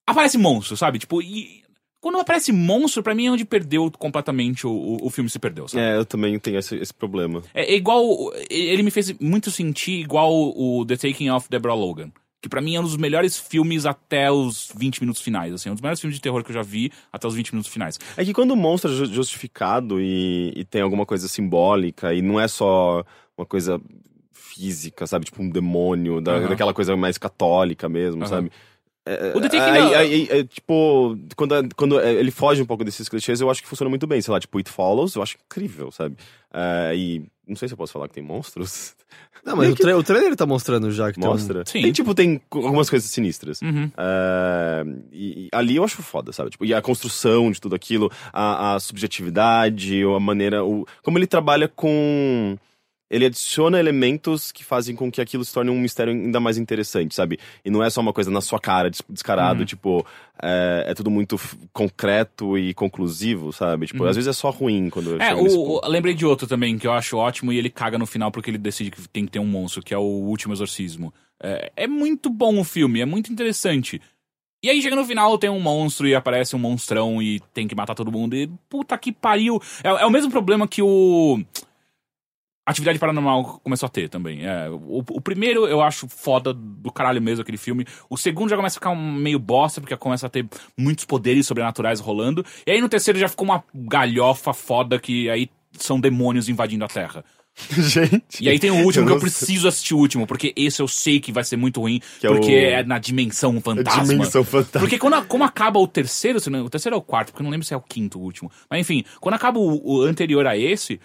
aparece 0.07 0.37
monstro, 0.37 0.75
sabe? 0.77 0.99
Tipo, 0.99 1.21
e 1.21 1.63
quando 2.01 2.19
aparece 2.19 2.51
monstro, 2.51 3.01
pra 3.01 3.15
mim 3.15 3.25
é 3.27 3.31
onde 3.31 3.43
perdeu 3.45 3.89
completamente 3.91 4.67
o, 4.67 4.71
o, 4.71 5.07
o 5.07 5.09
filme 5.09 5.29
se 5.29 5.39
perdeu, 5.39 5.67
sabe? 5.67 5.83
É, 5.83 5.95
eu 5.97 6.05
também 6.05 6.37
tenho 6.37 6.59
esse, 6.59 6.75
esse 6.75 6.93
problema. 6.93 7.41
É, 7.53 7.73
é 7.73 7.75
igual. 7.75 8.05
Ele 8.49 8.83
me 8.83 8.91
fez 8.91 9.11
muito 9.19 9.49
sentir 9.49 10.01
igual 10.01 10.31
o 10.33 10.85
The 10.85 10.97
Taking 10.97 11.29
of 11.31 11.49
Deborah 11.49 11.73
Logan. 11.75 12.11
Que 12.45 12.49
pra 12.49 12.61
mim 12.61 12.75
é 12.75 12.79
um 12.79 12.83
dos 12.83 12.95
melhores 12.95 13.39
filmes 13.39 13.87
até 13.87 14.31
os 14.31 14.71
20 14.77 14.99
minutos 14.99 15.19
finais. 15.19 15.51
Assim, 15.51 15.67
é 15.67 15.71
um 15.71 15.73
dos 15.73 15.81
melhores 15.81 15.99
filmes 15.99 16.15
de 16.15 16.21
terror 16.21 16.43
que 16.43 16.51
eu 16.51 16.53
já 16.53 16.61
vi 16.61 16.91
até 17.11 17.27
os 17.27 17.33
20 17.33 17.53
minutos 17.53 17.71
finais. 17.71 17.97
É 18.15 18.23
que 18.23 18.33
quando 18.35 18.51
o 18.51 18.55
monstro 18.55 18.91
é 18.91 18.93
ju- 18.93 19.07
justificado 19.11 19.99
e, 19.99 20.53
e 20.55 20.63
tem 20.63 20.83
alguma 20.83 21.07
coisa 21.07 21.27
simbólica 21.27 22.13
e 22.13 22.21
não 22.21 22.39
é 22.39 22.47
só 22.47 23.03
uma 23.35 23.47
coisa 23.47 23.81
física, 24.31 25.07
sabe? 25.07 25.25
Tipo 25.25 25.41
um 25.41 25.49
demônio, 25.49 26.21
da, 26.21 26.33
Aham. 26.35 26.49
daquela 26.49 26.71
coisa 26.71 26.95
mais 26.95 27.17
católica 27.17 27.89
mesmo, 27.89 28.21
Aham. 28.21 28.29
sabe? 28.29 28.51
É, 29.07 29.33
O 29.35 29.41
The 29.41 29.49
Taking 29.49 29.59
aí- 29.95 30.27
é, 30.29 30.43
tipo, 30.43 31.17
quando, 31.35 31.75
quando 31.75 31.99
é, 31.99 32.13
ele 32.13 32.29
foge 32.29 32.61
um 32.61 32.65
pouco 32.67 32.83
desses 32.83 33.09
clichês, 33.09 33.41
eu 33.41 33.49
acho 33.49 33.61
que 33.63 33.67
funciona 33.67 33.89
muito 33.89 34.05
bem. 34.05 34.21
Sei 34.21 34.31
lá, 34.31 34.39
tipo, 34.39 34.55
It 34.59 34.69
Follows, 34.69 35.15
eu 35.15 35.23
acho 35.23 35.37
incrível, 35.45 35.91
sabe? 35.91 36.15
É, 36.53 36.93
e 36.95 37.23
não 37.47 37.55
sei 37.55 37.67
se 37.67 37.73
eu 37.73 37.77
posso 37.77 37.93
falar 37.93 38.07
que 38.07 38.13
tem 38.13 38.23
monstros. 38.23 38.95
Não, 39.45 39.55
mas 39.55 39.71
o, 39.71 39.75
tra 39.75 39.95
o 39.95 40.03
trailer 40.03 40.35
tá 40.35 40.45
mostrando 40.45 40.91
já 40.91 41.11
que 41.13 41.19
Mostra. 41.19 41.63
Sim. 41.67 41.83
Tem, 41.83 41.91
tipo, 41.91 42.15
tem 42.15 42.41
algumas 42.49 42.89
coisas 42.89 43.09
sinistras. 43.11 43.61
Uhum. 43.61 43.91
É, 43.95 44.83
e, 45.13 45.45
e 45.45 45.49
ali 45.51 45.75
eu 45.75 45.83
acho 45.83 46.01
foda, 46.01 46.33
sabe? 46.33 46.49
Tipo, 46.49 46.65
e 46.65 46.73
a 46.73 46.81
construção 46.81 47.51
de 47.51 47.61
tudo 47.61 47.75
aquilo, 47.75 48.11
a, 48.33 48.73
a 48.73 48.79
subjetividade, 48.79 50.03
ou 50.03 50.15
a 50.15 50.19
maneira. 50.19 50.65
O, 50.65 50.87
como 51.03 51.19
ele 51.19 51.27
trabalha 51.27 51.67
com. 51.67 52.57
Ele 53.09 53.25
adiciona 53.25 53.79
elementos 53.79 54.51
que 54.51 54.63
fazem 54.63 54.95
com 54.95 55.11
que 55.11 55.21
aquilo 55.21 55.45
se 55.45 55.53
torne 55.53 55.69
um 55.71 55.79
mistério 55.79 56.11
ainda 56.13 56.39
mais 56.39 56.57
interessante, 56.57 57.13
sabe? 57.13 57.37
E 57.63 57.69
não 57.69 57.83
é 57.83 57.89
só 57.89 58.01
uma 58.01 58.11
coisa 58.13 58.31
na 58.31 58.41
sua 58.41 58.59
cara, 58.59 58.89
des- 58.89 59.03
descarado, 59.09 59.59
Uhum. 59.59 59.65
tipo, 59.65 60.05
é, 60.41 60.85
é 60.87 60.93
tudo 60.93 61.11
muito 61.11 61.37
concreto 61.71 62.57
e 62.57 62.73
conclusivo, 62.73 63.51
sabe? 63.53 63.85
Tipo, 63.87 64.05
às 64.05 64.15
vezes 64.15 64.27
é 64.29 64.33
só 64.33 64.49
ruim 64.49 64.89
quando 64.89 65.21
É, 65.21 65.33
o- 65.35 65.81
lembrei 65.87 66.13
de 66.13 66.25
outro 66.25 66.47
também 66.47 66.77
que 66.77 66.87
eu 66.87 66.93
acho 66.93 67.17
ótimo 67.17 67.51
e 67.53 67.57
ele 67.57 67.69
caga 67.69 67.97
no 67.97 68.05
final 68.05 68.31
porque 68.31 68.49
ele 68.49 68.57
decide 68.57 68.89
que 68.91 69.07
tem 69.09 69.25
que 69.25 69.31
ter 69.31 69.39
um 69.39 69.45
monstro, 69.45 69.83
que 69.83 69.93
é 69.93 69.97
o 69.97 70.01
Último 70.01 70.53
Exorcismo. 70.53 71.13
É, 71.41 71.71
é 71.75 71.87
muito 71.87 72.29
bom 72.29 72.59
o 72.59 72.63
filme, 72.63 73.01
é 73.01 73.05
muito 73.05 73.31
interessante. 73.31 74.01
E 74.63 74.69
aí 74.69 74.81
chega 74.81 74.95
no 74.95 75.05
final, 75.05 75.37
tem 75.37 75.49
um 75.49 75.59
monstro 75.59 76.07
e 76.07 76.15
aparece 76.15 76.55
um 76.55 76.59
monstrão 76.59 77.21
e 77.21 77.39
tem 77.53 77.67
que 77.67 77.75
matar 77.75 77.93
todo 77.93 78.11
mundo. 78.11 78.35
E 78.35 78.49
puta 78.67 78.97
que 78.97 79.11
pariu. 79.11 79.61
É, 79.83 79.89
é 79.89 80.05
o 80.05 80.09
mesmo 80.09 80.31
problema 80.31 80.67
que 80.67 80.81
o. 80.81 81.39
Atividade 82.65 82.97
Paranormal 82.97 83.59
começou 83.63 83.85
a 83.85 83.89
ter 83.89 84.09
também. 84.09 84.45
É, 84.45 84.69
o, 84.69 85.03
o 85.07 85.21
primeiro 85.21 85.67
eu 85.67 85.81
acho 85.81 86.07
foda 86.07 86.51
do 86.53 86.91
caralho 86.91 87.21
mesmo 87.21 87.41
aquele 87.43 87.57
filme. 87.57 87.85
O 88.09 88.17
segundo 88.17 88.49
já 88.49 88.55
começa 88.55 88.73
a 88.77 88.79
ficar 88.79 88.89
um 88.89 89.11
meio 89.13 89.37
bosta, 89.37 89.79
porque 89.79 89.95
começa 89.97 90.25
a 90.25 90.29
ter 90.29 90.47
muitos 90.77 91.05
poderes 91.05 91.45
sobrenaturais 91.45 91.99
rolando. 91.99 92.43
E 92.65 92.71
aí 92.71 92.81
no 92.81 92.89
terceiro 92.89 93.19
já 93.19 93.27
ficou 93.27 93.45
uma 93.45 93.63
galhofa 93.73 94.53
foda 94.53 94.97
que 94.99 95.29
aí 95.29 95.49
são 95.77 95.99
demônios 95.99 96.49
invadindo 96.49 96.83
a 96.83 96.87
Terra. 96.87 97.23
Gente. 97.71 98.43
E 98.43 98.49
aí 98.49 98.59
tem 98.59 98.69
o 98.69 98.83
último 98.83 99.05
que 99.05 99.11
eu 99.13 99.15
não 99.15 99.21
sei. 99.21 99.29
preciso 99.29 99.67
assistir 99.67 99.93
o 99.93 99.97
último, 99.97 100.27
porque 100.27 100.51
esse 100.57 100.81
eu 100.81 100.87
sei 100.89 101.21
que 101.21 101.31
vai 101.31 101.43
ser 101.43 101.55
muito 101.55 101.79
ruim, 101.79 102.01
Que 102.19 102.27
é 102.27 102.29
porque 102.29 102.51
o- 102.51 102.57
é 102.59 102.83
na 102.83 102.99
dimensão 102.99 103.61
fantasma. 103.61 104.03
Dimensão 104.03 104.43
fantástica. 104.43 104.79
Porque 104.79 104.97
quando, 104.99 105.25
como 105.25 105.43
acaba 105.45 105.79
o 105.79 105.87
terceiro, 105.87 106.37
o 106.39 106.69
terceiro 106.69 106.95
é 106.95 106.99
o 106.99 107.01
quarto, 107.01 107.27
porque 107.31 107.41
eu 107.41 107.45
não 107.45 107.51
lembro 107.51 107.65
se 107.65 107.73
é 107.73 107.77
o 107.77 107.81
quinto 107.81 108.19
o 108.19 108.23
último. 108.23 108.51
Mas 108.69 108.81
enfim, 108.81 109.05
quando 109.21 109.35
acaba 109.35 109.57
o, 109.57 109.99
o 109.99 110.01
anterior 110.01 110.45
a 110.45 110.57
esse, 110.57 110.99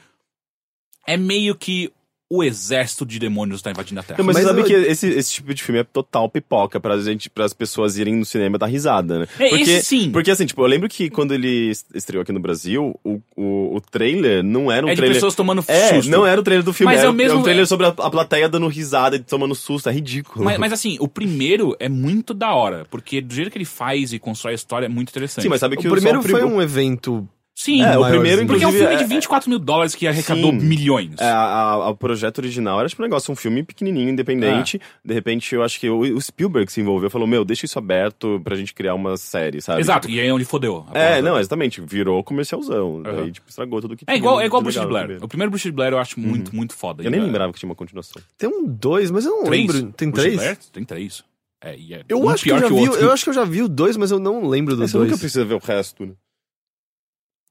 é 1.13 1.17
meio 1.17 1.55
que 1.55 1.91
o 2.33 2.45
exército 2.45 3.05
de 3.05 3.19
demônios 3.19 3.59
está 3.59 3.73
invadindo 3.73 3.99
a 3.99 4.05
Terra. 4.05 4.17
Não, 4.19 4.25
mas, 4.25 4.37
Mas 4.37 4.45
você 4.45 4.49
sabe 4.51 4.61
eu- 4.61 4.65
que 4.65 4.73
esse, 4.89 5.09
esse 5.09 5.33
tipo 5.33 5.53
de 5.53 5.61
filme 5.65 5.81
é 5.81 5.83
total 5.83 6.29
pipoca 6.31 6.79
pra 6.79 6.97
gente, 7.01 7.29
pras 7.29 7.53
pessoas 7.53 7.99
irem 7.99 8.15
no 8.15 8.25
cinema 8.25 8.57
dar 8.57 8.67
risada, 8.67 9.19
né? 9.19 9.27
É, 9.37 9.49
porque, 9.49 9.63
esse 9.65 9.83
sim. 9.85 10.13
Porque 10.13 10.31
assim, 10.31 10.47
tipo, 10.47 10.63
eu 10.63 10.67
lembro 10.69 10.89
que 10.89 11.11
quando 11.11 11.35
ele 11.35 11.71
est- 11.71 11.89
estreou 11.93 12.23
aqui 12.23 12.31
no 12.31 12.39
Brasil, 12.39 12.95
o, 13.03 13.21
o, 13.37 13.75
o 13.75 13.81
trailer 13.81 14.45
não 14.45 14.71
era 14.71 14.87
um 14.87 14.91
é 14.91 14.93
de 14.93 14.99
trailer. 14.99 15.17
pessoas 15.17 15.35
tomando 15.35 15.65
É, 15.67 15.89
susto. 15.97 16.09
não 16.09 16.25
era 16.25 16.41
o 16.41 16.45
trailer 16.45 16.65
do 16.65 16.73
filme, 16.73 16.93
Mas 16.93 17.01
era 17.01 17.09
é 17.09 17.11
o 17.11 17.15
mesmo- 17.15 17.41
um 17.41 17.43
trailer 17.43 17.67
sobre 17.67 17.87
a, 17.87 17.89
a 17.89 18.09
plateia 18.11 18.49
dando 18.49 18.69
risada 18.69 19.17
e 19.17 19.19
tomando 19.19 19.57
susto, 19.57 19.89
é 19.89 19.93
ridículo. 19.93 20.45
Mas, 20.45 20.57
mas 20.57 20.73
assim, 20.73 20.99
o 21.01 21.09
primeiro 21.09 21.75
é 21.81 21.89
muito 21.89 22.33
da 22.33 22.55
hora, 22.55 22.87
porque 22.93 23.21
do 23.21 23.35
jeito 23.35 23.51
que 23.51 23.59
ele 23.59 23.65
faz 23.65 24.13
e 24.13 24.21
constrói 24.21 24.53
a 24.53 24.55
história 24.55 24.87
é 24.87 24.89
muito 24.89 25.09
interessante. 25.09 25.43
Sim, 25.43 25.49
mas 25.49 25.59
sabe 25.59 25.75
O 25.75 25.79
que 25.81 25.89
primeiro 25.89 26.23
só 26.23 26.29
o 26.29 26.31
foi 26.31 26.41
prim- 26.43 26.49
um 26.53 26.63
evento. 26.63 27.29
Sim, 27.55 27.83
É, 27.83 27.99
o 27.99 28.09
primeiro, 28.09 28.47
porque 28.47 28.65
é 28.65 28.69
um 28.69 28.73
filme 28.73 28.97
de 28.97 29.03
é- 29.03 29.07
24 29.07 29.11
24 29.11 29.51
mil 29.51 29.59
dólares 29.59 29.95
que 29.95 30.07
arrecadou 30.07 30.51
Sim. 30.51 30.61
milhões. 30.61 31.11
É, 31.21 31.25
a- 31.27 31.35
a- 31.73 31.91
o 31.91 31.97
projeto 31.97 32.39
original 32.39 32.81
era 32.81 32.89
tipo 32.89 33.03
um 33.03 33.05
negócio, 33.05 33.31
um 33.31 33.37
filme 33.37 33.63
pequenininho, 33.63 34.09
independente. 34.09 34.81
De 35.05 35.13
repente, 35.13 35.55
eu 35.55 35.63
acho 35.63 35.79
que 35.79 35.91
o, 35.91 36.01
o 36.01 36.21
Spielberg 36.21 36.73
se 36.73 36.81
envolveu, 36.81 37.11
falou, 37.11 37.27
meu, 37.27 37.45
deixa 37.45 37.67
isso 37.67 37.79
aberto 37.79 38.41
pra 38.43 38.57
gente 38.57 38.73
criar 38.73 38.95
uma 38.95 39.17
série, 39.19 39.61
sabe? 39.61 39.81
Exato, 39.81 40.09
e 40.09 40.19
aí 40.19 40.29
é 40.29 40.33
onde 40.33 40.47
fodeu. 40.47 40.87
a 40.91 40.99
É, 40.99 41.21
não, 41.21 41.39
exatamente. 41.39 41.83
Virou 41.83 42.25
comercialzão. 42.25 43.03
Aham. 43.05 43.17
Daí, 43.17 43.33
tipo, 43.33 43.47
estragou 43.51 43.81
tudo 43.83 43.95
que 43.95 44.05
É 44.05 44.13
tinha 44.13 44.17
igual, 44.17 44.41
é 44.41 44.47
igual 44.47 44.63
Bruxa 44.63 44.81
de 44.81 44.85
no 44.87 44.91
Blair. 44.91 45.05
primeiro. 45.07 45.25
O 45.25 45.29
primeiro 45.29 45.51
Bruxa 45.51 45.69
de 45.69 45.73
Blair 45.77 45.93
eu 45.93 45.99
acho 45.99 46.19
muito, 46.19 46.57
muito 46.57 46.75
foda. 46.75 47.03
Eu 47.03 47.11
nem 47.11 47.21
é, 47.21 47.23
lembrava 47.25 47.53
que 47.53 47.59
tinha 47.59 47.69
uma 47.69 47.75
continuação. 47.77 48.23
Tem 48.39 48.49
um 48.49 48.65
dois, 48.67 49.11
mas 49.11 49.27
eu 49.27 49.33
não 49.33 49.45
Três? 49.45 49.67
lembro. 49.71 49.93
Tem 49.93 50.09
Bruxa 50.11 50.31
de 50.31 50.37
três? 50.37 50.41
Blair? 50.57 50.59
Tem 50.73 50.85
três. 50.85 51.25
É, 51.63 51.77
e 51.77 51.93
é 51.93 52.03
Eu 52.09 52.23
um 52.23 52.29
acho 52.31 52.43
que 52.43 52.51
eu 52.53 52.59
já 52.59 52.67
o 52.67 52.69
vi. 52.71 52.89
outro. 52.89 53.01
Eu 53.05 53.13
acho 53.13 53.23
que 53.25 53.29
eu 53.29 53.35
já 53.35 53.45
vi 53.45 53.61
o 53.61 53.69
dois, 53.69 53.95
mas 53.99 54.11
eu 54.11 54.19
não 54.19 54.49
lembro 54.49 54.75
do 54.75 54.83
É, 54.85 54.87
você 54.89 54.97
nunca 54.97 55.09
dois. 55.11 55.21
precisa 55.21 55.45
ver 55.45 55.55
o 55.55 55.59
resto, 55.59 56.07
né? 56.07 56.13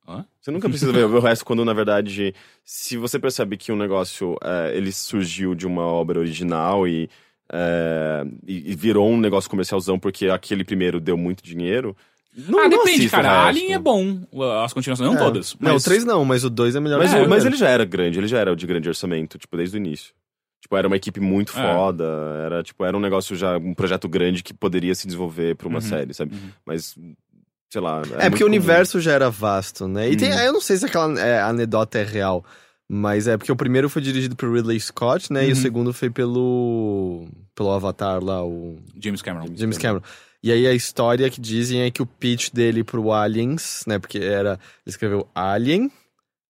Hã? 0.09 0.25
Você 0.41 0.49
nunca 0.51 0.67
precisa 0.67 0.91
ver, 0.91 1.05
o 1.05 1.19
resto 1.21 1.45
quando, 1.45 1.63
na 1.63 1.73
verdade, 1.73 2.33
se 2.65 2.97
você 2.97 3.19
percebe 3.19 3.55
que 3.57 3.71
um 3.71 3.75
negócio, 3.77 4.35
é, 4.43 4.75
ele 4.75 4.91
surgiu 4.91 5.53
de 5.53 5.67
uma 5.67 5.83
obra 5.85 6.19
original 6.19 6.87
e, 6.87 7.07
é, 7.51 8.25
e, 8.47 8.71
e 8.71 8.75
virou 8.75 9.07
um 9.09 9.17
negócio 9.19 9.49
comercialzão 9.49 9.99
porque 9.99 10.27
aquele 10.29 10.63
primeiro 10.63 10.99
deu 10.99 11.15
muito 11.17 11.43
dinheiro... 11.43 11.95
Não, 12.47 12.59
ah, 12.59 12.69
não 12.69 12.83
depende, 12.85 13.09
cara. 13.09 13.47
Alien 13.47 13.73
é 13.73 13.79
bom. 13.79 14.21
As 14.63 14.71
continuações, 14.71 15.09
não 15.09 15.15
É. 15.17 15.19
todas. 15.19 15.55
Não, 15.59 15.73
mas- 15.73 15.81
o 15.81 15.85
três 15.85 16.05
não, 16.05 16.23
mas 16.23 16.43
o 16.43 16.49
dois 16.49 16.75
é 16.75 16.79
melhor 16.79 16.99
Mas, 16.99 17.11
o- 17.13 17.27
mas 17.27 17.43
ele 17.43 17.55
já 17.57 17.67
era 17.67 17.83
grande, 17.83 18.19
ele 18.19 18.27
já 18.27 18.37
era 18.39 18.55
de 18.55 18.67
grande 18.67 18.87
orçamento, 18.87 19.37
tipo, 19.37 19.57
desde 19.57 19.75
o 19.75 19.79
início. 19.79 20.13
Tipo, 20.61 20.77
era 20.77 20.87
uma 20.87 20.95
equipe 20.95 21.19
muito 21.19 21.49
É. 21.57 21.61
foda, 21.61 22.05
era, 22.45 22.61
tipo, 22.63 22.85
era 22.85 22.95
um 22.95 22.99
negócio 22.99 23.35
já, 23.35 23.57
um 23.57 23.73
projeto 23.73 24.07
grande 24.07 24.43
que 24.43 24.53
poderia 24.53 24.93
se 24.93 25.07
desenvolver 25.07 25.55
pra 25.55 25.67
uma 25.67 25.77
Uhum, 25.79 25.81
série, 25.81 26.13
sabe? 26.13 26.33
uhum. 26.35 26.49
Mas, 26.65 26.95
sei 27.71 27.81
lá... 27.81 27.97
É, 27.97 27.99
muito 27.99 28.11
porque 28.31 28.43
o 28.43 28.47
comum. 28.47 28.47
universo 28.47 28.99
já 28.99 29.11
era 29.13 29.29
vasto, 29.29 29.87
né? 29.87 30.09
E 30.09 30.17
tem, 30.17 30.31
Uhum. 30.31 30.39
eu 30.39 30.53
não 30.53 30.61
sei 30.61 30.77
se 30.77 30.85
aquela 30.85 31.19
é, 31.19 31.41
anedota 31.41 31.99
é 31.99 32.03
real, 32.03 32.43
mas 32.89 33.27
é 33.27 33.37
porque 33.37 33.51
o 33.51 33.55
primeiro 33.55 33.89
foi 33.89 34.01
dirigido 34.01 34.35
por 34.35 34.51
Ridley 34.51 34.79
Scott, 34.79 35.31
né? 35.31 35.43
E 35.43 35.47
Uhum. 35.47 35.53
o 35.53 35.55
segundo 35.55 35.93
foi 35.93 36.09
pelo 36.09 37.27
pelo 37.55 37.71
Avatar 37.71 38.23
lá, 38.23 38.43
o 38.45 38.77
James 39.01 39.21
Cameron. 39.21 39.47
James 39.55 39.77
Cameron. 39.77 40.03
E 40.41 40.51
aí 40.53 40.65
a 40.65 40.73
história 40.73 41.29
que 41.29 41.41
dizem 41.41 41.81
é 41.81 41.91
que 41.91 42.01
o 42.01 42.05
pitch 42.05 42.51
dele 42.53 42.81
pro 42.83 43.11
Aliens, 43.11 43.83
né? 43.85 43.99
Porque 43.99 44.17
era. 44.19 44.51
Ele 44.53 44.59
escreveu 44.87 45.27
Alien, 45.35 45.91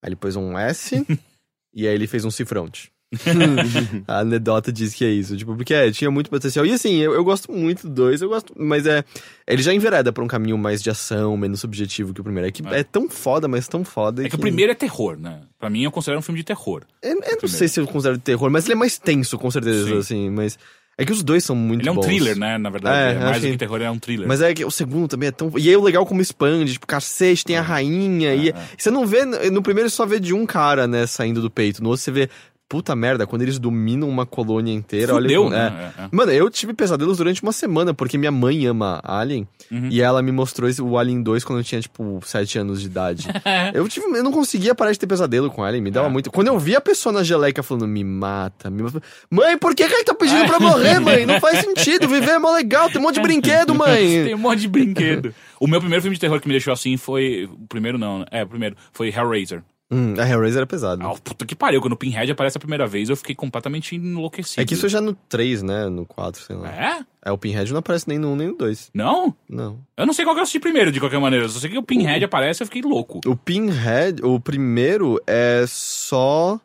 aí 0.02 0.10
ele 0.10 0.16
pôs 0.16 0.36
um 0.36 0.56
S, 0.58 1.04
e 1.74 1.88
aí 1.88 1.94
ele 1.96 2.06
fez 2.06 2.24
um 2.24 2.30
cifrante. 2.32 2.92
a 4.08 4.20
anedota 4.20 4.72
diz 4.72 4.94
que 4.94 5.04
é 5.06 5.10
isso. 5.10 5.36
Tipo, 5.36 5.56
porque 5.56 5.74
é, 5.74 5.92
tinha 5.92 6.12
muito 6.12 6.30
potencial. 6.30 6.66
E 6.66 6.72
assim, 6.72 6.96
eu, 6.98 7.14
eu 7.14 7.24
gosto 7.24 7.52
muito 7.52 7.88
do 7.88 7.94
dois, 7.94 8.22
eu 8.22 8.30
gosto. 8.30 8.54
Mas 8.58 8.86
é. 8.86 9.04
Ele 9.48 9.62
já 9.64 9.74
envereda 9.74 10.12
pra 10.14 10.24
um 10.24 10.28
caminho 10.28 10.58
mais 10.58 10.82
de 10.82 10.90
ação, 10.90 11.36
menos 11.36 11.60
subjetivo 11.60 12.14
que 12.14 12.22
o 12.22 12.24
primeiro. 12.24 12.48
É 12.48 12.52
que 12.52 12.66
É. 12.68 12.80
é, 12.80 12.84
tão 12.84 13.10
foda, 13.10 13.48
mas 13.48 13.68
tão 13.68 13.84
foda. 13.84 14.26
É 14.26 14.30
que 14.30 14.36
o 14.36 14.40
primeiro 14.40 14.72
é 14.72 14.76
terror, 14.76 15.18
né? 15.18 15.42
Pra 15.60 15.70
mim, 15.70 15.84
eu 15.84 15.92
considero 15.92 16.20
um 16.20 16.24
filme 16.24 16.40
de 16.40 16.46
terror. 16.46 16.84
Eu, 17.02 17.10
eu 17.10 17.16
não 17.16 17.22
primeiro. 17.22 17.48
sei 17.50 17.68
se 17.68 17.80
eu 17.80 17.88
considero 17.88 18.18
de 18.18 18.24
terror, 18.24 18.50
mas 18.50 18.66
ele 18.66 18.74
é 18.74 18.76
mais 18.78 18.98
tenso, 18.98 19.38
com 19.38 19.50
certeza, 19.50 19.86
Sim. 19.88 19.98
assim. 19.98 20.30
Mas. 20.30 20.58
É 21.02 21.06
que 21.06 21.14
os 21.14 21.24
dois 21.24 21.46
são 21.46 21.56
muito 21.56 21.80
Ele 21.84 21.88
é 21.88 21.92
um 21.94 21.96
bons. 21.96 22.06
thriller, 22.06 22.38
né? 22.38 22.58
Na 22.58 22.70
verdade. 22.70 23.16
É, 23.18 23.22
É, 23.22 23.24
mais 23.24 23.38
do 23.38 23.46
que 23.46 23.52
que- 23.54 23.58
terror, 23.58 23.78
ele 23.78 23.86
é 23.86 23.90
um 23.92 23.98
thriller. 23.98 24.28
Mas 24.28 24.42
é 24.42 24.54
que 24.54 24.66
o 24.66 24.70
segundo 24.70 25.08
também 25.08 25.30
é 25.30 25.32
tão. 25.32 25.50
E 25.58 25.70
aí 25.70 25.76
o 25.78 25.82
legal 25.82 26.06
como 26.06 26.20
expande, 26.20 26.74
tipo, 26.74 26.86
cacete, 26.86 27.46
tem 27.46 27.56
a 27.56 27.62
rainha. 27.62 28.36
e 28.36 28.50
é. 28.50 28.54
você 28.78 28.92
não 28.92 29.08
vê. 29.08 29.24
No 29.24 29.62
primeiro 29.64 29.90
você 29.90 29.96
só 29.96 30.06
vê 30.06 30.20
de 30.20 30.34
um 30.34 30.46
cara, 30.46 30.88
né, 30.88 31.08
saindo 31.08 31.42
do 31.42 31.50
peito. 31.50 31.82
No 31.82 31.88
outro 31.88 32.04
você 32.04 32.12
vê. 32.12 32.30
Puta 32.70 32.96
merda, 32.96 33.26
quando 33.26 33.42
eles 33.42 33.58
dominam 33.58 34.08
uma 34.08 34.28
colônia 34.28 34.72
inteira, 34.72 35.16
Fudeu, 35.16 35.46
olha. 35.46 35.56
é. 35.56 35.60
né? 35.72 35.94
É, 35.98 36.02
é. 36.04 36.10
Mano, 36.12 36.32
eu 36.32 36.48
tive 36.52 36.72
pesadelos 36.72 37.18
durante 37.18 37.42
uma 37.42 37.52
semana, 37.52 37.96
porque 37.96 38.16
minha 38.16 38.32
mãe 38.32 38.68
ama 38.68 39.02
Alien. 39.04 39.48
Uhum. 39.72 39.88
E 39.90 40.00
ela 40.02 40.22
me 40.22 40.32
mostrou 40.32 40.70
o 40.84 40.96
Alien 41.00 41.24
2 41.24 41.44
quando 41.44 41.60
eu 41.60 41.64
tinha, 41.64 41.82
tipo, 41.82 42.20
7 42.24 42.60
anos 42.60 42.80
de 42.80 42.86
idade. 42.86 43.28
eu, 43.74 43.90
tive, 43.90 44.06
eu 44.06 44.24
não 44.24 44.32
conseguia 44.32 44.76
parar 44.76 44.92
de 44.92 45.00
ter 45.00 45.08
pesadelo 45.08 45.50
com 45.50 45.64
Alien, 45.64 45.82
me 45.82 45.90
dava 45.90 46.06
É. 46.08 46.12
muito. 46.12 46.30
Quando 46.30 46.50
eu 46.50 46.60
vi 46.60 46.76
a 46.76 46.82
pessoa 46.82 47.12
na 47.12 47.24
geleca 47.24 47.64
falando, 47.64 47.88
me 47.88 48.04
mata, 48.04 48.70
me 48.70 48.84
mata. 48.84 49.02
Mãe, 49.32 49.58
por 49.58 49.74
que, 49.74 49.88
que 49.88 49.94
ele 49.96 50.04
tá 50.04 50.14
pedindo 50.14 50.46
pra 50.46 50.60
morrer, 50.60 51.00
mãe? 51.00 51.26
Não 51.26 51.40
faz 51.40 51.62
sentido, 51.62 52.08
viver 52.08 52.34
é 52.34 52.38
mó 52.38 52.52
legal, 52.54 52.88
tem 52.88 53.00
um 53.00 53.04
monte 53.04 53.16
de 53.16 53.22
brinquedo, 53.22 53.74
mãe. 53.74 54.26
Tem 54.30 54.36
um 54.36 54.38
monte 54.38 54.60
de 54.60 54.68
brinquedo. 54.68 55.34
o 55.60 55.66
meu 55.68 55.80
primeiro 55.80 56.04
filme 56.04 56.16
de 56.16 56.22
terror 56.22 56.40
que 56.40 56.48
me 56.48 56.54
deixou 56.54 56.72
assim 56.72 56.98
foi. 56.98 57.50
O 57.52 57.68
primeiro 57.68 57.98
não, 57.98 58.20
né? 58.20 58.26
É, 58.30 58.44
o 58.44 58.48
primeiro. 58.48 58.76
Foi 58.94 59.10
Hellraiser. 59.10 59.64
Hum, 59.92 60.14
a 60.20 60.28
Hellraiser 60.28 60.60
era 60.60 60.68
pesado. 60.68 61.04
Ah, 61.04 61.16
puta 61.24 61.46
que 61.46 61.56
pariu. 61.56 61.82
Quando 61.82 61.94
o 61.94 61.98
Pinhead 61.98 62.32
aparece 62.32 62.58
a 62.58 62.60
primeira 62.60 62.86
vez, 62.86 63.10
eu 63.10 63.16
fiquei 63.16 63.34
completamente 63.34 63.96
enlouquecido. 63.96 64.62
É 64.62 64.66
que 64.66 64.76
isso 64.76 64.86
é 64.86 64.90
já 64.90 65.02
no 65.02 65.14
3, 65.14 65.64
né? 65.64 65.90
No 65.90 66.06
4, 66.06 66.44
sei 66.44 66.56
lá. 66.56 66.70
É? 66.70 67.06
É, 67.26 67.32
o 67.32 67.38
Pinhead 67.38 67.72
não 67.72 67.80
aparece 67.80 68.08
nem 68.08 68.20
no 68.20 68.30
1 68.34 68.36
nem 68.36 68.48
no 68.50 68.56
2. 68.56 68.92
Não? 68.94 69.36
Não. 69.50 69.80
Eu 69.98 70.06
não 70.06 70.14
sei 70.14 70.26
qual 70.26 70.36
que 70.36 70.40
eu 70.40 70.44
assisti 70.44 70.60
primeiro, 70.60 70.92
de 70.92 71.00
qualquer 71.00 71.20
maneira. 71.20 71.46
Eu 71.46 71.50
só 71.50 71.60
sei 71.60 71.72
que 71.72 71.78
o 71.78 71.84
Pinhead 71.84 72.24
aparece 72.24 72.62
e 72.62 72.64
eu 72.64 72.68
fiquei 72.68 72.84
louco. 72.84 73.20
O 73.26 73.36
Pinhead, 73.36 74.24
o 74.24 74.40
primeiro 74.40 75.20
é 75.26 75.66
só 75.68 76.60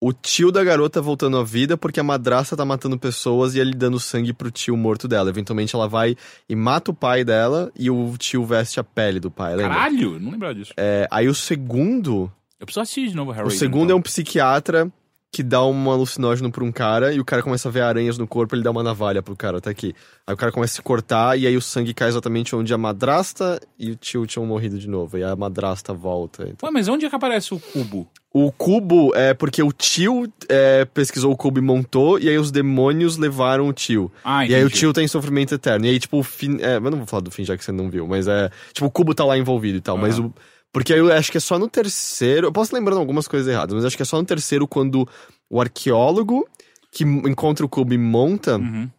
o 0.00 0.12
tio 0.12 0.52
da 0.52 0.62
garota 0.62 1.00
voltando 1.00 1.38
à 1.38 1.42
vida 1.42 1.78
porque 1.78 1.98
a 1.98 2.04
madrasta 2.04 2.54
tá 2.54 2.62
matando 2.64 2.98
pessoas 2.98 3.54
e 3.54 3.58
ele 3.58 3.72
dando 3.72 3.98
sangue 3.98 4.34
pro 4.34 4.50
tio 4.50 4.76
morto 4.76 5.08
dela. 5.08 5.30
Eventualmente 5.30 5.74
ela 5.74 5.88
vai 5.88 6.14
e 6.46 6.54
mata 6.54 6.90
o 6.90 6.94
pai 6.94 7.24
dela 7.24 7.72
e 7.74 7.90
o 7.90 8.14
tio 8.18 8.44
veste 8.44 8.78
a 8.78 8.84
pele 8.84 9.18
do 9.18 9.30
pai, 9.30 9.56
lembra? 9.56 9.74
Caralho, 9.74 10.20
não 10.20 10.30
lembrava 10.30 10.54
disso. 10.54 10.74
É, 10.76 11.08
aí 11.10 11.26
o 11.26 11.34
segundo, 11.34 12.30
Eu 12.60 12.66
preciso 12.66 12.82
assistir 12.82 13.08
de 13.08 13.16
novo 13.16 13.30
o 13.30 13.34
Hellraiser. 13.34 13.58
segundo 13.58 13.82
é 13.82 13.84
então. 13.86 13.98
um 13.98 14.02
psiquiatra 14.02 14.90
que 15.32 15.42
dá 15.42 15.64
um 15.66 15.90
alucinógeno 15.90 16.48
pra 16.52 16.62
um 16.62 16.70
cara 16.70 17.12
e 17.12 17.18
o 17.18 17.24
cara 17.24 17.42
começa 17.42 17.68
a 17.68 17.72
ver 17.72 17.80
aranhas 17.80 18.16
no 18.16 18.24
corpo, 18.24 18.54
ele 18.54 18.62
dá 18.62 18.70
uma 18.70 18.84
navalha 18.84 19.20
pro 19.20 19.34
cara, 19.34 19.60
tá 19.60 19.68
aqui. 19.68 19.92
Aí 20.24 20.32
o 20.32 20.36
cara 20.36 20.52
começa 20.52 20.74
a 20.74 20.76
se 20.76 20.82
cortar 20.82 21.36
e 21.36 21.44
aí 21.44 21.56
o 21.56 21.60
sangue 21.60 21.92
cai 21.92 22.08
exatamente 22.08 22.54
onde 22.54 22.72
a 22.72 22.78
madrasta 22.78 23.60
e 23.76 23.90
o 23.90 23.96
tio 23.96 24.24
tinham 24.28 24.46
morrido 24.46 24.78
de 24.78 24.88
novo. 24.88 25.18
E 25.18 25.24
a 25.24 25.34
madrasta 25.34 25.92
volta. 25.92 26.44
Então, 26.44 26.68
Ué, 26.68 26.72
mas 26.72 26.86
onde 26.86 27.04
é 27.04 27.10
que 27.10 27.16
aparece 27.16 27.52
o 27.52 27.58
cubo? 27.58 28.06
O 28.32 28.52
cubo 28.52 29.12
é 29.16 29.34
porque 29.34 29.60
o 29.60 29.72
tio 29.72 30.32
é, 30.48 30.84
pesquisou 30.84 31.32
o 31.32 31.36
cubo 31.36 31.58
e 31.58 31.62
montou, 31.62 32.16
e 32.18 32.28
aí 32.28 32.38
os 32.38 32.52
demônios 32.52 33.16
levaram 33.16 33.66
o 33.68 33.72
tio. 33.72 34.10
Ah, 34.24 34.46
E 34.46 34.54
aí 34.54 34.64
o 34.64 34.70
tio 34.70 34.92
tá 34.92 35.02
em 35.02 35.08
sofrimento 35.08 35.52
eterno. 35.54 35.86
E 35.86 35.90
aí, 35.90 35.98
tipo, 35.98 36.18
o 36.18 36.22
fim. 36.22 36.58
É, 36.60 36.76
eu 36.76 36.80
não 36.80 36.98
vou 36.98 37.06
falar 37.06 37.22
do 37.22 37.30
fim 37.32 37.44
já 37.44 37.56
que 37.56 37.64
você 37.64 37.72
não 37.72 37.90
viu, 37.90 38.06
mas 38.06 38.28
é. 38.28 38.50
Tipo, 38.72 38.86
o 38.86 38.90
cubo 38.90 39.14
tá 39.14 39.24
lá 39.24 39.36
envolvido 39.36 39.78
e 39.78 39.80
tal. 39.80 39.96
Mas 39.98 40.16
Aham. 40.18 40.28
o. 40.28 40.34
Porque 40.74 40.92
aí 40.92 40.98
eu 40.98 41.10
acho 41.12 41.30
que 41.30 41.38
é 41.38 41.40
só 41.40 41.56
no 41.56 41.68
terceiro. 41.68 42.48
Eu 42.48 42.52
posso 42.52 42.74
lembrando 42.74 42.98
algumas 42.98 43.28
coisas 43.28 43.46
erradas, 43.46 43.72
mas 43.74 43.84
acho 43.84 43.96
que 43.96 44.02
é 44.02 44.06
só 44.06 44.18
no 44.18 44.24
terceiro 44.26 44.66
quando 44.66 45.08
o 45.48 45.60
arqueólogo 45.60 46.46
que 46.90 47.04
encontra 47.04 47.64
o 47.64 47.68
cubo 47.68 47.94
e 47.94 47.98
monta. 47.98 48.56
Uhum. 48.56 48.90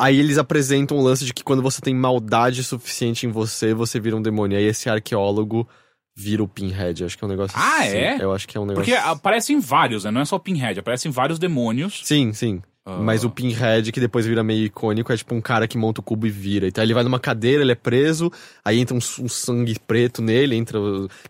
Aí 0.00 0.18
eles 0.18 0.38
apresentam 0.38 0.96
o 0.98 1.02
lance 1.02 1.24
de 1.24 1.32
que 1.32 1.44
quando 1.44 1.62
você 1.62 1.80
tem 1.80 1.94
maldade 1.94 2.64
suficiente 2.64 3.26
em 3.26 3.30
você, 3.30 3.72
você 3.72 4.00
vira 4.00 4.16
um 4.16 4.22
demônio. 4.22 4.58
Aí 4.58 4.64
esse 4.64 4.90
arqueólogo 4.90 5.68
vira 6.16 6.42
o 6.42 6.48
Pinhead. 6.48 7.04
Acho 7.04 7.16
que 7.16 7.22
é 7.22 7.26
um 7.26 7.30
negócio 7.30 7.56
Ah, 7.56 7.78
assim. 7.78 7.96
é? 7.96 8.18
Eu 8.20 8.32
acho 8.32 8.48
que 8.48 8.56
é 8.58 8.60
um 8.60 8.66
negócio. 8.66 8.92
Porque 8.92 9.06
aparecem 9.08 9.60
vários, 9.60 10.02
né? 10.02 10.10
Não 10.10 10.20
é 10.20 10.24
só 10.24 10.34
o 10.34 10.40
Pinhead, 10.40 10.80
aparecem 10.80 11.12
vários 11.12 11.38
demônios. 11.38 12.00
Sim, 12.04 12.32
sim. 12.32 12.60
Ah. 12.84 12.96
Mas 12.98 13.22
o 13.22 13.30
Pinhead, 13.30 13.92
que 13.92 14.00
depois 14.00 14.26
vira 14.26 14.42
meio 14.42 14.64
icônico, 14.64 15.12
é 15.12 15.16
tipo 15.16 15.34
um 15.36 15.40
cara 15.40 15.68
que 15.68 15.78
monta 15.78 16.00
o 16.00 16.02
cubo 16.02 16.26
e 16.26 16.30
vira. 16.30 16.66
Então 16.66 16.82
ele 16.82 16.92
vai 16.92 17.04
numa 17.04 17.20
cadeira, 17.20 17.62
ele 17.62 17.70
é 17.70 17.76
preso, 17.76 18.28
aí 18.64 18.80
entra 18.80 18.92
um, 18.94 18.98
um 18.98 19.28
sangue 19.28 19.78
preto 19.86 20.20
nele, 20.20 20.56
entra. 20.56 20.80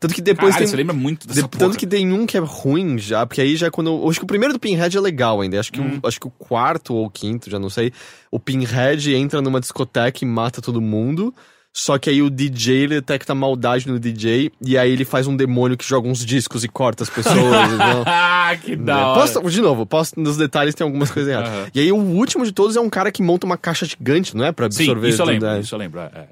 Tanto 0.00 0.14
que 0.14 0.22
depois 0.22 0.54
Caralho, 0.54 0.58
tem. 0.60 0.66
você 0.68 0.76
lembra 0.76 0.94
muito 0.94 1.26
dessa 1.28 1.42
de- 1.42 1.48
tanto 1.48 1.76
que 1.76 1.86
tem 1.86 2.10
um 2.10 2.24
que 2.24 2.38
é 2.38 2.40
ruim 2.40 2.96
já, 2.96 3.26
porque 3.26 3.42
aí 3.42 3.54
já 3.54 3.66
é 3.66 3.70
quando. 3.70 4.08
Acho 4.08 4.18
que 4.20 4.24
o 4.24 4.26
primeiro 4.26 4.54
do 4.54 4.58
Pinhead 4.60 4.96
é 4.96 5.00
legal 5.00 5.42
ainda. 5.42 5.60
Acho 5.60 5.70
que, 5.72 5.80
Hum. 5.80 6.00
o, 6.02 6.06
acho 6.08 6.18
que 6.18 6.26
o 6.26 6.30
quarto 6.30 6.94
ou 6.94 7.04
o 7.04 7.10
quinto, 7.10 7.50
já 7.50 7.58
não 7.58 7.68
sei. 7.68 7.92
O 8.30 8.40
Pinhead 8.40 9.14
entra 9.14 9.42
numa 9.42 9.60
discoteca 9.60 10.20
e 10.24 10.26
mata 10.26 10.62
todo 10.62 10.80
mundo. 10.80 11.34
Só 11.74 11.98
que 11.98 12.10
aí 12.10 12.20
o 12.20 12.28
DJ 12.28 12.82
ele 12.82 12.94
detecta 12.96 13.34
maldade 13.34 13.88
no 13.88 13.98
DJ 13.98 14.52
e 14.60 14.76
aí 14.76 14.90
ele 14.92 15.06
faz 15.06 15.26
um 15.26 15.34
demônio 15.34 15.76
que 15.76 15.84
joga 15.86 16.06
uns 16.06 16.24
discos 16.24 16.62
e 16.64 16.68
corta 16.68 17.02
as 17.02 17.08
pessoas. 17.10 17.36
Ah, 18.44 18.56
que 18.56 18.76
da 18.76 19.08
hora. 19.08 19.20
Posso, 19.20 19.50
de 19.50 19.60
novo, 19.62 19.86
posso, 19.86 20.18
nos 20.20 20.36
detalhes 20.36 20.74
tem 20.74 20.84
algumas 20.84 21.10
coisas 21.10 21.30
erradas. 21.32 21.48
Aham. 21.50 21.68
E 21.74 21.80
aí 21.80 21.90
o 21.92 21.96
último 21.96 22.44
de 22.44 22.52
todos 22.52 22.76
é 22.76 22.80
um 22.80 22.90
cara 22.90 23.10
que 23.10 23.22
monta 23.22 23.46
uma 23.46 23.56
caixa 23.56 23.86
gigante, 23.86 24.36
não 24.36 24.44
é? 24.44 24.52
Pra 24.52 24.70
Sim, 24.70 24.82
absorver 24.82 25.08
isso 25.08 25.22
eu 25.22 25.24
tudo, 25.26 25.32
lembro, 25.32 25.48
é. 25.48 25.60
isso 25.60 25.74
eu 25.74 25.78
lembro. 25.78 26.00
é, 26.00 26.10
é. 26.14 26.28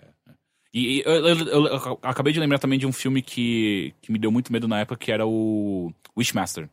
E, 0.75 0.99
e 0.99 1.03
eu, 1.07 1.13
eu- 1.13 1.47
eu- 1.47 1.67
eu 1.67 1.99
acabei 2.03 2.33
de 2.33 2.39
lembrar 2.41 2.59
também 2.59 2.79
de 2.79 2.87
um 2.87 2.93
filme 2.93 3.23
que, 3.23 3.95
que 4.03 4.13
me 4.13 4.19
deu 4.19 4.31
muito 4.31 4.53
medo 4.53 4.69
na 4.69 4.81
época, 4.81 4.97
que 5.03 5.11
era 5.11 5.27
o 5.27 5.91
Wishmaster. 6.19 6.69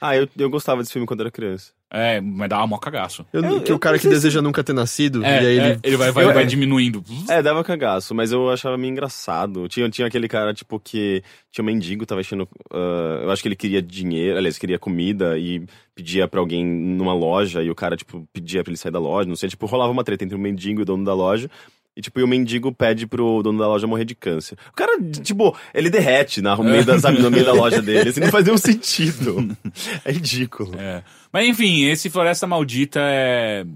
Ah, 0.00 0.16
eu, 0.16 0.28
eu 0.38 0.48
gostava 0.48 0.80
desse 0.80 0.92
filme 0.92 1.06
quando 1.06 1.20
era 1.22 1.30
criança. 1.30 1.72
É, 1.90 2.20
mas 2.20 2.50
dava 2.50 2.66
mó 2.66 2.76
cagaço. 2.76 3.24
Eu- 3.32 3.42
Eu- 3.42 3.60
que 3.62 3.72
eu 3.72 3.76
o 3.76 3.78
cara 3.78 3.96
que 3.96 4.02
se- 4.02 4.10
deseja 4.10 4.42
nunca 4.42 4.62
ter 4.62 4.74
nascido, 4.74 5.24
É, 5.24 5.42
e 5.42 5.46
aí 5.46 5.58
é, 5.58 5.66
ele... 5.70 5.80
ele 5.82 5.96
vai, 5.96 6.12
vai, 6.12 6.24
Eu- 6.24 6.34
vai 6.34 6.42
é. 6.42 6.46
diminuindo. 6.46 7.02
É, 7.30 7.40
dava 7.40 7.64
cagaço, 7.64 8.14
mas 8.14 8.30
eu 8.30 8.50
achava 8.50 8.76
meio 8.76 8.90
engraçado. 8.90 9.66
Tinha, 9.68 9.88
tinha 9.88 10.06
aquele 10.06 10.28
cara, 10.28 10.52
tipo, 10.52 10.78
que 10.78 11.22
tinha 11.50 11.62
um 11.62 11.66
mendigo, 11.66 12.04
tava 12.04 12.20
enchendo. 12.20 12.46
ah, 12.70 13.20
eu 13.22 13.30
acho 13.30 13.40
que 13.40 13.48
ele 13.48 13.56
queria 13.56 13.80
dinheiro, 13.80 14.36
aliás, 14.36 14.58
queria 14.58 14.78
comida 14.78 15.38
e 15.38 15.64
pedia 15.94 16.28
pra 16.28 16.40
alguém 16.40 16.64
numa 16.64 17.14
loja 17.14 17.62
e 17.62 17.70
o 17.70 17.74
cara, 17.74 17.96
tipo, 17.96 18.28
pedia 18.32 18.62
pra 18.62 18.70
ele 18.70 18.76
sair 18.76 18.92
da 18.92 18.98
loja, 19.00 19.26
não 19.28 19.34
sei, 19.36 19.48
tipo, 19.48 19.64
rolava 19.66 19.90
uma 19.90 20.04
treta 20.04 20.24
entre 20.24 20.36
o 20.36 20.38
mendigo 20.38 20.80
e 20.80 20.82
o 20.82 20.86
dono 20.86 21.04
da 21.04 21.14
loja. 21.14 21.50
E, 21.98 22.00
tipo, 22.00 22.20
e 22.20 22.22
o 22.22 22.28
mendigo 22.28 22.72
pede 22.72 23.08
pro 23.08 23.42
dono 23.42 23.58
da 23.58 23.66
loja 23.66 23.84
morrer 23.84 24.04
de 24.04 24.14
câncer. 24.14 24.56
O 24.70 24.72
cara, 24.72 25.02
tipo, 25.02 25.56
ele 25.74 25.90
derrete 25.90 26.40
na, 26.40 26.54
no, 26.54 26.62
meio 26.62 26.84
da, 26.84 26.96
sabe, 27.00 27.20
no 27.20 27.28
meio 27.28 27.44
da 27.44 27.52
loja 27.52 27.82
dele. 27.82 28.10
Assim, 28.10 28.20
não 28.20 28.28
faz 28.28 28.44
nenhum 28.44 28.56
sentido. 28.56 29.48
É 30.04 30.12
ridículo. 30.12 30.78
É. 30.78 31.02
Mas 31.32 31.48
enfim, 31.48 31.84
esse 31.86 32.08
Floresta 32.08 32.46
Maldita 32.46 33.00
é. 33.02 33.66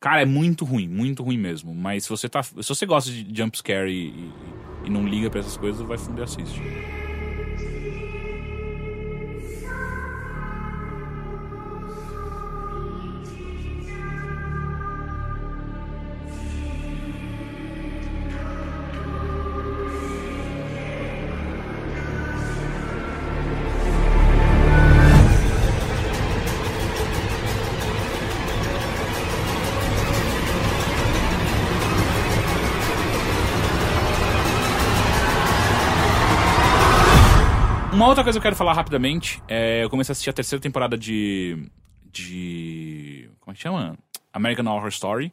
Cara, 0.00 0.22
é 0.22 0.24
muito 0.24 0.64
ruim, 0.64 0.88
muito 0.88 1.22
ruim 1.22 1.38
mesmo. 1.38 1.72
Mas 1.72 2.02
se 2.04 2.10
você 2.10 2.28
tá. 2.28 2.42
Se 2.42 2.68
você 2.68 2.84
gosta 2.84 3.10
de 3.10 3.26
jumpscare 3.32 3.90
e, 3.90 4.08
e, 4.08 4.32
e 4.86 4.90
não 4.90 5.06
liga 5.06 5.30
pra 5.30 5.38
essas 5.38 5.56
coisas, 5.56 5.86
vai 5.86 5.96
funder 5.96 6.24
assiste. 6.24 6.60
Uma 38.06 38.12
outra 38.12 38.22
coisa 38.22 38.38
que 38.38 38.38
eu 38.38 38.42
quero 38.50 38.54
falar 38.54 38.72
rapidamente 38.72 39.42
é. 39.48 39.82
Eu 39.82 39.90
comecei 39.90 40.12
a 40.12 40.14
assistir 40.14 40.30
a 40.30 40.32
terceira 40.32 40.62
temporada 40.62 40.96
de. 40.96 41.58
De. 42.04 43.28
Como 43.40 43.50
é 43.50 43.56
que 43.56 43.60
chama? 43.60 43.98
American 44.32 44.64
Horror 44.72 44.90
Story. 44.90 45.32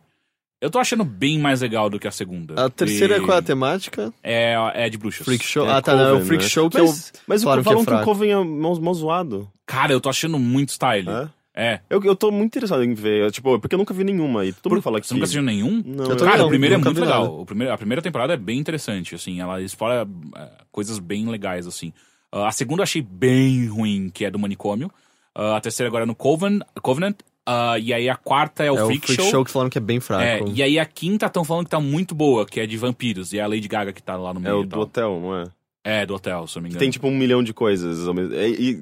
Eu 0.60 0.72
tô 0.72 0.80
achando 0.80 1.04
bem 1.04 1.38
mais 1.38 1.62
legal 1.62 1.88
do 1.88 2.00
que 2.00 2.08
a 2.08 2.12
segunda. 2.12 2.66
A 2.66 2.72
terceira 2.72 3.18
E- 3.18 3.18
é 3.18 3.24
qual 3.24 3.38
é 3.38 3.42
a 3.42 3.44
temática? 3.44 4.12
É, 4.24 4.56
é 4.74 4.90
de 4.90 4.98
bruxas. 4.98 5.24
Freak 5.24 5.46
Show. 5.46 5.68
É 5.68 5.72
ah, 5.74 5.82
tá, 5.84 5.96
não, 5.96 6.02
é 6.04 6.08
o 6.08 6.14
Coven, 6.14 6.26
Freak 6.26 6.44
né? 6.46 6.50
Show 6.50 6.68
que 6.68 6.80
mas, 6.80 7.12
eu... 7.14 7.20
Mas 7.28 7.44
falaram 7.44 7.62
o 7.62 7.64
que 7.64 7.70
é 7.70 7.74
falam 7.74 7.86
que, 7.86 7.94
o. 7.94 8.06
Coven 8.06 8.32
é 8.32 8.44
mó 8.44 8.74
mó 8.80 8.94
zoado. 8.94 9.52
Cara, 9.68 9.94
eu 9.94 10.02
tô 10.02 10.10
achando 10.10 10.40
muito 10.40 10.70
style. 10.70 11.08
É? 11.08 11.30
É. 11.56 11.80
Eu, 11.88 12.04
eu 12.04 12.16
tô 12.16 12.32
muito 12.32 12.48
interessado 12.48 12.84
em 12.84 12.96
ver, 12.96 13.30
tipo, 13.30 13.60
porque 13.60 13.76
eu 13.76 13.78
nunca 13.78 13.94
vi 13.94 14.04
nenhuma 14.04 14.46
e 14.46 14.52
todo 14.52 14.72
mundo 14.72 14.82
fala 14.82 15.00
que 15.00 15.06
Você 15.06 15.14
nunca 15.14 15.26
assistiu 15.26 15.44
nenhum? 15.44 15.84
Não, 15.86 16.06
Eu 16.06 16.18
Cara, 16.18 16.40
não, 16.40 16.46
o 16.48 16.50
primeiro 16.50 16.74
é 16.74 16.78
muito 16.80 17.00
legal. 17.00 17.22
nada. 17.22 17.34
O 17.36 17.46
primeiro, 17.46 17.72
a 17.72 17.78
primeira 17.78 18.02
temporada 18.02 18.34
é 18.34 18.38
bem 18.38 18.58
interessante, 18.58 19.14
assim. 19.14 19.40
Ela 19.40 19.62
explora 19.62 20.08
é, 20.36 20.50
coisas 20.72 20.98
bem 20.98 21.30
legais, 21.30 21.68
assim. 21.68 21.94
Ah, 22.36 22.48
a 22.48 22.52
segunda 22.52 22.82
eu 22.82 22.84
achei 22.84 23.02
bem 23.02 23.68
ruim, 23.68 24.10
que 24.10 24.26
é 24.26 24.32
do 24.32 24.40
manicômio. 24.40 24.92
Ah, 25.36 25.58
a 25.58 25.62
terceira 25.62 25.88
agora 25.88 26.04
é 26.04 26.08
no 26.08 26.16
Coven, 26.16 26.60
Covenant. 26.82 27.16
Ah, 27.46 27.78
e 27.78 27.94
aí 27.94 28.10
a 28.10 28.16
quarta 28.16 28.64
é 28.64 28.72
o 28.72 28.78
É 28.78 28.84
o 28.84 28.86
Freak, 28.88 29.06
Freak 29.06 29.22
Show. 29.22 29.32
Show 29.32 29.46
que 29.46 29.52
falaram 29.52 29.70
que 29.70 29.78
é 29.78 29.82
bem 29.82 30.00
fraco. 30.00 30.24
É, 30.24 30.42
e 30.54 30.64
aí 30.64 30.80
a 30.80 30.86
quinta 30.86 31.26
estão 31.28 31.44
falando 31.44 31.66
que 31.66 31.72
tá 31.72 31.80
muito 31.80 32.16
boa, 32.16 32.46
que 32.46 32.60
é 32.60 32.66
de 32.66 32.78
vampiros. 32.78 33.34
E 33.34 33.38
é 33.40 33.42
a 33.42 33.48
Lady 33.48 33.68
Gaga 33.68 33.92
que 33.94 34.02
tá 34.02 34.16
lá 34.16 34.34
no 34.34 34.40
É 34.40 34.44
meio. 34.44 34.60
o 34.60 34.64
e 34.64 34.66
do 34.66 34.80
hotel, 34.80 35.20
não 35.20 35.36
é? 35.36 35.44
É, 35.84 36.06
do 36.06 36.16
hotel, 36.16 36.48
se 36.48 36.58
eu 36.58 36.62
não 36.62 36.64
me 36.64 36.70
engano. 36.70 36.80
Tem 36.80 36.90
tipo 36.90 37.08
um 37.08 37.16
milhão 37.18 37.44
de 37.44 37.54
coisas. 37.54 38.00
E, 38.08 38.70
e- 38.70 38.76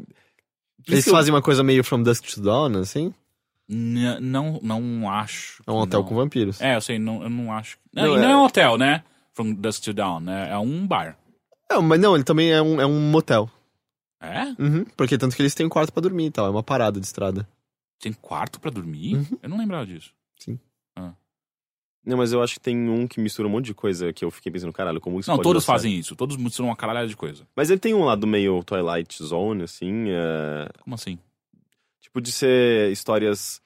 por 0.85 0.93
Eles 0.93 1.07
eu- 1.07 1.13
fazem 1.13 1.33
uma 1.33 1.41
coisa 1.41 1.63
meio 1.63 1.83
From 1.83 2.03
Dusk 2.03 2.23
to 2.35 2.41
Dawn, 2.41 2.77
assim? 2.77 3.11
N- 3.67 4.19
não, 4.19 4.59
não 4.61 5.09
acho. 5.09 5.63
É 5.65 5.71
um 5.71 5.77
hotel 5.77 6.01
não. 6.01 6.07
com 6.07 6.15
vampiros. 6.15 6.61
É, 6.61 6.75
eu 6.75 6.81
sei, 6.81 6.99
não, 6.99 7.23
eu 7.23 7.29
não 7.29 7.51
acho. 7.51 7.77
Não, 7.93 8.03
Não, 8.03 8.15
e 8.17 8.19
não 8.19 8.27
é- 8.27 8.31
é 8.31 8.35
um 8.37 8.43
hotel, 8.43 8.77
né? 8.77 9.03
From 9.33 9.53
Dusk 9.53 9.83
to 9.85 9.93
Dawn, 9.93 10.19
né? 10.19 10.49
É 10.51 10.57
um 10.57 10.85
bar. 10.85 11.17
Não, 11.71 11.81
mas 11.81 11.99
não, 11.99 12.15
ele 12.15 12.23
também 12.23 12.51
é 12.51 12.61
um, 12.61 12.81
é 12.81 12.85
um 12.85 12.99
motel. 13.11 13.49
É? 14.19 14.43
Uhum, 14.61 14.85
porque 14.95 15.17
tanto 15.17 15.35
que 15.35 15.41
eles 15.41 15.55
têm 15.55 15.65
um 15.65 15.69
quarto 15.69 15.91
pra 15.91 16.01
dormir 16.01 16.25
e 16.27 16.31
tal, 16.31 16.45
é 16.45 16.49
uma 16.49 16.63
parada 16.63 16.99
de 16.99 17.05
estrada. 17.05 17.47
Tem 17.99 18.13
quarto 18.13 18.59
pra 18.59 18.69
dormir? 18.69 19.15
Uhum. 19.15 19.39
Eu 19.41 19.49
não 19.49 19.57
lembrava 19.57 19.85
disso. 19.85 20.13
Não, 22.03 22.17
mas 22.17 22.33
eu 22.33 22.41
acho 22.41 22.55
que 22.55 22.59
tem 22.59 22.89
um 22.89 23.07
que 23.07 23.19
mistura 23.19 23.47
um 23.47 23.51
monte 23.51 23.65
de 23.65 23.73
coisa 23.75 24.11
que 24.11 24.25
eu 24.25 24.31
fiquei 24.31 24.51
pensando, 24.51 24.73
caralho, 24.73 24.99
como 24.99 25.19
isso 25.19 25.29
não, 25.29 25.37
pode 25.37 25.47
todos 25.47 25.65
fazem 25.65 25.95
isso. 25.95 26.15
Todos 26.15 26.35
misturam 26.35 26.69
uma 26.69 26.75
caralhada 26.75 27.07
de 27.07 27.15
coisa. 27.15 27.47
Mas 27.55 27.69
ele 27.69 27.79
tem 27.79 27.93
um 27.93 28.03
lado 28.03 28.25
meio 28.25 28.63
Twilight 28.63 29.23
Zone, 29.23 29.63
assim, 29.63 30.05
é, 30.09 30.67
Como 30.81 30.95
assim? 30.95 31.19
tipo 31.99 32.19
de 32.19 32.31
ser 32.31 32.91
histórias 32.91 33.61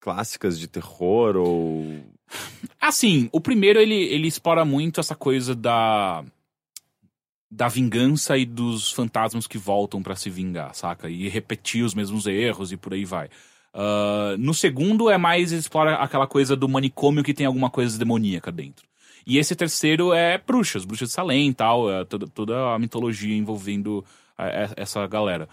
clássicas 0.00 0.58
de 0.58 0.68
terror 0.68 1.36
ou... 1.36 2.00
Assim, 2.80 3.28
o 3.32 3.40
primeiro 3.40 3.80
ele, 3.80 3.94
ele 3.94 4.28
explora 4.28 4.64
muito 4.64 5.00
essa 5.00 5.16
coisa 5.16 5.54
da. 5.54 6.24
Da 7.50 7.68
vingança 7.68 8.36
e 8.36 8.44
dos 8.44 8.92
fantasmas 8.92 9.46
que 9.46 9.58
voltam 9.58 10.02
pra 10.02 10.16
se 10.16 10.28
vingar, 10.28 10.74
saca? 10.74 11.08
E 11.08 11.28
repetir 11.28 11.84
os 11.84 11.94
mesmos 11.94 12.26
erros 12.26 12.72
e 12.72 12.76
por 12.76 12.92
aí 12.92 13.04
vai. 13.04 13.28
Ah, 13.72 14.34
no 14.38 14.52
segundo 14.52 15.08
é 15.08 15.16
mais 15.16 15.52
explora 15.52 15.94
aquela 15.96 16.26
coisa 16.26 16.56
do 16.56 16.68
manicômio 16.68 17.22
que 17.22 17.34
tem 17.34 17.46
alguma 17.46 17.70
coisa 17.70 17.98
demoníaca 17.98 18.50
dentro. 18.50 18.86
E 19.26 19.38
esse 19.38 19.54
terceiro 19.54 20.12
é 20.12 20.38
bruxas, 20.38 20.84
bruxas 20.84 21.10
de 21.10 21.14
Salem 21.14 21.50
e 21.50 21.54
tal, 21.54 21.90
é 21.90 22.04
toda, 22.04 22.26
toda 22.26 22.74
a 22.74 22.78
mitologia 22.78 23.36
envolvendo 23.36 24.04
é, 24.38 24.64
é, 24.64 24.70
essa 24.76 25.06
galera. 25.06 25.48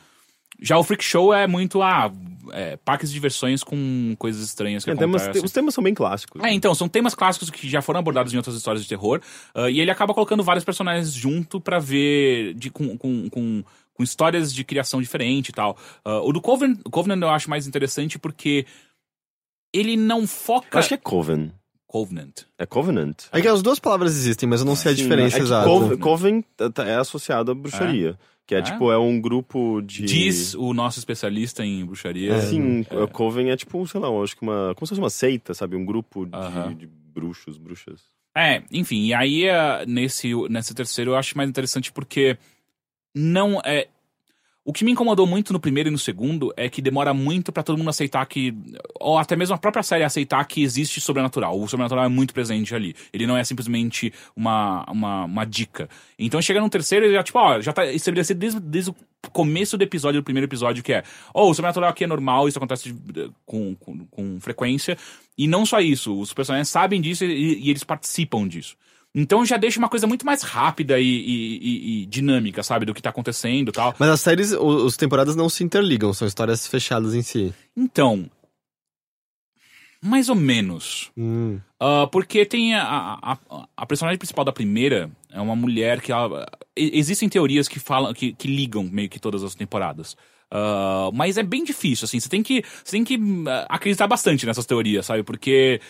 Já 0.61 0.77
o 0.77 0.83
Freak 0.83 1.03
Show 1.03 1.33
é 1.33 1.45
muito, 1.47 1.81
ah, 1.81 2.11
é, 2.53 2.77
parques 2.77 3.09
de 3.09 3.13
diversões 3.15 3.63
com 3.63 4.15
coisas 4.17 4.41
estranhas 4.43 4.83
que 4.85 4.91
É, 4.91 4.95
temas- 4.95 5.23
acontecem. 5.23 5.45
os 5.45 5.51
temas 5.51 5.73
são 5.73 5.83
bem 5.83 5.93
clássicos. 5.93 6.41
É, 6.43 6.51
então, 6.53 6.73
são 6.73 6.87
temas 6.87 7.13
clássicos 7.13 7.49
que 7.49 7.67
já 7.69 7.81
foram 7.81 7.99
abordados 7.99 8.33
em 8.33 8.37
outras 8.37 8.55
histórias 8.55 8.83
de 8.83 8.89
terror. 8.89 9.21
ah, 9.53 9.69
e 9.69 9.79
ele 9.79 9.91
acaba 9.91 10.13
colocando 10.13 10.43
vários 10.43 10.63
personagens 10.63 11.11
junto 11.13 11.59
pra 11.59 11.79
ver 11.79 12.53
de, 12.53 12.69
com, 12.69 12.97
com, 12.97 13.29
com, 13.29 13.63
com 13.93 14.03
histórias 14.03 14.53
de 14.53 14.63
criação 14.63 15.01
diferente 15.01 15.49
e 15.49 15.53
tal. 15.53 15.77
Ah, 16.05 16.21
o 16.21 16.31
do 16.31 16.39
Covenant, 16.41 16.79
Covenant 16.89 17.21
eu 17.21 17.29
acho 17.29 17.49
mais 17.49 17.67
interessante 17.67 18.17
porque 18.17 18.65
ele 19.73 19.97
não 19.97 20.21
Eu 20.21 20.27
foca. 20.27 20.79
acho 20.79 20.87
que 20.89 20.93
é 20.93 20.97
Coven. 20.97 21.51
Covenant. 21.87 22.41
É 22.57 22.65
Covenant? 22.65 23.15
É 23.31 23.41
que 23.41 23.47
as 23.47 23.61
duas 23.61 23.79
palavras 23.79 24.15
existem, 24.15 24.47
mas 24.49 24.59
eu 24.61 24.65
não 24.65 24.75
sei 24.75 24.91
a 24.91 24.95
Sim, 24.95 25.03
diferença 25.03 25.37
é 25.37 25.41
exata. 25.41 25.67
Coven, 25.67 25.97
Coven 25.97 26.41
tá- 26.55 26.69
tá- 26.69 26.85
é 26.85 26.95
associado 26.95 27.51
à 27.51 27.55
bruxaria. 27.55 28.17
Que 28.47 28.55
é, 28.55 28.59
É? 28.59 28.61
tipo, 28.61 28.91
é 28.91 28.97
um 28.97 29.19
grupo 29.19 29.81
de... 29.81 30.03
Diz 30.05 30.53
o 30.53 30.73
nosso 30.73 30.99
especialista 30.99 31.65
em 31.65 31.83
bruxaria. 31.85 32.33
É. 32.33 32.41
Sim, 32.41 32.85
É. 32.89 33.07
Coven 33.07 33.49
é 33.49 33.57
tipo, 33.57 33.85
sei 33.87 33.99
lá, 33.99 34.07
acho 34.23 34.35
que 34.35 34.43
uma... 34.43 34.73
Como 34.75 34.85
se 34.85 34.89
fosse 34.91 35.01
uma 35.01 35.09
seita, 35.09 35.53
sabe? 35.53 35.75
Um 35.75 35.85
grupo 35.85 36.25
de, 36.25 36.35
Aham. 36.35 36.75
de 36.75 36.85
bruxos, 36.87 37.57
bruxas. 37.57 38.03
É, 38.37 38.61
enfim, 38.71 39.05
e 39.05 39.13
aí 39.13 39.45
eh, 39.45 39.85
nesse, 39.87 40.29
nesse 40.49 40.73
terceiro 40.75 41.11
eu 41.11 41.15
acho 41.15 41.37
mais 41.37 41.49
interessante 41.49 41.89
porque 41.91 42.37
não 43.15 43.61
é. 43.63 43.87
O 44.67 44.73
que 44.73 44.83
me 44.83 44.91
incomodou 44.91 45.27
muito 45.27 45.53
no 45.53 45.59
primeiro 45.59 45.89
e 45.89 45.91
no 45.91 45.97
segundo 45.99 46.51
é 46.57 46.67
que 46.67 46.81
demora 46.81 47.13
muito 47.13 47.51
pra 47.51 47.61
todo 47.61 47.77
mundo 47.77 47.91
aceitar 47.91 48.25
que. 48.25 48.51
Ou 48.99 49.15
até 49.15 49.35
mesmo 49.35 49.53
a 49.53 49.59
própria 49.59 49.83
série 49.83 50.03
aceitar 50.03 50.43
que 50.45 50.63
existe 50.63 50.99
sobrenatural. 50.99 51.59
O 51.61 51.67
sobrenatural 51.67 52.03
é 52.05 52.07
muito 52.07 52.33
presente 52.33 52.73
ali. 52.73 52.95
Ele 53.13 53.27
não 53.27 53.37
é 53.37 53.43
simplesmente 53.43 54.11
uma, 54.35 54.83
uma, 54.89 55.25
uma 55.25 55.45
dica. 55.45 55.87
Então 56.17 56.41
chega 56.41 56.59
no 56.59 56.67
terceiro 56.67 57.05
e 57.05 57.13
já, 57.13 57.21
tipo, 57.21 57.37
ó, 57.37 57.61
já 57.61 57.71
tá 57.71 57.85
estabelecido 57.85 58.39
desde, 58.39 58.59
desde 58.59 58.89
o 58.89 58.95
começo 59.31 59.77
do 59.77 59.83
episódio, 59.83 60.19
do 60.19 60.23
primeiro 60.25 60.47
episódio, 60.47 60.81
que 60.83 60.93
é: 60.93 61.03
oh, 61.31 61.51
o 61.51 61.53
sobrenatural 61.53 61.91
aqui 61.91 62.03
é 62.03 62.07
normal, 62.07 62.47
isso 62.47 62.57
acontece 62.57 62.91
de- 62.91 63.29
com, 63.45 63.75
com, 63.75 64.05
com 64.07 64.39
frequência. 64.39 64.97
E 65.37 65.47
não 65.47 65.63
só 65.63 65.79
isso, 65.79 66.19
os 66.19 66.33
personagens 66.33 66.69
sabem 66.69 66.99
disso 67.01 67.23
e, 67.23 67.65
e 67.65 67.69
eles 67.69 67.83
participam 67.83 68.47
disso. 68.47 68.75
Então 69.17 69.45
já 69.45 69.55
deixa 69.55 69.79
uma 69.79 69.87
coisa 69.87 70.05
muito 70.05 70.25
mais 70.25 70.41
rápida 70.43 70.99
e, 70.99 71.05
e- 71.05 71.57
e- 71.57 72.01
e 72.01 72.05
dinâmica, 72.05 72.61
sabe? 72.61 72.85
Do 72.85 72.93
que 72.93 73.01
tá 73.01 73.09
acontecendo 73.11 73.69
e 73.69 73.71
tal. 73.71 73.95
Mas 73.97 74.09
as 74.09 74.19
séries, 74.19 74.51
as 74.51 74.97
temporadas 74.97 75.37
não 75.37 75.47
se 75.47 75.63
interligam, 75.63 76.13
são 76.13 76.27
histórias 76.27 76.67
fechadas 76.67 77.15
em 77.15 77.21
si. 77.21 77.53
Então. 77.77 78.29
Mais 80.01 80.29
ou 80.29 80.35
menos. 80.35 81.09
Hum. 81.17 81.59
Ah, 81.79 82.07
porque 82.11 82.45
tem 82.45 82.75
a, 82.75 83.17
a, 83.21 83.37
a- 83.77 83.85
personagem 83.85 84.17
principal 84.19 84.45
da 84.45 84.51
primeira 84.51 85.09
é 85.31 85.39
uma 85.41 85.55
mulher 85.55 86.01
que 86.01 86.11
ela, 86.11 86.45
existem 86.75 87.27
teorias 87.29 87.67
que 87.67 87.79
falam 87.79 88.13
que, 88.13 88.33
que 88.33 88.47
ligam 88.47 88.83
meio 88.83 89.09
que 89.09 89.19
todas 89.19 89.43
as 89.43 89.55
temporadas. 89.55 90.15
Ah, 90.51 91.09
mas 91.13 91.37
é 91.37 91.43
bem 91.43 91.63
difícil, 91.63 92.05
assim, 92.05 92.19
você 92.19 92.29
tem 92.29 92.43
que 92.43 92.63
você 92.83 92.91
tem 92.91 93.03
que 93.03 93.17
ah, 93.47 93.65
acreditar 93.69 94.07
bastante 94.07 94.45
nessas 94.45 94.65
teorias, 94.65 95.05
sabe? 95.05 95.23
Porque 95.23 95.81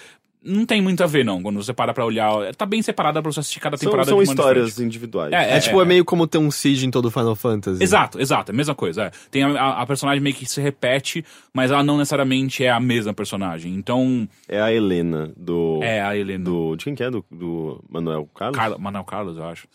não 0.45 0.65
tem 0.65 0.81
muito 0.81 1.03
a 1.03 1.07
ver 1.07 1.25
não, 1.25 1.41
quando 1.41 1.57
você 1.61 1.73
para 1.73 1.93
pra 1.93 2.05
olhar, 2.05 2.53
tá 2.55 2.65
bem 2.65 2.81
separada 2.81 3.21
pra 3.21 3.31
você 3.31 3.39
assistir 3.39 3.59
cada 3.59 3.75
São, 3.77 3.85
temporada 3.87 4.09
são 4.09 4.17
de 4.19 4.25
maneira 4.27 4.41
histórias 4.41 4.65
diferente. 4.67 4.87
individuais. 4.87 5.33
É, 5.33 5.57
É, 5.57 5.59
tipo, 5.59 5.81
é, 5.81 5.85
meio 5.85 6.05
como 6.05 6.27
ter 6.27 6.37
um 6.37 6.51
Siege 6.51 6.85
em 6.85 6.91
todo 6.91 7.09
Final 7.11 7.35
Fantasy. 7.35 7.81
Exato, 7.83 8.21
exato, 8.21 8.51
é 8.51 8.53
a 8.53 8.55
mesma 8.55 8.75
coisa. 8.75 9.03
é. 9.05 9.11
Tem 9.31 9.43
a, 9.43 9.81
a- 9.81 9.85
personagem 9.85 10.21
meio 10.21 10.35
que 10.35 10.45
se 10.45 10.61
repete, 10.61 11.25
mas 11.53 11.71
ela 11.71 11.83
não 11.83 11.97
necessariamente 11.97 12.63
é 12.63 12.69
a 12.69 12.79
mesma 12.79 13.13
personagem. 13.13 13.73
Então, 13.73 14.27
É 14.47 14.61
a 14.61 14.71
Helena 14.71 15.31
do. 15.35 15.79
é 15.83 16.01
a 16.01 16.15
Helena. 16.15 16.43
do 16.45 16.75
de 16.75 16.83
quem 16.85 16.93
que 16.95 17.03
é? 17.03 17.09
Do, 17.09 17.25
do 17.31 17.83
Manuel 17.89 18.29
Carlos? 18.35 18.57
Carla, 18.57 18.77
Manuel 18.77 19.03
Carlos, 19.03 19.37
eu 19.37 19.43
acho. 19.45 19.67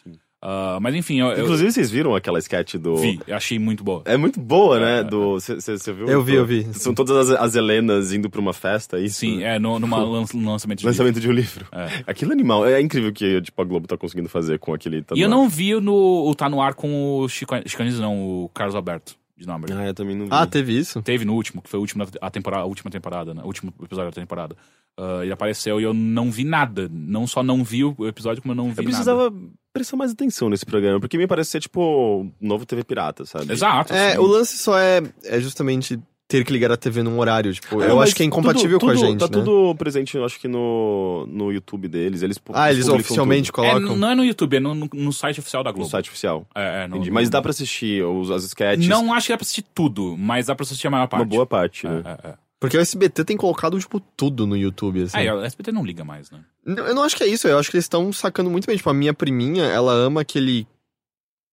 Ah, 0.43 0.79
mas 0.81 0.95
enfim, 0.95 1.21
eu, 1.21 1.27
eu 1.33 1.45
Inclusive, 1.45 1.71
vocês 1.71 1.91
viram 1.91 2.15
aquela 2.15 2.39
sketch 2.39 2.77
do. 2.77 2.97
vi, 2.97 3.21
eu 3.27 3.37
achei 3.37 3.59
muito 3.59 3.85
boa. 3.85 4.03
É 4.07 4.17
muito 4.17 4.41
boa, 4.41 4.81
né? 4.81 5.01
É, 5.01 5.05
Do. 5.05 5.35
Você 5.39 5.93
viu? 5.93 6.09
Eu 6.09 6.23
vi, 6.23 6.35
eu 6.35 6.47
vi. 6.47 6.67
São 6.73 6.95
todas 6.95 7.31
as, 7.31 7.39
as 7.41 7.55
Helenas 7.55 8.13
indo 8.13 8.31
pra 8.31 8.41
uma 8.41 8.55
festa, 8.55 8.97
é 8.99 9.03
isso? 9.03 9.21
Sim, 9.21 9.43
é 9.43 9.59
no, 9.59 9.79
numa 9.79 9.99
lan- 10.03 10.25
lançamento 10.35 10.79
de 10.79 10.85
livro. 10.85 10.87
Lançamento 10.87 11.21
de 11.21 11.29
um 11.29 11.33
livro. 11.33 11.67
É. 11.73 12.05
Aquilo 12.07 12.33
é 12.33 12.35
animal. 12.35 12.67
É 12.67 12.81
incrível 12.81 13.13
que 13.13 13.43
tipo, 13.43 13.61
a 13.61 13.65
Globo 13.67 13.87
tá 13.87 13.99
conseguindo 13.99 14.31
fazer 14.31 14.59
com 14.59 14.73
aquele. 14.73 15.03
Tá 15.03 15.15
E 15.15 15.21
eu 15.21 15.29
não 15.29 15.47
vi 15.49 15.75
o 15.75 15.81
no, 15.81 15.93
o 16.27 16.35
Tá 16.35 16.49
No 16.49 16.63
Ar 16.63 16.73
com 16.75 17.19
o 17.19 17.29
Chico, 17.29 17.55
Chico 17.67 17.83
Anísio, 17.83 18.01
não, 18.01 18.19
o 18.45 18.49
Carlos 18.55 18.75
Alberto 18.75 19.15
de 19.37 19.47
Nóbrega. 19.47 19.79
Ah, 19.79 19.87
eu 19.87 19.95
também 19.95 20.17
não 20.17 20.25
vi. 20.25 20.31
Ah, 20.33 20.47
teve 20.47 20.73
isso? 20.79 21.03
Teve 21.03 21.25
no 21.27 21.35
último, 21.35 21.61
que 21.61 21.69
foi 21.69 21.79
o 21.79 21.83
último 21.83 22.07
a 22.21 22.31
temporada, 22.31 22.63
a 22.63 22.67
última 22.67 22.91
temporada, 22.91 23.35
né? 23.35 23.43
O 23.43 23.47
último 23.47 23.73
episódio 23.83 24.11
da 24.11 24.15
temporada. 24.21 24.57
Ah, 24.99 25.21
ele 25.23 25.33
apareceu 25.33 25.79
e 25.81 25.85
eu 25.85 25.93
não 25.93 26.31
vi 26.31 26.45
nada. 26.45 26.89
Não 26.91 27.27
só 27.27 27.43
não 27.43 27.63
vi 27.63 27.85
o 27.85 27.95
episódio, 28.07 28.41
como 28.43 28.53
eu 28.53 28.57
não 28.57 28.71
vi 28.73 28.83
Eu 28.85 28.91
nada. 28.91 29.33
Prestar 29.73 29.97
mais 29.97 30.13
atenção 30.13 30.49
nesse 30.49 30.67
programa, 30.67 31.01
porque 31.01 31.17
me 31.19 31.27
parece 31.27 31.51
ser, 31.51 31.61
tipo, 31.61 32.27
novo 32.41 32.67
TV 32.67 32.83
Pirata, 32.85 33.25
sabe? 33.25 33.53
Exato. 33.53 33.93
É, 33.93 34.13
sim. 34.13 34.19
o 34.19 34.27
lance 34.27 34.59
só 34.59 34.79
é, 34.79 35.01
é 35.25 35.41
justamente 35.41 35.99
ter 36.27 36.45
que 36.45 36.53
ligar 36.53 36.71
a 36.71 36.77
TV 36.77 37.03
num 37.03 37.19
horário. 37.19 37.53
Tipo, 37.53 37.81
Ah, 37.81 37.87
eu 37.87 38.01
acho 38.01 38.15
que 38.15 38.23
é 38.23 38.27
incompatível 38.27 38.79
tudo- 38.79 38.87
com 38.87 38.93
a 38.93 38.95
tudo- 38.95 39.07
gente, 39.11 39.19
Tá 39.19 39.27
né? 39.27 39.33
tudo 39.33 39.75
presente, 39.75 40.17
eu 40.17 40.25
acho 40.25 40.39
que 40.39 40.47
no, 40.47 41.27
no 41.29 41.51
YouTube 41.53 41.89
deles. 41.89 42.23
Eles 42.23 42.39
Ah, 42.53 42.71
eles 42.73 42.87
oficialmente 42.89 43.51
tudo 43.51 43.65
É, 43.65 43.71
colocam? 43.73 43.97
não 43.97 44.11
é 44.11 44.15
no 44.15 44.25
YouTube, 44.25 44.57
é 44.57 44.61
no, 44.61 44.73
no- 44.75 44.89
no 44.93 45.13
site 45.13 45.41
oficial 45.41 45.65
da 45.65 45.71
no 45.71 45.75
Globo. 45.79 45.91
site 45.91 46.09
oficial. 46.09 46.47
É, 46.55 46.85
é, 46.85 46.87
no- 46.87 46.95
Entendi. 46.97 47.11
no- 47.11 47.15
Mas 47.15 47.29
dá 47.29 47.43
pra 47.43 47.51
assistir 47.51 48.05
os, 48.05 48.31
as 48.31 48.45
sketches. 48.45 48.87
Não 48.87 49.13
acho 49.13 49.27
que 49.27 49.33
dá 49.33 49.39
pra 49.39 49.43
assistir 49.43 49.65
tudo, 49.75 50.17
mas 50.17 50.47
dá 50.47 50.55
pra 50.55 50.63
assistir 50.63 50.87
a 50.87 50.91
maior 50.91 51.09
parte. 51.09 51.23
uma 51.23 51.27
boa 51.29 51.47
parte, 51.47 51.87
né? 51.89 52.03
É, 52.05 52.29
é, 52.29 52.31
é. 52.31 52.35
Porque 52.61 52.77
o 52.77 52.81
SBT 52.81 53.25
tem 53.25 53.39
colocado, 53.39 53.79
tipo, 53.81 53.99
tudo 53.99 54.47
no 54.47 54.55
YouTube, 54.55 55.03
assim. 55.03 55.19
É, 55.19 55.33
o 55.33 55.43
SBT 55.43 55.73
não 55.73 55.83
liga 55.83 56.05
mais, 56.05 56.31
né? 56.31 56.41
Não, 56.65 56.87
Eu 56.87 56.95
não 56.95 57.03
acho 57.03 57.17
que 57.17 57.25
é 57.25 57.27
isso, 57.27 57.49
eu 57.49 57.59
acho 57.59 57.71
que 57.71 57.77
eles 57.77 57.87
estão 57.87 58.13
sacando 58.13 58.51
muito 58.51 58.67
bem. 58.67 58.77
Tipo, 58.77 58.91
a 58.91 58.95
minha 58.95 59.15
priminha, 59.15 59.65
ela 59.65 59.93
ama 59.93 60.21
aquele 60.21 60.69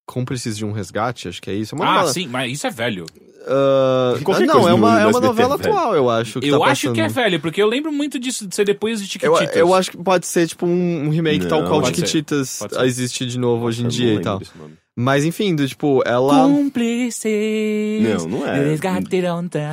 Cúmplices 0.05 0.57
de 0.57 0.65
um 0.65 0.73
Resgate, 0.73 1.29
acho 1.29 1.41
que 1.41 1.49
é 1.49 1.53
isso. 1.53 1.73
É 1.73 1.77
uma 1.77 1.85
ah, 1.85 1.93
novela. 1.93 2.13
sim, 2.13 2.27
mas 2.27 2.51
isso 2.51 2.67
é 2.67 2.69
velho. 2.69 3.05
Ah, 3.47 4.19
Qualquer 4.21 4.45
não, 4.45 4.67
é 4.67 4.73
uma, 4.73 5.01
é 5.01 5.05
uma 5.07 5.21
novela 5.21 5.57
velho. 5.57 5.73
atual, 5.73 5.95
eu 5.95 6.09
acho. 6.09 6.41
Que 6.41 6.47
eu 6.47 6.59
tá 6.59 6.65
acho 6.65 6.91
que 6.91 6.99
é 6.99 7.07
velho, 7.07 7.39
porque 7.39 7.61
eu 7.61 7.67
lembro 7.67 7.91
muito 7.93 8.19
disso 8.19 8.45
de 8.45 8.53
ser 8.53 8.65
depois 8.65 8.99
de 8.99 9.05
Eu, 9.21 9.33
Tiquititas. 9.33 9.55
eu 9.55 9.73
acho 9.73 9.91
que 9.91 9.97
pode 9.97 10.27
ser, 10.27 10.47
tipo, 10.47 10.65
um, 10.65 11.09
remake 11.09 11.43
Não, 11.43 11.49
tal 11.49 11.65
qual 11.65 11.85
Chiquititas 11.85 12.59
existe 12.83 13.25
de 13.25 13.39
novo 13.39 13.65
hoje 13.65 13.81
em 13.81 13.85
Eu 13.85 13.89
dia 13.89 14.13
e 14.15 14.19
tal. 14.19 14.39
desse 14.39 14.57
nome. 14.57 14.77
Mas 14.99 15.23
enfim, 15.23 15.55
do, 15.55 15.67
tipo, 15.67 16.01
ela. 16.07 16.47
Cúmplices. 16.47 18.01
Não, 18.01 18.27
não 18.39 18.47
é. 18.47 18.75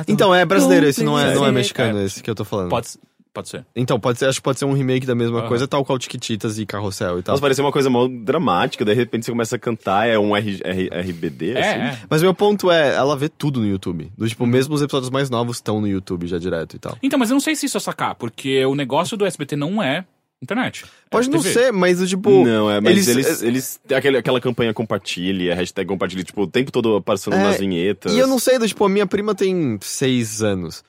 Então, 0.07 0.33
é 0.35 0.45
brasileiro, 0.45 0.85
esse 0.87 1.03
não 1.03 1.17
é, 1.19 1.33
não 1.33 1.45
é 1.45 1.51
mexicano, 1.51 1.99
É, 1.99 2.05
esse 2.05 2.21
que 2.21 2.29
eu 2.29 2.35
tô 2.35 2.45
falando. 2.45 2.69
Pode, 2.69 2.89
pode 3.33 3.49
ser. 3.49 3.65
Então, 3.75 3.99
pode 3.99 4.19
ser, 4.19 4.27
acho 4.27 4.37
que 4.39 4.43
pode 4.43 4.59
ser 4.59 4.65
um 4.65 4.73
remake 4.73 5.05
da 5.05 5.15
mesma 5.15 5.39
Aham. 5.39 5.47
coisa, 5.47 5.67
tal 5.67 5.83
qual 5.83 5.99
Chiquititas 5.99 6.59
e 6.59 6.65
Carrossel 6.65 7.19
e 7.19 7.23
tal. 7.23 7.33
Nossa, 7.33 7.41
parecia 7.41 7.63
uma 7.63 7.71
coisa 7.71 7.89
mal 7.89 8.07
dramática, 8.07 8.85
de 8.85 8.93
repente 8.93 9.25
você 9.25 9.31
começa 9.31 9.55
a 9.55 9.59
cantar, 9.59 10.07
é 10.07 10.17
um 10.19 10.35
R, 10.35 10.61
R- 10.63 10.89
RBD, 10.93 11.53
É, 11.53 11.59
assim. 11.59 11.79
é. 11.79 11.99
Mas 12.09 12.21
meu 12.21 12.33
ponto 12.33 12.69
é, 12.69 12.93
ela 12.95 13.17
vê 13.17 13.27
tudo 13.27 13.59
no 13.59 13.65
YouTube. 13.67 14.11
Do 14.17 14.27
tipo, 14.27 14.45
mesmo 14.45 14.75
os 14.75 14.81
episódios 14.81 15.09
mais 15.09 15.29
novos 15.29 15.57
estão 15.57 15.81
no 15.81 15.87
YouTube 15.87 16.27
já 16.27 16.37
direto 16.37 16.75
e 16.75 16.79
tal. 16.79 16.95
Então, 17.01 17.17
mas 17.17 17.29
eu 17.29 17.33
não 17.33 17.41
sei 17.41 17.55
se 17.55 17.65
isso 17.65 17.77
é 17.77 17.79
sacar, 17.79 18.13
porque 18.15 18.63
o 18.65 18.75
negócio 18.75 19.17
do 19.17 19.25
SBT 19.25 19.55
não 19.55 19.81
é 19.81 20.05
internet. 20.41 20.83
É 20.85 20.87
Pode 21.09 21.29
não 21.29 21.41
ser, 21.41 21.71
mas 21.71 21.99
do 21.99 22.07
tipo. 22.07 22.45
Não, 22.45 22.69
é, 22.69 22.79
mas 22.81 22.91
eles- 22.91 23.07
eles, 23.27 23.41
eles, 23.41 23.81
têm 23.87 23.97
aquele, 23.97 24.17
aquela 24.17 24.39
campanha 24.41 24.73
compartilhe, 24.73 25.51
a 25.51 25.55
hashtag 25.55 25.87
compartilhe, 25.87 26.23
tipo, 26.23 26.41
o 26.43 26.47
tempo 26.47 26.71
todo 26.71 26.95
aparecendo 26.97 27.35
É, 27.35 27.43
nas 27.43 27.57
vinhetas. 27.57 28.13
E 28.13 28.17
eu 28.19 28.27
não 28.27 28.37
sei, 28.39 28.59
do 28.59 28.67
tipo, 28.67 28.83
a 28.85 28.89
minha 28.89 29.07
prima 29.07 29.33
tem 29.33 29.77
seis 29.81 30.43
anos. 30.43 30.83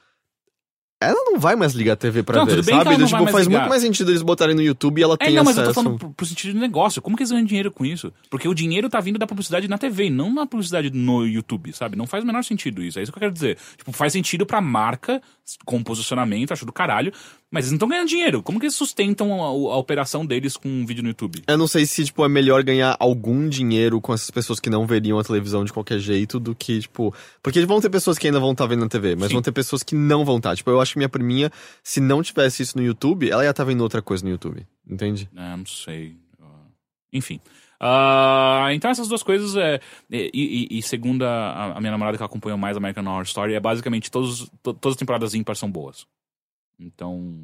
Ela 0.98 1.22
não 1.30 1.38
vai 1.38 1.54
mais 1.54 1.74
ligar 1.74 1.92
a 1.92 1.96
TV 1.96 2.22
pra 2.22 2.36
Não, 2.38 2.46
ver, 2.46 2.64
sabe? 2.64 2.72
ela 2.72 2.84
Do 2.84 2.98
não 3.00 3.06
tipo, 3.06 3.26
faz 3.30 3.46
ligar. 3.46 3.58
muito 3.60 3.68
mais 3.68 3.82
sentido 3.82 4.10
eles 4.10 4.22
botarem 4.22 4.54
no 4.54 4.62
YouTube 4.62 4.98
e 4.98 5.02
ela 5.04 5.14
É, 5.20 5.26
tem 5.26 5.34
não, 5.34 5.44
mas 5.44 5.58
acesso. 5.58 5.70
eu 5.70 5.74
tô 5.74 5.82
falando 5.82 5.98
pro, 5.98 6.10
pro 6.10 6.24
sentido 6.24 6.54
de 6.54 6.58
negócio. 6.58 7.02
Como 7.02 7.14
que 7.18 7.22
eles 7.22 7.30
ganham 7.30 7.44
dinheiro 7.44 7.70
com 7.70 7.84
isso? 7.84 8.10
Porque 8.30 8.48
o 8.48 8.54
dinheiro 8.54 8.88
tá 8.88 8.98
vindo 8.98 9.18
da 9.18 9.26
publicidade 9.26 9.68
na 9.68 9.76
TV, 9.76 10.08
não 10.08 10.32
na 10.32 10.46
publicidade 10.46 10.90
no 10.90 11.26
YouTube, 11.26 11.70
sabe? 11.74 11.96
Não 11.96 12.06
faz 12.06 12.24
o 12.24 12.26
menor 12.26 12.42
sentido 12.44 12.82
isso. 12.82 12.98
É 12.98 13.02
isso 13.02 13.12
que 13.12 13.18
eu 13.18 13.20
quero 13.20 13.32
dizer. 13.32 13.58
Tipo, 13.76 13.92
faz 13.92 14.14
sentido 14.14 14.46
pra 14.46 14.58
marca, 14.62 15.20
com 15.64 15.82
posicionamento, 15.82 16.52
acho 16.52 16.66
do 16.66 16.72
caralho, 16.72 17.12
mas 17.50 17.64
eles 17.64 17.72
não 17.72 17.76
estão 17.76 17.88
ganhando 17.88 18.08
dinheiro. 18.08 18.42
Como 18.42 18.58
que 18.58 18.66
eles 18.66 18.74
sustentam 18.74 19.42
a, 19.42 19.46
a 19.46 19.76
operação 19.76 20.26
deles 20.26 20.56
com 20.56 20.68
um 20.68 20.84
vídeo 20.84 21.02
no 21.02 21.10
YouTube? 21.10 21.42
Eu 21.46 21.56
não 21.56 21.66
sei 21.66 21.86
se, 21.86 22.04
tipo, 22.04 22.24
é 22.24 22.28
melhor 22.28 22.62
ganhar 22.62 22.96
algum 22.98 23.48
dinheiro 23.48 24.00
com 24.00 24.12
essas 24.12 24.30
pessoas 24.30 24.58
que 24.58 24.68
não 24.68 24.86
veriam 24.86 25.18
a 25.18 25.24
televisão 25.24 25.64
de 25.64 25.72
qualquer 25.72 25.98
jeito 25.98 26.40
do 26.40 26.54
que, 26.54 26.80
tipo. 26.80 27.14
Porque 27.42 27.64
vão 27.64 27.80
ter 27.80 27.90
pessoas 27.90 28.18
que 28.18 28.26
ainda 28.26 28.40
vão 28.40 28.52
estar 28.52 28.66
vendo 28.66 28.80
na 28.80 28.88
TV, 28.88 29.14
mas 29.14 29.28
Sim. 29.28 29.34
vão 29.34 29.42
ter 29.42 29.52
pessoas 29.52 29.82
que 29.82 29.94
não 29.94 30.24
vão 30.24 30.38
estar. 30.38 30.56
Tipo, 30.56 30.70
eu 30.70 30.80
acho 30.80 30.92
que 30.92 30.98
minha 30.98 31.08
priminha, 31.08 31.50
se 31.82 32.00
não 32.00 32.22
tivesse 32.22 32.62
isso 32.62 32.76
no 32.76 32.84
YouTube, 32.84 33.30
ela 33.30 33.44
ia 33.44 33.50
estar 33.50 33.64
vendo 33.64 33.80
outra 33.82 34.02
coisa 34.02 34.24
no 34.24 34.30
YouTube. 34.30 34.66
Entende? 34.88 35.28
É, 35.36 35.56
não 35.56 35.66
sei. 35.66 36.16
Ah, 36.40 36.66
Enfim. 37.12 37.40
Ah, 37.78 38.68
então 38.72 38.90
essas 38.90 39.08
duas 39.08 39.22
coisas 39.22 39.54
é, 39.56 39.80
e, 40.10 40.30
e- 40.72 40.78
e 40.78 40.82
segundo 40.82 41.22
a, 41.24 41.74
a 41.76 41.80
minha 41.80 41.90
namorada 41.92 42.16
que 42.16 42.24
acompanhou 42.24 42.56
mais 42.58 42.76
American 42.76 43.04
Horror 43.06 43.22
Story 43.24 43.54
é 43.54 43.60
basicamente 43.60 44.10
todos, 44.10 44.48
to- 44.62 44.74
todas 44.74 44.94
as 44.94 44.98
temporadas 44.98 45.34
ímpares 45.34 45.58
são 45.58 45.70
boas. 45.70 46.06
Então, 46.78 47.34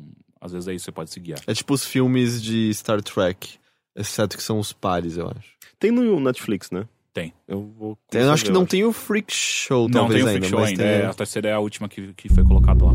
às 0.41 0.53
vezes 0.53 0.69
aí 0.69 0.79
você 0.79 0.91
pode 0.93 1.11
se 1.11 1.21
guiar. 1.21 1.41
É 1.47 1.55
tipo 1.55 1.73
os 1.75 1.85
filmes 1.85 2.43
de 2.43 2.73
Star 2.75 3.03
Trek. 3.03 3.59
Exceto 3.95 4.37
que 4.37 4.43
são 4.43 4.59
os 4.59 4.73
pares, 4.73 5.17
eu 5.17 5.29
acho. 5.29 5.53
Tem 5.79 5.91
no 5.91 6.19
Netflix, 6.21 6.71
né? 6.71 6.87
Tem. 7.13 7.33
Eu 7.47 7.71
vou. 7.79 7.99
Tem- 8.11 8.23
eu 8.23 8.33
acho 8.33 8.45
que 8.45 8.51
não 8.51 8.63
eu 8.63 8.67
tem 8.67 8.85
o 8.85 8.93
Freak 8.93 9.35
Show, 9.35 9.83
não 9.89 10.01
talvez 10.01 10.25
tem 10.25 10.25
o 10.25 10.29
ainda, 10.35 10.47
Freak 10.47 10.51
Show 10.51 10.61
mas 10.61 10.71
ainda. 10.71 10.83
tem. 10.83 10.93
é, 10.93 11.07
a 11.07 11.15
terceira 11.15 11.49
é 11.51 11.53
a 11.53 11.59
última 11.61 11.89
que, 11.89 12.15
que 12.15 12.29
foi 12.31 12.43
colocado 12.45 12.87
lá. 12.87 12.93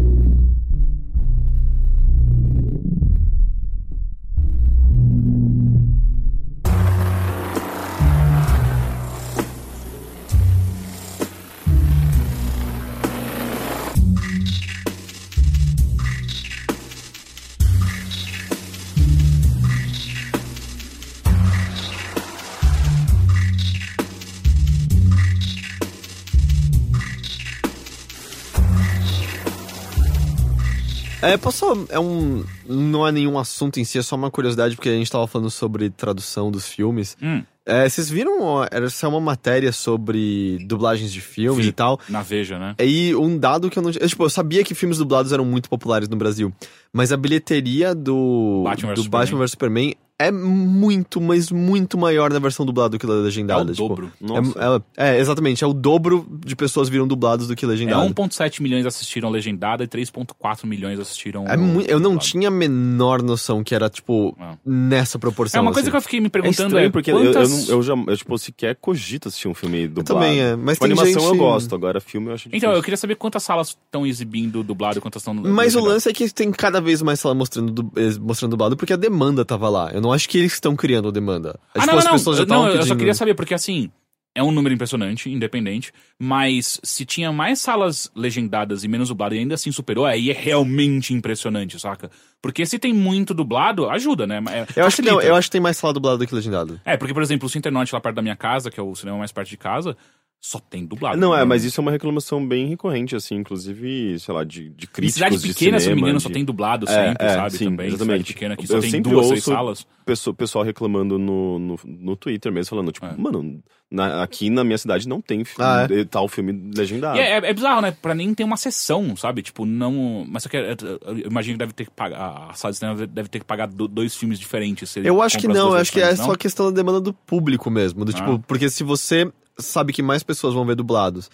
É, 31.33 31.37
posso. 31.37 31.85
É 31.89 31.99
um. 31.99 32.43
Não 32.67 33.05
é 33.07 33.11
nenhum 33.11 33.37
assunto 33.37 33.79
em 33.79 33.83
si, 33.83 33.97
é 33.97 34.01
só 34.01 34.15
uma 34.15 34.31
curiosidade, 34.31 34.75
porque 34.75 34.89
a 34.89 34.93
gente 34.93 35.11
tava 35.11 35.27
falando 35.27 35.49
sobre 35.49 35.89
tradução 35.89 36.51
dos 36.51 36.67
filmes. 36.67 37.17
Hum, 37.21 37.43
É, 37.65 37.87
vocês 37.87 38.09
viram? 38.09 38.63
essa 38.71 39.05
é 39.05 39.09
uma 39.09 39.19
matéria 39.19 39.71
sobre 39.73 40.57
dublagens 40.65 41.11
de 41.11 41.19
filmes 41.19 41.65
Vi. 41.65 41.69
e 41.69 41.73
tal. 41.73 41.99
na 42.07 42.21
Veja, 42.21 42.57
né? 42.57 42.75
E 42.79 43.13
um 43.15 43.37
dado 43.37 43.69
que 43.69 43.77
eu 43.77 43.83
não. 43.83 43.91
Eu, 43.91 44.07
tipo, 44.07 44.23
eu 44.23 44.29
sabia 44.29 44.63
que 44.63 44.73
filmes 44.73 44.97
dublados 44.97 45.31
eram 45.33 45.43
muito 45.45 45.69
populares 45.69 46.07
no 46.07 46.15
Brasil. 46.15 46.53
Mas 46.93 47.11
a 47.11 47.17
bilheteria 47.17 47.93
do. 47.93 48.61
Batman 48.63 48.93
do 48.93 49.09
Batman 49.09 49.39
vs 49.39 49.51
Superman 49.51 49.93
é 50.19 50.31
muito, 50.31 51.21
mas 51.21 51.51
muito 51.51 51.97
maior 51.97 52.31
na 52.33 52.39
versão 52.39 52.65
dublada 52.65 52.89
do 52.89 52.99
que 52.99 53.05
na 53.05 53.13
É 53.13 53.17
legendada. 53.17 53.63
o 53.71 53.73
tipo. 53.75 53.87
dobro. 53.87 54.11
Nossa. 54.19 54.83
É, 54.97 55.09
é, 55.11 55.17
é, 55.17 55.19
exatamente. 55.19 55.63
É 55.63 55.67
o 55.67 55.73
dobro 55.73 56.25
de 56.45 56.55
pessoas 56.55 56.89
viram 56.89 57.07
dublados 57.07 57.47
do 57.47 57.55
que 57.55 57.65
É 57.65 57.67
legendado. 57.67 58.09
1.7 58.13 58.61
milhões 58.61 58.85
assistiram 58.85 59.29
legendada 59.29 59.83
e 59.83 59.87
3.4 59.87 60.65
milhões 60.65 60.99
assistiram. 60.99 61.45
É 61.47 61.55
mui- 61.55 61.85
eu 61.87 61.99
não 61.99 62.17
tinha 62.17 62.47
a 62.47 62.51
menor 62.51 63.21
noção 63.21 63.63
que 63.63 63.75
era, 63.75 63.89
tipo, 63.89 64.35
Ah. 64.39 64.55
nessa 64.65 65.19
proporção. 65.19 65.59
É 65.59 65.61
uma 65.61 65.71
coisa 65.71 65.87
assim. 65.87 65.91
que 65.91 65.97
eu 65.97 66.01
fiquei 66.01 66.19
me 66.19 66.27
É 66.27 66.29
perguntando 66.29 66.67
estranho, 66.69 66.87
é 66.87 66.89
porque 66.89 67.11
eu, 67.11 67.19
eu, 67.23 67.33
quantas... 67.33 67.67
não- 67.67 67.75
eu 67.75 67.83
já, 67.83 67.93
eu, 67.93 68.17
tipo, 68.17 68.37
sequer 68.39 68.75
cogito 68.75 69.27
assistir 69.27 69.47
um 69.47 69.53
filme 69.53 69.83
Eu 69.83 69.87
dublado. 69.89 70.05
também, 70.13 70.39
é. 70.39 70.55
Mas 70.55 70.77
Tipo, 70.77 70.85
tem 70.87 70.93
animação 70.97 71.21
gente... 71.21 71.31
eu 71.33 71.37
gosto, 71.37 71.75
agora 71.75 71.99
filme 72.01 72.27
eu 72.29 72.33
acho 72.33 72.49
difícil. 72.49 72.57
Então, 72.57 72.71
eu 72.75 72.81
queria 72.81 72.97
saber 72.97 73.15
quantas 73.15 73.43
salas 73.43 73.69
estão 73.85 74.05
exibindo 74.05 74.63
dublado 74.63 74.97
e 74.97 75.01
quantas 75.01 75.21
estão 75.21 75.33
Mas 75.33 75.45
o 75.45 75.51
legendado. 75.77 75.85
lance 75.87 76.09
é 76.09 76.13
que 76.13 76.33
tem 76.33 76.51
cada 76.51 76.81
vez 76.81 77.01
mais 77.03 77.19
sala 77.19 77.35
mostrando, 77.35 77.91
eh, 77.95 78.17
mostrando 78.19 78.51
dublado, 78.51 78.75
porque 78.75 78.93
a 78.93 78.97
demanda 78.97 79.45
tava 79.45 79.69
lá. 79.69 79.91
Eu 79.93 80.01
não 80.01 80.06
acho 80.13 80.27
que 80.29 80.37
eles 80.37 80.53
estão 80.53 80.75
criando 80.75 81.11
demanda. 81.11 81.59
É, 81.75 81.79
Ah, 81.79 81.81
tipo, 81.81 81.91
não, 81.91 81.97
as 81.99 82.03
não, 82.05 82.11
não. 82.11 82.17
pessoas 82.17 82.37
já 82.37 82.45
não, 82.45 82.55
estavam 82.55 82.67
eu 82.67 82.71
só 82.73 82.79
pedindo- 82.83 82.97
queria 82.97 83.13
saber, 83.13 83.33
porque 83.35 83.53
assim, 83.53 83.89
é 84.35 84.43
um 84.43 84.51
número 84.51 84.73
impressionante, 84.75 85.31
independente, 85.31 85.91
mas 86.19 86.79
se 86.83 87.05
tinha 87.05 87.31
mais 87.31 87.59
salas 87.59 88.11
legendadas 88.15 88.83
e 88.83 88.87
menos 88.87 89.09
dublado 89.09 89.33
e 89.33 89.39
ainda 89.39 89.55
assim 89.55 89.71
superou, 89.71 90.05
aí 90.05 90.29
é 90.29 90.33
realmente 90.33 91.13
impressionante, 91.13 91.79
saca? 91.79 92.11
Porque 92.41 92.63
se 92.65 92.77
tem 92.77 92.93
muito 92.93 93.33
dublado, 93.33 93.89
ajuda, 93.89 94.27
né? 94.27 94.39
É, 94.51 94.79
Eu 94.81 94.85
acho 94.85 94.97
que 94.97 95.01
não, 95.09 95.19
eu 95.21 95.35
acho 95.35 95.47
que 95.47 95.53
tem 95.53 95.61
mais 95.61 95.77
sala 95.77 95.91
dublado 95.93 96.19
do 96.19 96.27
que 96.27 96.35
legendado. 96.35 96.79
É, 96.85 96.95
porque, 96.95 97.13
por 97.15 97.23
exemplo, 97.23 97.47
o 97.47 97.49
Cinternorte 97.49 97.93
lá 97.93 97.99
perto 97.99 98.15
da 98.17 98.21
minha 98.21 98.35
casa, 98.35 98.69
que 98.69 98.79
é 98.79 98.83
o 98.83 98.93
cinema 98.95 99.17
mais 99.17 99.31
perto 99.31 99.49
de 99.49 99.57
casa, 99.57 99.97
só 100.39 100.59
tem 100.59 100.85
dublado. 100.85 101.17
Não, 101.19 101.33
é, 101.35 101.39
né? 101.39 101.43
mas 101.45 101.63
isso 101.65 101.79
é 101.79 101.81
uma 101.81 101.91
reclamação 101.91 102.45
bem 102.45 102.67
recorrente, 102.67 103.15
assim, 103.15 103.35
inclusive, 103.35 104.17
sei 104.19 104.33
lá, 104.33 104.43
de, 104.43 104.69
de 104.69 104.85
Em 104.85 104.87
críticos 104.87 105.13
cidade 105.15 105.37
de 105.37 105.47
pequena, 105.49 105.79
se 105.79 105.85
não 105.87 105.95
me 105.95 105.95
cinema, 105.95 105.99
engano, 106.07 106.17
de... 106.19 106.23
só 106.23 106.29
tem 106.29 106.45
dublado 106.45 106.87
É, 106.89 107.07
sempre, 107.07 107.25
é, 107.25 107.33
sabe? 107.33 107.51
sim, 107.57 107.65
também. 107.65 107.87
exatamente. 107.87 108.17
Cidade 108.17 108.33
pequena 108.33 108.55
que 108.55 108.63
Eu 108.63 108.67
só 108.67 108.79
tem 108.79 108.89
sempre 108.91 109.11
duas, 109.11 109.29
ouço 109.31 109.41
salas. 109.51 109.85
Pessoa, 110.05 110.33
pessoal 110.33 110.63
reclamando 110.63 111.19
no, 111.19 111.59
no, 111.59 111.79
no 111.85 112.15
Twitter 112.15 112.51
mesmo, 112.51 112.69
falando, 112.69 112.91
tipo, 112.93 113.05
É. 113.05 113.15
mano, 113.17 113.61
na- 113.91 114.23
aqui 114.23 114.49
na 114.49 114.63
minha 114.63 114.77
cidade 114.77 115.07
não 115.07 115.19
tem 115.19 115.43
fi- 115.43 115.55
Ah, 115.61 115.85
tal 116.09 116.27
filme 116.29 116.71
legendado. 116.75 117.19
É, 117.19 117.37
é 117.37 117.53
bizarro, 117.53 117.81
né? 117.81 117.91
Pra 117.91 118.13
nem 118.15 118.33
ter 118.33 118.43
uma 118.45 118.55
sessão, 118.57 119.15
sabe? 119.17 119.41
Tipo, 119.41 119.65
não. 119.65 120.25
Mas 120.29 120.43
só 120.43 120.49
que 120.49 120.55
é- 120.55 120.77
eu 121.07 121.17
imagino 121.29 121.55
que 121.55 121.59
deve 121.59 121.73
ter 121.73 121.85
que 121.85 121.91
pagar. 121.91 122.47
A 122.49 122.53
sala 122.53 122.71
de 122.71 122.77
cinema 122.77 123.05
deve 123.07 123.27
ter 123.27 123.39
que 123.39 123.45
pagar 123.45 123.67
do- 123.67 123.87
dois 123.87 124.15
filmes 124.15 124.39
diferentes. 124.39 124.89
se 124.91 124.99
Eu 125.05 125.21
acho 125.21 125.37
que 125.39 125.47
não, 125.47 125.69
eu 125.71 125.75
acho 125.75 125.91
que 125.91 125.99
é 125.99 126.15
só 126.15 126.27
não? 126.27 126.35
questão 126.35 126.67
da 126.67 126.71
demanda 126.75 127.01
do 127.01 127.11
público 127.11 127.69
mesmo. 127.69 128.05
Do, 128.05 128.13
tipo, 128.13 128.33
Ah. 128.35 128.39
porque 128.47 128.69
se 128.69 128.83
você 128.85 129.29
sabe 129.59 129.93
que 129.93 130.01
mais 130.01 130.23
pessoas 130.23 130.53
vão 130.53 130.65
ver 130.65 130.75
dublados 130.75 131.29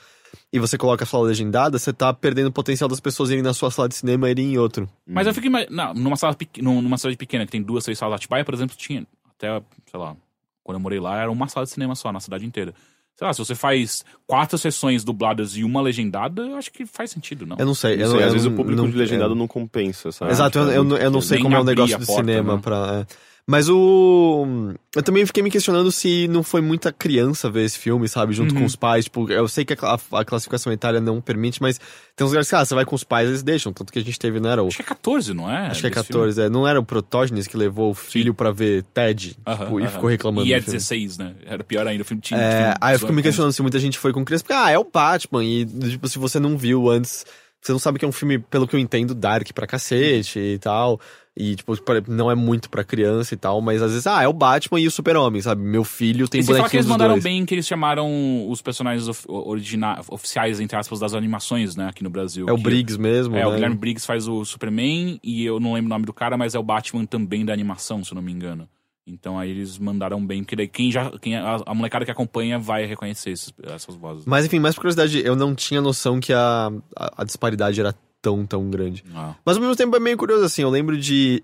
e 0.51 0.59
você 0.59 0.77
coloca 0.77 1.03
a 1.03 1.07
sala 1.07 1.27
legendada, 1.27 1.77
você 1.77 1.91
tá 1.93 2.13
perdendo 2.13 2.47
o 2.47 2.51
potencial 2.51 2.87
das 2.87 2.99
pessoas 2.99 3.29
irem 3.29 3.43
na 3.43 3.53
sua 3.53 3.69
sala 3.71 3.87
de 3.89 3.95
cinema 3.95 4.27
e 4.27 4.31
irem 4.31 4.53
em 4.53 4.57
outro. 4.57 4.89
Mas 5.05 5.27
eu 5.27 5.33
fico 5.33 5.47
imaginando. 5.47 5.99
Numa, 5.99 6.15
sala 6.15 6.35
numa 6.61 6.97
cidade 6.97 7.17
pequena 7.17 7.45
que 7.45 7.51
tem 7.51 7.61
duas, 7.61 7.83
três 7.83 7.97
salas. 7.97 8.15
Atibaia, 8.15 8.43
por 8.43 8.53
exemplo, 8.53 8.75
tinha. 8.75 9.05
Até, 9.37 9.61
sei 9.89 9.99
lá, 9.99 10.15
quando 10.63 10.75
eu 10.77 10.79
morei 10.79 10.99
lá, 10.99 11.19
era 11.19 11.31
uma 11.31 11.47
sala 11.47 11.65
de 11.65 11.71
cinema 11.71 11.95
só, 11.95 12.11
na 12.11 12.19
cidade 12.19 12.45
inteira. 12.45 12.73
Sei 13.15 13.27
lá, 13.27 13.33
se 13.33 13.39
você 13.39 13.53
faz 13.53 14.03
quatro 14.25 14.57
sessões 14.57 15.03
dubladas 15.03 15.55
e 15.55 15.63
uma 15.63 15.81
legendada, 15.81 16.41
eu 16.41 16.55
acho 16.55 16.71
que 16.71 16.83
faz 16.85 17.11
sentido, 17.11 17.45
não? 17.45 17.57
Eu 17.59 17.65
não 17.65 17.75
sei. 17.75 17.95
Não 17.97 18.03
eu 18.05 18.09
sei, 18.09 18.19
não, 18.19 18.25
às 18.25 18.27
eu 18.27 18.33
vezes 18.33 18.45
não- 18.47 18.53
o 18.53 18.55
público 18.57 18.81
não- 18.81 18.89
de 18.89 18.97
legendado 18.97 19.33
é. 19.33 19.37
não 19.37 19.47
compensa, 19.47 20.11
sabe? 20.11 20.31
Exato, 20.31 20.57
eu, 20.57 20.71
eu, 20.71 20.97
eu 20.97 21.11
não 21.11 21.21
sei 21.21 21.39
como 21.39 21.53
é 21.55 21.57
o 21.59 21.61
abrir 21.61 21.75
negócio 21.75 21.99
do 21.99 22.05
porta, 22.05 22.21
cinema 22.21 22.55
né? 22.55 22.61
pra. 22.61 23.05
é. 23.09 23.32
Mas 23.45 23.67
o. 23.67 24.73
Eu 24.95 25.03
também 25.03 25.25
fiquei 25.25 25.43
me 25.43 25.51
questionando 25.51 25.91
se 25.91 26.29
não 26.29 26.43
foi 26.43 26.61
muita 26.61 26.93
criança 26.93 27.49
ver 27.49 27.65
esse 27.65 27.77
filme, 27.77 28.07
sabe? 28.07 28.33
Junto 28.33 28.53
Uhum. 28.53 28.61
com 28.61 28.65
os 28.65 28.75
pais. 28.77 29.03
Tipo, 29.03 29.29
eu 29.29 29.47
sei 29.49 29.65
que 29.65 29.73
a, 29.73 29.99
a 30.13 30.23
classificação 30.23 30.71
etária 30.71 31.01
não 31.01 31.19
permite, 31.19 31.61
mas 31.61 31.77
tem 32.15 32.23
uns 32.25 32.29
lugares 32.29 32.47
que, 32.47 32.55
ah, 32.55 32.63
você 32.63 32.73
vai 32.73 32.85
com 32.85 32.95
os 32.95 33.03
pais, 33.03 33.27
eles 33.27 33.43
deixam. 33.43 33.73
Tanto 33.73 33.91
que 33.91 33.99
a 33.99 34.01
gente 34.01 34.17
teve, 34.17 34.39
não 34.39 34.49
era 34.49 34.63
o. 34.63 34.67
Acho 34.67 34.77
que 34.77 34.81
é 34.83 34.85
14, 34.85 35.33
não 35.33 35.51
é? 35.51 35.67
Acho 35.67 35.81
que 35.81 35.87
é 35.87 35.89
desse 35.89 36.07
14, 36.07 36.41
é. 36.41 36.49
Não 36.49 36.65
era 36.65 36.79
o 36.79 36.85
Protógenes 36.85 37.45
que 37.45 37.57
levou 37.57 37.91
o 37.91 37.93
filho 37.93 38.33
pra 38.33 38.51
ver 38.51 38.83
Ted 38.93 39.31
tipo, 39.35 39.79
e 39.81 39.87
ficou 39.89 40.09
reclamando. 40.09 40.47
E 40.47 40.53
é 40.53 40.59
do 40.59 40.63
filme. 40.63 40.77
16, 40.79 41.17
né? 41.17 41.35
Era 41.45 41.63
pior 41.65 41.85
ainda, 41.85 42.01
o 42.03 42.05
filme 42.05 42.21
tinha. 42.21 42.39
É, 42.39 42.61
filme 42.61 42.75
aí 42.79 42.95
eu 42.95 42.99
fico 42.99 43.11
me 43.11 43.21
18, 43.21 43.23
questionando 43.23 43.51
se 43.51 43.61
muita 43.61 43.77
gente 43.79 43.97
foi 43.99 44.13
com 44.13 44.23
criança, 44.23 44.45
porque, 44.45 44.53
ah, 44.53 44.71
é 44.71 44.79
o 44.79 44.85
Batman, 44.85 45.43
e, 45.43 45.65
tipo, 45.65 46.07
se 46.07 46.17
você 46.17 46.39
não 46.39 46.57
viu 46.57 46.89
antes, 46.89 47.25
você 47.61 47.73
não 47.73 47.79
sabe 47.79 47.99
que 47.99 48.05
é 48.05 48.07
um 48.07 48.11
filme, 48.13 48.39
pelo 48.39 48.65
que 48.67 48.75
eu 48.75 48.79
entendo, 48.79 49.13
dark 49.13 49.51
pra 49.53 49.67
cacete 49.67 50.39
e 50.39 50.59
tal, 50.59 50.99
e, 51.35 51.55
tipo, 51.55 51.73
não 52.07 52.29
é 52.29 52.35
muito 52.35 52.69
pra 52.69 52.83
criança 52.83 53.33
e 53.33 53.37
tal, 53.37 53.59
mas 53.59 53.81
às 53.81 53.89
vezes, 53.91 54.05
ah, 54.05 54.21
é 54.21 54.27
o 54.27 54.33
Batman 54.33 54.79
e 54.79 54.87
o 54.87 54.91
Super-Homem, 54.91 55.41
sabe? 55.41 55.63
Meu 55.63 55.83
filho 55.83 56.27
tem 56.27 56.43
fala 56.43 56.57
que 56.57 56.61
bonequinhos 56.61 56.85
eles 56.85 56.91
mandaram 56.91 57.13
dois. 57.15 57.23
bem 57.23 57.43
que 57.45 57.55
eles 57.55 57.65
chamaram 57.65 58.47
os 58.49 58.61
personagens 58.61 59.07
of, 59.07 59.23
origina, 59.27 59.99
oficiais, 60.09 60.59
entre 60.59 60.77
aspas, 60.77 60.99
das 60.99 61.13
animações, 61.15 61.75
né, 61.75 61.87
aqui 61.87 62.03
no 62.03 62.09
Brasil. 62.09 62.47
É 62.47 62.53
o 62.53 62.57
Briggs 62.57 62.99
mesmo, 62.99 63.35
É, 63.35 63.39
né? 63.39 63.47
o 63.47 63.51
Guilherme 63.53 63.75
Briggs 63.75 64.05
faz 64.05 64.27
o 64.27 64.45
Superman 64.45 65.19
e 65.23 65.43
eu 65.43 65.59
não 65.59 65.73
lembro 65.73 65.87
o 65.87 65.89
nome 65.89 66.05
do 66.05 66.13
cara, 66.13 66.37
mas 66.37 66.53
é 66.53 66.59
o 66.59 66.63
Batman 66.63 67.05
também 67.05 67.43
da 67.43 67.51
animação, 67.53 68.03
se 68.03 68.11
eu 68.11 68.15
não 68.15 68.21
me 68.21 68.31
engano. 68.31 68.69
Então 69.05 69.37
aí 69.37 69.49
eles 69.49 69.77
mandaram 69.77 70.25
bem, 70.25 70.43
porque 70.43 70.55
daí 70.55 70.67
quem 70.67 70.89
já. 70.89 71.11
Quem, 71.19 71.35
a, 71.35 71.57
a 71.65 71.73
molecada 71.73 72.05
que 72.05 72.11
acompanha 72.11 72.57
vai 72.57 72.85
reconhecer 72.85 73.31
esses- 73.31 73.51
essas 73.63 73.95
vozes. 73.95 74.23
Mas 74.25 74.45
enfim, 74.45 74.59
mais 74.59 74.75
por 74.75 74.81
curiosidade, 74.81 75.21
eu 75.25 75.35
não 75.35 75.53
tinha 75.53 75.81
noção 75.81 76.21
que 76.21 76.31
a, 76.31 76.71
a, 76.95 77.21
a 77.21 77.23
disparidade 77.25 77.81
era 77.81 77.93
tão, 78.23 78.43
tão 78.47 78.67
grande. 78.71 79.03
Ah. 79.13 79.35
Mas 79.45 79.57
ao 79.57 79.61
mesmo 79.61 79.75
tempo 79.75 79.95
é 79.95 79.99
meio 79.99 80.17
curioso, 80.17 80.43
assim, 80.45 80.63
eu 80.63 80.69
lembro 80.71 80.97
de. 80.97 81.43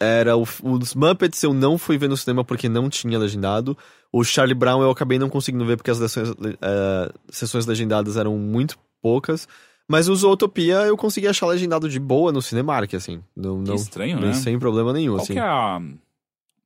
Era 0.00 0.36
o, 0.36 0.42
os 0.42 0.94
Muppets 0.96 1.40
eu 1.44 1.54
não 1.54 1.78
fui 1.78 1.96
ver 1.96 2.08
no 2.08 2.16
cinema 2.16 2.44
porque 2.44 2.68
não 2.68 2.90
tinha 2.90 3.18
legendado. 3.18 3.78
O 4.12 4.24
Charlie 4.24 4.54
Brown 4.54 4.82
eu 4.82 4.90
acabei 4.90 5.18
não 5.18 5.28
conseguindo 5.30 5.64
ver 5.64 5.76
porque 5.76 5.90
as 5.92 5.98
sessões, 5.98 6.30
eh, 6.60 7.12
sessões 7.30 7.66
legendadas 7.66 8.16
eram 8.16 8.36
muito 8.36 8.76
poucas. 9.00 9.46
Mas 9.88 10.08
o 10.08 10.16
Zootopia 10.16 10.80
eu 10.86 10.96
consegui 10.96 11.28
achar 11.28 11.46
legendado 11.46 11.88
de 11.88 12.00
boa 12.00 12.32
no 12.32 12.42
Cinemark, 12.42 12.92
assim. 12.94 13.22
Não, 13.36 13.62
Que 13.62 13.68
não, 13.70 13.76
estranho, 13.76 14.18
não- 14.20 14.28
né? 14.28 14.32
Sem 14.34 14.58
problema 14.58 14.92
nenhum, 14.92 15.12
Qual 15.14 15.22
assim. 15.22 15.34
que 15.34 15.38
é 15.38 15.42
a, 15.42 15.80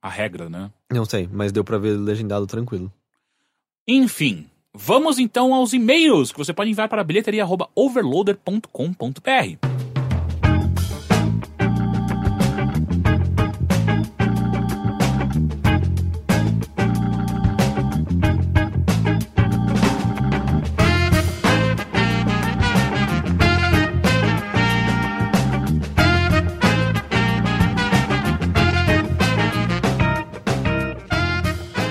a 0.01 0.09
regra, 0.09 0.49
né? 0.49 0.71
Não 0.91 1.05
sei, 1.05 1.29
mas 1.31 1.51
deu 1.51 1.63
pra 1.63 1.77
ver 1.77 1.91
legendado 1.97 2.47
tranquilo. 2.47 2.91
Enfim, 3.87 4.47
vamos 4.77 5.17
então 5.17 5.51
aos 5.53 5.73
e-mails 5.73 6.31
que 6.31 6.37
você 6.37 6.53
pode 6.53 6.69
enviar 6.69 6.87
para 6.87 7.03
bilheteria.overloader.com.br. 7.03 9.57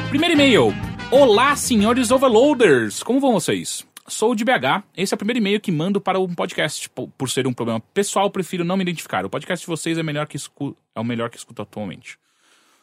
Primeiro 0.09 0.35
e-mail. 0.35 0.86
Olá, 1.11 1.55
senhores 1.57 2.11
overloaders! 2.11 3.03
Como 3.03 3.20
vão 3.20 3.33
vocês? 3.33 3.87
Sou 4.09 4.35
de 4.35 4.45
BH. 4.45 4.83
Esse 4.97 5.15
é 5.15 5.16
o 5.16 5.19
primeiro 5.19 5.39
e-mail 5.39 5.61
que 5.61 5.73
mando 5.73 6.01
para 6.01 6.19
um 6.19 6.35
podcast. 6.35 6.89
Por, 6.91 7.31
ser 7.31 7.47
um 7.47 7.53
problema 7.53 7.81
pessoal, 7.95 8.31
prefiro 8.31 8.65
não 8.65 8.77
me 8.77 8.83
identificar. 8.83 9.24
O 9.24 9.31
podcast 9.31 9.65
de 9.65 9.69
vocês 9.69 9.97
é, 9.99 10.03
melhor 10.03 10.27
que 10.27 10.37
escu- 10.37 10.77
é 10.95 11.01
o 11.01 11.05
melhor 11.05 11.31
que 11.31 11.37
escuto 11.37 11.62
atualmente. 11.62 12.19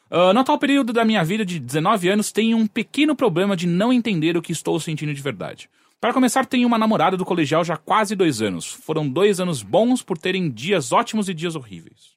Ah, 0.09 0.33
no 0.33 0.39
atual 0.39 0.57
período 0.57 0.91
da 0.93 1.05
minha 1.05 1.23
vida 1.23 1.45
de 1.45 1.59
19 1.59 2.09
anos, 2.09 2.31
tenho 2.31 2.57
um 2.57 2.67
pequeno 2.67 3.15
problema 3.15 3.55
de 3.55 3.67
não 3.67 3.91
entender 3.93 4.35
o 4.37 4.41
que 4.41 4.51
estou 4.51 4.79
sentindo 4.79 5.13
de 5.13 5.21
verdade. 5.21 5.69
Para 5.99 6.13
começar, 6.13 6.45
tenho 6.45 6.67
uma 6.67 6.77
namorada 6.77 7.15
do 7.15 7.23
colegial 7.25 7.63
já 7.63 7.75
há 7.75 7.77
quase 7.77 8.15
dois 8.15 8.41
anos. 8.41 8.65
Foram 8.65 9.07
dois 9.07 9.39
anos 9.39 9.61
bons 9.63 10.01
por 10.01 10.17
terem 10.17 10.49
dias 10.49 10.91
ótimos 10.91 11.29
e 11.29 11.33
dias 11.33 11.55
horríveis. 11.55 12.12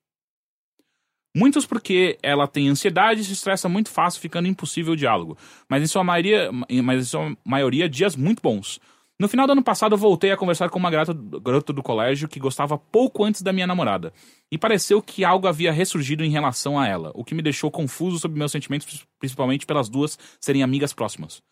Muitos 1.39 1.67
porque 1.67 2.19
ela 2.23 2.49
tem 2.49 2.67
ansiedade 2.67 3.21
e 3.21 3.25
se 3.25 3.35
estressa 3.35 3.69
muito 3.69 3.91
fácil, 3.91 4.23
ficando 4.23 4.49
impossível 4.49 4.95
o 4.95 4.97
diálogo. 4.97 5.37
Mas 5.69 5.83
em 5.83 5.87
sua 5.87 6.03
maioria, 6.03 6.51
mas 6.83 7.03
em 7.03 7.05
sua 7.05 7.37
maioria 7.45 7.91
dias 7.91 8.17
muito 8.17 8.41
bons. 8.41 8.81
No 9.21 9.29
final 9.29 9.47
do 9.47 9.53
ano 9.53 9.63
passado, 9.63 9.93
eu 9.93 9.99
voltei 9.99 10.33
a 10.33 10.37
conversar 10.37 10.71
com 10.71 10.79
uma 10.79 10.91
garota, 10.91 11.13
garota 11.43 11.75
do 11.75 11.83
colégio 11.83 12.27
que 12.27 12.41
gostava 12.41 12.79
pouco 12.79 13.23
antes 13.23 13.43
da 13.43 13.53
minha 13.53 13.67
namorada. 13.67 14.15
E 14.51 14.57
pareceu 14.57 15.03
que 15.03 15.27
algo 15.27 15.47
havia 15.47 15.71
ressurgido 15.71 16.25
em 16.25 16.31
relação 16.31 16.79
a 16.79 16.89
ela, 16.89 17.13
o 17.15 17.23
que 17.23 17.35
me 17.35 17.43
deixou 17.43 17.71
confuso 17.71 18.19
sobre 18.19 18.39
meus 18.39 18.51
sentimentos, 18.51 19.07
principalmente 19.19 19.67
pelas 19.67 19.91
duas 19.91 20.19
serem 20.41 20.63
amigas 20.63 20.95
próximas. 20.95 21.43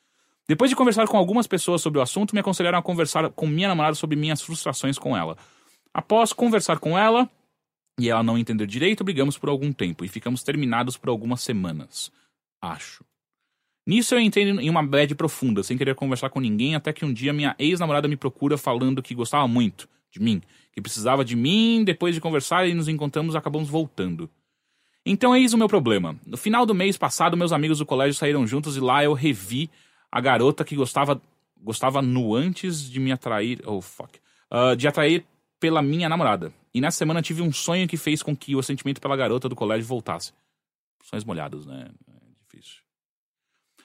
Depois 0.48 0.70
de 0.70 0.77
conversar 0.77 1.06
com 1.09 1.19
algumas 1.19 1.47
pessoas 1.47 1.82
sobre 1.82 1.98
o 1.98 2.02
assunto, 2.02 2.35
me 2.35 2.40
aconselharam 2.40 2.78
a 2.78 2.82
conversar 2.82 3.28
com 3.32 3.47
minha 3.47 3.69
namorada 3.69 3.94
sobre 3.94 4.16
minhas 4.16 4.40
frustrações 4.40 4.98
com 4.98 5.15
ela. 5.15 5.36
Após 5.93 6.32
conversar 6.32 6.78
com 6.78 6.98
ela, 6.98 7.28
e 7.98 8.08
ela 8.08 8.22
não 8.22 8.36
entender 8.36 8.66
direito, 8.66 9.04
brigamos 9.04 9.38
por 9.38 9.48
algum 9.48 9.72
tempo 9.72 10.04
e 10.04 10.08
ficamos 10.08 10.42
terminados 10.42 10.96
por 10.96 11.08
algumas 11.08 11.40
semanas. 11.42 12.10
Acho. 12.60 13.04
Nisso 13.86 14.14
eu 14.14 14.20
entrei 14.20 14.48
em 14.48 14.70
uma 14.70 14.82
bad 14.82 15.14
profunda, 15.14 15.62
sem 15.62 15.76
querer 15.76 15.94
conversar 15.94 16.30
com 16.30 16.40
ninguém, 16.40 16.74
até 16.74 16.92
que 16.92 17.04
um 17.04 17.12
dia 17.12 17.32
minha 17.32 17.54
ex-namorada 17.58 18.08
me 18.08 18.16
procura 18.16 18.56
falando 18.56 19.02
que 19.02 19.14
gostava 19.14 19.46
muito 19.46 19.88
de 20.10 20.20
mim, 20.20 20.40
que 20.72 20.80
precisava 20.80 21.24
de 21.24 21.36
mim, 21.36 21.82
depois 21.84 22.14
de 22.14 22.20
conversar 22.20 22.66
e 22.66 22.74
nos 22.74 22.88
encontramos, 22.88 23.36
acabamos 23.36 23.68
voltando. 23.68 24.30
Então 25.04 25.36
eis 25.36 25.52
o 25.52 25.58
meu 25.58 25.68
problema. 25.68 26.16
No 26.26 26.36
final 26.36 26.64
do 26.64 26.74
mês 26.74 26.96
passado, 26.96 27.36
meus 27.36 27.52
amigos 27.52 27.78
do 27.78 27.86
colégio 27.86 28.14
saíram 28.14 28.46
juntos 28.46 28.76
e 28.76 28.80
lá 28.80 29.04
eu 29.04 29.12
revi 29.12 29.70
a 30.10 30.20
garota 30.20 30.64
que 30.64 30.74
gostava 30.74 31.20
gostava 31.64 32.02
no 32.02 32.34
antes 32.34 32.90
de 32.90 33.00
me 33.00 33.10
atrair, 33.10 33.60
oh 33.64 33.80
fuck, 33.80 34.20
Ah, 34.50 34.74
de 34.74 34.86
atrair 34.86 35.24
pela 35.64 35.80
minha 35.80 36.10
namorada. 36.10 36.52
E 36.74 36.78
nessa 36.78 36.98
semana 36.98 37.22
tive 37.22 37.40
um 37.40 37.50
sonho 37.50 37.88
que 37.88 37.96
fez 37.96 38.22
com 38.22 38.36
que 38.36 38.54
o 38.54 38.62
sentimento 38.62 39.00
pela 39.00 39.16
garota 39.16 39.48
do 39.48 39.56
colégio 39.56 39.86
voltasse. 39.86 40.30
Sonhos 41.02 41.24
molhados, 41.24 41.64
né? 41.64 41.88
É 42.06 42.12
difícil. 42.42 42.82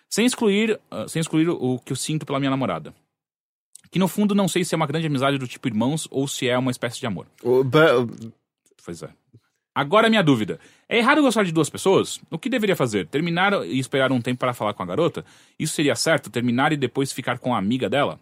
Sem 0.09 0.25
excluir, 0.25 0.77
ah, 0.91 1.07
sem 1.07 1.21
excluir 1.21 1.47
o 1.47 1.79
que 1.79 1.93
eu 1.93 1.95
sinto 1.95 2.25
pela 2.25 2.37
minha 2.37 2.49
namorada. 2.49 2.93
Que 3.89 3.97
no 3.97 4.09
fundo 4.09 4.35
não 4.35 4.49
sei 4.49 4.65
se 4.65 4.75
é 4.75 4.77
uma 4.77 4.85
grande 4.85 5.07
amizade 5.07 5.37
do 5.37 5.47
tipo 5.47 5.69
irmãos 5.69 6.05
ou 6.11 6.27
se 6.27 6.49
é 6.49 6.57
uma 6.57 6.69
espécie 6.69 6.99
de 6.99 7.05
amor. 7.05 7.27
Pois 8.83 9.01
é. 9.01 9.09
Agora 9.73 10.09
minha 10.09 10.21
dúvida. 10.21 10.59
É 10.89 10.97
errado 10.97 11.21
gostar 11.21 11.43
de 11.45 11.53
duas 11.53 11.69
pessoas? 11.69 12.19
O 12.29 12.37
que 12.37 12.49
deveria 12.49 12.75
fazer? 12.75 13.07
Terminar 13.07 13.53
e 13.65 13.79
esperar 13.79 14.11
um 14.11 14.19
tempo 14.19 14.39
para 14.39 14.53
falar 14.53 14.73
com 14.73 14.83
a 14.83 14.85
garota? 14.85 15.23
Isso 15.57 15.75
seria 15.75 15.95
certo? 15.95 16.29
Terminar 16.29 16.73
e 16.73 16.77
depois 16.77 17.13
ficar 17.13 17.39
com 17.39 17.55
a 17.55 17.57
amiga 17.57 17.89
dela? 17.89 18.19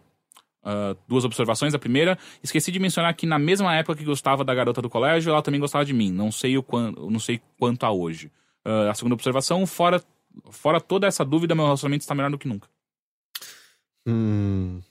Ah, 0.70 0.94
duas 1.08 1.24
observações. 1.24 1.72
A 1.72 1.78
primeira, 1.78 2.18
esqueci 2.42 2.70
de 2.70 2.78
mencionar 2.78 3.14
que 3.14 3.24
na 3.24 3.38
mesma 3.38 3.74
época 3.74 3.96
que 3.96 4.04
gostava 4.04 4.44
da 4.44 4.54
garota 4.54 4.82
do 4.82 4.90
colégio, 4.90 5.30
ela 5.30 5.40
também 5.40 5.58
gostava 5.58 5.82
de 5.82 5.94
mim. 5.94 6.12
Não 6.12 6.30
sei 6.30 6.58
o 6.58 6.62
quanto, 6.62 7.10
não 7.10 7.18
sei 7.18 7.40
quanto 7.58 7.86
a 7.86 7.90
hoje. 7.90 8.30
Ah, 8.62 8.90
a 8.90 8.94
segunda 8.94 9.14
observação, 9.14 9.66
fora, 9.66 10.02
fora 10.50 10.78
toda 10.78 11.06
essa 11.06 11.24
dúvida, 11.24 11.54
meu 11.54 11.64
relacionamento 11.64 12.02
está 12.02 12.14
melhor 12.14 12.30
do 12.30 12.36
que 12.36 12.46
nunca. 12.46 12.68
Hum. 14.06 14.82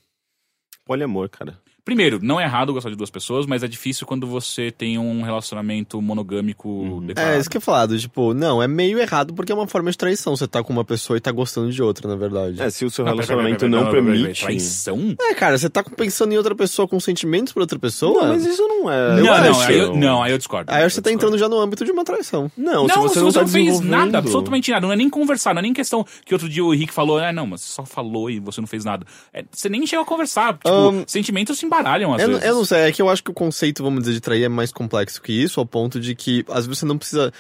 Poliamor, 0.84 1.30
cara. 1.30 1.62
Primeiro, 1.88 2.20
não 2.22 2.38
é 2.38 2.44
errado 2.44 2.74
gostar 2.74 2.90
de 2.90 2.98
duas 2.98 3.10
pessoas, 3.10 3.46
mas 3.46 3.64
é 3.64 3.68
difícil 3.68 4.06
quando 4.06 4.28
você 4.28 4.70
tem 4.72 4.98
um 4.98 5.22
relacionamento 5.22 6.02
monogâmico 6.02 7.02
declarado. 7.06 7.38
É, 7.38 7.40
isso 7.40 7.50
que 7.50 7.56
é 7.56 7.62
falado, 7.62 7.98
tipo, 7.98 8.34
não, 8.34 8.62
é 8.62 8.68
meio 8.68 9.00
errado 9.00 9.34
porque 9.34 9.54
é 9.54 9.56
uma 9.56 9.68
forma 9.68 9.90
de 9.90 9.98
traição. 9.98 10.36
Você 10.36 10.46
tá 10.50 10.62
com 10.62 10.74
uma 10.74 10.84
pessoa 10.84 11.16
e 11.16 11.22
tá 11.22 11.32
gostando 11.32 11.72
de 11.72 11.82
outra, 11.82 12.10
na 12.10 12.18
verdade. 12.18 12.62
É, 12.62 12.70
se 12.70 12.84
o 12.84 12.90
seu 12.90 13.06
Não, 13.06 13.14
pera, 13.14 13.26
relacionamento 13.26 13.60
pera, 13.60 13.72
pera, 13.72 13.84
não 13.84 13.90
pera, 13.90 14.04
pera, 14.04 14.18
permite. 14.18 14.42
Traição? 14.42 15.16
É, 15.18 15.34
cara, 15.34 15.58
você 15.58 15.70
tá 15.70 15.82
pensando 15.82 16.34
em 16.34 16.38
outra 16.38 16.54
pessoa 16.54 16.90
com 16.90 17.00
sentimentos 17.00 17.54
por 17.54 17.62
outra 17.62 17.80
pessoa? 17.80 18.22
Não, 18.22 18.34
mas 18.34 18.46
isso 18.46 18.68
não 18.68 18.92
é. 18.92 19.22
não, 19.22 19.24
não, 19.24 19.62
aí 19.62 19.78
eu, 19.78 19.96
não, 19.96 20.24
aí 20.24 20.32
eu 20.34 20.38
discordo. 20.38 20.70
Aí 20.70 20.84
Eu 20.84 20.90
você 20.90 21.02
tá 21.02 21.10
discordo. 21.10 21.36
entrando 21.38 21.40
já 21.40 21.48
no 21.48 21.58
âmbito 21.58 21.86
de 21.86 21.92
uma 21.94 22.04
traição. 22.04 22.52
Não, 22.58 22.86
Não, 22.86 22.90
se 22.90 23.00
você 23.00 23.22
não, 23.22 23.32
tá 23.32 23.40
fez 23.48 23.54
desenvolvendo... 23.54 23.90
nada, 23.90 24.18
absolutamente 24.18 24.72
nada. 24.72 24.86
Não 24.86 24.92
é 24.92 24.98
nem 24.98 25.10
conversar, 25.10 25.54
não 25.54 25.60
é 25.60 25.62
nem 25.62 25.74
questão 25.74 26.06
que 26.26 26.34
outro 26.34 26.50
dia 26.50 26.66
o 26.66 26.74
Henrique 26.74 26.92
falou, 26.94 27.18
ah, 27.18 27.32
não, 27.32 27.48
mas 27.48 27.62
você 27.62 27.72
só 27.72 27.86
falou 27.86 28.30
e 28.30 28.42
você 28.42 28.60
não 28.60 28.68
fez 28.68 28.84
nada. 28.84 29.06
É, 29.32 29.46
você 29.50 29.70
nem 29.70 29.88
chegou 29.88 30.04
a 30.04 30.06
conversar. 30.06 30.56
Tipo, 30.56 30.68
Ahn, 30.70 31.04
sentimentos 31.08 31.58
se 31.58 31.66
embaralham 31.80 32.14
às 32.14 32.22
Eu, 32.22 32.28
não- 32.28 32.34
vezes. 32.36 32.50
eu 32.50 32.56
não 32.56 32.66
sei, 32.66 32.78
é 32.80 32.92
que 32.92 33.02
eu 33.02 33.10
acho 33.10 33.24
que 33.24 33.32
o 33.32 33.34
conceito, 33.34 33.84
vamos 33.84 34.02
dizer, 34.02 34.14
de 34.14 34.22
trair 34.22 34.44
é 34.44 34.50
mais 34.50 34.72
complexo 34.72 35.22
que 35.22 35.32
isso, 35.34 35.60
ao 35.60 35.66
ponto 35.66 36.00
de 36.00 36.14
que 36.16 36.44
às 36.50 36.66
vezes 36.66 36.80
você 36.80 36.86
não 36.86 36.98
precisa. 36.98 37.32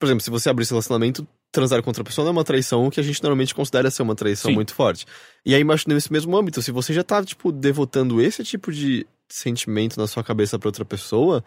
Por 0.00 0.06
exemplo, 0.06 0.22
se 0.22 0.30
você 0.30 0.50
abrir 0.50 0.62
esse 0.64 0.72
relacionamento, 0.72 1.26
transar 1.52 1.82
com 1.82 1.90
outra 1.90 2.02
pessoa 2.02 2.24
não 2.24 2.30
é 2.30 2.32
uma 2.32 2.44
traição, 2.44 2.86
o 2.86 2.90
que 2.90 2.98
a 2.98 3.02
gente 3.02 3.22
normalmente 3.22 3.54
considera 3.54 3.90
ser 3.90 4.02
uma 4.02 4.14
traição 4.14 4.50
Sim. 4.50 4.54
muito 4.54 4.74
forte. 4.74 5.06
E 5.46 5.54
aí, 5.54 5.60
imagina 5.60 5.94
nesse 5.94 6.12
mesmo 6.12 6.36
âmbito, 6.36 6.60
se 6.62 6.70
você 6.72 6.92
já 6.92 7.04
tá, 7.04 7.22
tipo, 7.24 7.52
devotando 7.52 8.20
esse 8.20 8.42
tipo 8.42 8.72
de 8.72 9.06
sentimento 9.30 9.98
na 10.00 10.06
sua 10.06 10.24
cabeça 10.24 10.58
pra 10.58 10.68
outra 10.68 10.84
pessoa. 10.84 11.44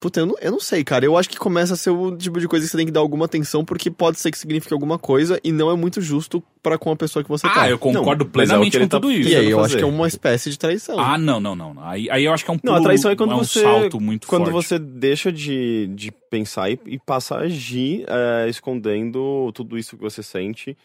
Puta, 0.00 0.20
eu 0.20 0.26
não, 0.26 0.34
eu 0.38 0.50
não 0.52 0.60
sei, 0.60 0.84
cara. 0.84 1.04
Eu 1.06 1.16
acho 1.16 1.30
que 1.30 1.38
começa 1.38 1.72
a 1.72 1.76
ser 1.78 1.88
o 1.88 2.14
tipo 2.14 2.38
de 2.38 2.46
coisa 2.46 2.66
que 2.66 2.70
você 2.70 2.76
tem 2.76 2.84
que 2.84 2.92
dar 2.92 3.00
alguma 3.00 3.24
atenção, 3.24 3.64
porque 3.64 3.90
pode 3.90 4.18
ser 4.20 4.30
que 4.30 4.36
signifique 4.38 4.72
alguma 4.74 4.98
coisa 4.98 5.40
e 5.42 5.50
não 5.50 5.70
é 5.70 5.76
muito 5.76 5.98
justo 6.02 6.42
para 6.62 6.76
com 6.76 6.90
a 6.90 6.96
pessoa 6.96 7.22
que 7.22 7.28
você 7.28 7.46
Ah, 7.46 7.50
tá. 7.54 7.70
eu 7.70 7.78
concordo 7.78 8.24
Não, 8.24 8.28
é 8.28 8.32
plenamente 8.32 8.76
ele 8.76 8.84
com 8.84 8.88
tá 8.90 9.00
tudo 9.00 9.10
isso. 9.10 9.30
E 9.30 9.34
aí, 9.34 9.48
eu 9.48 9.64
acho 9.64 9.76
que 9.78 9.82
é 9.82 9.86
uma 9.86 10.06
espécie 10.06 10.50
de 10.50 10.58
traição. 10.58 10.98
Ah, 10.98 11.16
não, 11.16 11.40
não, 11.40 11.56
não. 11.56 11.72
não. 11.72 11.82
Aí, 11.82 12.10
aí 12.10 12.22
eu 12.24 12.34
acho 12.34 12.44
que 12.44 12.50
é 12.50 12.52
um 12.52 12.56
Não, 12.62 12.74
pulo, 12.74 12.76
a 12.76 12.82
traição 12.82 13.10
é 13.12 13.16
quando 13.16 13.34
um 13.34 13.38
você. 13.38 13.62
salto 13.62 13.98
muito 13.98 14.26
quando 14.26 14.50
forte. 14.50 14.66
você 14.66 14.78
deixa 14.78 15.32
de, 15.32 15.86
de 15.94 16.10
pensar 16.30 16.70
e, 16.70 16.78
e 16.86 16.98
passa 16.98 17.36
a 17.36 17.38
agir 17.40 18.04
é, 18.06 18.46
escondendo 18.50 19.50
tudo 19.54 19.78
isso 19.78 19.96
que 19.96 20.02
você 20.02 20.22
sente 20.22 20.76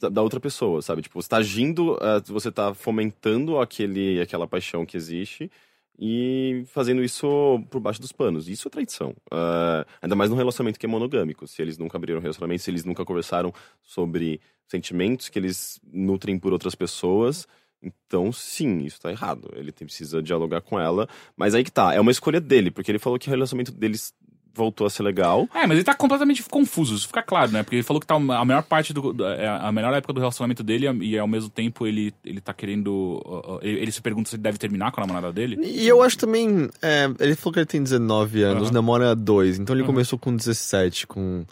da- 0.00 0.08
da 0.10 0.22
outra 0.22 0.38
pessoa, 0.38 0.80
sabe? 0.82 1.02
Tipo, 1.02 1.20
você 1.20 1.28
tá 1.28 1.38
agindo, 1.38 1.98
é, 2.00 2.20
você 2.32 2.52
tá 2.52 2.72
fomentando 2.72 3.58
aquele, 3.58 4.20
aquela 4.20 4.46
paixão 4.46 4.86
que 4.86 4.96
existe 4.96 5.50
e 5.98 6.64
fazendo 6.66 7.02
isso 7.02 7.26
por 7.70 7.80
baixo 7.80 8.00
dos 8.00 8.12
panos. 8.12 8.48
Isso 8.48 8.68
é 8.68 8.70
traição. 8.70 9.14
É, 9.32 9.86
ainda 10.02 10.14
mais 10.14 10.30
num 10.30 10.36
relacionamento 10.36 10.78
que 10.78 10.86
é 10.86 10.88
monogâmico. 10.88 11.46
Se 11.46 11.62
eles 11.62 11.78
nunca 11.78 11.96
abriram 11.96 12.20
relacionamento, 12.20 12.62
se 12.62 12.70
eles 12.70 12.84
nunca 12.84 13.04
conversaram 13.04 13.52
sobre 13.82 14.40
sentimentos 14.68 15.28
que 15.28 15.38
eles 15.38 15.80
nutrem 15.92 16.38
por 16.38 16.52
outras 16.52 16.74
pessoas. 16.74 17.46
Então, 17.82 18.32
sim, 18.32 18.78
isso 18.78 19.00
tá 19.00 19.10
errado. 19.10 19.50
Ele 19.54 19.70
tem- 19.70 19.86
precisa 19.86 20.22
dialogar 20.22 20.60
com 20.60 20.78
ela. 20.78 21.08
Mas 21.36 21.54
aí 21.54 21.62
que 21.62 21.70
tá, 21.72 21.94
é 21.94 22.00
uma 22.00 22.10
escolha 22.10 22.40
dele, 22.40 22.70
porque 22.70 22.90
ele 22.90 22.98
falou 22.98 23.18
que 23.18 23.28
o 23.28 23.30
relacionamento 23.30 23.72
deles 23.72 24.12
voltou 24.56 24.86
a 24.86 24.90
ser 24.90 25.02
legal. 25.02 25.48
É, 25.54 25.66
mas 25.66 25.72
ele 25.76 25.84
tá 25.84 25.94
completamente 25.94 26.42
confuso, 26.44 26.94
isso 26.94 27.06
fica 27.06 27.22
claro, 27.22 27.52
né? 27.52 27.62
Porque 27.62 27.76
ele 27.76 27.82
falou 27.82 28.00
que 28.00 28.06
tá 28.06 28.14
a 28.14 28.44
maior 28.44 28.62
parte 28.62 28.92
do. 28.92 29.14
é 29.26 29.46
a 29.46 29.70
melhor 29.70 29.92
época 29.94 30.12
do 30.12 30.20
relacionamento 30.20 30.62
dele 30.62 30.86
e 31.04 31.18
ao 31.18 31.28
mesmo 31.28 31.50
tempo 31.50 31.86
ele, 31.86 32.14
ele 32.24 32.40
tá 32.40 32.54
querendo. 32.54 33.20
Ele, 33.62 33.80
ele 33.80 33.92
se 33.92 34.00
pergunta 34.00 34.30
se 34.30 34.36
ele 34.36 34.42
deve 34.42 34.58
terminar 34.58 34.90
com 34.90 35.00
a 35.00 35.06
namorada 35.06 35.32
dele. 35.32 35.58
E 35.62 35.86
eu 35.86 36.02
acho 36.02 36.16
também. 36.18 36.68
é, 36.82 37.04
ele 37.20 37.36
falou 37.36 37.52
que 37.52 37.58
ele 37.60 37.66
tem 37.66 37.82
19 37.82 38.42
anos, 38.42 38.64
Aham. 38.64 38.72
namora 38.74 39.14
dois, 39.14 39.58
então 39.58 39.74
ele 39.74 39.82
Aham. 39.82 39.92
começou 39.92 40.18
com 40.18 40.34
17, 40.34 41.06
com. 41.06 41.44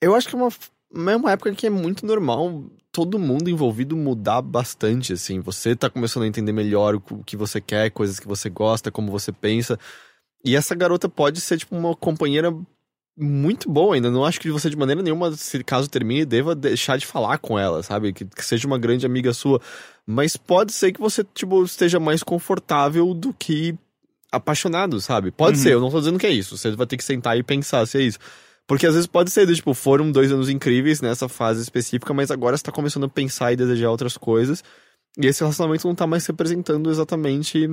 Eu 0.00 0.14
acho 0.14 0.28
que 0.28 0.34
é 0.34 0.38
uma, 0.38 0.48
é 1.12 1.16
uma 1.16 1.32
época 1.32 1.54
que 1.54 1.66
é 1.66 1.70
muito 1.70 2.06
normal 2.06 2.64
todo 2.92 3.18
mundo 3.18 3.48
envolvido 3.48 3.96
mudar 3.96 4.42
bastante, 4.42 5.12
assim. 5.12 5.40
Você 5.40 5.76
tá 5.76 5.88
começando 5.88 6.24
a 6.24 6.26
entender 6.26 6.52
melhor 6.52 6.96
o 6.96 7.22
que 7.24 7.36
você 7.36 7.60
quer, 7.60 7.90
coisas 7.90 8.18
que 8.18 8.26
você 8.26 8.50
gosta, 8.50 8.90
como 8.90 9.12
você 9.12 9.30
pensa. 9.30 9.78
E 10.44 10.56
essa 10.56 10.74
garota 10.74 11.08
pode 11.08 11.40
ser, 11.40 11.58
tipo, 11.58 11.76
uma 11.76 11.94
companheira 11.94 12.54
muito 13.18 13.68
boa 13.70 13.94
ainda. 13.94 14.10
Não 14.10 14.24
acho 14.24 14.40
que 14.40 14.50
você, 14.50 14.70
de 14.70 14.76
maneira 14.76 15.02
nenhuma, 15.02 15.32
se 15.32 15.62
caso 15.62 15.88
termine, 15.90 16.24
deva 16.24 16.54
deixar 16.54 16.96
de 16.96 17.06
falar 17.06 17.38
com 17.38 17.58
ela, 17.58 17.82
sabe? 17.82 18.12
Que, 18.12 18.24
que 18.24 18.44
seja 18.44 18.66
uma 18.66 18.78
grande 18.78 19.04
amiga 19.04 19.34
sua. 19.34 19.60
Mas 20.06 20.36
pode 20.36 20.72
ser 20.72 20.92
que 20.92 21.00
você, 21.00 21.22
tipo, 21.34 21.62
esteja 21.62 22.00
mais 22.00 22.22
confortável 22.22 23.12
do 23.12 23.34
que 23.34 23.76
apaixonado, 24.32 25.00
sabe? 25.00 25.30
Pode 25.30 25.58
Uhum. 25.58 25.62
ser, 25.62 25.72
eu 25.74 25.80
não 25.80 25.90
tô 25.90 25.98
dizendo 25.98 26.18
que 26.18 26.26
é 26.26 26.30
isso. 26.30 26.56
Você 26.56 26.70
vai 26.72 26.86
ter 26.86 26.96
que 26.96 27.04
sentar 27.04 27.36
e 27.36 27.42
pensar 27.42 27.84
se 27.86 27.98
é 27.98 28.02
isso. 28.02 28.18
Porque 28.66 28.86
às 28.86 28.94
vezes 28.94 29.06
pode 29.08 29.30
ser, 29.30 29.52
tipo, 29.52 29.74
foram 29.74 30.10
dois 30.12 30.30
anos 30.32 30.48
incríveis 30.48 31.00
nessa 31.00 31.28
fase 31.28 31.60
específica, 31.60 32.14
mas 32.14 32.30
agora 32.30 32.56
você 32.56 32.62
tá 32.62 32.70
começando 32.72 33.04
a 33.04 33.08
pensar 33.08 33.52
e 33.52 33.56
desejar 33.56 33.90
outras 33.90 34.16
coisas. 34.16 34.62
E 35.20 35.26
esse 35.26 35.40
relacionamento 35.40 35.86
não 35.88 35.94
tá 35.94 36.06
mais 36.06 36.24
representando 36.24 36.88
exatamente 36.88 37.68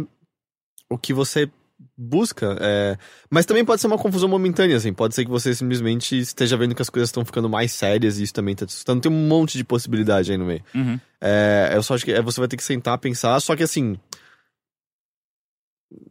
o 0.89 0.97
que 0.97 1.13
você 1.13 1.47
busca. 1.97 2.57
é. 2.59 2.97
Mas 3.29 3.45
também 3.45 3.63
pode 3.65 3.81
ser 3.81 3.87
uma 3.87 3.97
confusão 3.97 4.29
momentânea, 4.29 4.75
assim. 4.75 4.93
Pode 4.93 5.15
ser 5.15 5.25
que 5.25 5.31
você 5.31 5.53
simplesmente 5.53 6.17
esteja 6.17 6.57
vendo 6.57 6.75
que 6.75 6.81
as 6.81 6.89
coisas 6.89 7.09
estão 7.09 7.25
ficando 7.25 7.49
mais 7.49 7.71
sérias 7.71 8.19
e 8.19 8.23
isso 8.23 8.33
também 8.33 8.55
tá 8.55 8.65
te 8.65 8.69
assustando. 8.69 9.01
Tem 9.01 9.11
um 9.11 9.27
monte 9.27 9.57
de 9.57 9.63
possibilidade 9.63 10.31
aí 10.31 10.37
no 10.37 10.45
meio. 10.45 10.63
Uhum. 10.73 10.99
É, 11.21 11.71
eu 11.73 11.83
só 11.83 11.95
acho 11.95 12.05
que 12.05 12.11
é, 12.11 12.21
você 12.21 12.39
vai 12.39 12.47
ter 12.47 12.57
que 12.57 12.63
sentar, 12.63 12.97
pensar, 12.97 13.39
só 13.39 13.55
que 13.55 13.63
assim. 13.63 13.97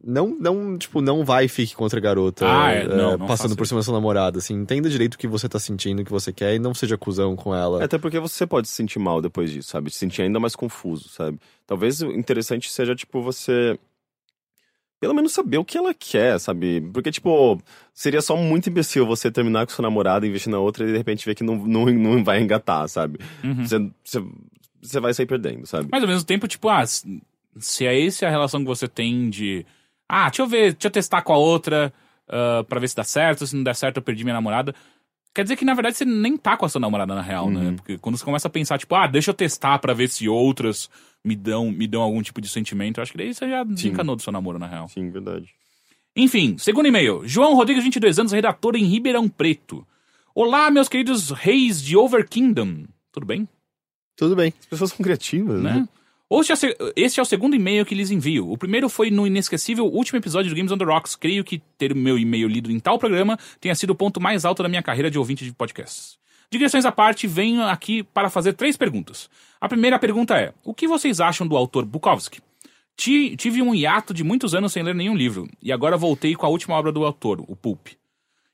Não, 0.02 0.28
não, 0.28 0.78
tipo, 0.78 1.02
não 1.02 1.22
vai 1.22 1.44
e 1.44 1.48
fique 1.48 1.74
contra 1.74 1.98
a 1.98 2.02
garota 2.02 2.46
Ah, 2.48 2.72
é, 2.72 2.84
é, 2.84 2.88
não, 2.88 3.18
não 3.18 3.26
passando 3.26 3.54
por 3.54 3.66
cima 3.66 3.80
da 3.80 3.84
sua 3.84 3.92
namorada, 3.92 4.38
assim, 4.38 4.54
entenda 4.54 4.88
direito 4.88 5.14
o 5.14 5.18
que 5.18 5.28
você 5.28 5.50
tá 5.50 5.58
sentindo, 5.58 6.00
o 6.00 6.04
que 6.04 6.10
você 6.10 6.32
quer 6.32 6.54
e 6.54 6.58
não 6.58 6.72
seja 6.72 6.96
cuzão 6.96 7.36
com 7.36 7.54
ela. 7.54 7.84
Até 7.84 7.98
porque 7.98 8.18
você 8.18 8.46
pode 8.46 8.68
se 8.68 8.74
sentir 8.74 8.98
mal 8.98 9.20
depois 9.20 9.50
disso, 9.50 9.68
sabe? 9.68 9.90
Se 9.90 9.98
sentir 9.98 10.22
ainda 10.22 10.40
mais 10.40 10.56
confuso, 10.56 11.10
sabe? 11.10 11.38
Talvez 11.66 12.00
o 12.00 12.10
interessante 12.10 12.70
seja, 12.70 12.94
tipo, 12.94 13.20
você. 13.20 13.78
Pelo 14.98 15.14
menos 15.14 15.32
saber 15.32 15.58
o 15.58 15.64
que 15.64 15.76
ela 15.76 15.92
quer, 15.92 16.38
sabe? 16.40 16.80
Porque, 16.92 17.10
tipo, 17.10 17.60
seria 17.92 18.22
só 18.22 18.36
muito 18.36 18.70
imbecil 18.70 19.06
você 19.06 19.30
terminar 19.30 19.66
com 19.66 19.72
sua 19.72 19.82
namorada, 19.82 20.26
investir 20.26 20.50
na 20.50 20.58
outra 20.58 20.84
e 20.84 20.92
de 20.92 20.96
repente 20.96 21.24
ver 21.26 21.34
que 21.34 21.44
não, 21.44 21.56
não, 21.56 21.86
não 21.86 22.24
vai 22.24 22.40
engatar, 22.40 22.88
sabe? 22.88 23.18
Uhum. 23.44 23.66
Você, 23.66 24.24
você 24.80 25.00
vai 25.00 25.12
sair 25.12 25.26
perdendo, 25.26 25.66
sabe? 25.66 25.88
Mas 25.92 26.02
ao 26.02 26.08
mesmo 26.08 26.24
tempo, 26.24 26.48
tipo, 26.48 26.68
ah, 26.68 26.82
se 26.86 27.86
é 27.86 28.06
essa 28.06 28.26
a 28.26 28.30
relação 28.30 28.60
que 28.60 28.66
você 28.66 28.88
tem 28.88 29.28
de. 29.28 29.66
Ah, 30.08 30.28
deixa 30.28 30.42
eu 30.42 30.46
ver, 30.46 30.72
deixa 30.72 30.86
eu 30.86 30.90
testar 30.90 31.22
com 31.22 31.32
a 31.32 31.38
outra 31.38 31.92
ah, 32.28 32.64
pra 32.68 32.80
ver 32.80 32.88
se 32.88 32.96
dá 32.96 33.04
certo. 33.04 33.46
Se 33.46 33.54
não 33.54 33.62
der 33.62 33.74
certo, 33.74 33.98
eu 33.98 34.02
perdi 34.02 34.24
minha 34.24 34.34
namorada. 34.34 34.74
Quer 35.36 35.42
dizer 35.42 35.56
que, 35.56 35.66
na 35.66 35.74
verdade, 35.74 35.98
você 35.98 36.04
nem 36.06 36.34
tá 36.34 36.56
com 36.56 36.64
a 36.64 36.68
sua 36.70 36.80
namorada 36.80 37.14
na 37.14 37.20
real, 37.20 37.50
né? 37.50 37.60
Uhum. 37.60 37.76
Porque 37.76 37.98
quando 37.98 38.16
você 38.16 38.24
começa 38.24 38.48
a 38.48 38.50
pensar, 38.50 38.78
tipo, 38.78 38.94
ah, 38.94 39.06
deixa 39.06 39.32
eu 39.32 39.34
testar 39.34 39.78
pra 39.78 39.92
ver 39.92 40.08
se 40.08 40.26
outras 40.26 40.88
me 41.22 41.36
dão, 41.36 41.70
me 41.70 41.86
dão 41.86 42.00
algum 42.00 42.22
tipo 42.22 42.40
de 42.40 42.48
sentimento, 42.48 42.96
eu 42.96 43.02
acho 43.02 43.12
que 43.12 43.18
daí 43.18 43.34
você 43.34 43.46
já 43.46 43.62
desencanou 43.62 44.16
do 44.16 44.22
seu 44.22 44.32
namoro, 44.32 44.58
na 44.58 44.66
real. 44.66 44.88
Sim, 44.88 45.10
verdade. 45.10 45.50
Enfim, 46.16 46.56
segundo 46.56 46.88
e-mail. 46.88 47.20
João 47.28 47.54
Rodrigues, 47.54 47.84
22 47.84 48.18
anos, 48.18 48.32
redator 48.32 48.76
em 48.76 48.84
Ribeirão 48.84 49.28
Preto. 49.28 49.86
Olá, 50.34 50.70
meus 50.70 50.88
queridos 50.88 51.30
reis 51.30 51.82
de 51.82 51.98
Over 51.98 52.26
Kingdom. 52.26 52.84
Tudo 53.12 53.26
bem? 53.26 53.46
Tudo 54.16 54.34
bem. 54.34 54.54
As 54.58 54.64
pessoas 54.64 54.90
são 54.90 55.04
criativas, 55.04 55.62
né? 55.62 55.80
né? 55.80 55.88
Este 56.30 56.66
é, 56.66 56.76
este 56.96 57.20
é 57.20 57.22
o 57.22 57.26
segundo 57.26 57.54
e-mail 57.54 57.86
que 57.86 57.94
lhes 57.94 58.10
envio. 58.10 58.50
O 58.50 58.58
primeiro 58.58 58.88
foi 58.88 59.10
no 59.10 59.26
inesquecível 59.26 59.86
último 59.86 60.18
episódio 60.18 60.50
do 60.50 60.56
Games 60.56 60.72
on 60.72 60.78
the 60.78 60.84
Rocks. 60.84 61.14
Creio 61.14 61.44
que 61.44 61.62
ter 61.78 61.92
o 61.92 61.96
meu 61.96 62.18
e-mail 62.18 62.48
lido 62.48 62.70
em 62.70 62.80
tal 62.80 62.98
programa 62.98 63.38
tenha 63.60 63.74
sido 63.74 63.90
o 63.90 63.94
ponto 63.94 64.20
mais 64.20 64.44
alto 64.44 64.62
da 64.62 64.68
minha 64.68 64.82
carreira 64.82 65.10
de 65.10 65.18
ouvinte 65.18 65.44
de 65.44 65.52
podcasts. 65.52 66.18
Digressões 66.50 66.84
à 66.84 66.90
parte, 66.92 67.26
venho 67.26 67.62
aqui 67.62 68.02
para 68.02 68.28
fazer 68.30 68.54
três 68.54 68.76
perguntas. 68.76 69.30
A 69.60 69.68
primeira 69.68 69.98
pergunta 69.98 70.36
é: 70.36 70.52
o 70.64 70.74
que 70.74 70.88
vocês 70.88 71.20
acham 71.20 71.46
do 71.46 71.56
autor 71.56 71.84
Bukowski? 71.84 72.40
Ti- 72.96 73.36
Tive 73.36 73.62
um 73.62 73.74
hiato 73.74 74.12
de 74.14 74.24
muitos 74.24 74.54
anos 74.54 74.72
sem 74.72 74.82
ler 74.82 74.94
nenhum 74.94 75.14
livro, 75.16 75.48
e 75.62 75.70
agora 75.72 75.96
voltei 75.96 76.34
com 76.34 76.46
a 76.46 76.48
última 76.48 76.74
obra 76.76 76.90
do 76.90 77.04
autor, 77.04 77.44
o 77.46 77.54
Pulp. 77.54 77.88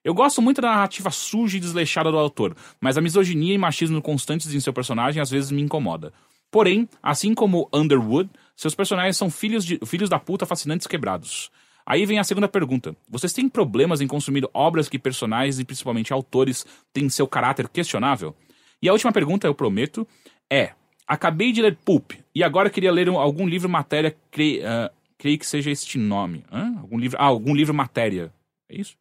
Eu 0.05 0.15
gosto 0.15 0.43
muito 0.43 0.61
da 0.61 0.69
narrativa 0.69 1.11
suja 1.11 1.57
e 1.57 1.61
desleixada 1.61 2.11
do 2.11 2.19
autor, 2.19 2.57
mas 2.81 2.99
a 2.99 3.01
misoginia 3.01 3.55
e 3.55 3.59
machismo 3.59 4.03
constantes 4.03 4.53
em 4.53 4.59
seu 4.61 4.73
personagem 4.73 5.23
às 5.23 5.31
vezes 5.31 5.51
me 5.53 5.63
incomoda. 5.63 6.13
Porém, 6.53 6.89
assim 7.03 7.35
como 7.35 7.69
Underwood, 7.73 8.31
seus 8.55 8.75
personagens 8.77 9.17
são 9.17 9.29
filhos, 9.31 9.65
de, 9.65 9.81
filhos 9.85 10.09
da 10.09 10.21
puta 10.21 10.47
fascinantes 10.47 10.87
quebrados. 10.87 11.51
Aí 11.85 12.07
vem 12.07 12.19
a 12.21 12.25
segunda 12.25 12.47
pergunta. 12.47 12.95
Vocês 13.09 13.33
têm 13.33 13.49
problemas 13.49 14.01
em 14.01 14.07
consumir 14.07 14.47
obras 14.55 14.89
que 14.89 14.99
personagens 15.01 15.59
e 15.59 15.65
principalmente 15.65 16.13
autores 16.13 16.65
têm 16.93 17.09
seu 17.09 17.27
caráter 17.27 17.69
questionável? 17.69 18.37
E 18.81 18.89
a 18.89 18.93
última 18.93 19.11
pergunta, 19.13 19.47
eu 19.49 19.55
prometo, 19.55 20.07
é: 20.53 20.73
Acabei 21.09 21.51
de 21.53 21.61
ler 21.63 21.77
Pulp 21.85 22.13
e 22.35 22.45
agora 22.45 22.71
queria 22.71 22.93
ler 22.93 23.09
um- 23.09 23.19
algum 23.19 23.49
livro 23.49 23.69
matéria, 23.69 24.15
cre- 24.31 24.63
ah, 24.65 24.93
creio 25.19 25.39
que 25.39 25.47
seja 25.47 25.71
este 25.71 25.99
nome. 25.99 26.45
Hã? 26.53 26.79
Algum 26.81 26.99
livro, 26.99 27.17
ah, 27.21 27.25
algum 27.25 27.55
livro 27.55 27.75
matéria. 27.75 28.33
É 28.71 28.79
isso? 28.81 28.95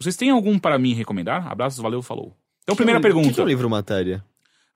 Vocês 0.00 0.14
têm 0.16 0.30
algum 0.30 0.58
para 0.58 0.78
mim 0.78 0.92
recomendar? 0.94 1.50
Abraços, 1.50 1.80
valeu, 1.80 2.02
falou. 2.02 2.36
Então, 2.62 2.76
primeira 2.76 3.00
O 3.00 3.02
pergunta. 3.02 3.28
que, 3.28 3.34
que 3.34 3.40
é 3.40 3.44
um 3.44 3.48
livro 3.48 3.68
matéria? 3.68 4.24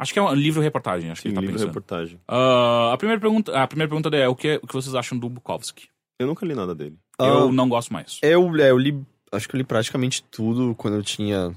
Acho 0.02 0.12
que 0.12 0.18
é 0.18 0.22
um 0.22 0.34
livro-reportagem, 0.34 1.12
acho 1.12 1.22
que 1.22 1.28
Sim, 1.28 1.32
ele 1.32 1.34
tá 1.36 1.40
livro 1.40 1.54
pensando. 1.54 1.68
reportagem. 1.68 2.20
Ah, 2.26 2.90
a, 2.92 2.96
primeira 2.98 3.20
pergunta, 3.20 3.62
a 3.62 3.66
primeira 3.68 3.88
pergunta 3.88 4.14
é 4.16 4.28
o 4.28 4.34
que, 4.34 4.58
o 4.60 4.66
que 4.66 4.74
vocês 4.74 4.94
acham 4.96 5.16
do 5.16 5.28
Bukowski? 5.28 5.88
Eu 6.18 6.26
nunca 6.26 6.44
li 6.44 6.54
nada 6.54 6.74
dele. 6.74 6.96
Eu 7.20 7.48
Ah, 7.48 7.52
não 7.52 7.68
gosto 7.68 7.92
mais. 7.92 8.18
Eu, 8.20 8.56
é, 8.56 8.70
eu 8.70 8.78
li, 8.78 9.00
acho 9.30 9.48
que 9.48 9.54
eu 9.54 9.58
li 9.58 9.64
praticamente 9.64 10.24
tudo 10.24 10.74
quando 10.74 10.96
eu 10.96 11.02
tinha 11.04 11.54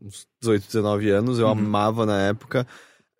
uns 0.00 0.28
18, 0.40 0.66
19 0.66 1.10
anos, 1.10 1.38
eu 1.40 1.48
amava 1.48 2.06
na 2.06 2.20
época. 2.22 2.64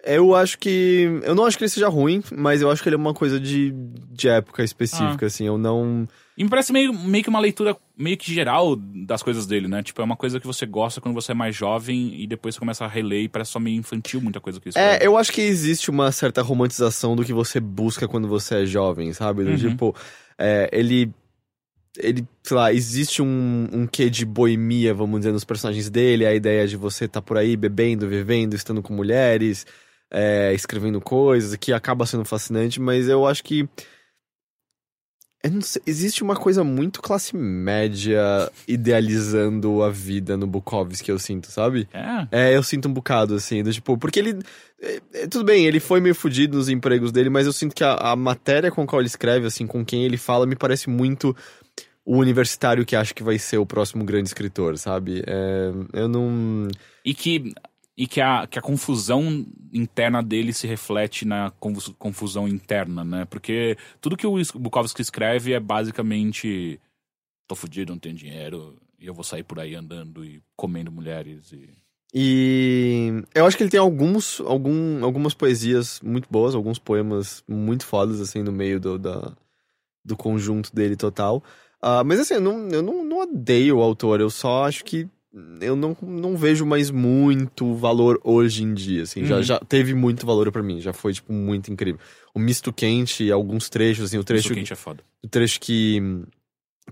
Eu 0.04 0.34
acho 0.34 0.56
que. 0.58 1.20
Eu 1.24 1.34
não 1.34 1.44
acho 1.44 1.58
que 1.58 1.64
ele 1.64 1.70
seja 1.70 1.88
ruim, 1.88 2.22
mas 2.32 2.62
eu 2.62 2.70
acho 2.70 2.80
que 2.80 2.88
ele 2.88 2.94
é 2.94 2.98
uma 2.98 3.14
coisa 3.14 3.40
de, 3.40 3.72
de 3.72 4.28
época 4.28 4.62
específica, 4.62 5.26
assim. 5.26 5.44
Eu 5.44 5.58
não. 5.58 6.06
E 6.38 6.44
me 6.44 6.48
parece 6.48 6.72
meio, 6.72 6.94
meio 6.94 7.24
que 7.24 7.28
uma 7.28 7.40
leitura 7.40 7.76
meio 7.96 8.16
que 8.16 8.32
geral 8.32 8.76
das 8.76 9.24
coisas 9.24 9.44
dele, 9.44 9.66
né? 9.66 9.82
Tipo, 9.82 10.00
é 10.00 10.04
uma 10.04 10.16
coisa 10.16 10.38
que 10.38 10.46
você 10.46 10.64
gosta 10.64 11.00
quando 11.00 11.12
você 11.12 11.32
é 11.32 11.34
mais 11.34 11.56
jovem 11.56 12.14
e 12.14 12.28
depois 12.28 12.54
você 12.54 12.60
começa 12.60 12.84
a 12.84 12.88
reler 12.88 13.24
e 13.24 13.28
parece 13.28 13.50
só 13.50 13.58
meio 13.58 13.76
infantil 13.76 14.20
muita 14.20 14.38
coisa 14.38 14.60
que 14.60 14.68
escreve. 14.68 15.02
É, 15.02 15.04
eu 15.04 15.18
acho 15.18 15.32
que 15.32 15.40
existe 15.40 15.90
uma 15.90 16.12
certa 16.12 16.40
romantização 16.40 17.16
do 17.16 17.24
que 17.24 17.32
você 17.32 17.58
busca 17.58 18.06
quando 18.06 18.28
você 18.28 18.62
é 18.62 18.66
jovem, 18.66 19.12
sabe? 19.12 19.42
Do 19.42 19.50
Uhum. 19.50 19.56
Tipo, 19.56 19.96
é, 20.38 20.70
ele. 20.72 21.12
Ele, 21.96 22.24
sei 22.44 22.56
lá, 22.56 22.72
existe 22.72 23.20
um, 23.20 23.68
um 23.72 23.84
quê 23.84 24.08
de 24.08 24.24
boemia, 24.24 24.94
vamos 24.94 25.18
dizer, 25.18 25.32
nos 25.32 25.42
personagens 25.42 25.90
dele, 25.90 26.24
a 26.24 26.32
ideia 26.32 26.68
de 26.68 26.76
você 26.76 27.06
estar 27.06 27.20
por 27.20 27.36
aí 27.36 27.56
bebendo, 27.56 28.06
vivendo, 28.06 28.54
estando 28.54 28.80
com 28.80 28.94
mulheres, 28.94 29.66
é, 30.08 30.54
escrevendo 30.54 31.00
coisas, 31.00 31.56
que 31.56 31.72
acaba 31.72 32.06
sendo 32.06 32.24
fascinante, 32.24 32.80
mas 32.80 33.08
eu 33.08 33.26
acho 33.26 33.42
que. 33.42 33.68
Eu 35.42 35.52
não 35.52 35.60
sei, 35.60 35.80
existe 35.86 36.22
uma 36.22 36.34
coisa 36.34 36.64
muito 36.64 37.00
classe 37.00 37.36
média 37.36 38.50
idealizando 38.66 39.84
a 39.84 39.90
vida 39.90 40.36
no 40.36 40.48
Bukowski 40.48 41.04
que 41.04 41.12
eu 41.12 41.18
sinto, 41.18 41.48
sabe? 41.48 41.88
É. 41.92 42.50
É, 42.50 42.56
eu 42.56 42.62
sinto 42.62 42.88
um 42.88 42.92
bocado, 42.92 43.36
assim, 43.36 43.62
do 43.62 43.72
tipo, 43.72 43.96
porque 43.96 44.18
ele. 44.18 44.40
é, 44.82 45.00
é, 45.14 45.26
tudo 45.28 45.44
bem, 45.44 45.64
ele 45.64 45.78
foi 45.78 46.00
meio 46.00 46.14
fudido 46.14 46.56
nos 46.56 46.68
empregos 46.68 47.12
dele, 47.12 47.30
mas 47.30 47.46
eu 47.46 47.52
sinto 47.52 47.74
que 47.74 47.84
a, 47.84 47.94
a 47.94 48.16
matéria 48.16 48.70
com 48.70 48.82
a 48.82 48.86
qual 48.86 49.00
ele 49.00 49.06
escreve, 49.06 49.46
assim, 49.46 49.64
com 49.64 49.84
quem 49.84 50.04
ele 50.04 50.16
fala, 50.16 50.44
me 50.44 50.56
parece 50.56 50.90
muito 50.90 51.36
o 52.04 52.16
universitário 52.16 52.84
que 52.84 52.96
acha 52.96 53.14
que 53.14 53.22
vai 53.22 53.38
ser 53.38 53.58
o 53.58 53.66
próximo 53.66 54.02
grande 54.02 54.28
escritor, 54.28 54.76
sabe? 54.76 55.22
É, 55.24 55.70
eu 55.92 56.08
não. 56.08 56.66
E 57.04 57.14
que, 57.14 57.52
e 57.98 58.06
que, 58.06 58.20
a, 58.20 58.46
que 58.46 58.60
a 58.60 58.62
confusão 58.62 59.44
interna 59.72 60.22
dele 60.22 60.52
se 60.52 60.68
reflete 60.68 61.24
na 61.24 61.50
confu- 61.58 61.92
confusão 61.94 62.46
interna, 62.46 63.04
né? 63.04 63.24
Porque 63.24 63.76
tudo 64.00 64.16
que 64.16 64.24
o 64.24 64.40
Bukowski 64.54 65.02
escreve 65.02 65.52
é 65.52 65.58
basicamente: 65.58 66.80
tô 67.48 67.56
fudido, 67.56 67.92
não 67.92 67.98
tenho 67.98 68.14
dinheiro, 68.14 68.76
e 69.00 69.06
eu 69.06 69.12
vou 69.12 69.24
sair 69.24 69.42
por 69.42 69.58
aí 69.58 69.74
andando 69.74 70.24
e 70.24 70.40
comendo 70.54 70.92
mulheres. 70.92 71.52
E... 71.52 71.70
E 72.14 73.22
eu 73.34 73.44
acho 73.44 73.56
que 73.56 73.64
ele 73.64 73.70
tem 73.70 73.80
alguns, 73.80 74.40
algum, 74.40 75.04
algumas 75.04 75.34
poesias 75.34 76.00
muito 76.00 76.28
boas, 76.30 76.54
alguns 76.54 76.78
poemas 76.78 77.42
muito 77.48 77.84
fodas, 77.84 78.20
assim, 78.20 78.42
no 78.44 78.52
meio 78.52 78.80
do, 78.80 78.96
da, 78.96 79.36
do 80.04 80.16
conjunto 80.16 80.74
dele 80.74 80.96
total. 80.96 81.42
Ah, 81.82 82.02
mas 82.04 82.20
assim, 82.20 82.34
eu, 82.34 82.40
não, 82.40 82.68
eu 82.68 82.80
não, 82.80 83.04
não 83.04 83.18
odeio 83.18 83.76
o 83.78 83.82
autor, 83.82 84.20
eu 84.20 84.30
só 84.30 84.64
acho 84.64 84.84
que 84.84 85.06
eu 85.60 85.76
não, 85.76 85.96
não 86.02 86.36
vejo 86.36 86.64
mais 86.64 86.90
muito 86.90 87.74
valor 87.74 88.20
hoje 88.24 88.62
em 88.64 88.72
dia, 88.74 89.02
assim. 89.02 89.24
Já, 89.24 89.36
Uhum. 89.36 89.42
já 89.42 89.58
teve 89.60 89.94
muito 89.94 90.24
valor 90.26 90.50
pra 90.50 90.62
mim, 90.62 90.80
já 90.80 90.92
foi, 90.92 91.12
tipo, 91.12 91.32
muito 91.32 91.70
incrível. 91.72 92.00
O 92.34 92.38
Misto 92.38 92.72
Quente, 92.72 93.30
alguns 93.30 93.68
trechos, 93.68 94.06
assim, 94.06 94.18
o 94.18 94.24
trecho, 94.24 94.46
Isso 94.48 94.54
quente 94.54 94.72
é 94.72 94.76
foda. 94.76 95.02
o 95.22 95.28
trecho 95.28 95.60
que... 95.60 96.00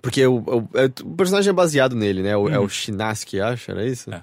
Porque 0.02 0.26
o, 0.26 0.36
o, 0.40 0.68
é- 0.74 0.90
o 1.02 1.14
personagem 1.16 1.48
é 1.50 1.52
baseado 1.54 1.96
nele, 1.96 2.22
né? 2.22 2.36
O, 2.36 2.48
É 2.48 2.58
o 2.58 2.62
Uhum. 2.62 2.68
Shinaski, 2.68 3.40
acho, 3.40 3.70
era 3.70 3.86
isso? 3.86 4.12
É. 4.12 4.22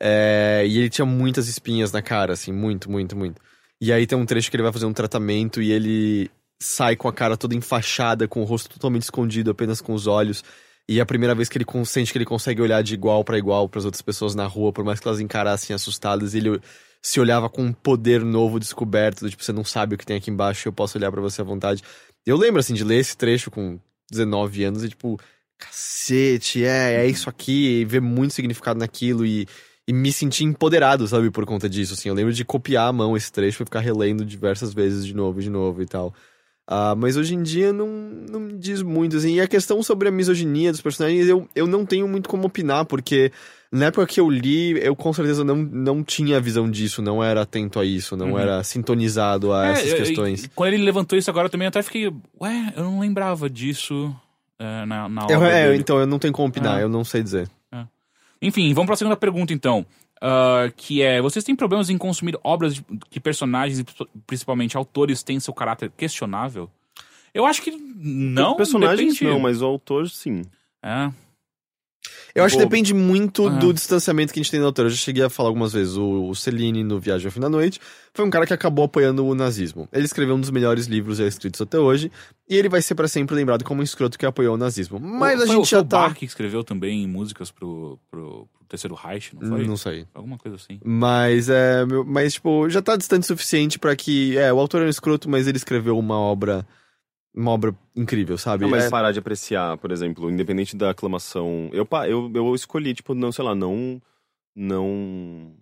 É, 0.00 0.64
e 0.66 0.78
ele 0.78 0.90
tinha 0.90 1.06
muitas 1.06 1.48
espinhas 1.48 1.92
na 1.92 2.02
cara, 2.02 2.32
assim, 2.32 2.52
muito, 2.52 2.90
muito, 2.90 3.16
muito. 3.16 3.40
E 3.80 3.92
aí 3.92 4.06
tem 4.06 4.18
um 4.18 4.26
trecho 4.26 4.50
que 4.50 4.56
ele 4.56 4.62
vai 4.64 4.72
fazer 4.72 4.86
um 4.86 4.92
tratamento 4.92 5.62
e 5.62 5.70
ele 5.70 6.30
sai 6.60 6.96
com 6.96 7.06
a 7.08 7.12
cara 7.12 7.36
toda 7.36 7.54
enfaixada, 7.54 8.26
com 8.26 8.40
o 8.42 8.44
rosto 8.44 8.68
totalmente 8.70 9.02
escondido, 9.02 9.50
apenas 9.50 9.80
com 9.80 9.94
os 9.94 10.06
olhos. 10.06 10.42
E 10.88 10.98
é 10.98 11.02
a 11.02 11.06
primeira 11.06 11.34
vez 11.34 11.48
que 11.48 11.56
ele 11.56 11.64
sente 11.86 12.12
que 12.12 12.18
ele 12.18 12.24
consegue 12.26 12.60
olhar 12.60 12.82
de 12.82 12.94
igual 12.94 13.24
pra 13.24 13.38
igual 13.38 13.68
pras 13.68 13.84
outras 13.84 14.02
pessoas 14.02 14.34
na 14.34 14.46
rua, 14.46 14.72
por 14.72 14.84
mais 14.84 15.00
que 15.00 15.08
elas 15.08 15.20
encarassem 15.20 15.74
assustadas, 15.74 16.34
ele 16.34 16.60
se 17.02 17.20
olhava 17.20 17.48
com 17.48 17.62
um 17.62 17.72
poder 17.72 18.22
novo 18.22 18.58
descoberto, 18.58 19.20
do 19.20 19.30
tipo, 19.30 19.44
você 19.44 19.52
não 19.52 19.64
sabe 19.64 19.94
o 19.94 19.98
que 19.98 20.06
tem 20.06 20.16
aqui 20.16 20.30
embaixo, 20.30 20.68
eu 20.68 20.72
posso 20.72 20.96
olhar 20.96 21.10
pra 21.10 21.20
você 21.20 21.40
à 21.40 21.44
vontade. 21.44 21.82
Eu 22.24 22.36
lembro, 22.36 22.60
assim, 22.60 22.74
de 22.74 22.84
ler 22.84 22.98
esse 22.98 23.16
trecho 23.16 23.50
com 23.50 23.78
19 24.10 24.64
anos 24.64 24.84
e, 24.84 24.88
tipo, 24.88 25.18
cacete, 25.58 26.64
é, 26.64 27.04
é 27.04 27.06
isso 27.06 27.28
aqui, 27.28 27.80
e 27.80 27.84
ver 27.84 28.00
muito 28.00 28.32
significado 28.32 28.78
naquilo 28.78 29.24
e, 29.24 29.46
e 29.86 29.92
me 29.92 30.12
sentir 30.12 30.44
empoderado, 30.44 31.06
sabe, 31.06 31.30
por 31.30 31.44
conta 31.44 31.68
disso, 31.68 31.94
assim. 31.94 32.08
Eu 32.08 32.14
lembro 32.14 32.32
de 32.32 32.44
copiar 32.44 32.88
à 32.88 32.92
mão 32.92 33.16
esse 33.16 33.30
trecho 33.30 33.62
e 33.62 33.66
ficar 33.66 33.80
relendo 33.80 34.24
diversas 34.24 34.72
vezes 34.72 35.04
de 35.04 35.14
novo, 35.14 35.42
de 35.42 35.50
novo 35.50 35.82
e 35.82 35.86
tal. 35.86 36.14
Ah, 36.66 36.94
mas 36.96 37.16
hoje 37.16 37.34
em 37.34 37.42
dia 37.42 37.72
não, 37.72 37.86
não 37.86 38.40
me 38.40 38.54
diz 38.58 38.80
muito, 38.80 39.16
assim. 39.16 39.34
E 39.34 39.40
a 39.40 39.46
questão 39.46 39.82
sobre 39.82 40.08
a 40.08 40.10
misoginia 40.10 40.72
dos 40.72 40.80
personagens, 40.80 41.28
eu, 41.28 41.46
eu 41.54 41.66
não 41.66 41.84
tenho 41.84 42.08
muito 42.08 42.26
como 42.28 42.46
opinar, 42.46 42.86
porque 42.86 43.30
na 43.70 43.86
época 43.86 44.06
que 44.06 44.18
eu 44.18 44.30
li, 44.30 44.70
eu 44.82 44.96
com 44.96 45.12
certeza 45.12 45.44
não, 45.44 45.56
não 45.56 46.02
tinha 46.02 46.40
visão 46.40 46.70
disso, 46.70 47.02
não 47.02 47.22
era 47.22 47.42
atento 47.42 47.78
a 47.78 47.84
isso, 47.84 48.16
não 48.16 48.30
Uhum. 48.32 48.38
era 48.38 48.64
sintonizado 48.64 49.52
a 49.52 49.66
essas 49.66 49.90
É, 49.92 49.94
e- 49.94 49.96
questões. 49.96 50.44
e 50.44 50.48
quando 50.48 50.72
ele 50.72 50.84
levantou 50.84 51.18
isso 51.18 51.28
agora 51.28 51.50
também, 51.50 51.66
eu 51.66 51.68
até 51.68 51.82
fiquei, 51.82 52.10
ué, 52.40 52.72
eu 52.76 52.84
não 52.84 52.98
lembrava 53.00 53.50
disso 53.50 54.14
é, 54.58 54.86
na, 54.86 55.06
na 55.08 55.26
Eu- 55.28 55.36
obra 55.36 55.50
é, 55.52 55.76
então 55.76 55.98
eu 55.98 56.06
não 56.06 56.18
tenho 56.18 56.32
como 56.32 56.48
opinar, 56.48 56.76
Ah. 56.78 56.80
eu 56.80 56.88
não 56.88 57.04
sei 57.04 57.22
dizer. 57.22 57.48
Enfim, 58.42 58.72
vamos 58.74 58.86
pra 58.88 58.96
segunda 58.96 59.16
pergunta 59.16 59.52
então. 59.54 59.86
Ah, 60.20 60.70
que 60.76 61.02
é, 61.02 61.20
vocês 61.20 61.44
têm 61.44 61.54
problemas 61.54 61.90
em 61.90 61.98
consumir 61.98 62.38
obras 62.42 62.74
de, 62.74 62.84
que 63.10 63.20
personagens, 63.20 63.80
e 63.80 63.84
principalmente 64.26 64.76
autores, 64.76 65.22
têm 65.22 65.38
seu 65.38 65.52
caráter 65.52 65.90
questionável? 65.96 66.70
Eu 67.32 67.44
acho 67.44 67.60
que 67.60 67.70
não. 67.70 68.56
Personagens 68.56 69.14
depende. 69.14 69.30
não, 69.30 69.40
mas 69.40 69.60
o 69.60 69.66
autor 69.66 70.08
sim. 70.08 70.42
É. 70.82 71.10
Eu 72.34 72.42
acho 72.42 72.56
que 72.56 72.64
depende 72.64 72.92
muito 72.92 73.46
ah. 73.46 73.50
do 73.50 73.72
distanciamento 73.72 74.32
que 74.32 74.40
a 74.40 74.42
gente 74.42 74.50
tem 74.50 74.58
da 74.58 74.66
autora. 74.66 74.88
Eu 74.88 74.90
já 74.90 74.96
cheguei 74.96 75.22
a 75.22 75.30
falar 75.30 75.50
algumas 75.50 75.72
vezes. 75.72 75.96
O, 75.96 76.28
o 76.28 76.34
Celine, 76.34 76.82
no 76.82 76.98
Viagem 76.98 77.26
ao 77.26 77.32
Fim 77.32 77.40
da 77.40 77.48
Noite, 77.48 77.80
foi 78.12 78.24
um 78.24 78.30
cara 78.30 78.44
que 78.44 78.52
acabou 78.52 78.84
apoiando 78.84 79.24
o 79.24 79.34
nazismo. 79.34 79.88
Ele 79.92 80.04
escreveu 80.04 80.34
um 80.34 80.40
dos 80.40 80.50
melhores 80.50 80.86
livros 80.86 81.18
já 81.18 81.26
escritos 81.26 81.60
até 81.60 81.78
hoje. 81.78 82.10
E 82.48 82.56
ele 82.56 82.68
vai 82.68 82.82
ser 82.82 82.96
pra 82.96 83.06
sempre 83.06 83.36
lembrado 83.36 83.64
como 83.64 83.80
um 83.80 83.84
escroto 83.84 84.18
que 84.18 84.26
apoiou 84.26 84.54
o 84.54 84.58
nazismo. 84.58 84.98
Mas 84.98 85.40
a 85.40 85.46
foi, 85.46 85.56
gente 85.56 85.68
foi 85.68 85.78
já 85.78 85.80
o 85.80 85.84
tá. 85.84 86.08
Bach 86.08 86.14
que 86.14 86.24
escreveu 86.24 86.64
também 86.64 87.06
músicas 87.06 87.52
pro, 87.52 88.00
pro, 88.10 88.48
pro 88.52 88.66
Terceiro 88.68 88.96
Reich, 88.96 89.34
não 89.34 89.48
foi? 89.48 89.66
Não 89.66 89.76
sei. 89.76 90.04
Alguma 90.12 90.36
coisa 90.36 90.56
assim. 90.56 90.80
Mas 90.84 91.48
é. 91.48 91.84
Mas, 92.04 92.34
tipo, 92.34 92.68
já 92.68 92.82
tá 92.82 92.96
distante 92.96 93.22
o 93.22 93.26
suficiente 93.28 93.78
pra 93.78 93.94
que. 93.94 94.36
É, 94.36 94.52
o 94.52 94.58
autor 94.58 94.82
é 94.82 94.86
um 94.86 94.90
escroto, 94.90 95.30
mas 95.30 95.46
ele 95.46 95.56
escreveu 95.56 95.96
uma 95.96 96.18
obra. 96.18 96.66
Uma 97.34 97.50
obra 97.50 97.74
incrível, 97.96 98.38
sabe? 98.38 98.62
Não, 98.62 98.70
mas 98.70 98.84
É- 98.84 98.90
parar 98.90 99.10
de 99.10 99.18
apreciar, 99.18 99.76
por 99.78 99.90
exemplo, 99.90 100.30
independente 100.30 100.76
da 100.76 100.90
aclamação. 100.90 101.68
Eu, 101.72 101.86
eu, 102.08 102.30
eu 102.34 102.54
escolhi, 102.54 102.94
tipo, 102.94 103.12
não, 103.14 103.32
sei 103.32 103.44
lá, 103.44 103.54
não. 103.54 104.00
Não. 104.54 105.52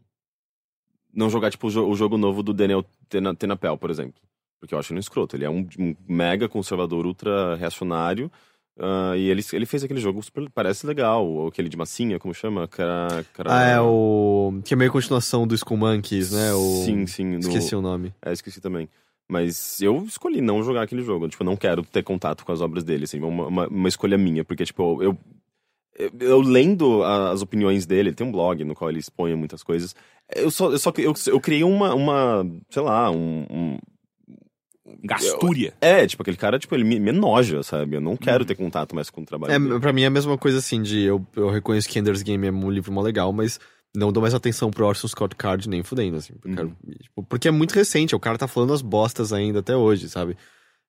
Não 1.14 1.28
jogar, 1.30 1.50
tipo, 1.50 1.66
o, 1.66 1.70
jo- 1.70 1.88
o 1.88 1.94
jogo 1.94 2.16
novo 2.16 2.42
do 2.42 2.52
Daniel 2.54 2.84
Tena- 3.08 3.34
Tenapel, 3.34 3.76
por 3.76 3.90
exemplo. 3.90 4.20
Porque 4.60 4.74
eu 4.74 4.78
acho 4.78 4.92
ele 4.92 4.98
um 4.98 5.00
escroto. 5.00 5.34
Ele 5.36 5.44
é 5.44 5.50
um, 5.50 5.66
um 5.78 5.94
mega 6.08 6.48
conservador, 6.48 7.04
ultra 7.06 7.54
reacionário. 7.56 8.30
ah, 8.78 9.14
e 9.16 9.28
ele, 9.28 9.42
ele 9.52 9.66
fez 9.66 9.82
aquele 9.84 10.00
jogo 10.00 10.22
super. 10.22 10.48
Parece 10.50 10.86
legal. 10.86 11.46
Aquele 11.46 11.68
de 11.68 11.76
massinha, 11.76 12.18
como 12.18 12.32
chama? 12.34 12.68
Cara, 12.68 13.24
cara... 13.34 13.50
Ah, 13.54 13.64
é 13.66 13.80
o. 13.80 14.60
Que 14.64 14.74
é 14.74 14.76
meio 14.76 14.92
continuação 14.92 15.46
do 15.46 15.54
Skull 15.54 15.76
Monkeys, 15.76 16.32
né? 16.32 16.52
O... 16.54 16.84
Sim, 16.84 17.06
sim. 17.06 17.34
Esqueci 17.36 17.74
o 17.74 17.82
nome. 17.82 18.14
É, 18.22 18.32
esqueci 18.32 18.60
também. 18.60 18.88
Mas 19.30 19.80
eu 19.80 20.04
escolhi 20.04 20.40
não 20.40 20.62
jogar 20.62 20.82
aquele 20.82 21.02
jogo. 21.02 21.28
Tipo, 21.28 21.42
eu 21.42 21.46
não 21.46 21.56
quero 21.56 21.82
ter 21.84 22.02
contato 22.02 22.44
com 22.44 22.52
as 22.52 22.60
obras 22.60 22.84
dele, 22.84 23.04
assim. 23.04 23.20
Uma, 23.20 23.46
uma, 23.46 23.68
uma 23.68 23.88
escolha 23.88 24.18
minha. 24.18 24.44
Porque, 24.44 24.64
tipo, 24.64 25.02
eu, 25.02 25.16
eu, 25.98 26.10
eu 26.20 26.40
lendo 26.40 27.02
a- 27.02 27.30
as 27.30 27.40
opiniões 27.42 27.86
dele, 27.86 28.10
ele 28.10 28.16
tem 28.16 28.26
um 28.26 28.32
blog 28.32 28.62
no 28.64 28.74
qual 28.74 28.90
ele 28.90 28.98
expõe 28.98 29.34
muitas 29.34 29.62
coisas. 29.62 29.94
Eu 30.34 30.50
só, 30.50 30.70
eu, 30.70 30.78
só 30.78 30.92
eu, 30.98 31.14
eu 31.26 31.40
criei 31.40 31.64
uma, 31.64 31.94
uma, 31.94 32.46
sei 32.70 32.82
lá, 32.82 33.10
um, 33.10 33.46
um- 33.50 33.78
Gastúria. 35.04 35.72
É, 35.80 36.06
tipo, 36.06 36.22
aquele 36.22 36.36
cara, 36.36 36.58
tipo, 36.58 36.74
ele 36.74 36.84
me, 36.84 36.98
me 36.98 37.10
enoja, 37.10 37.62
sabe? 37.62 37.96
Eu 37.96 38.00
não 38.00 38.16
quero 38.16 38.40
Uhum. 38.40 38.46
ter 38.46 38.54
contato 38.56 38.94
mais 38.94 39.08
com 39.08 39.22
o 39.22 39.24
trabalho 39.24 39.52
É, 39.52 39.58
dele. 39.58 39.80
pra 39.80 39.92
mim 39.92 40.02
é 40.02 40.06
a 40.06 40.10
mesma 40.10 40.36
coisa 40.36 40.58
assim, 40.58 40.82
de 40.82 41.00
eu, 41.02 41.24
eu 41.36 41.48
reconheço 41.50 41.88
que 41.88 41.98
Ender's 41.98 42.22
Game 42.22 42.46
é 42.46 42.50
um 42.52 42.70
livro 42.70 42.92
mó 42.92 43.00
legal, 43.00 43.32
mas 43.32 43.58
não 43.94 44.10
dou 44.12 44.20
mais 44.22 44.34
atenção 44.34 44.70
pro 44.70 44.86
Orson 44.86 45.06
Scott 45.08 45.34
Card 45.36 45.68
nem 45.68 45.82
fudendo, 45.82 46.16
assim. 46.16 46.32
Porque, 46.40 46.62
Uhum. 46.62 46.72
tipo, 47.02 47.22
porque 47.24 47.48
é 47.48 47.50
muito 47.50 47.72
recente, 47.74 48.14
o 48.14 48.20
cara 48.20 48.38
tá 48.38 48.48
falando 48.48 48.72
as 48.72 48.80
bostas 48.82 49.32
ainda 49.32 49.58
até 49.60 49.76
hoje, 49.76 50.08
sabe? 50.08 50.36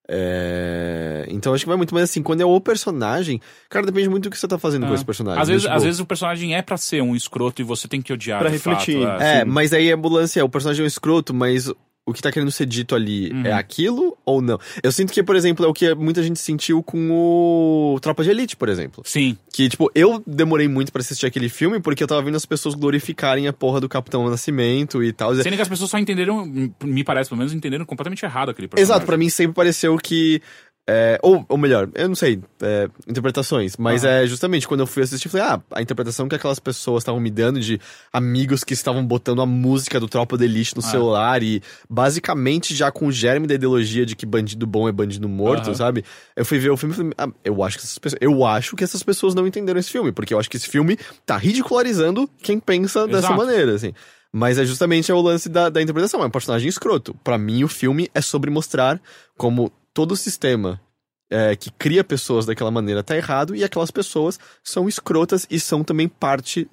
É, 0.08 1.26
Então 1.30 1.54
acho 1.54 1.64
que 1.64 1.68
vai 1.70 1.78
muito 1.78 1.94
mais 1.94 2.10
assim, 2.10 2.22
quando 2.22 2.42
é 2.42 2.46
o 2.46 2.60
personagem, 2.60 3.40
cara, 3.70 3.86
depende 3.86 4.10
muito 4.10 4.24
do 4.26 4.30
que 4.30 4.38
você 4.38 4.48
tá 4.48 4.58
fazendo 4.60 4.86
com 4.86 4.92
Ah. 4.92 4.96
esse 4.96 5.06
personagem. 5.06 5.42
Às 5.42 5.48
vezes, 5.48 5.64
Tipo, 5.64 5.76
às 5.76 5.84
vezes 5.84 6.00
o 6.00 6.06
personagem 6.06 6.56
é 6.56 6.62
pra 6.62 6.78
ser 6.78 7.02
um 7.02 7.16
escroto 7.16 7.62
e 7.62 7.66
você 7.66 7.88
tem 7.88 8.02
que 8.02 8.12
odiar 8.12 8.40
Pra 8.40 8.50
refletir. 8.50 9.02
fato, 9.02 9.22
É, 9.24 9.40
Sim. 9.44 9.46
mas 9.50 9.72
aí 9.74 9.92
a 9.92 9.96
ambulância 9.96 10.40
é, 10.42 10.44
o 10.44 10.50
personagem 10.50 10.82
é 10.82 10.86
um 10.86 10.88
escroto, 10.88 11.34
mas 11.34 11.72
o 12.06 12.14
que 12.14 12.22
tá 12.22 12.32
querendo 12.32 12.52
ser 12.52 12.66
dito 12.66 12.96
ali 12.96 13.32
Uhum. 13.32 13.46
é 13.46 13.54
aquilo 13.54 14.18
ou 14.26 14.42
não? 14.42 14.60
Eu 14.82 14.92
sinto 14.92 15.14
que, 15.14 15.24
por 15.24 15.36
exemplo, 15.36 15.66
é 15.66 15.68
o 15.70 15.74
que 15.74 15.94
muita 15.96 16.22
gente 16.22 16.40
sentiu 16.40 16.84
com 16.84 17.12
o 17.12 18.00
Tropa 18.02 18.24
de 18.24 18.30
Elite, 18.30 18.56
por 18.58 18.68
exemplo. 18.68 19.04
Sim. 19.06 19.38
Que, 19.54 19.70
tipo, 19.70 19.90
eu 19.96 20.22
demorei 20.28 20.68
muito 20.68 20.92
pra 20.92 21.00
assistir 21.02 21.26
aquele 21.26 21.48
filme 21.48 21.80
porque 21.80 22.04
eu 22.04 22.08
tava 22.08 22.22
vendo 22.22 22.36
as 22.36 22.46
pessoas 22.46 22.76
glorificarem 22.76 23.48
a 23.48 23.54
porra 23.54 23.80
do 23.80 23.88
Capitão 23.88 24.30
Nascimento 24.30 25.02
e 25.04 25.14
tal. 25.14 25.34
Sendo 25.36 25.56
que 25.56 25.62
as 25.62 25.70
pessoas 25.70 25.90
só 25.90 25.98
entenderam, 25.98 26.46
me 26.84 27.04
parece 27.04 27.30
pelo 27.30 27.40
menos, 27.40 27.54
entenderam 27.54 27.86
completamente 27.86 28.24
errado 28.26 28.50
aquele 28.50 28.68
personagem. 28.68 28.94
Exato, 28.96 29.06
pra 29.06 29.16
mim 29.18 29.30
sempre 29.30 29.54
pareceu 29.56 29.96
que 29.98 30.42
É, 30.86 31.18
ou, 31.24 31.46
ou 31.48 31.58
melhor, 31.58 31.90
eu 31.96 32.10
não 32.10 32.16
sei, 32.16 32.42
é, 32.62 32.90
interpretações, 33.08 33.78
mas 33.78 34.04
é 34.04 34.28
justamente 34.28 34.68
quando 34.68 34.82
eu 34.82 34.88
fui 34.88 35.02
assistir, 35.02 35.30
falei, 35.30 35.48
ah, 35.48 35.62
a 35.72 35.82
interpretação 35.82 36.28
que 36.28 36.36
aquelas 36.36 36.60
pessoas 36.60 37.04
estavam 37.04 37.22
me 37.22 37.32
dando 37.32 37.62
de 37.62 37.80
amigos 38.12 38.66
que 38.66 38.74
estavam 38.74 39.06
botando 39.06 39.42
a 39.42 39.46
música 39.46 39.98
do 39.98 40.10
Tropa 40.10 40.38
de 40.38 40.44
Elite 40.44 40.76
no 40.76 40.82
Ah. 40.84 40.86
celular 40.86 41.42
e 41.42 41.62
basicamente 41.90 42.76
já 42.76 42.92
com 42.92 43.08
o 43.08 43.12
germe 43.14 43.48
da 43.48 43.54
ideologia 43.54 44.06
de 44.06 44.14
que 44.14 44.26
bandido 44.26 44.68
bom 44.68 44.90
é 44.90 44.92
bandido 44.92 45.30
morto, 45.30 45.68
Aham. 45.68 45.76
sabe? 45.76 46.04
Eu 46.36 46.44
fui 46.44 46.60
ver 46.60 46.70
o 46.72 46.76
filme 46.76 46.94
e 46.94 46.98
falei, 46.98 47.12
ah, 47.18 47.28
eu 47.46 47.64
acho 47.64 47.78
que 47.78 47.84
essas 47.86 47.98
pessoas, 47.98 48.20
eu 48.22 48.46
acho 48.46 48.76
que 48.76 48.84
essas 48.84 49.04
pessoas 49.04 49.34
não 49.34 49.48
entenderam 49.48 49.80
esse 49.80 49.90
filme, 49.90 50.12
porque 50.12 50.34
eu 50.34 50.40
acho 50.40 50.50
que 50.50 50.58
esse 50.58 50.68
filme 50.68 50.98
tá 51.26 51.38
ridicularizando 51.38 52.30
quem 52.42 52.60
pensa 52.60 53.06
dessa 53.08 53.20
Exato. 53.28 53.36
maneira, 53.38 53.74
assim. 53.76 53.94
Mas 54.34 54.58
é 54.58 54.66
justamente 54.66 55.10
o 55.14 55.22
lance 55.22 55.48
da, 55.48 55.70
da 55.70 55.82
interpretação, 55.82 56.22
é 56.24 56.26
um 56.26 56.30
personagem 56.30 56.68
escroto. 56.68 57.14
Pra 57.24 57.38
mim, 57.38 57.64
o 57.64 57.68
filme 57.70 58.10
é 58.14 58.20
sobre 58.20 58.50
mostrar 58.50 59.00
como 59.38 59.72
todo 59.94 60.14
o 60.14 60.18
sistema 60.18 60.82
é, 61.30 61.56
que 61.56 61.72
cria 61.72 62.04
pessoas 62.04 62.46
daquela 62.46 62.70
maneira 62.70 63.02
tá 63.02 63.16
errado 63.16 63.56
e 63.56 63.64
aquelas 63.64 63.90
pessoas 63.90 64.40
são 64.64 64.88
escrotas 64.88 65.48
e 65.50 65.60
são 65.60 65.84
também 65.84 66.08
parte 66.08 66.68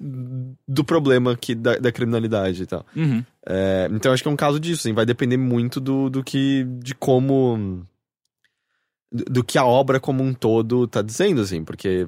do 0.67 0.83
problema 0.83 1.35
que, 1.35 1.55
da, 1.55 1.77
da 1.77 1.91
criminalidade 1.91 2.61
e 2.61 2.65
tal. 2.65 2.85
Uhum. 2.95 3.23
É, 3.47 3.89
então 3.91 4.13
acho 4.13 4.21
que 4.21 4.29
é 4.29 4.31
um 4.31 4.35
caso 4.35 4.59
disso, 4.59 4.81
assim, 4.81 4.93
vai 4.93 5.05
depender 5.05 5.37
muito 5.37 5.79
do, 5.79 6.09
do 6.09 6.23
que. 6.23 6.65
de 6.79 6.93
como. 6.93 7.85
do 9.11 9.25
do 9.25 9.43
que 9.43 9.57
a 9.57 9.65
obra 9.65 9.99
como 9.99 10.23
um 10.23 10.33
todo 10.33 10.87
tá 10.87 11.01
dizendo, 11.01 11.41
assim, 11.41 11.63
porque 11.63 12.07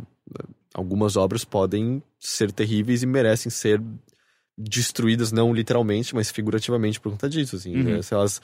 algumas 0.74 1.18
obras 1.18 1.44
podem 1.44 2.02
ser 2.20 2.52
terríveis 2.52 3.04
e 3.04 3.08
merecem 3.08 3.50
ser 3.50 3.82
destruídas, 4.58 5.32
não 5.32 5.54
literalmente, 5.54 6.14
mas 6.14 6.32
figurativamente 6.32 7.00
por 7.00 7.12
conta 7.12 7.28
disso, 7.28 7.56
assim. 7.56 7.76
Uhum. 7.76 7.84
né? 7.84 8.02
Se 8.02 8.14
elas. 8.14 8.42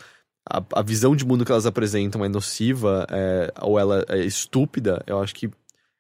A, 0.48 0.64
a 0.76 0.82
visão 0.82 1.16
de 1.16 1.26
mundo 1.26 1.46
que 1.46 1.52
elas 1.52 1.66
apresentam 1.66 2.24
é 2.24 2.30
nociva 2.30 3.06
é, 3.10 3.54
ou 3.62 3.80
ela 3.80 4.06
é 4.10 4.20
estúpida, 4.20 5.04
eu 5.06 5.20
acho 5.20 5.34
que 5.34 5.50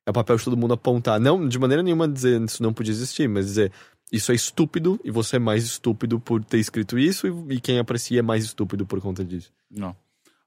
é 0.05 0.09
o 0.09 0.13
papel 0.13 0.37
de 0.37 0.43
todo 0.43 0.57
mundo 0.57 0.73
apontar. 0.73 1.19
Não, 1.19 1.47
de 1.47 1.59
maneira 1.59 1.83
nenhuma 1.83 2.07
dizer 2.07 2.41
isso 2.41 2.63
não 2.63 2.73
podia 2.73 2.91
existir, 2.91 3.27
mas 3.27 3.45
dizer 3.45 3.71
isso 4.11 4.31
é 4.31 4.35
estúpido 4.35 4.99
e 5.03 5.11
você 5.11 5.35
é 5.35 5.39
mais 5.39 5.63
estúpido 5.63 6.19
por 6.19 6.43
ter 6.43 6.57
escrito 6.57 6.97
isso 6.97 7.27
e, 7.27 7.55
e 7.55 7.59
quem 7.59 7.79
aprecia 7.79 8.19
é 8.19 8.23
mais 8.23 8.43
estúpido 8.43 8.85
por 8.85 8.99
conta 9.01 9.23
disso. 9.23 9.51
Não. 9.69 9.95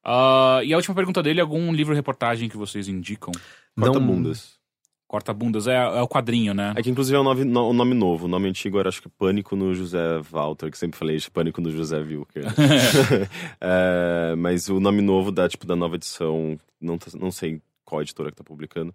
Ah, 0.05 0.60
e 0.64 0.73
a 0.73 0.77
última 0.77 0.94
pergunta 0.94 1.23
dele, 1.23 1.40
algum 1.40 1.73
livro 1.73 1.94
reportagem 1.94 2.48
que 2.48 2.56
vocês 2.56 2.89
indicam? 2.89 3.32
Não-. 3.77 3.93
Corta 3.93 4.01
bundas 4.01 4.61
é, 5.70 5.74
é 5.74 6.01
o 6.02 6.09
quadrinho, 6.09 6.55
né? 6.55 6.72
É 6.76 6.82
que 6.82 6.90
inclusive 6.90 7.16
é 7.16 7.20
um 7.20 7.24
nome, 7.24 7.44
no- 7.44 7.70
um 7.70 7.72
nome 7.72 7.94
novo. 7.94 8.24
O 8.24 8.28
nome 8.28 8.48
antigo 8.48 8.78
era 8.78 8.89
acho 8.89 9.02
que 9.02 9.09
Pânico 9.09 9.55
no 9.55 9.74
José 9.74 9.98
Walter, 10.30 10.70
que 10.70 10.78
sempre 10.78 10.98
falei 10.98 11.16
de 11.16 11.30
Pânico 11.30 11.60
no 11.60 11.70
José 11.70 11.98
Wilker. 11.98 12.44
É, 13.60 14.34
mas 14.36 14.68
o 14.68 14.80
nome 14.80 15.02
novo 15.02 15.30
da, 15.30 15.48
tipo, 15.48 15.66
da 15.66 15.76
nova 15.76 15.97
edição, 15.97 16.59
não, 16.80 16.98
tá- 16.98 17.10
não 17.18 17.30
sei 17.30 17.60
qual 17.84 18.02
editora 18.02 18.30
que 18.30 18.36
tá 18.36 18.44
publicando. 18.44 18.94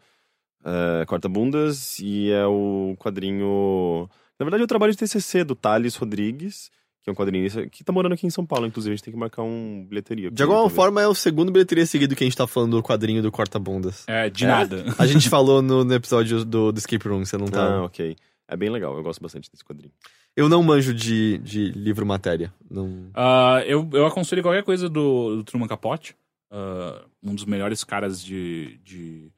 É, 0.66 1.06
Corta 1.06 1.30
Bundas 1.30 2.00
e 2.00 2.32
é 2.32 2.46
o 2.46 2.96
quadrinho. 3.00 4.10
Na 4.40 4.44
verdade, 4.46 4.62
é 4.62 4.66
o 4.66 4.68
trabalho 4.68 4.92
de 4.92 4.98
TCC 4.98 5.44
do 5.44 5.56
Thales 5.56 5.96
Rodrigues, 5.96 6.70
que 7.08 7.10
é 7.10 7.14
um 7.14 7.16
quadrinista 7.16 7.66
que 7.68 7.86
tá 7.86 7.94
morando 7.94 8.12
aqui 8.12 8.28
em 8.28 8.30
São 8.30 8.46
Paulo. 8.46 8.68
Inclusive, 8.68 8.92
a 8.92 8.96
gente 8.98 9.04
tem 9.06 9.14
que 9.14 9.20
marcar 9.20 9.42
um 9.42 9.86
bilheteria. 9.88 10.30
De 10.30 10.44
alguma 10.44 10.70
forma 10.70 11.02
é 11.02 11.08
o 11.08 11.16
segundo 11.16 11.50
bilheteria 11.54 11.86
seguido 11.86 12.14
que 12.16 12.24
a 12.24 12.28
gente 12.28 12.36
tá 12.36 12.46
falando 12.46 12.76
do 12.76 12.84
quadrinho 12.84 13.22
do 13.22 13.32
Corta-Bundas. 13.32 14.04
É, 14.08 14.30
de 14.30 14.44
É? 14.44 14.48
nada. 14.48 14.84
A 15.00 15.08
gente 15.08 15.30
falou 15.30 15.62
no, 15.62 15.86
no 15.86 15.94
episódio 15.94 16.44
do, 16.44 16.72
do 16.74 16.78
Escape 16.78 17.08
Room, 17.08 17.24
você 17.24 17.38
não 17.38 17.48
tá. 17.48 17.66
Ah, 17.66 17.84
ok. 17.86 18.16
É 18.46 18.58
bem 18.58 18.70
legal, 18.70 18.96
eu 18.98 19.04
gosto 19.04 19.22
bastante 19.22 19.50
desse 19.50 19.64
quadrinho. 19.64 19.92
Eu 20.36 20.50
não 20.50 20.62
manjo 20.62 20.94
de, 20.94 21.38
de 21.40 21.72
livro-matéria. 21.72 22.54
Não... 22.70 23.10
Ah, 23.14 23.64
eu, 23.66 23.90
eu 23.94 24.06
aconselho 24.06 24.42
qualquer 24.44 24.64
coisa 24.64 24.90
do, 24.90 25.38
do 25.38 25.44
Truman 25.46 25.68
Capote. 25.68 26.14
Ah, 26.52 27.06
um 27.24 27.34
dos 27.34 27.46
melhores 27.46 27.84
caras 27.86 28.22
de. 28.24 28.80
de, 28.84 29.32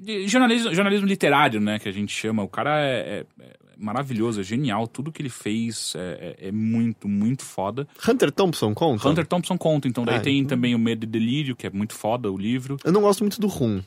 de 0.00 0.28
jornalismo, 0.28 0.74
jornalismo 0.74 1.06
literário, 1.06 1.60
né? 1.60 1.78
Que 1.78 1.88
a 1.88 1.92
gente 1.92 2.12
chama. 2.12 2.42
O 2.42 2.48
cara 2.48 2.80
é, 2.80 3.24
é- 3.40 3.44
é 3.44 3.56
maravilhoso, 3.78 4.40
é 4.40 4.44
genial. 4.44 4.86
Tudo 4.86 5.12
que 5.12 5.20
ele 5.22 5.28
fez 5.28 5.94
é, 5.96 6.36
é- 6.40 6.48
é 6.48 6.52
muito, 6.52 7.06
muito 7.08 7.44
foda. 7.44 7.86
Hunter 8.08 8.30
Thompson 8.32 8.72
conta? 8.74 9.08
Hunter 9.08 9.26
Thompson 9.26 9.58
conta, 9.58 9.86
então 9.88 10.04
daí 10.04 10.16
Ah, 10.16 10.20
tem 10.20 10.38
então- 10.38 10.56
também 10.56 10.74
o 10.74 10.78
Medo 10.78 11.04
e 11.04 11.06
Delírio, 11.06 11.54
que 11.56 11.66
é 11.66 11.70
muito 11.70 11.94
foda 11.94 12.30
o 12.30 12.36
livro. 12.38 12.76
Eu 12.84 12.92
não 12.92 13.00
gosto 13.02 13.20
muito 13.20 13.40
do 13.40 13.46
Rum. 13.46 13.82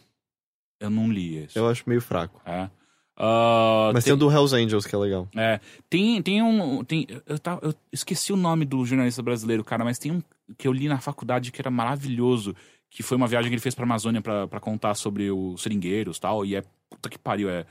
Eu 0.80 0.90
não 0.90 1.12
li 1.12 1.38
esse. 1.38 1.58
Eu 1.58 1.68
acho 1.68 1.84
meio 1.88 2.02
fraco. 2.02 2.42
É. 2.46 2.70
Ah, 3.22 3.92
Mas 3.94 4.06
tem 4.06 4.14
o 4.14 4.18
do 4.18 4.32
Hells 4.32 4.56
Angels, 4.56 4.86
que 4.86 4.96
é 4.96 4.98
legal. 4.98 5.28
É, 5.36 5.60
tem, 5.90 6.22
tem 6.22 6.42
um. 6.42 6.84
Tem, 6.86 7.06
eu, 7.28 7.38
tava, 7.38 7.60
eu 7.66 7.74
esqueci 7.92 8.32
o 8.32 8.38
nome 8.38 8.64
do 8.64 8.86
jornalista 8.86 9.22
brasileiro, 9.22 9.62
cara, 9.64 9.84
mas 9.84 10.00
tem 10.00 10.10
um 10.14 10.22
que 10.58 10.66
eu 10.68 10.72
li 10.72 10.88
na 10.88 11.00
faculdade 11.02 11.52
que 11.52 11.62
era 11.62 11.70
maravilhoso. 11.70 12.56
Que 12.90 13.04
foi 13.04 13.16
uma 13.18 13.28
viagem 13.28 13.50
que 13.50 13.56
ele 13.56 13.62
fez 13.62 13.76
pra 13.76 13.84
Amazônia 13.86 14.22
pra, 14.22 14.48
pra 14.48 14.60
contar 14.60 14.96
sobre 14.96 15.30
os 15.32 15.62
seringueiros 15.62 16.18
e 16.18 16.22
tal. 16.22 16.46
E 16.46 16.56
é. 16.56 16.64
Puta 16.90 17.08
que 17.10 17.20
pariu, 17.20 17.50
é, 17.50 17.66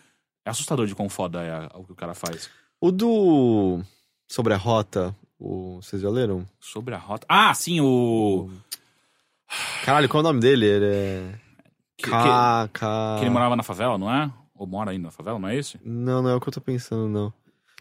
é 0.44 0.50
assustador 0.50 0.86
de 0.86 0.94
quão 0.94 1.08
foda 1.08 1.42
é 1.42 1.50
a- 1.50 1.70
o 1.74 1.84
que 1.84 1.92
o 1.92 1.96
cara 1.96 2.14
faz. 2.14 2.48
O 2.80 2.92
do. 2.92 3.80
Sobre 4.28 4.54
a 4.54 4.56
rota, 4.56 5.14
o... 5.38 5.80
vocês 5.82 6.00
já 6.00 6.08
leram? 6.08 6.46
Sobre 6.60 6.94
a 6.94 6.98
rota. 6.98 7.26
Ah, 7.28 7.52
sim, 7.54 7.80
o. 7.80 8.48
Caralho, 9.84 10.08
qual 10.08 10.20
é 10.20 10.24
o 10.24 10.28
nome 10.28 10.40
dele? 10.40 10.66
Ele 10.66 10.86
é. 10.86 11.34
Que, 11.96 12.04
que. 12.04 12.10
K... 12.10 12.68
que 13.18 13.24
ele 13.24 13.30
morava 13.30 13.56
na 13.56 13.62
favela, 13.62 13.98
não 13.98 14.12
é? 14.12 14.30
Ou 14.54 14.66
mora 14.66 14.90
ainda 14.92 15.04
na 15.04 15.10
favela, 15.10 15.38
não 15.38 15.48
é 15.48 15.56
esse? 15.56 15.78
Não, 15.84 16.22
não 16.22 16.30
é 16.30 16.34
o 16.34 16.40
que 16.40 16.48
eu 16.48 16.52
tô 16.52 16.60
pensando, 16.60 17.08
não. 17.08 17.32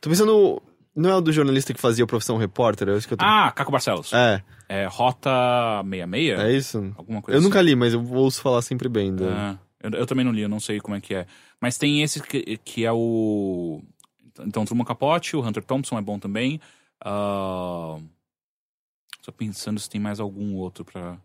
Tô 0.01 0.09
pensando. 0.09 0.61
Não 0.97 1.11
é 1.11 1.15
o 1.15 1.21
do 1.21 1.31
jornalista 1.31 1.73
que 1.73 1.79
fazia 1.79 2.03
a 2.03 2.07
profissão 2.07 2.37
repórter? 2.37 2.89
É 2.89 2.97
isso 2.97 3.07
que 3.07 3.13
eu 3.13 3.17
tô. 3.17 3.23
Ah, 3.23 3.51
Caco 3.51 3.71
Barcelos. 3.71 4.11
É, 4.13 4.41
É 4.67 4.85
Rota 4.87 5.29
66? 5.83 6.39
é 6.39 6.51
isso? 6.51 6.93
Alguma 6.97 7.21
coisa 7.21 7.35
Eu 7.35 7.39
assim. 7.39 7.47
nunca 7.47 7.61
li, 7.61 7.75
mas 7.75 7.93
eu 7.93 8.03
ouço 8.13 8.41
falar 8.41 8.61
sempre 8.63 8.89
bem 8.89 9.15
dele. 9.15 9.29
É, 9.31 9.57
eu, 9.83 9.91
eu 9.91 10.07
também 10.07 10.25
não 10.25 10.31
li, 10.31 10.41
eu 10.41 10.49
não 10.49 10.59
sei 10.59 10.79
como 10.79 10.95
é 10.97 10.99
que 11.01 11.13
é. 11.13 11.27
Mas 11.61 11.77
tem 11.77 12.01
esse 12.01 12.21
que, 12.21 12.57
que 12.57 12.83
é 12.83 12.91
o. 12.91 13.81
Então, 14.39 14.65
Truman 14.65 14.83
Capote, 14.85 15.35
o 15.35 15.41
Hunter 15.45 15.63
Thompson 15.63 15.97
é 15.97 16.01
bom 16.01 16.17
também. 16.17 16.59
Ah, 16.99 17.97
Tô 19.23 19.31
pensando 19.31 19.79
se 19.79 19.89
tem 19.89 19.99
mais 20.01 20.19
algum 20.19 20.55
outro 20.55 20.83
pra. 20.85 21.17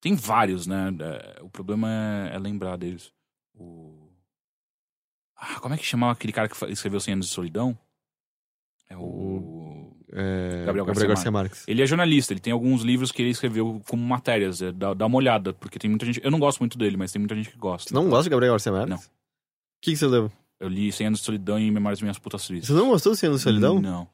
Tem 0.00 0.14
vários, 0.14 0.66
né? 0.66 0.88
É, 1.00 1.42
O 1.42 1.48
problema 1.48 1.88
é, 2.30 2.34
é 2.34 2.38
lembrar 2.38 2.76
deles. 2.76 3.12
O... 3.54 4.08
Ah, 5.36 5.60
como 5.60 5.74
é 5.74 5.78
que 5.78 5.84
chamava 5.84 6.12
aquele 6.12 6.32
cara 6.32 6.48
que 6.48 6.64
escreveu 6.72 6.98
100 7.00 7.14
anos 7.14 7.26
de 7.28 7.32
solidão? 7.32 7.78
É 8.90 8.96
o. 8.96 9.92
É, 10.12 10.64
Gabriel 10.66 10.66
Gabriel, 10.66 10.86
Garcia 10.86 11.06
Garcia 11.08 11.30
Marques. 11.30 11.64
Ele 11.68 11.82
é 11.82 11.86
jornalista, 11.86 12.32
ele 12.32 12.40
tem 12.40 12.52
alguns 12.52 12.82
livros 12.82 13.12
que 13.12 13.22
ele 13.22 13.30
escreveu 13.30 13.80
como 13.88 14.02
matérias. 14.04 14.60
é, 14.60 14.72
Dá, 14.72 14.92
dá 14.92 15.06
uma 15.06 15.16
olhada, 15.16 15.52
porque 15.52 15.78
tem 15.78 15.88
muita 15.88 16.04
gente. 16.04 16.20
Eu 16.24 16.30
não 16.32 16.38
gosto 16.40 16.58
muito 16.58 16.76
dele, 16.76 16.96
mas 16.96 17.12
tem 17.12 17.20
muita 17.20 17.34
gente 17.36 17.50
que 17.50 17.56
gosta. 17.56 17.88
Você 17.88 17.94
não 17.94 18.08
gosta 18.10 18.24
de 18.24 18.30
Gabriel 18.30 18.52
Garcia 18.54 18.72
Marques? 18.72 18.90
Não. 18.90 18.96
O 18.98 19.00
que, 19.80 19.92
que 19.92 19.96
você 19.96 20.06
leu? 20.06 20.30
Eu 20.58 20.68
li 20.68 20.90
100 20.92 21.06
anos 21.06 21.20
de 21.20 21.24
solidão 21.24 21.58
e 21.58 21.70
Memórias 21.70 22.02
Minhas 22.02 22.18
Putas 22.18 22.44
Tristes. 22.46 22.68
Você 22.68 22.74
não 22.74 22.88
gostou 22.90 23.12
do 23.12 23.16
Cien 23.16 23.28
Anos 23.28 23.40
de 23.40 23.44
Solidão? 23.44 23.80
Não. 23.80 24.06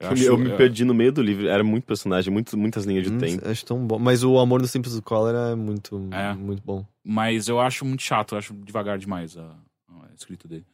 Eu, 0.00 0.08
acho- 0.10 0.22
eu 0.24 0.36
me 0.38 0.50
eu- 0.50 0.56
perdi 0.56 0.84
no 0.84 0.92
meio 0.94 1.12
do 1.12 1.22
livro, 1.22 1.46
era 1.46 1.62
muito 1.62 1.84
personagem, 1.84 2.32
muito, 2.32 2.56
muitas 2.58 2.84
linhas 2.86 3.04
de 3.04 3.12
Hum, 3.12 3.18
tempo. 3.18 3.46
Acho 3.48 3.64
tão 3.64 3.86
bom. 3.86 4.00
Mas 4.00 4.24
o 4.24 4.36
Amor 4.40 4.60
nos 4.60 4.72
Tempos 4.72 4.96
do 4.96 5.02
Cólera 5.02 5.50
é 5.52 5.54
muito, 5.54 6.08
É. 6.10 6.32
muito 6.32 6.60
bom. 6.64 6.84
Mas 7.04 7.46
eu 7.46 7.60
acho 7.60 7.84
muito 7.84 8.02
chato, 8.02 8.34
eu 8.34 8.38
acho 8.38 8.52
devagar 8.52 8.98
demais 8.98 9.36
a, 9.36 9.42
a 9.88 10.12
escrita 10.16 10.48
dele. 10.48 10.64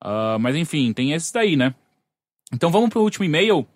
Ah, 0.00 0.36
mas 0.38 0.54
enfim, 0.54 0.92
tem 0.92 1.12
esses 1.14 1.32
daí, 1.32 1.56
né? 1.56 1.74
Então 2.52 2.70
vamos 2.70 2.90
pro 2.90 3.02
último 3.02 3.24
e-mail. 3.24 3.66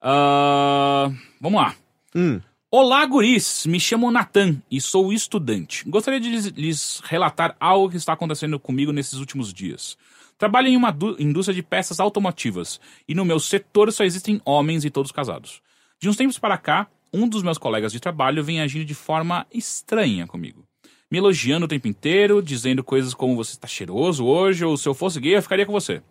Ah, 0.00 1.10
vamos 1.40 1.60
lá. 1.60 1.74
Hum, 2.14 2.40
Olá, 2.72 3.04
guris! 3.04 3.66
Me 3.66 3.80
chamo 3.80 4.12
Natan 4.12 4.62
e 4.70 4.80
sou 4.80 5.12
estudante. 5.12 5.82
Gostaria 5.88 6.20
de 6.20 6.28
lhes, 6.28 6.46
lhes 6.46 7.02
relatar 7.02 7.56
algo 7.58 7.90
que 7.90 7.96
está 7.96 8.12
acontecendo 8.12 8.60
comigo 8.60 8.92
nesses 8.92 9.14
últimos 9.14 9.52
dias. 9.52 9.98
Trabalho 10.38 10.68
em 10.68 10.76
uma 10.76 10.96
indústria 11.18 11.52
de 11.52 11.64
peças 11.64 11.98
automotivas 11.98 12.80
e 13.08 13.14
no 13.14 13.24
meu 13.24 13.40
setor 13.40 13.90
só 13.90 14.04
existem 14.04 14.40
homens 14.44 14.84
e 14.84 14.90
todos 14.90 15.10
casados. 15.10 15.60
De 16.00 16.08
uns 16.08 16.16
tempos 16.16 16.38
para 16.38 16.56
cá, 16.56 16.86
um 17.12 17.28
dos 17.28 17.42
meus 17.42 17.58
colegas 17.58 17.90
de 17.90 17.98
trabalho 17.98 18.44
vem 18.44 18.60
agindo 18.60 18.84
de 18.84 18.94
forma 18.94 19.44
estranha 19.52 20.24
comigo. 20.28 20.62
Me 21.10 21.18
elogiando 21.18 21.66
o 21.66 21.68
tempo 21.68 21.88
inteiro, 21.88 22.40
dizendo 22.40 22.84
coisas 22.84 23.14
como 23.14 23.34
você 23.34 23.50
está 23.50 23.66
cheiroso 23.66 24.24
hoje 24.24 24.64
ou 24.64 24.76
se 24.76 24.88
eu 24.88 24.94
fosse 24.94 25.18
gay 25.18 25.36
eu 25.36 25.42
ficaria 25.42 25.66
com 25.66 25.72
você. 25.72 26.04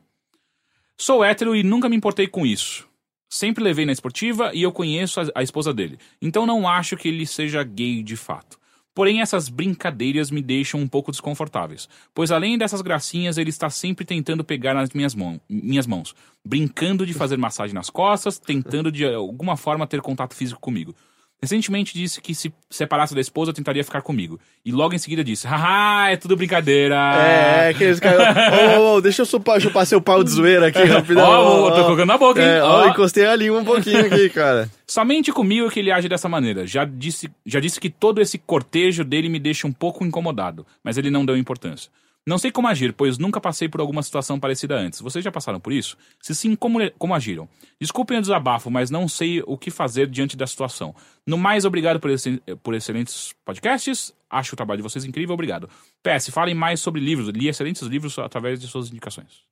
Sou 1.02 1.24
hétero 1.24 1.56
e 1.56 1.64
nunca 1.64 1.88
me 1.88 1.96
importei 1.96 2.28
com 2.28 2.46
isso. 2.46 2.86
Sempre 3.30 3.64
levei 3.64 3.86
na 3.86 3.94
esportiva 3.94 4.52
e 4.54 4.62
eu 4.62 4.70
conheço 4.70 5.22
a, 5.22 5.28
a 5.36 5.42
esposa 5.42 5.74
dele, 5.74 5.98
então 6.22 6.46
não 6.46 6.68
acho 6.68 6.98
que 6.98 7.08
ele 7.08 7.26
seja 7.26 7.64
gay 7.64 8.04
de 8.04 8.18
fato. 8.18 8.60
Porém, 8.94 9.22
essas 9.22 9.48
brincadeiras 9.48 10.30
me 10.30 10.42
deixam 10.42 10.78
um 10.78 10.90
pouco 10.90 11.10
desconfortáveis, 11.10 11.88
pois 12.14 12.32
além 12.32 12.58
dessas 12.58 12.82
gracinhas, 12.82 13.38
ele 13.38 13.50
está 13.50 13.70
sempre 13.70 14.04
tentando 14.04 14.44
pegar 14.44 14.74
nas 14.74 14.90
minhas, 14.90 15.16
mão, 15.16 15.40
minhas 15.48 15.88
mãos, 15.88 16.14
brincando 16.46 17.06
de 17.06 17.14
fazer 17.14 17.38
massagem 17.38 17.74
nas 17.74 17.90
costas, 17.90 18.38
tentando 18.38 18.92
de 18.92 19.06
alguma 19.06 19.56
forma 19.56 19.88
ter 19.88 20.02
contato 20.02 20.36
físico 20.36 20.60
comigo. 20.60 20.94
Recentemente 21.42 21.94
disse 21.94 22.20
que 22.20 22.36
se 22.36 22.52
separasse 22.70 23.16
da 23.16 23.22
esposa, 23.22 23.54
tentaria 23.54 23.84
ficar 23.84 24.02
comigo. 24.02 24.38
E 24.66 24.74
logo 24.74 24.94
em 24.94 24.98
seguida 24.98 25.24
disse, 25.24 25.48
haha, 25.48 26.10
é 26.12 26.18
tudo 26.18 26.36
brincadeira. 26.36 26.96
É, 27.16 27.68
é 27.68 27.70
aqueles 27.70 27.98
caras. 28.00 28.36
Ô, 28.78 28.80
ô, 28.82 28.96
ô, 28.96 29.02
deixa 29.02 29.22
eu 29.22 29.26
chupar, 29.26 29.62
chupar 29.62 29.86
seu 29.86 30.02
pau 30.02 30.22
de 30.22 30.32
zoeira 30.32 30.68
aqui, 30.68 30.84
rapidão. 30.84 31.24
Ó, 31.26 31.68
ó, 31.68 31.72
tô 31.72 31.84
colocando 31.86 32.08
na 32.08 32.18
boca, 32.18 32.42
hein? 32.42 32.48
É, 32.48 32.62
ó, 32.62 32.82
Ó. 32.84 32.90
encostei 32.90 33.26
a 33.26 33.36
língua 33.38 33.62
um 33.62 33.66
pouquinho 33.66 34.06
aqui, 34.06 34.28
cara. 34.32 34.70
Somente 34.86 35.32
comigo 35.32 35.70
que 35.70 35.80
ele 35.80 35.92
age 35.92 36.10
dessa 36.10 36.28
maneira. 36.28 36.68
Já 36.68 36.84
disse, 36.84 37.32
já 37.46 37.62
disse 37.62 37.80
que 37.80 37.90
todo 37.90 38.20
esse 38.20 38.38
cortejo 38.38 39.06
dele 39.06 39.30
me 39.30 39.40
deixa 39.40 39.66
um 39.66 39.72
pouco 39.72 40.04
incomodado, 40.04 40.66
mas 40.84 40.98
ele 40.98 41.10
não 41.10 41.26
deu 41.26 41.38
importância. 41.38 41.90
Não 42.28 42.38
sei 42.38 42.52
como 42.52 42.68
agir, 42.68 42.94
pois 42.94 43.18
nunca 43.18 43.42
passei 43.42 43.68
por 43.68 43.82
alguma 43.82 44.04
situação 44.04 44.40
parecida 44.40 44.76
antes. 44.76 45.02
Vocês 45.02 45.24
já 45.26 45.32
passaram 45.32 45.60
por 45.60 45.74
isso? 45.74 45.98
Se 46.22 46.36
sim, 46.36 46.56
como, 46.56 46.80
como 46.92 47.16
agiram? 47.16 47.50
Desculpem 47.82 48.18
o 48.18 48.22
desabafo, 48.22 48.70
mas 48.70 48.92
não 48.92 49.08
sei 49.08 49.42
o 49.48 49.58
que 49.58 49.72
fazer 49.72 50.08
diante 50.08 50.38
da 50.38 50.46
situação. 50.46 50.94
No 51.26 51.38
mais, 51.38 51.66
obrigado 51.66 52.00
por, 52.00 52.12
esse- 52.12 52.42
por 52.62 52.76
excelentes 52.76 53.34
podcasts. 53.44 54.14
Acho 54.30 54.54
o 54.54 54.58
trabalho 54.58 54.78
de 54.78 54.84
vocês 54.84 55.06
incrível, 55.06 55.34
obrigado. 55.34 55.68
PS, 56.04 56.30
falem 56.30 56.54
mais 56.54 56.80
sobre 56.82 57.02
livros. 57.02 57.30
Li 57.30 57.48
excelentes 57.48 57.82
livros 57.84 58.20
através 58.20 58.60
de 58.60 58.68
suas 58.68 58.90
indicações. 58.90 59.48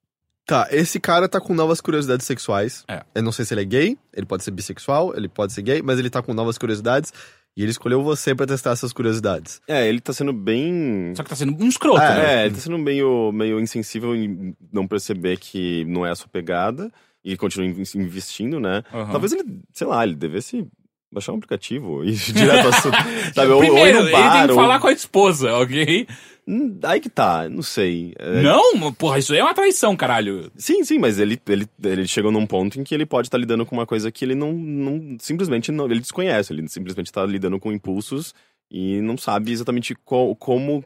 Tá, 0.46 0.66
esse 0.72 0.98
cara 0.98 1.28
tá 1.28 1.42
com 1.42 1.54
novas 1.54 1.82
curiosidades 1.82 2.26
sexuais. 2.26 2.86
É. 2.88 3.04
Eu 3.16 3.22
não 3.22 3.34
sei 3.34 3.44
se 3.44 3.54
ele 3.54 3.62
é 3.62 3.66
gay, 3.66 3.98
ele 4.14 4.26
pode 4.26 4.46
ser 4.46 4.52
bissexual, 4.52 5.14
ele 5.14 5.28
pode 5.28 5.52
ser 5.52 5.62
gay, 5.62 5.82
mas 5.82 6.00
ele 6.00 6.10
tá 6.10 6.22
com 6.22 6.34
novas 6.34 6.58
curiosidades 6.58 7.12
e 7.58 7.62
ele 7.64 7.72
escolheu 7.72 8.02
você 8.04 8.34
pra 8.36 8.46
testar 8.46 8.72
essas 8.72 8.94
curiosidades. 8.94 9.60
É, 9.68 9.88
ele 9.90 10.00
tá 10.00 10.14
sendo 10.14 10.32
bem. 10.32 11.12
Só 11.16 11.24
que 11.24 11.30
tá 11.30 11.36
sendo 11.36 11.62
um 11.62 11.68
escroto, 11.68 12.00
né? 12.00 12.44
É, 12.44 12.46
ele 12.46 12.54
tá 12.56 12.62
sendo 12.62 12.78
meio, 12.78 13.32
meio 13.34 13.60
insensível 13.60 14.16
em 14.16 14.56
não 14.72 14.88
perceber 14.88 15.38
que 15.38 15.84
não 15.86 16.06
é 16.06 16.12
a 16.12 16.16
sua 16.16 16.28
pegada 16.30 16.92
e 17.26 17.36
continua 17.36 17.66
in- 17.68 17.84
investindo, 17.96 18.60
né? 18.60 18.84
Aham. 18.94 19.12
Talvez 19.12 19.34
ele, 19.34 19.60
sei 19.74 19.88
lá, 19.88 20.04
ele 20.06 20.16
devesse 20.16 20.66
baixar 21.12 21.34
um 21.34 21.36
aplicativo 21.38 22.04
e 22.04 22.10
ir 22.12 22.16
direto 22.34 22.66
ao 22.66 22.70
assunto. 22.74 22.98
sabe? 23.34 23.52
Ou- 23.52 23.58
ou 23.58 23.64
ir 23.64 23.68
Primeiro, 23.72 24.00
no 24.00 24.04
ele 24.06 24.12
tem 24.12 24.22
bar, 24.22 24.46
que 24.46 24.52
ou- 24.52 24.58
falar 24.58 24.80
com 24.80 24.88
a 24.88 24.92
esposa, 24.92 25.54
ok? 25.56 26.08
Hum, 26.50 26.80
Aí 26.84 27.02
que 27.02 27.10
tá, 27.10 27.50
não 27.50 27.62
sei. 27.62 28.14
É, 28.18 28.42
Não, 28.42 28.94
porra, 28.94 29.20
isso 29.20 29.34
aí 29.34 29.40
é 29.40 29.44
uma 29.44 29.54
traição, 29.54 29.96
caralho. 29.98 30.50
Sim, 30.56 30.82
sim, 30.86 30.98
mas 30.98 31.20
ele, 31.20 31.38
ele, 31.50 31.68
ele 31.84 32.08
chegou 32.08 32.32
num 32.32 32.46
ponto 32.48 32.80
em 32.80 32.86
que 32.86 32.96
ele 32.96 33.06
pode 33.06 33.28
estar 33.28 33.38
lidando 33.38 33.66
com 33.66 33.76
uma 33.76 33.86
coisa 33.86 34.10
que 34.12 34.24
ele 34.24 34.34
não, 34.34 34.54
não 34.54 35.18
simplesmente 35.20 35.74
não, 35.74 35.86
ele 35.88 36.00
desconhece. 36.00 36.54
Ele 36.54 36.66
simplesmente 36.70 37.08
está 37.08 37.26
lidando 37.26 37.60
com 37.60 37.70
impulsos 37.72 38.34
e 38.72 39.02
não 39.02 39.18
sabe 39.18 39.52
exatamente 39.52 39.94
qual- 40.06 40.34
como. 40.38 40.84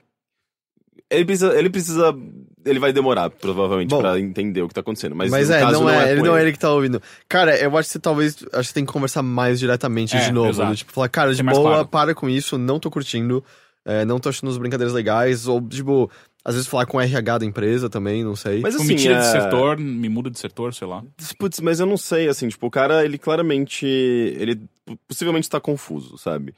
Ele 1.12 1.26
precisa, 1.26 1.54
ele 1.60 1.70
precisa. 1.70 2.16
Ele 2.64 2.80
vai 2.80 2.94
demorar, 2.94 3.30
provavelmente, 3.32 3.90
Bom, 3.90 4.00
pra 4.00 4.20
entender 4.20 4.62
o 4.62 4.68
que 4.68 4.74
tá 4.74 4.82
acontecendo. 4.82 5.16
Mas, 5.16 5.32
Mas, 5.32 5.50
no 5.50 5.56
é, 5.56 5.60
caso, 5.60 5.82
não, 5.82 5.90
é, 5.90 6.12
ele 6.12 6.20
com 6.22 6.28
não 6.28 6.38
é 6.38 6.42
ele 6.44 6.52
que 6.52 6.60
tá 6.60 6.72
ouvindo. 6.72 7.02
Cara, 7.28 7.58
eu 7.60 7.76
acho 7.78 7.88
que 7.90 7.94
você 7.94 8.00
talvez. 8.00 8.36
Acho 8.36 8.46
que 8.62 8.66
você 8.68 8.74
tem 8.74 8.86
que 8.86 8.94
conversar 8.94 9.22
mais 9.24 9.60
diretamente 9.60 10.16
É, 10.16 10.26
de 10.26 10.32
novo. 10.32 10.64
do 10.66 10.76
Tipo, 10.76 10.92
falar, 10.92 11.10
cara, 11.10 11.34
de 11.34 11.42
boa, 11.44 11.62
claro. 11.62 11.88
para 11.88 12.14
com 12.16 12.30
isso, 12.30 12.58
não 12.60 12.80
tô 12.80 12.90
curtindo, 12.92 13.44
é, 13.84 14.06
não 14.06 14.20
tô 14.20 14.30
achando 14.30 14.50
as 14.52 14.58
brincadeiras 14.60 14.94
legais. 14.94 15.48
Ou, 15.48 15.60
tipo, 15.68 16.10
às 16.46 16.54
vezes 16.54 16.70
falar 16.70 16.86
com 16.86 16.98
o 16.98 17.02
RH 17.02 17.40
da 17.40 17.46
empresa 17.46 17.90
também, 17.90 18.24
não 18.24 18.36
sei. 18.36 18.62
Mas 18.62 18.74
Tipo, 18.74 18.84
assim, 18.84 18.94
me 18.94 19.00
tira 19.00 19.16
de 19.20 19.26
é- 19.26 19.42
setor, 19.42 19.78
me 19.80 20.08
muda 20.08 20.30
de 20.30 20.38
setor, 20.38 20.72
sei 20.74 20.88
lá. 20.88 21.04
Putz, 21.40 21.60
mas 21.62 21.80
eu 21.80 21.88
não 21.88 21.98
sei, 21.98 22.28
assim, 22.30 22.48
tipo, 22.48 22.68
o 22.68 22.72
cara, 22.72 23.04
ele 23.04 23.18
claramente. 23.18 23.86
Ele 23.88 24.62
possivelmente 25.08 25.50
tá 25.50 25.60
confuso, 25.60 26.16
sabe? 26.18 26.54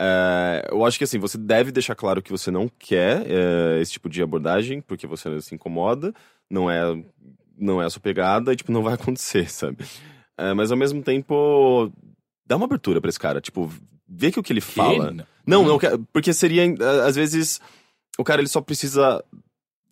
É, 0.00 0.68
eu 0.70 0.84
acho 0.84 0.96
que, 0.96 1.02
assim, 1.02 1.18
você 1.18 1.36
deve 1.36 1.72
deixar 1.72 1.96
claro 1.96 2.22
que 2.22 2.30
você 2.30 2.52
não 2.52 2.70
quer 2.78 3.24
é, 3.28 3.80
esse 3.80 3.90
tipo 3.92 4.08
de 4.08 4.22
abordagem, 4.22 4.80
porque 4.80 5.08
você 5.08 5.40
se 5.40 5.56
incomoda, 5.56 6.14
não 6.48 6.70
é, 6.70 6.80
não 7.58 7.82
é 7.82 7.86
a 7.86 7.90
sua 7.90 8.00
pegada 8.00 8.52
e, 8.52 8.56
tipo, 8.56 8.70
não 8.70 8.82
vai 8.84 8.94
acontecer, 9.00 9.50
sabe? 9.50 9.84
É, 10.38 10.54
mas, 10.54 10.70
ao 10.70 10.78
mesmo 10.78 11.02
tempo, 11.02 11.90
dá 12.46 12.54
uma 12.56 12.66
abertura 12.66 13.00
pra 13.00 13.08
esse 13.10 13.18
cara, 13.18 13.40
tipo, 13.40 13.68
vê 14.08 14.30
que 14.30 14.38
o 14.38 14.42
que 14.42 14.52
ele 14.52 14.60
fala. 14.60 15.12
Que? 15.12 15.24
Não, 15.44 15.64
não, 15.66 15.78
quer- 15.80 15.98
porque 16.12 16.32
seria, 16.32 16.62
às 17.04 17.16
vezes, 17.16 17.60
o 18.16 18.22
cara, 18.22 18.40
ele 18.40 18.48
só 18.48 18.60
precisa 18.60 19.24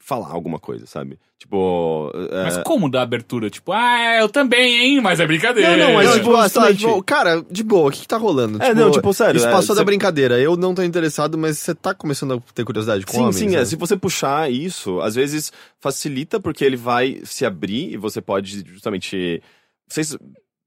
falar 0.06 0.28
alguma 0.30 0.58
coisa, 0.60 0.86
sabe? 0.86 1.18
Tipo. 1.36 2.12
é, 2.30 2.44
Mas 2.44 2.58
como 2.58 2.88
dar 2.88 3.02
abertura? 3.02 3.50
Tipo, 3.50 3.72
ah, 3.72 4.18
eu 4.20 4.28
também, 4.28 4.78
hein? 4.86 5.00
Mas 5.00 5.18
é 5.18 5.26
brincadeira. 5.26 5.76
Não, 5.76 5.86
não, 5.88 5.94
mas, 5.94 6.06
Não, 6.06 6.12
tipo, 6.14 6.26
tipo, 6.30 6.42
justamente- 6.42 6.78
tipo, 6.78 7.02
cara, 7.02 7.44
de 7.50 7.64
boa, 7.64 7.88
o 7.88 7.90
que, 7.92 8.02
que 8.02 8.06
tá 8.08 8.16
rolando? 8.16 8.62
É, 8.62 8.72
não, 8.72 8.90
tipo, 8.92 9.12
sério, 9.12 9.36
Isso 9.36 9.48
é, 9.48 9.50
passou 9.50 9.74
da 9.74 9.80
você- 9.80 9.84
brincadeira. 9.84 10.38
Eu 10.38 10.56
não 10.56 10.74
tô 10.76 10.82
interessado, 10.84 11.36
mas 11.36 11.58
você 11.58 11.74
tá 11.74 11.92
começando 11.92 12.34
a 12.34 12.52
ter 12.54 12.64
curiosidade 12.64 13.04
com 13.04 13.12
Sim, 13.12 13.18
homens, 13.20 13.36
sim, 13.36 13.48
né? 13.48 13.56
é. 13.62 13.64
Se 13.64 13.74
você 13.74 13.96
puxar 13.96 14.48
isso, 14.50 15.00
às 15.00 15.16
vezes 15.16 15.52
facilita 15.80 16.38
porque 16.38 16.64
ele 16.64 16.76
vai 16.76 17.20
se 17.24 17.44
abrir 17.44 17.92
e 17.92 17.96
você 17.96 18.20
pode 18.20 18.62
justamente. 18.64 19.42
Vocês. 19.88 20.16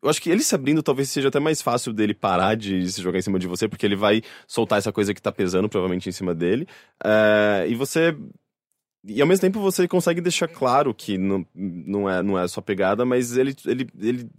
Eu 0.03 0.09
acho 0.09 0.21
que 0.21 0.29
ele 0.29 0.41
se 0.43 0.53
abrindo 0.55 0.83
talvez 0.83 1.09
seja 1.09 1.27
até 1.29 1.39
mais 1.39 1.61
fácil 1.61 1.91
dele 1.91 2.13
parar 2.13 2.55
de 2.55 2.89
se 2.91 3.01
jogar 3.01 3.19
em 3.19 3.21
cima 3.21 3.37
de 3.39 3.47
você, 3.47 3.67
porque 3.67 3.85
ele 3.85 3.95
vai 3.97 4.21
soltar 4.47 4.79
essa 4.79 4.91
coisa 4.93 5.13
que 5.13 5.21
tá 5.21 5.31
pesando, 5.31 5.67
provavelmente, 5.67 6.07
em 6.07 6.11
cima 6.13 6.33
dele. 6.35 6.67
É, 7.03 7.65
e 7.69 7.75
você. 7.75 8.15
E 9.03 9.21
ao 9.21 9.27
mesmo 9.27 9.41
tempo 9.41 9.59
você 9.61 9.87
consegue 9.87 10.19
deixar 10.21 10.47
claro 10.47 10.93
que 10.93 11.17
não, 11.17 11.45
não, 11.55 12.09
é, 12.09 12.21
não 12.21 12.37
é 12.37 12.43
a 12.43 12.47
sua 12.47 12.61
pegada, 12.61 13.05
mas 13.05 13.37
ele. 13.37 13.55
ele, 13.65 13.87
ele 13.99 14.29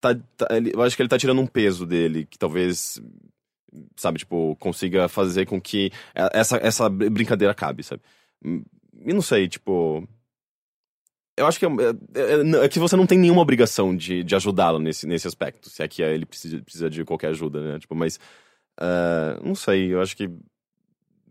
tá, 0.00 0.14
tá- 0.36 0.48
ele- 0.56 0.72
eu 0.74 0.82
acho 0.82 0.94
que 0.96 1.02
ele 1.02 1.08
tá 1.08 1.18
tirando 1.18 1.40
um 1.40 1.46
peso 1.46 1.84
dele, 1.86 2.24
que 2.26 2.38
talvez. 2.38 3.00
Sabe, 3.96 4.20
tipo, 4.20 4.54
consiga 4.60 5.08
fazer 5.08 5.46
com 5.46 5.60
que 5.60 5.90
essa, 6.14 6.58
essa 6.58 6.88
brincadeira 6.88 7.50
acabe, 7.50 7.82
sabe? 7.82 8.02
E 8.44 9.12
não 9.12 9.20
sei, 9.22 9.48
tipo. 9.48 10.06
Eu 11.36 11.46
acho 11.48 11.58
que 11.58 11.66
é, 11.66 11.68
é- 12.14 12.64
é 12.64 12.68
que 12.68 12.78
você 12.78 12.94
não 12.94 13.06
tem 13.06 13.18
nenhuma 13.18 13.42
obrigação 13.42 13.96
de, 13.96 14.22
de 14.22 14.36
ajudá-lo 14.36 14.78
nesse, 14.78 15.04
nesse 15.06 15.26
aspecto, 15.26 15.68
se 15.68 15.82
é 15.82 15.88
que 15.88 16.00
ele 16.00 16.24
precisa, 16.24 16.62
precisa 16.62 16.88
de 16.88 17.04
qualquer 17.04 17.28
ajuda, 17.30 17.72
né? 17.72 17.78
Tipo, 17.80 17.96
mas. 17.96 18.20
ah, 18.80 19.40
não 19.42 19.54
sei, 19.56 19.92
eu 19.92 20.00
acho 20.00 20.16
que. 20.16 20.30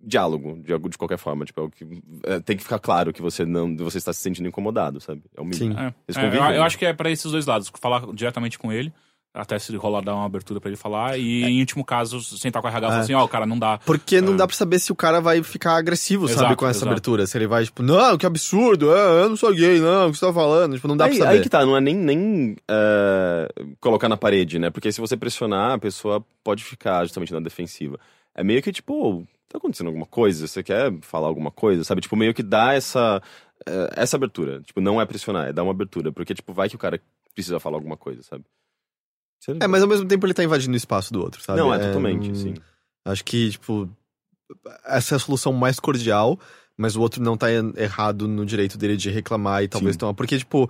Diálogo, 0.05 0.59
de, 0.61 0.77
de 0.89 0.97
qualquer 0.97 1.17
forma. 1.17 1.45
Tipo, 1.45 1.61
é 1.61 1.63
o 1.63 1.69
que, 1.69 1.85
é, 2.23 2.39
tem 2.41 2.57
que 2.57 2.63
ficar 2.63 2.79
claro 2.79 3.13
que 3.13 3.21
você 3.21 3.45
não 3.45 3.75
você 3.77 3.97
está 3.97 4.11
se 4.11 4.19
sentindo 4.21 4.47
incomodado, 4.47 4.99
sabe? 4.99 5.21
É 5.35 5.39
o 5.41 5.45
mínimo. 5.45 5.73
Sim. 5.73 5.79
É, 5.79 5.87
é, 6.07 6.13
convivem, 6.13 6.39
eu, 6.39 6.49
né? 6.49 6.57
eu 6.57 6.63
acho 6.63 6.77
que 6.77 6.85
é 6.85 6.93
pra 6.93 7.09
esses 7.09 7.31
dois 7.31 7.45
lados. 7.45 7.71
Falar 7.79 8.05
diretamente 8.13 8.59
com 8.59 8.71
ele, 8.71 8.91
até 9.33 9.57
se 9.57 9.75
rolar 9.75 10.01
dar 10.01 10.13
uma 10.13 10.25
abertura 10.25 10.59
pra 10.61 10.69
ele 10.69 10.77
falar, 10.77 11.17
e 11.17 11.43
em 11.43 11.59
último 11.59 11.83
caso, 11.83 12.21
sentar 12.21 12.61
com 12.61 12.67
a 12.67 12.71
RH 12.71 12.85
e 12.85 12.89
falar 12.89 12.99
É. 12.99 13.03
assim, 13.03 13.13
ó, 13.13 13.27
cara, 13.27 13.45
não 13.45 13.57
dá. 13.57 13.79
Porque 13.79 14.21
não 14.21 14.35
dá 14.35 14.45
pra 14.45 14.55
saber 14.55 14.77
se 14.77 14.91
o 14.91 14.95
cara 14.95 15.19
vai 15.21 15.41
ficar 15.41 15.75
agressivo, 15.77 16.27
sabe, 16.27 16.39
Exato, 16.41 16.55
com 16.57 16.67
essa 16.67 16.77
exato. 16.79 16.91
abertura. 16.91 17.25
Se 17.25 17.37
ele 17.37 17.47
vai, 17.47 17.63
tipo, 17.65 17.81
não, 17.81 18.15
que 18.17 18.25
absurdo, 18.27 18.93
é, 18.93 19.23
eu 19.23 19.29
não 19.29 19.35
sou 19.35 19.51
gay, 19.53 19.79
não, 19.79 20.09
o 20.09 20.11
que 20.11 20.17
você 20.19 20.25
tá 20.27 20.33
falando? 20.33 20.75
Tipo, 20.75 20.87
não 20.87 20.95
dá 20.97 21.05
aí, 21.05 21.11
pra 21.11 21.25
saber. 21.25 21.37
aí 21.37 21.41
que 21.41 21.49
tá, 21.49 21.65
não 21.65 21.75
é 21.75 21.81
nem, 21.81 21.95
nem 21.95 22.55
é, 22.69 23.47
colocar 23.79 24.07
na 24.07 24.17
parede, 24.17 24.59
né? 24.59 24.69
Porque 24.69 24.91
se 24.91 25.01
você 25.01 25.17
pressionar, 25.17 25.71
a 25.71 25.79
pessoa 25.79 26.23
pode 26.43 26.63
ficar 26.63 27.03
justamente 27.05 27.33
na 27.33 27.39
defensiva. 27.39 27.97
É 28.35 28.43
meio 28.43 28.61
que 28.61 28.71
tipo, 28.71 29.25
tá 29.53 29.57
acontecendo 29.59 29.87
alguma 29.87 30.05
coisa? 30.05 30.47
Você 30.47 30.61
quer 30.63 30.91
falar 31.01 31.27
alguma 31.27 31.51
coisa? 31.51 31.83
Sabe? 31.83 32.01
Tipo, 32.01 32.15
meio 32.15 32.33
que 32.33 32.43
dá 32.43 32.73
essa, 32.73 33.21
é, 33.65 34.01
essa 34.01 34.17
abertura. 34.17 34.61
Tipo, 34.61 34.81
não 34.81 34.99
é 34.99 35.05
pressionar, 35.05 35.47
é 35.47 35.53
dar 35.53 35.63
uma 35.63 35.71
abertura. 35.71 36.11
Porque, 36.11 36.33
tipo, 36.33 36.53
vai 36.53 36.67
que 36.69 36.75
o 36.75 36.79
cara 36.79 36.99
precisa 37.33 37.59
falar 37.59 37.77
alguma 37.77 37.95
coisa, 37.97 38.21
sabe? 38.23 38.43
Você- 39.39 39.57
É, 39.61 39.67
mas 39.67 39.81
ao 39.81 39.87
mesmo 39.87 40.07
tempo 40.07 40.25
ele 40.25 40.33
tá 40.33 40.43
invadindo 40.43 40.73
o 40.73 40.77
espaço 40.77 41.13
do 41.13 41.21
outro, 41.21 41.41
sabe? 41.41 41.59
Não, 41.59 41.73
é 41.73 41.79
totalmente, 41.79 42.31
hum, 42.31 42.35
sim. 42.35 42.53
Acho 43.05 43.23
que, 43.25 43.49
tipo, 43.51 43.89
essa 44.85 45.15
é 45.15 45.17
a 45.17 45.19
solução 45.19 45.51
mais 45.53 45.79
cordial, 45.79 46.39
mas 46.77 46.95
o 46.95 47.01
outro 47.01 47.21
não 47.21 47.35
tá 47.37 47.47
errado 47.51 48.27
no 48.27 48.45
direito 48.45 48.77
dele 48.77 48.95
de 48.97 49.09
reclamar 49.09 49.63
e 49.63 49.67
talvez 49.67 49.95
Sim. 49.95 49.99
tomar. 49.99 50.13
Porque, 50.13 50.37
tipo, 50.37 50.69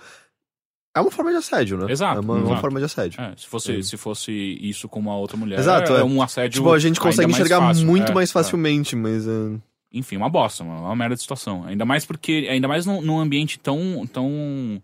é 0.95 1.01
uma 1.01 1.09
forma 1.11 1.31
de 1.31 1.37
assédio, 1.37 1.77
né? 1.77 1.91
Exato, 1.91 2.17
É 2.17 2.21
uma, 2.21 2.33
uma 2.35 2.45
exato. 2.45 2.61
forma 2.61 2.79
de 2.79 2.85
assédio. 2.85 3.21
É, 3.21 3.33
se 3.35 3.47
fosse, 3.47 3.83
se 3.83 3.97
fosse 3.97 4.31
isso 4.31 4.87
com 4.87 4.99
uma 4.99 5.15
outra 5.15 5.35
mulher, 5.35 5.59
Exato, 5.59 5.93
é, 5.93 5.99
é. 6.01 6.03
um 6.03 6.21
assédio. 6.21 6.59
Tipo, 6.59 6.71
a 6.71 6.79
gente 6.79 6.99
consegue 6.99 7.31
mais 7.31 7.39
enxergar 7.39 7.59
fácil. 7.65 7.85
muito 7.87 8.11
É, 8.11 8.15
mais 8.15 8.29
é. 8.29 8.33
facilmente, 8.33 8.95
mas. 8.95 9.27
é, 9.27 9.31
Enfim, 9.91 10.17
uma 10.17 10.29
bosta, 10.29 10.63
uma, 10.63 10.79
uma 10.79 10.95
merda 10.95 11.15
de 11.15 11.21
situação. 11.21 11.63
Ainda 11.65 11.83
mais 11.85 12.05
porque, 12.05 12.47
ainda 12.49 12.67
mais 12.67 12.85
num, 12.85 13.01
num 13.01 13.19
ambiente 13.19 13.57
tão, 13.59 14.05
tão 14.11 14.81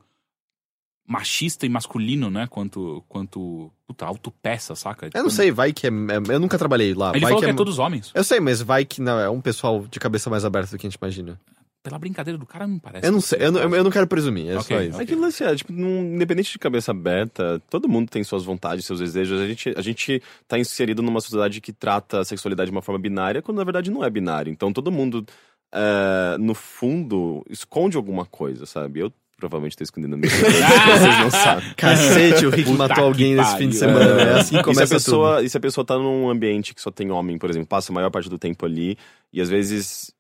machista 1.08 1.66
e 1.66 1.70
masculino, 1.70 2.30
né? 2.30 2.48
Quanto, 2.50 3.04
quanto 3.08 3.72
puta, 3.88 4.06
autopeça, 4.06 4.76
saca? 4.76 5.10
Eu 5.14 5.24
não 5.24 5.30
sei, 5.30 5.52
vai 5.52 5.74
que 5.74 5.88
é. 5.88 5.90
é- 5.90 6.34
eu 6.36 6.40
nunca 6.40 6.58
trabalhei 6.58 6.94
lá. 6.94 7.10
Ele 7.12 7.20
vai 7.22 7.30
falou 7.32 7.40
que 7.40 7.46
que 7.46 7.52
é, 7.52 7.54
é 7.54 7.58
todos 7.58 7.80
homens. 7.80 8.12
Eu 8.14 8.24
sei, 8.24 8.40
mas 8.40 8.62
vai 8.62 8.86
que 8.86 9.02
não, 9.02 9.20
é 9.20 9.30
um 9.30 9.42
pessoal 9.42 9.86
de 9.90 10.00
cabeça 10.00 10.30
mais 10.30 10.46
aberta 10.46 10.72
do 10.72 10.78
que 10.80 10.86
a 10.86 10.90
gente 10.90 11.00
imagina. 11.02 11.40
Pela 11.82 11.98
brincadeira 11.98 12.38
do 12.38 12.46
cara, 12.46 12.68
me 12.68 12.78
parece. 12.80 13.08
Eu 13.08 13.12
não 13.12 13.22
sei, 13.22 13.40
eu 13.42 13.52
não, 13.54 13.62
eu 13.76 13.84
não 13.86 13.90
quero 13.92 14.06
presumir, 14.06 14.50
é 14.50 14.58
Ok, 14.58 14.76
só 14.78 14.84
isso. 14.84 14.94
ok. 14.96 15.04
É 15.04 15.06
que 15.08 15.16
lance 15.16 15.44
é, 15.44 15.56
tipo, 15.56 15.72
num- 15.72 16.14
independente 16.16 16.52
de 16.52 16.60
cabeça 16.60 16.92
aberta, 16.92 17.62
todo 17.70 17.88
mundo 17.88 18.10
tem 18.10 18.22
suas 18.24 18.44
vontades, 18.44 18.86
seus 18.86 19.00
desejos. 19.00 19.40
A 19.40 19.48
gente, 19.48 19.74
a 19.78 19.82
gente 19.82 20.22
tá 20.48 20.60
inserido 20.60 21.02
numa 21.02 21.22
sociedade 21.22 21.62
que 21.62 21.72
trata 21.72 22.20
a 22.20 22.26
sexualidade 22.26 22.70
de 22.70 22.76
uma 22.76 22.82
forma 22.82 23.00
binária, 23.00 23.42
quando 23.42 23.60
na 23.60 23.64
verdade 23.64 23.90
não 23.90 24.04
é 24.04 24.10
binário. 24.10 24.52
Então 24.52 24.74
todo 24.74 24.92
mundo, 24.92 25.26
é, 25.74 26.38
no 26.38 26.54
fundo, 26.54 27.46
esconde 27.50 27.96
alguma 27.96 28.26
coisa, 28.26 28.66
sabe? 28.66 29.00
Eu 29.00 29.14
provavelmente 29.38 29.78
tô 29.78 29.84
escondendo 29.86 30.16
a 30.16 30.18
minha 30.18 30.30
coisa, 30.38 30.68
vocês 30.98 31.20
não 31.20 31.32
sabem. 31.32 31.74
Cacete, 31.78 32.46
o 32.46 32.50
Rick 32.50 32.66
Puta 32.72 32.78
matou 32.90 33.06
alguém 33.06 33.36
nesse 33.36 33.56
fim 33.58 33.70
de 33.70 33.76
semana. 33.78 34.22
É 34.22 34.40
assim 34.42 34.50
que 34.50 34.56
e, 34.56 34.58
se 34.58 34.58
a 34.58 34.64
começa 34.64 34.96
pessoa, 34.96 35.42
e 35.42 35.50
se 35.50 35.56
a 35.56 35.62
pessoa 35.62 35.86
tá 35.86 35.98
num 35.98 36.30
ambiente 36.30 36.76
que 36.76 36.82
só 36.82 36.92
tem 36.92 37.10
homem, 37.10 37.38
por 37.38 37.50
exemplo, 37.50 37.68
passa 37.70 37.94
a 37.94 37.96
maior 37.96 38.10
parte 38.10 38.30
do 38.30 38.38
tempo 38.38 38.66
ali, 38.66 38.98
e 39.32 39.40
às 39.40 39.48
vezes, 39.48 40.14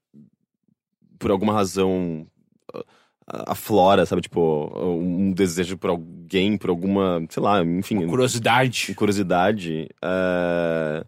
por 1.19 1.29
alguma 1.31 1.53
razão, 1.53 2.25
a- 3.27 3.51
aflora, 3.51 4.05
sabe? 4.05 4.21
Tipo, 4.23 4.71
um 4.81 5.31
desejo 5.31 5.77
por 5.77 5.91
alguém, 5.91 6.57
por 6.57 6.69
alguma, 6.71 7.23
sei 7.29 7.43
lá, 7.43 7.61
enfim, 7.63 8.07
Curiosidade. 8.07 8.95
curiosidade. 8.95 9.87
é, 10.01 11.03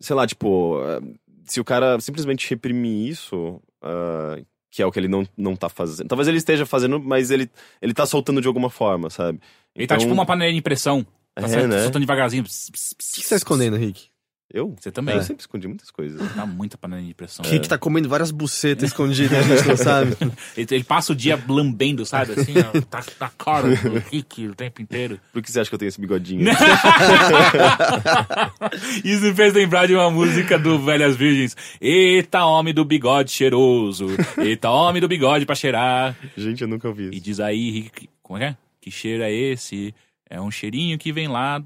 sei 0.00 0.14
lá, 0.16 0.26
tipo, 0.26 0.78
eh, 0.82 1.00
se 1.44 1.60
o 1.60 1.64
cara 1.64 1.98
simplesmente 2.00 2.48
reprimir 2.50 3.08
isso, 3.08 3.60
ah, 3.80 4.36
que 4.70 4.82
é 4.82 4.86
o 4.86 4.92
que 4.92 4.98
ele 4.98 5.08
não, 5.08 5.26
não 5.36 5.56
tá 5.56 5.68
fazendo. 5.70 6.08
Talvez 6.08 6.28
ele 6.28 6.36
esteja 6.36 6.66
fazendo, 6.66 7.00
mas 7.00 7.30
ele, 7.30 7.48
ele 7.80 7.94
tá 7.94 8.04
soltando 8.04 8.42
de 8.42 8.46
alguma 8.48 8.68
forma, 8.68 9.08
sabe? 9.08 9.40
Ele 9.74 9.86
tá 9.86 9.94
Então- 9.94 10.04
tipo 10.06 10.12
uma 10.12 10.26
panela 10.26 10.52
de 10.52 10.58
impressão. 10.58 11.06
Tá 11.34 11.44
É, 11.46 11.48
certo? 11.48 11.68
né? 11.68 11.82
soltando 11.82 12.00
devagarzinho. 12.02 12.42
O 12.42 12.46
que 12.46 12.52
você 12.52 13.28
tá 13.30 13.36
escondendo, 13.36 13.76
Rick? 13.76 14.08
Eu? 14.52 14.74
Você 14.78 14.92
também. 14.92 15.14
Eu 15.16 15.22
sempre 15.22 15.40
escondi 15.40 15.66
muitas 15.66 15.90
coisas. 15.90 16.20
Dá 16.34 16.46
muita 16.46 16.78
panela 16.78 17.02
de 17.02 17.10
impressão. 17.10 17.44
O 17.44 17.48
Rick 17.48 17.68
tá 17.68 17.76
comendo 17.76 18.08
várias 18.08 18.30
bucetas 18.30 18.90
escondidas, 18.90 19.38
a 19.38 19.42
gente 19.56 19.68
não 19.68 19.76
sabe. 19.76 20.16
Ele, 20.56 20.66
ele 20.70 20.84
passa 20.84 21.12
o 21.12 21.16
dia 21.16 21.38
lambendo, 21.48 22.06
sabe? 22.06 22.32
Assim, 22.32 22.54
ó, 22.58 22.80
tá 22.82 23.02
na 23.20 23.28
cara 23.30 23.68
do 23.74 23.98
Rick 24.10 24.46
o 24.48 24.54
tempo 24.54 24.80
inteiro. 24.80 25.20
Por 25.32 25.42
que 25.42 25.50
você 25.50 25.60
acha 25.60 25.68
que 25.68 25.74
eu 25.74 25.78
tenho 25.78 25.88
esse 25.88 26.00
bigodinho? 26.00 26.46
Isso 29.04 29.22
me 29.22 29.34
fez 29.34 29.52
lembrar 29.52 29.86
de 29.86 29.94
uma 29.94 30.10
música 30.10 30.58
do 30.58 30.78
Velhas 30.78 31.16
Virgens. 31.16 31.56
Eita, 31.80 32.44
homem 32.44 32.72
do 32.72 32.84
bigode 32.84 33.30
cheiroso. 33.30 34.06
Eita, 34.38 34.70
homem 34.70 35.00
do 35.00 35.08
bigode 35.08 35.46
pra 35.46 35.54
cheirar. 35.54 36.16
Gente, 36.36 36.62
eu 36.62 36.68
nunca 36.68 36.88
ouvi 36.88 37.04
E 37.04 37.10
isso. 37.16 37.20
diz 37.20 37.40
aí, 37.40 37.70
Rick, 37.70 38.08
como 38.22 38.38
é 38.38 38.40
que 38.40 38.46
é? 38.52 38.56
Que 38.80 38.90
cheiro 38.90 39.22
é 39.22 39.32
esse? 39.32 39.94
É 40.28 40.40
um 40.40 40.50
cheirinho 40.50 40.98
que 40.98 41.12
vem 41.12 41.28
lá. 41.28 41.62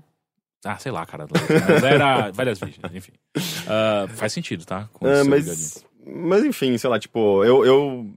Ah, 0.64 0.76
sei 0.78 0.92
lá, 0.92 1.06
cara. 1.06 1.26
Mas 1.30 1.82
era 1.84 2.30
Velhas 2.32 2.58
Virgens, 2.58 2.94
enfim. 2.94 3.12
Ah, 3.66 4.06
faz 4.08 4.32
sentido, 4.32 4.64
tá? 4.66 4.88
Bigodinho. 5.24 5.30
mas, 5.46 5.84
mas 6.06 6.44
enfim, 6.44 6.76
sei 6.76 6.90
lá, 6.90 6.98
tipo, 6.98 7.42
eu, 7.44 7.64
eu, 7.64 8.10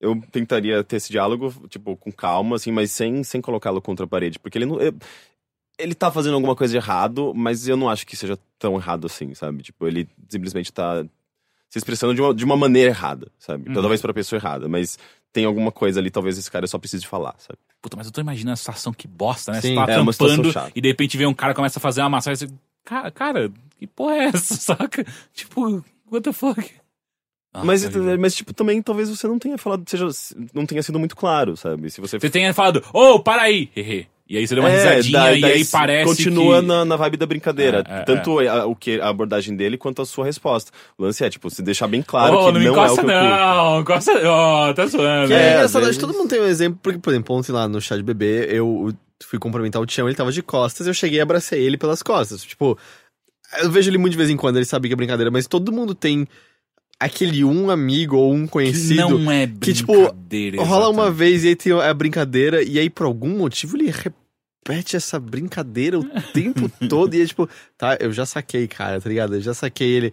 eu 0.00 0.22
tentaria 0.30 0.82
ter 0.84 0.96
esse 0.96 1.10
diálogo, 1.10 1.52
tipo, 1.68 1.96
com 1.96 2.12
calma, 2.12 2.56
assim, 2.56 2.70
mas 2.70 2.90
sem, 2.92 3.22
sem 3.24 3.40
colocá-lo 3.40 3.82
contra 3.82 4.04
a 4.04 4.08
parede, 4.08 4.38
porque 4.38 4.58
ele 4.58 4.66
não. 4.66 4.80
eu- 4.80 4.94
ele 5.78 5.94
tá 5.94 6.12
fazendo 6.12 6.34
alguma 6.34 6.54
coisa 6.54 6.70
de 6.72 6.76
errado, 6.76 7.32
mas 7.34 7.66
eu 7.66 7.76
não 7.76 7.88
acho 7.88 8.06
que 8.06 8.14
seja 8.16 8.38
tão 8.58 8.76
errado 8.76 9.06
assim, 9.06 9.34
sabe? 9.34 9.62
Tipo, 9.62 9.88
ele 9.88 10.08
simplesmente 10.28 10.72
tá 10.72 11.04
se 11.72 11.78
expressando 11.78 12.14
de 12.14 12.20
uma, 12.20 12.34
de 12.34 12.44
uma 12.44 12.54
maneira 12.54 12.90
errada, 12.90 13.28
sabe? 13.38 13.66
Uhum. 13.66 13.74
Talvez 13.74 14.02
pra 14.02 14.12
pessoa 14.12 14.38
errada, 14.38 14.68
mas 14.68 14.98
tem 15.32 15.46
alguma 15.46 15.72
coisa 15.72 16.00
ali, 16.00 16.10
talvez 16.10 16.36
esse 16.36 16.50
cara 16.50 16.66
só 16.66 16.78
precise 16.78 17.06
falar, 17.06 17.34
sabe? 17.38 17.58
Puta, 17.80 17.96
mas 17.96 18.04
eu 18.04 18.12
tô 18.12 18.20
imaginando 18.20 18.52
a 18.52 18.56
situação 18.56 18.92
que 18.92 19.08
bosta, 19.08 19.52
né? 19.52 19.60
Sim, 19.62 19.70
você 19.70 19.74
tá 19.76 19.82
é 19.94 20.52
chata. 20.52 20.72
e 20.74 20.80
de 20.82 20.88
repente 20.88 21.16
vem 21.16 21.26
um 21.26 21.32
cara 21.32 21.54
começa 21.54 21.78
a 21.78 21.80
fazer 21.80 22.02
uma 22.02 22.10
massagem 22.10 22.44
e 22.44 22.50
você. 22.50 22.54
Cara, 22.84 23.10
cara, 23.10 23.50
que 23.78 23.86
porra 23.86 24.16
é 24.16 24.24
essa, 24.24 24.52
saca? 24.76 25.02
Tipo, 25.32 25.82
what 26.10 26.22
the 26.22 26.32
fuck? 26.34 26.70
Ah, 27.54 27.64
mas, 27.64 27.86
horrível. 27.86 28.18
mas, 28.18 28.34
tipo, 28.34 28.52
também 28.52 28.82
talvez 28.82 29.08
você 29.08 29.26
não 29.26 29.38
tenha 29.38 29.56
falado, 29.56 29.88
seja, 29.88 30.06
não 30.52 30.66
tenha 30.66 30.82
sido 30.82 30.98
muito 30.98 31.16
claro, 31.16 31.56
sabe? 31.56 31.88
Se 31.88 32.02
você 32.02 32.18
Você 32.18 32.28
tenha 32.28 32.52
falado, 32.52 32.84
ô, 32.92 33.18
para 33.18 33.40
aí! 33.40 33.70
E 34.32 34.38
aí 34.38 34.46
você 34.48 34.54
deu 34.54 34.64
uma 34.64 34.70
risadinha 34.70 35.18
É, 35.18 35.22
daí- 35.24 35.38
e 35.38 35.40
daí 35.42 35.52
aí 35.52 35.64
parece 35.66 36.08
Continua 36.08 36.60
que... 36.62 36.66
na, 36.66 36.84
na 36.86 36.96
vibe 36.96 37.18
da 37.18 37.26
brincadeira. 37.26 37.84
É, 37.86 37.98
é, 37.98 38.02
tanto 38.04 38.38
a, 38.40 38.64
o 38.64 38.74
que, 38.74 38.98
a 38.98 39.08
abordagem 39.10 39.54
dele 39.54 39.76
quanto 39.76 40.00
a 40.00 40.06
sua 40.06 40.24
resposta. 40.24 40.70
O 40.96 41.02
lance 41.04 41.22
é, 41.22 41.28
tipo, 41.28 41.50
se 41.50 41.62
deixar 41.62 41.86
bem 41.86 42.00
claro 42.00 42.34
Ô, 42.34 42.46
que 42.46 42.52
não 42.52 42.60
não, 42.60 42.60
é 42.66 42.70
o 42.70 42.72
encosta 42.72 43.00
que 43.02 43.06
não, 43.08 43.80
encosta 43.80 44.14
não, 44.22 44.72
tá 44.74 44.86
zoando. 44.86 45.28
Que 45.28 45.34
É, 45.34 45.36
é, 45.36 45.50
engraçado, 45.56 45.82
acho 45.82 45.86
vezes- 45.86 45.96
que 45.96 46.06
todo 46.06 46.16
mundo 46.16 46.30
tem 46.30 46.40
um 46.40 46.46
exemplo, 46.46 46.78
porque, 46.82 46.98
por 46.98 47.10
exemplo, 47.12 47.36
ontem 47.36 47.52
lá 47.52 47.68
no 47.68 47.78
chá 47.78 47.94
de 47.94 48.02
bebê, 48.02 48.46
eu 48.50 48.90
fui 49.22 49.38
cumprimentar 49.38 49.82
o 49.82 49.86
Tião, 49.86 50.08
ele 50.08 50.16
tava 50.16 50.32
de 50.32 50.42
costas, 50.42 50.86
eu 50.86 50.94
cheguei 50.94 51.18
e 51.18 51.20
abracei 51.20 51.62
ele 51.62 51.76
pelas 51.76 52.02
costas. 52.02 52.42
Tipo, 52.42 52.78
eu 53.62 53.70
vejo 53.70 53.90
ele 53.90 53.98
muito 53.98 54.12
de 54.12 54.16
vez 54.18 54.30
em 54.30 54.36
quando, 54.38 54.56
ele 54.56 54.64
sabe 54.64 54.88
que 54.88 54.94
é 54.94 54.96
brincadeira, 54.96 55.30
mas 55.30 55.46
todo 55.46 55.70
mundo 55.70 55.94
tem 55.94 56.26
aquele 56.98 57.44
um 57.44 57.68
amigo 57.70 58.16
ou 58.16 58.32
um 58.32 58.44
Que 58.46 58.52
conhecido 58.52 59.18
não 59.18 59.30
é 59.30 59.46
que, 59.46 59.72
tipo, 59.74 59.92
brincadeira. 59.92 60.62
rola 60.62 60.88
uma 60.88 61.10
vez 61.10 61.44
e 61.44 61.48
aí 61.48 61.56
tem 61.56 61.72
a 61.72 61.92
brincadeira, 61.92 62.62
e 62.62 62.78
aí 62.78 62.88
por 62.88 63.04
algum 63.06 63.28
motivo 63.36 63.76
ele 63.76 63.86
repete 63.90 64.21
essa 64.94 65.18
brincadeira 65.18 65.98
o 65.98 66.04
tempo 66.32 66.70
todo, 66.88 67.14
e 67.14 67.22
é 67.22 67.26
tipo, 67.26 67.48
tá, 67.76 67.96
eu 68.00 68.12
já 68.12 68.24
saquei, 68.26 68.68
cara, 68.68 69.00
tá 69.00 69.08
ligado? 69.08 69.34
Eu 69.34 69.40
já 69.40 69.54
saquei 69.54 69.88
ele. 69.88 70.12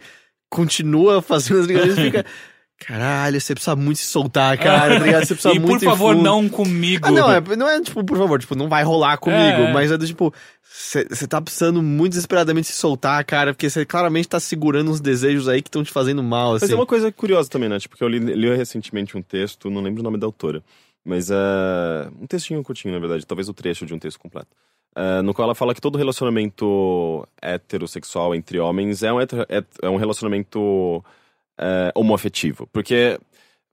Continua 0.49 1.21
fazendo 1.21 1.59
as 1.59 1.67
brincadeiras 1.67 1.97
e 1.99 2.01
fica. 2.03 2.25
Caralho, 2.79 3.41
você 3.41 3.53
precisa 3.53 3.75
muito 3.75 3.97
se 3.97 4.05
soltar, 4.05 4.57
cara, 4.57 4.97
tá 4.97 5.05
ligado? 5.05 5.25
Você 5.25 5.33
precisa 5.35 5.53
E 5.53 5.59
muito 5.59 5.79
por 5.79 5.85
ir 5.85 5.89
favor, 5.89 6.15
não 6.15 6.47
comigo. 6.47 7.07
Ah, 7.07 7.11
não, 7.11 7.29
é, 7.29 7.41
não 7.57 7.67
é 7.67 7.81
tipo, 7.81 8.01
por 8.05 8.17
favor, 8.17 8.39
tipo, 8.39 8.55
não 8.55 8.69
vai 8.69 8.83
rolar 8.83 9.17
comigo, 9.17 9.39
É. 9.39 9.73
mas 9.73 9.91
é 9.91 9.97
do 9.97 10.07
tipo, 10.07 10.33
você 10.63 11.27
tá 11.27 11.41
precisando 11.41 11.83
muito 11.83 12.13
desesperadamente 12.13 12.67
se 12.67 12.73
soltar, 12.73 13.23
cara, 13.25 13.53
porque 13.53 13.69
você 13.69 13.85
claramente 13.85 14.29
tá 14.29 14.39
segurando 14.39 14.89
uns 14.89 15.01
desejos 15.01 15.49
aí 15.49 15.61
que 15.61 15.67
estão 15.67 15.83
te 15.83 15.91
fazendo 15.91 16.23
mal, 16.23 16.53
assim. 16.53 16.65
Mas 16.65 16.71
é 16.71 16.75
uma 16.75 16.85
coisa 16.85 17.11
curiosa 17.11 17.49
também, 17.49 17.67
né? 17.67 17.79
Tipo, 17.79 17.97
que 17.97 18.03
eu 18.03 18.07
li, 18.07 18.17
li 18.19 18.55
recentemente 18.55 19.17
um 19.17 19.21
texto, 19.21 19.69
não 19.69 19.81
lembro 19.81 19.99
o 19.99 20.03
nome 20.03 20.17
da 20.17 20.25
autora, 20.25 20.63
mas 21.09 21.29
é 21.31 21.35
um 22.21 22.27
textinho 22.27 22.63
curtinho, 22.63 22.93
na 22.93 22.99
verdade, 22.99 23.25
talvez 23.25 23.49
o 23.49 23.53
trecho 23.53 23.85
de 23.85 23.93
um 23.93 23.99
texto 23.99 24.19
completo. 24.19 24.47
é, 24.95 25.21
no 25.21 25.33
qual 25.33 25.45
ela 25.45 25.55
fala 25.55 25.73
que 25.75 25.81
todo 25.81 25.97
relacionamento 25.97 27.27
heterossexual 27.41 28.33
entre 28.35 28.59
homens 28.59 29.03
é 29.03 29.11
um, 29.11 29.19
é, 29.21 29.27
é 29.81 29.89
um 29.89 29.97
relacionamento 29.97 31.03
é, 31.59 31.91
homoafetivo. 31.95 32.67
Porque 32.71 33.19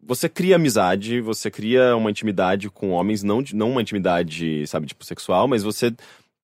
você 0.03 0.29
cria 0.29 0.57
amizade, 0.57 1.21
você 1.21 1.51
cria 1.51 1.97
uma 1.97 2.11
intimidade 2.11 2.69
com 2.71 2.91
homens, 2.91 3.23
não, 3.23 3.43
de- 3.43 3.57
não 3.57 3.71
uma 3.71 3.83
intimidade, 3.83 4.67
sabe, 4.67 4.87
tipo, 4.87 5.05
sexual, 5.05 5.49
mas 5.49 5.63
você 5.63 5.93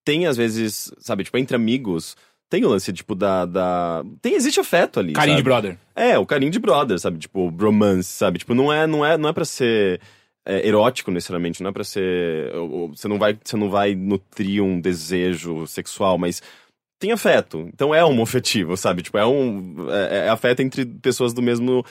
tem, 0.05 0.27
às 0.27 0.36
vezes, 0.36 0.93
sabe, 0.98 1.23
tipo, 1.24 1.39
entre 1.39 1.55
amigos, 1.55 2.16
tem 2.51 2.64
o 2.64 2.69
lance, 2.69 2.93
tipo, 2.93 3.14
da. 3.14 3.47
da... 3.47 4.05
Tem, 4.20 4.35
existe 4.35 4.59
afeto 4.60 4.98
ali. 5.01 5.12
Carinho 5.12 5.36
de 5.36 5.40
sabe? 5.43 5.51
brother. 5.51 5.78
É, 5.94 6.19
o 6.19 6.27
carinho 6.27 6.51
de 6.51 6.59
brother, 6.59 6.98
sabe? 6.98 7.19
Tipo, 7.19 7.51
bromance, 7.51 8.09
sabe? 8.10 8.39
Tipo, 8.39 8.52
não 8.55 8.73
é, 8.73 8.86
não 8.86 9.06
é, 9.06 9.16
não 9.16 9.28
é 9.28 9.32
pra 9.32 9.44
ser 9.44 10.01
é, 10.44 10.66
erótico 10.66 11.10
necessariamente, 11.10 11.62
não 11.62 11.70
é 11.70 11.73
pra 11.73 11.85
ser. 11.85 12.52
Você 12.90 13.06
não, 13.09 13.19
vai, 13.19 13.39
você 13.43 13.56
não 13.56 13.70
vai 13.70 13.94
nutrir 13.94 14.62
um 14.62 14.81
desejo 14.81 15.66
sexual, 15.66 16.19
mas 16.19 16.43
tem 16.98 17.12
afeto. 17.12 17.69
Então 17.73 17.94
é 17.94 18.05
homoafetivo, 18.05 18.77
sabe? 18.77 19.02
Tipo, 19.02 19.19
é 19.19 19.27
um. 19.27 19.89
É, 19.90 20.27
é 20.27 20.28
afeto 20.28 20.60
entre 20.60 20.85
pessoas 20.86 21.32
do 21.32 21.43
mesmo, 21.43 21.85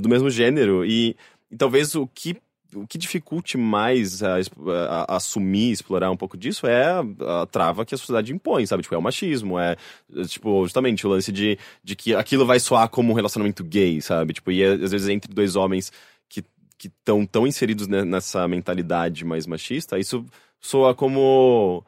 do 0.00 0.08
mesmo 0.08 0.30
gênero. 0.30 0.84
E, 0.84 1.16
e 1.50 1.56
talvez 1.56 1.94
o 1.94 2.06
que. 2.06 2.36
O 2.74 2.86
que 2.86 2.96
dificulte 2.96 3.58
mais 3.58 4.22
a, 4.22 4.36
a- 4.38 5.04
a 5.12 5.16
assumir, 5.16 5.72
explorar 5.72 6.10
um 6.10 6.16
pouco 6.16 6.38
disso 6.38 6.66
é 6.66 6.86
a, 6.86 7.42
a 7.42 7.46
trava 7.46 7.84
que 7.84 7.94
a 7.94 7.98
sociedade 7.98 8.32
impõe, 8.32 8.64
sabe? 8.64 8.82
Tipo, 8.82 8.94
é 8.94 8.98
o 8.98 9.02
machismo, 9.02 9.58
é, 9.58 9.76
é, 10.16 10.22
tipo, 10.24 10.62
justamente 10.62 11.06
o 11.06 11.10
lance 11.10 11.30
de, 11.30 11.58
de 11.84 11.94
que 11.94 12.14
aquilo 12.14 12.46
vai 12.46 12.58
soar 12.58 12.88
como 12.88 13.12
um 13.12 13.14
relacionamento 13.14 13.62
gay, 13.62 14.00
sabe? 14.00 14.32
Tipo, 14.32 14.50
e 14.50 14.62
é, 14.62 14.68
às 14.72 14.90
vezes 14.90 15.06
entre 15.08 15.30
dois 15.34 15.54
homens 15.54 15.92
que 16.82 16.88
estão 16.88 17.24
tão 17.24 17.46
inseridos 17.46 17.86
ne- 17.86 18.04
nessa 18.04 18.48
mentalidade 18.48 19.24
mais 19.24 19.46
machista, 19.46 20.00
isso 20.00 20.26
soa 20.60 20.92
como 20.96 21.84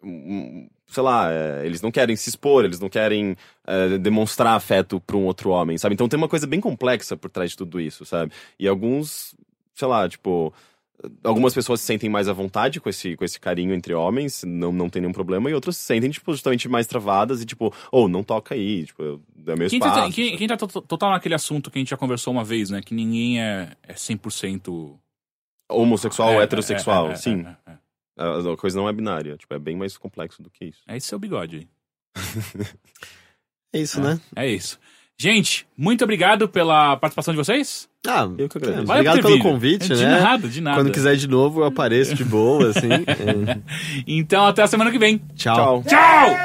um, 0.00 0.68
sei 0.86 1.02
lá, 1.02 1.32
é, 1.32 1.66
eles 1.66 1.82
não 1.82 1.90
querem 1.90 2.14
se 2.14 2.28
expor, 2.28 2.64
eles 2.64 2.78
não 2.78 2.88
querem 2.88 3.36
é, 3.66 3.98
demonstrar 3.98 4.54
afeto 4.54 5.00
para 5.00 5.16
um 5.16 5.24
outro 5.24 5.50
homem, 5.50 5.76
sabe? 5.76 5.94
Então 5.94 6.08
tem 6.08 6.16
uma 6.16 6.28
coisa 6.28 6.46
bem 6.46 6.60
complexa 6.60 7.16
por 7.16 7.28
trás 7.28 7.50
de 7.50 7.56
tudo 7.56 7.80
isso, 7.80 8.04
sabe? 8.04 8.30
E 8.56 8.68
alguns, 8.68 9.34
sei 9.74 9.88
lá, 9.88 10.08
tipo, 10.08 10.54
algumas 11.24 11.52
pessoas 11.54 11.80
se 11.80 11.86
sentem 11.86 12.08
mais 12.10 12.28
à 12.28 12.32
vontade 12.32 12.80
com 12.80 12.88
esse, 12.88 13.16
com 13.16 13.24
esse 13.24 13.38
carinho 13.40 13.74
entre 13.74 13.92
homens, 13.94 14.42
não, 14.44 14.72
não 14.72 14.88
tem 14.88 15.00
nenhum 15.02 15.12
problema, 15.12 15.50
e 15.50 15.54
outras 15.54 15.76
se 15.76 15.84
sentem, 15.84 16.10
tipo, 16.10 16.32
justamente 16.32 16.68
mais 16.68 16.86
travadas 16.86 17.40
e, 17.42 17.46
tipo, 17.46 17.72
ou 17.90 18.08
não 18.08 18.22
toca 18.24 18.54
aí, 18.54 18.84
tipo, 18.86 19.02
é 19.46 19.56
meu 19.56 19.68
Quem 19.68 19.78
espaço. 19.78 19.94
tá, 20.00 20.10
quem, 20.10 20.36
quem 20.36 20.46
tá 20.48 20.56
to- 20.56 20.82
total 20.82 21.10
naquele 21.10 21.34
assunto 21.34 21.70
que 21.70 21.78
a 21.78 21.80
gente 21.80 21.90
já 21.90 21.96
conversou 21.96 22.32
uma 22.32 22.44
vez, 22.44 22.70
né? 22.70 22.80
Que 22.82 22.94
ninguém 22.94 23.40
é, 23.40 23.72
é 23.82 23.94
100%... 23.94 24.98
Homossexual 25.68 26.34
ou 26.34 26.40
É, 26.40 26.44
heterossexual, 26.44 27.08
é, 27.08 27.12
é, 27.12 27.16
sim. 27.16 27.44
É, 27.44 27.56
é, 27.70 27.72
é. 27.72 27.76
A 28.18 28.52
a 28.52 28.56
coisa 28.56 28.78
não 28.78 28.88
é 28.88 28.92
binária, 28.92 29.36
tipo, 29.36 29.52
é 29.52 29.58
bem 29.58 29.76
mais 29.76 29.96
complexo 29.98 30.42
do 30.42 30.48
que 30.48 30.64
isso. 30.66 30.80
É 30.86 30.96
esse 30.96 31.06
seu 31.08 31.18
bigode 31.18 31.56
aí. 31.56 31.68
É 33.74 33.80
isso, 33.80 34.00
né? 34.00 34.18
É 34.34 34.46
isso. 34.48 34.78
Gente, 35.18 35.66
muito 35.76 36.02
obrigado 36.04 36.48
pela 36.48 36.96
participação 36.96 37.34
de 37.34 37.38
vocês. 37.38 37.88
Ah, 38.08 38.28
Eu 38.38 38.48
que 38.48 38.58
agradeço. 38.58 38.86
Valeu 38.86 39.00
obrigado 39.02 39.22
pelo 39.22 39.34
vindo. 39.34 39.42
convite, 39.42 39.88
de 39.94 40.04
né? 40.04 40.20
nada, 40.20 40.48
de 40.48 40.60
nada. 40.60 40.76
Quando 40.78 40.92
quiser 40.92 41.16
de 41.16 41.28
novo, 41.28 41.60
eu 41.60 41.64
apareço 41.64 42.14
de 42.14 42.24
boa, 42.24 42.70
assim. 42.70 42.88
É. 42.92 43.58
Então, 44.06 44.46
até 44.46 44.62
a 44.62 44.66
semana 44.66 44.90
que 44.90 44.98
vem. 44.98 45.20
Tchau. 45.34 45.82
Tchau. 45.82 45.84
Tchau! 45.84 46.36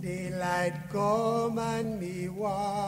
Daylight 0.00 0.88
come 0.90 1.58
and 1.58 1.98
me 2.00 2.28
want 2.28 2.87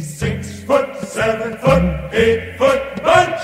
six 0.00 0.60
foot, 0.60 0.96
seven 1.02 1.56
foot, 1.58 2.12
eight 2.12 2.56
foot 2.58 3.02
bunch. 3.02 3.42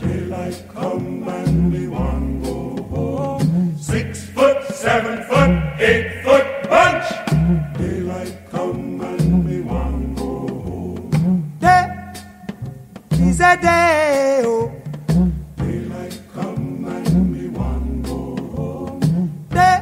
Daylight 0.00 0.62
come 0.72 1.28
and 1.28 1.72
me 1.72 1.86
one 1.88 2.42
go 2.42 2.82
home. 2.84 3.76
Six 3.78 4.26
foot, 4.30 4.62
seven 4.68 5.22
foot, 5.24 5.80
eight 5.80 6.22
foot 6.22 6.46
bunch. 6.68 7.06
Daylight 7.78 8.36
come 8.50 9.00
and 9.00 9.44
me 9.44 9.60
one 9.60 10.14
go 10.14 10.48
home. 10.66 11.58
Day 11.58 12.12
is 13.12 13.40
a 13.40 13.56
day, 13.60 14.42
oh. 14.44 14.72
Daylight 15.56 16.20
come 16.34 16.84
and 16.84 17.32
me 17.32 17.48
one 17.48 18.02
go 18.02 18.36
home. 18.56 19.46
Day 19.50 19.80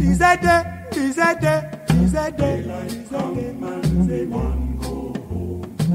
is 0.00 0.20
a 0.20 0.36
day, 0.36 0.62
is 0.96 1.18
a 1.18 1.34
day, 1.40 1.70
is 2.02 2.14
a 2.14 2.30
day. 2.30 2.62
Daylight 2.62 3.08
come 3.10 3.38
and 3.38 4.30
go 4.30 4.38
home. 4.38 4.63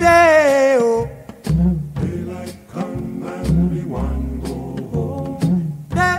day, 0.00 0.78
oh. 0.80 1.08
Daylight 2.00 2.56
come 2.72 3.22
and 3.22 3.70
we 3.72 3.82
one 3.84 4.40
go 4.40 4.56
home. 4.92 5.76
Day 5.92 6.16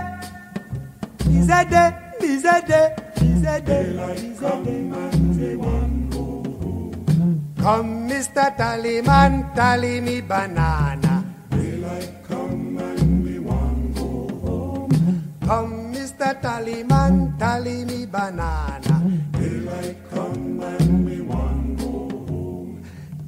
is 1.37 1.49
a 1.49 1.61
day, 1.65 1.89
is 2.21 2.45
a 2.45 2.57
day, 2.61 2.87
is 3.25 3.43
a 3.43 3.57
day. 3.59 3.83
Daylight 3.89 4.37
come 4.39 4.93
and 4.93 5.39
we 5.39 5.55
one 5.57 6.09
go 6.13 6.25
home. 6.61 7.53
Come, 7.57 7.91
Mr. 8.09 8.45
Tallyman, 8.57 9.33
tally 9.55 9.99
me 10.01 10.21
banana. 10.21 11.25
Daylight 11.49 12.11
come 12.27 12.77
and 12.77 13.23
we 13.25 13.39
one 13.39 13.81
go 13.97 14.09
home. 14.45 14.93
Come, 15.41 15.73
Mr. 15.93 16.29
Tallyman, 16.41 17.37
tally 17.39 17.85
me 17.85 18.05
banana. 18.05 18.90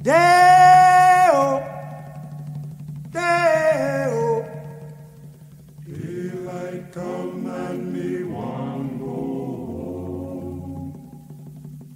Deo, 0.04 1.64
Deo. 3.10 4.44
Daylight 5.86 6.92
come 6.92 7.46
and 7.46 7.92
me 7.94 8.24
one 8.24 8.98
go. 8.98 9.16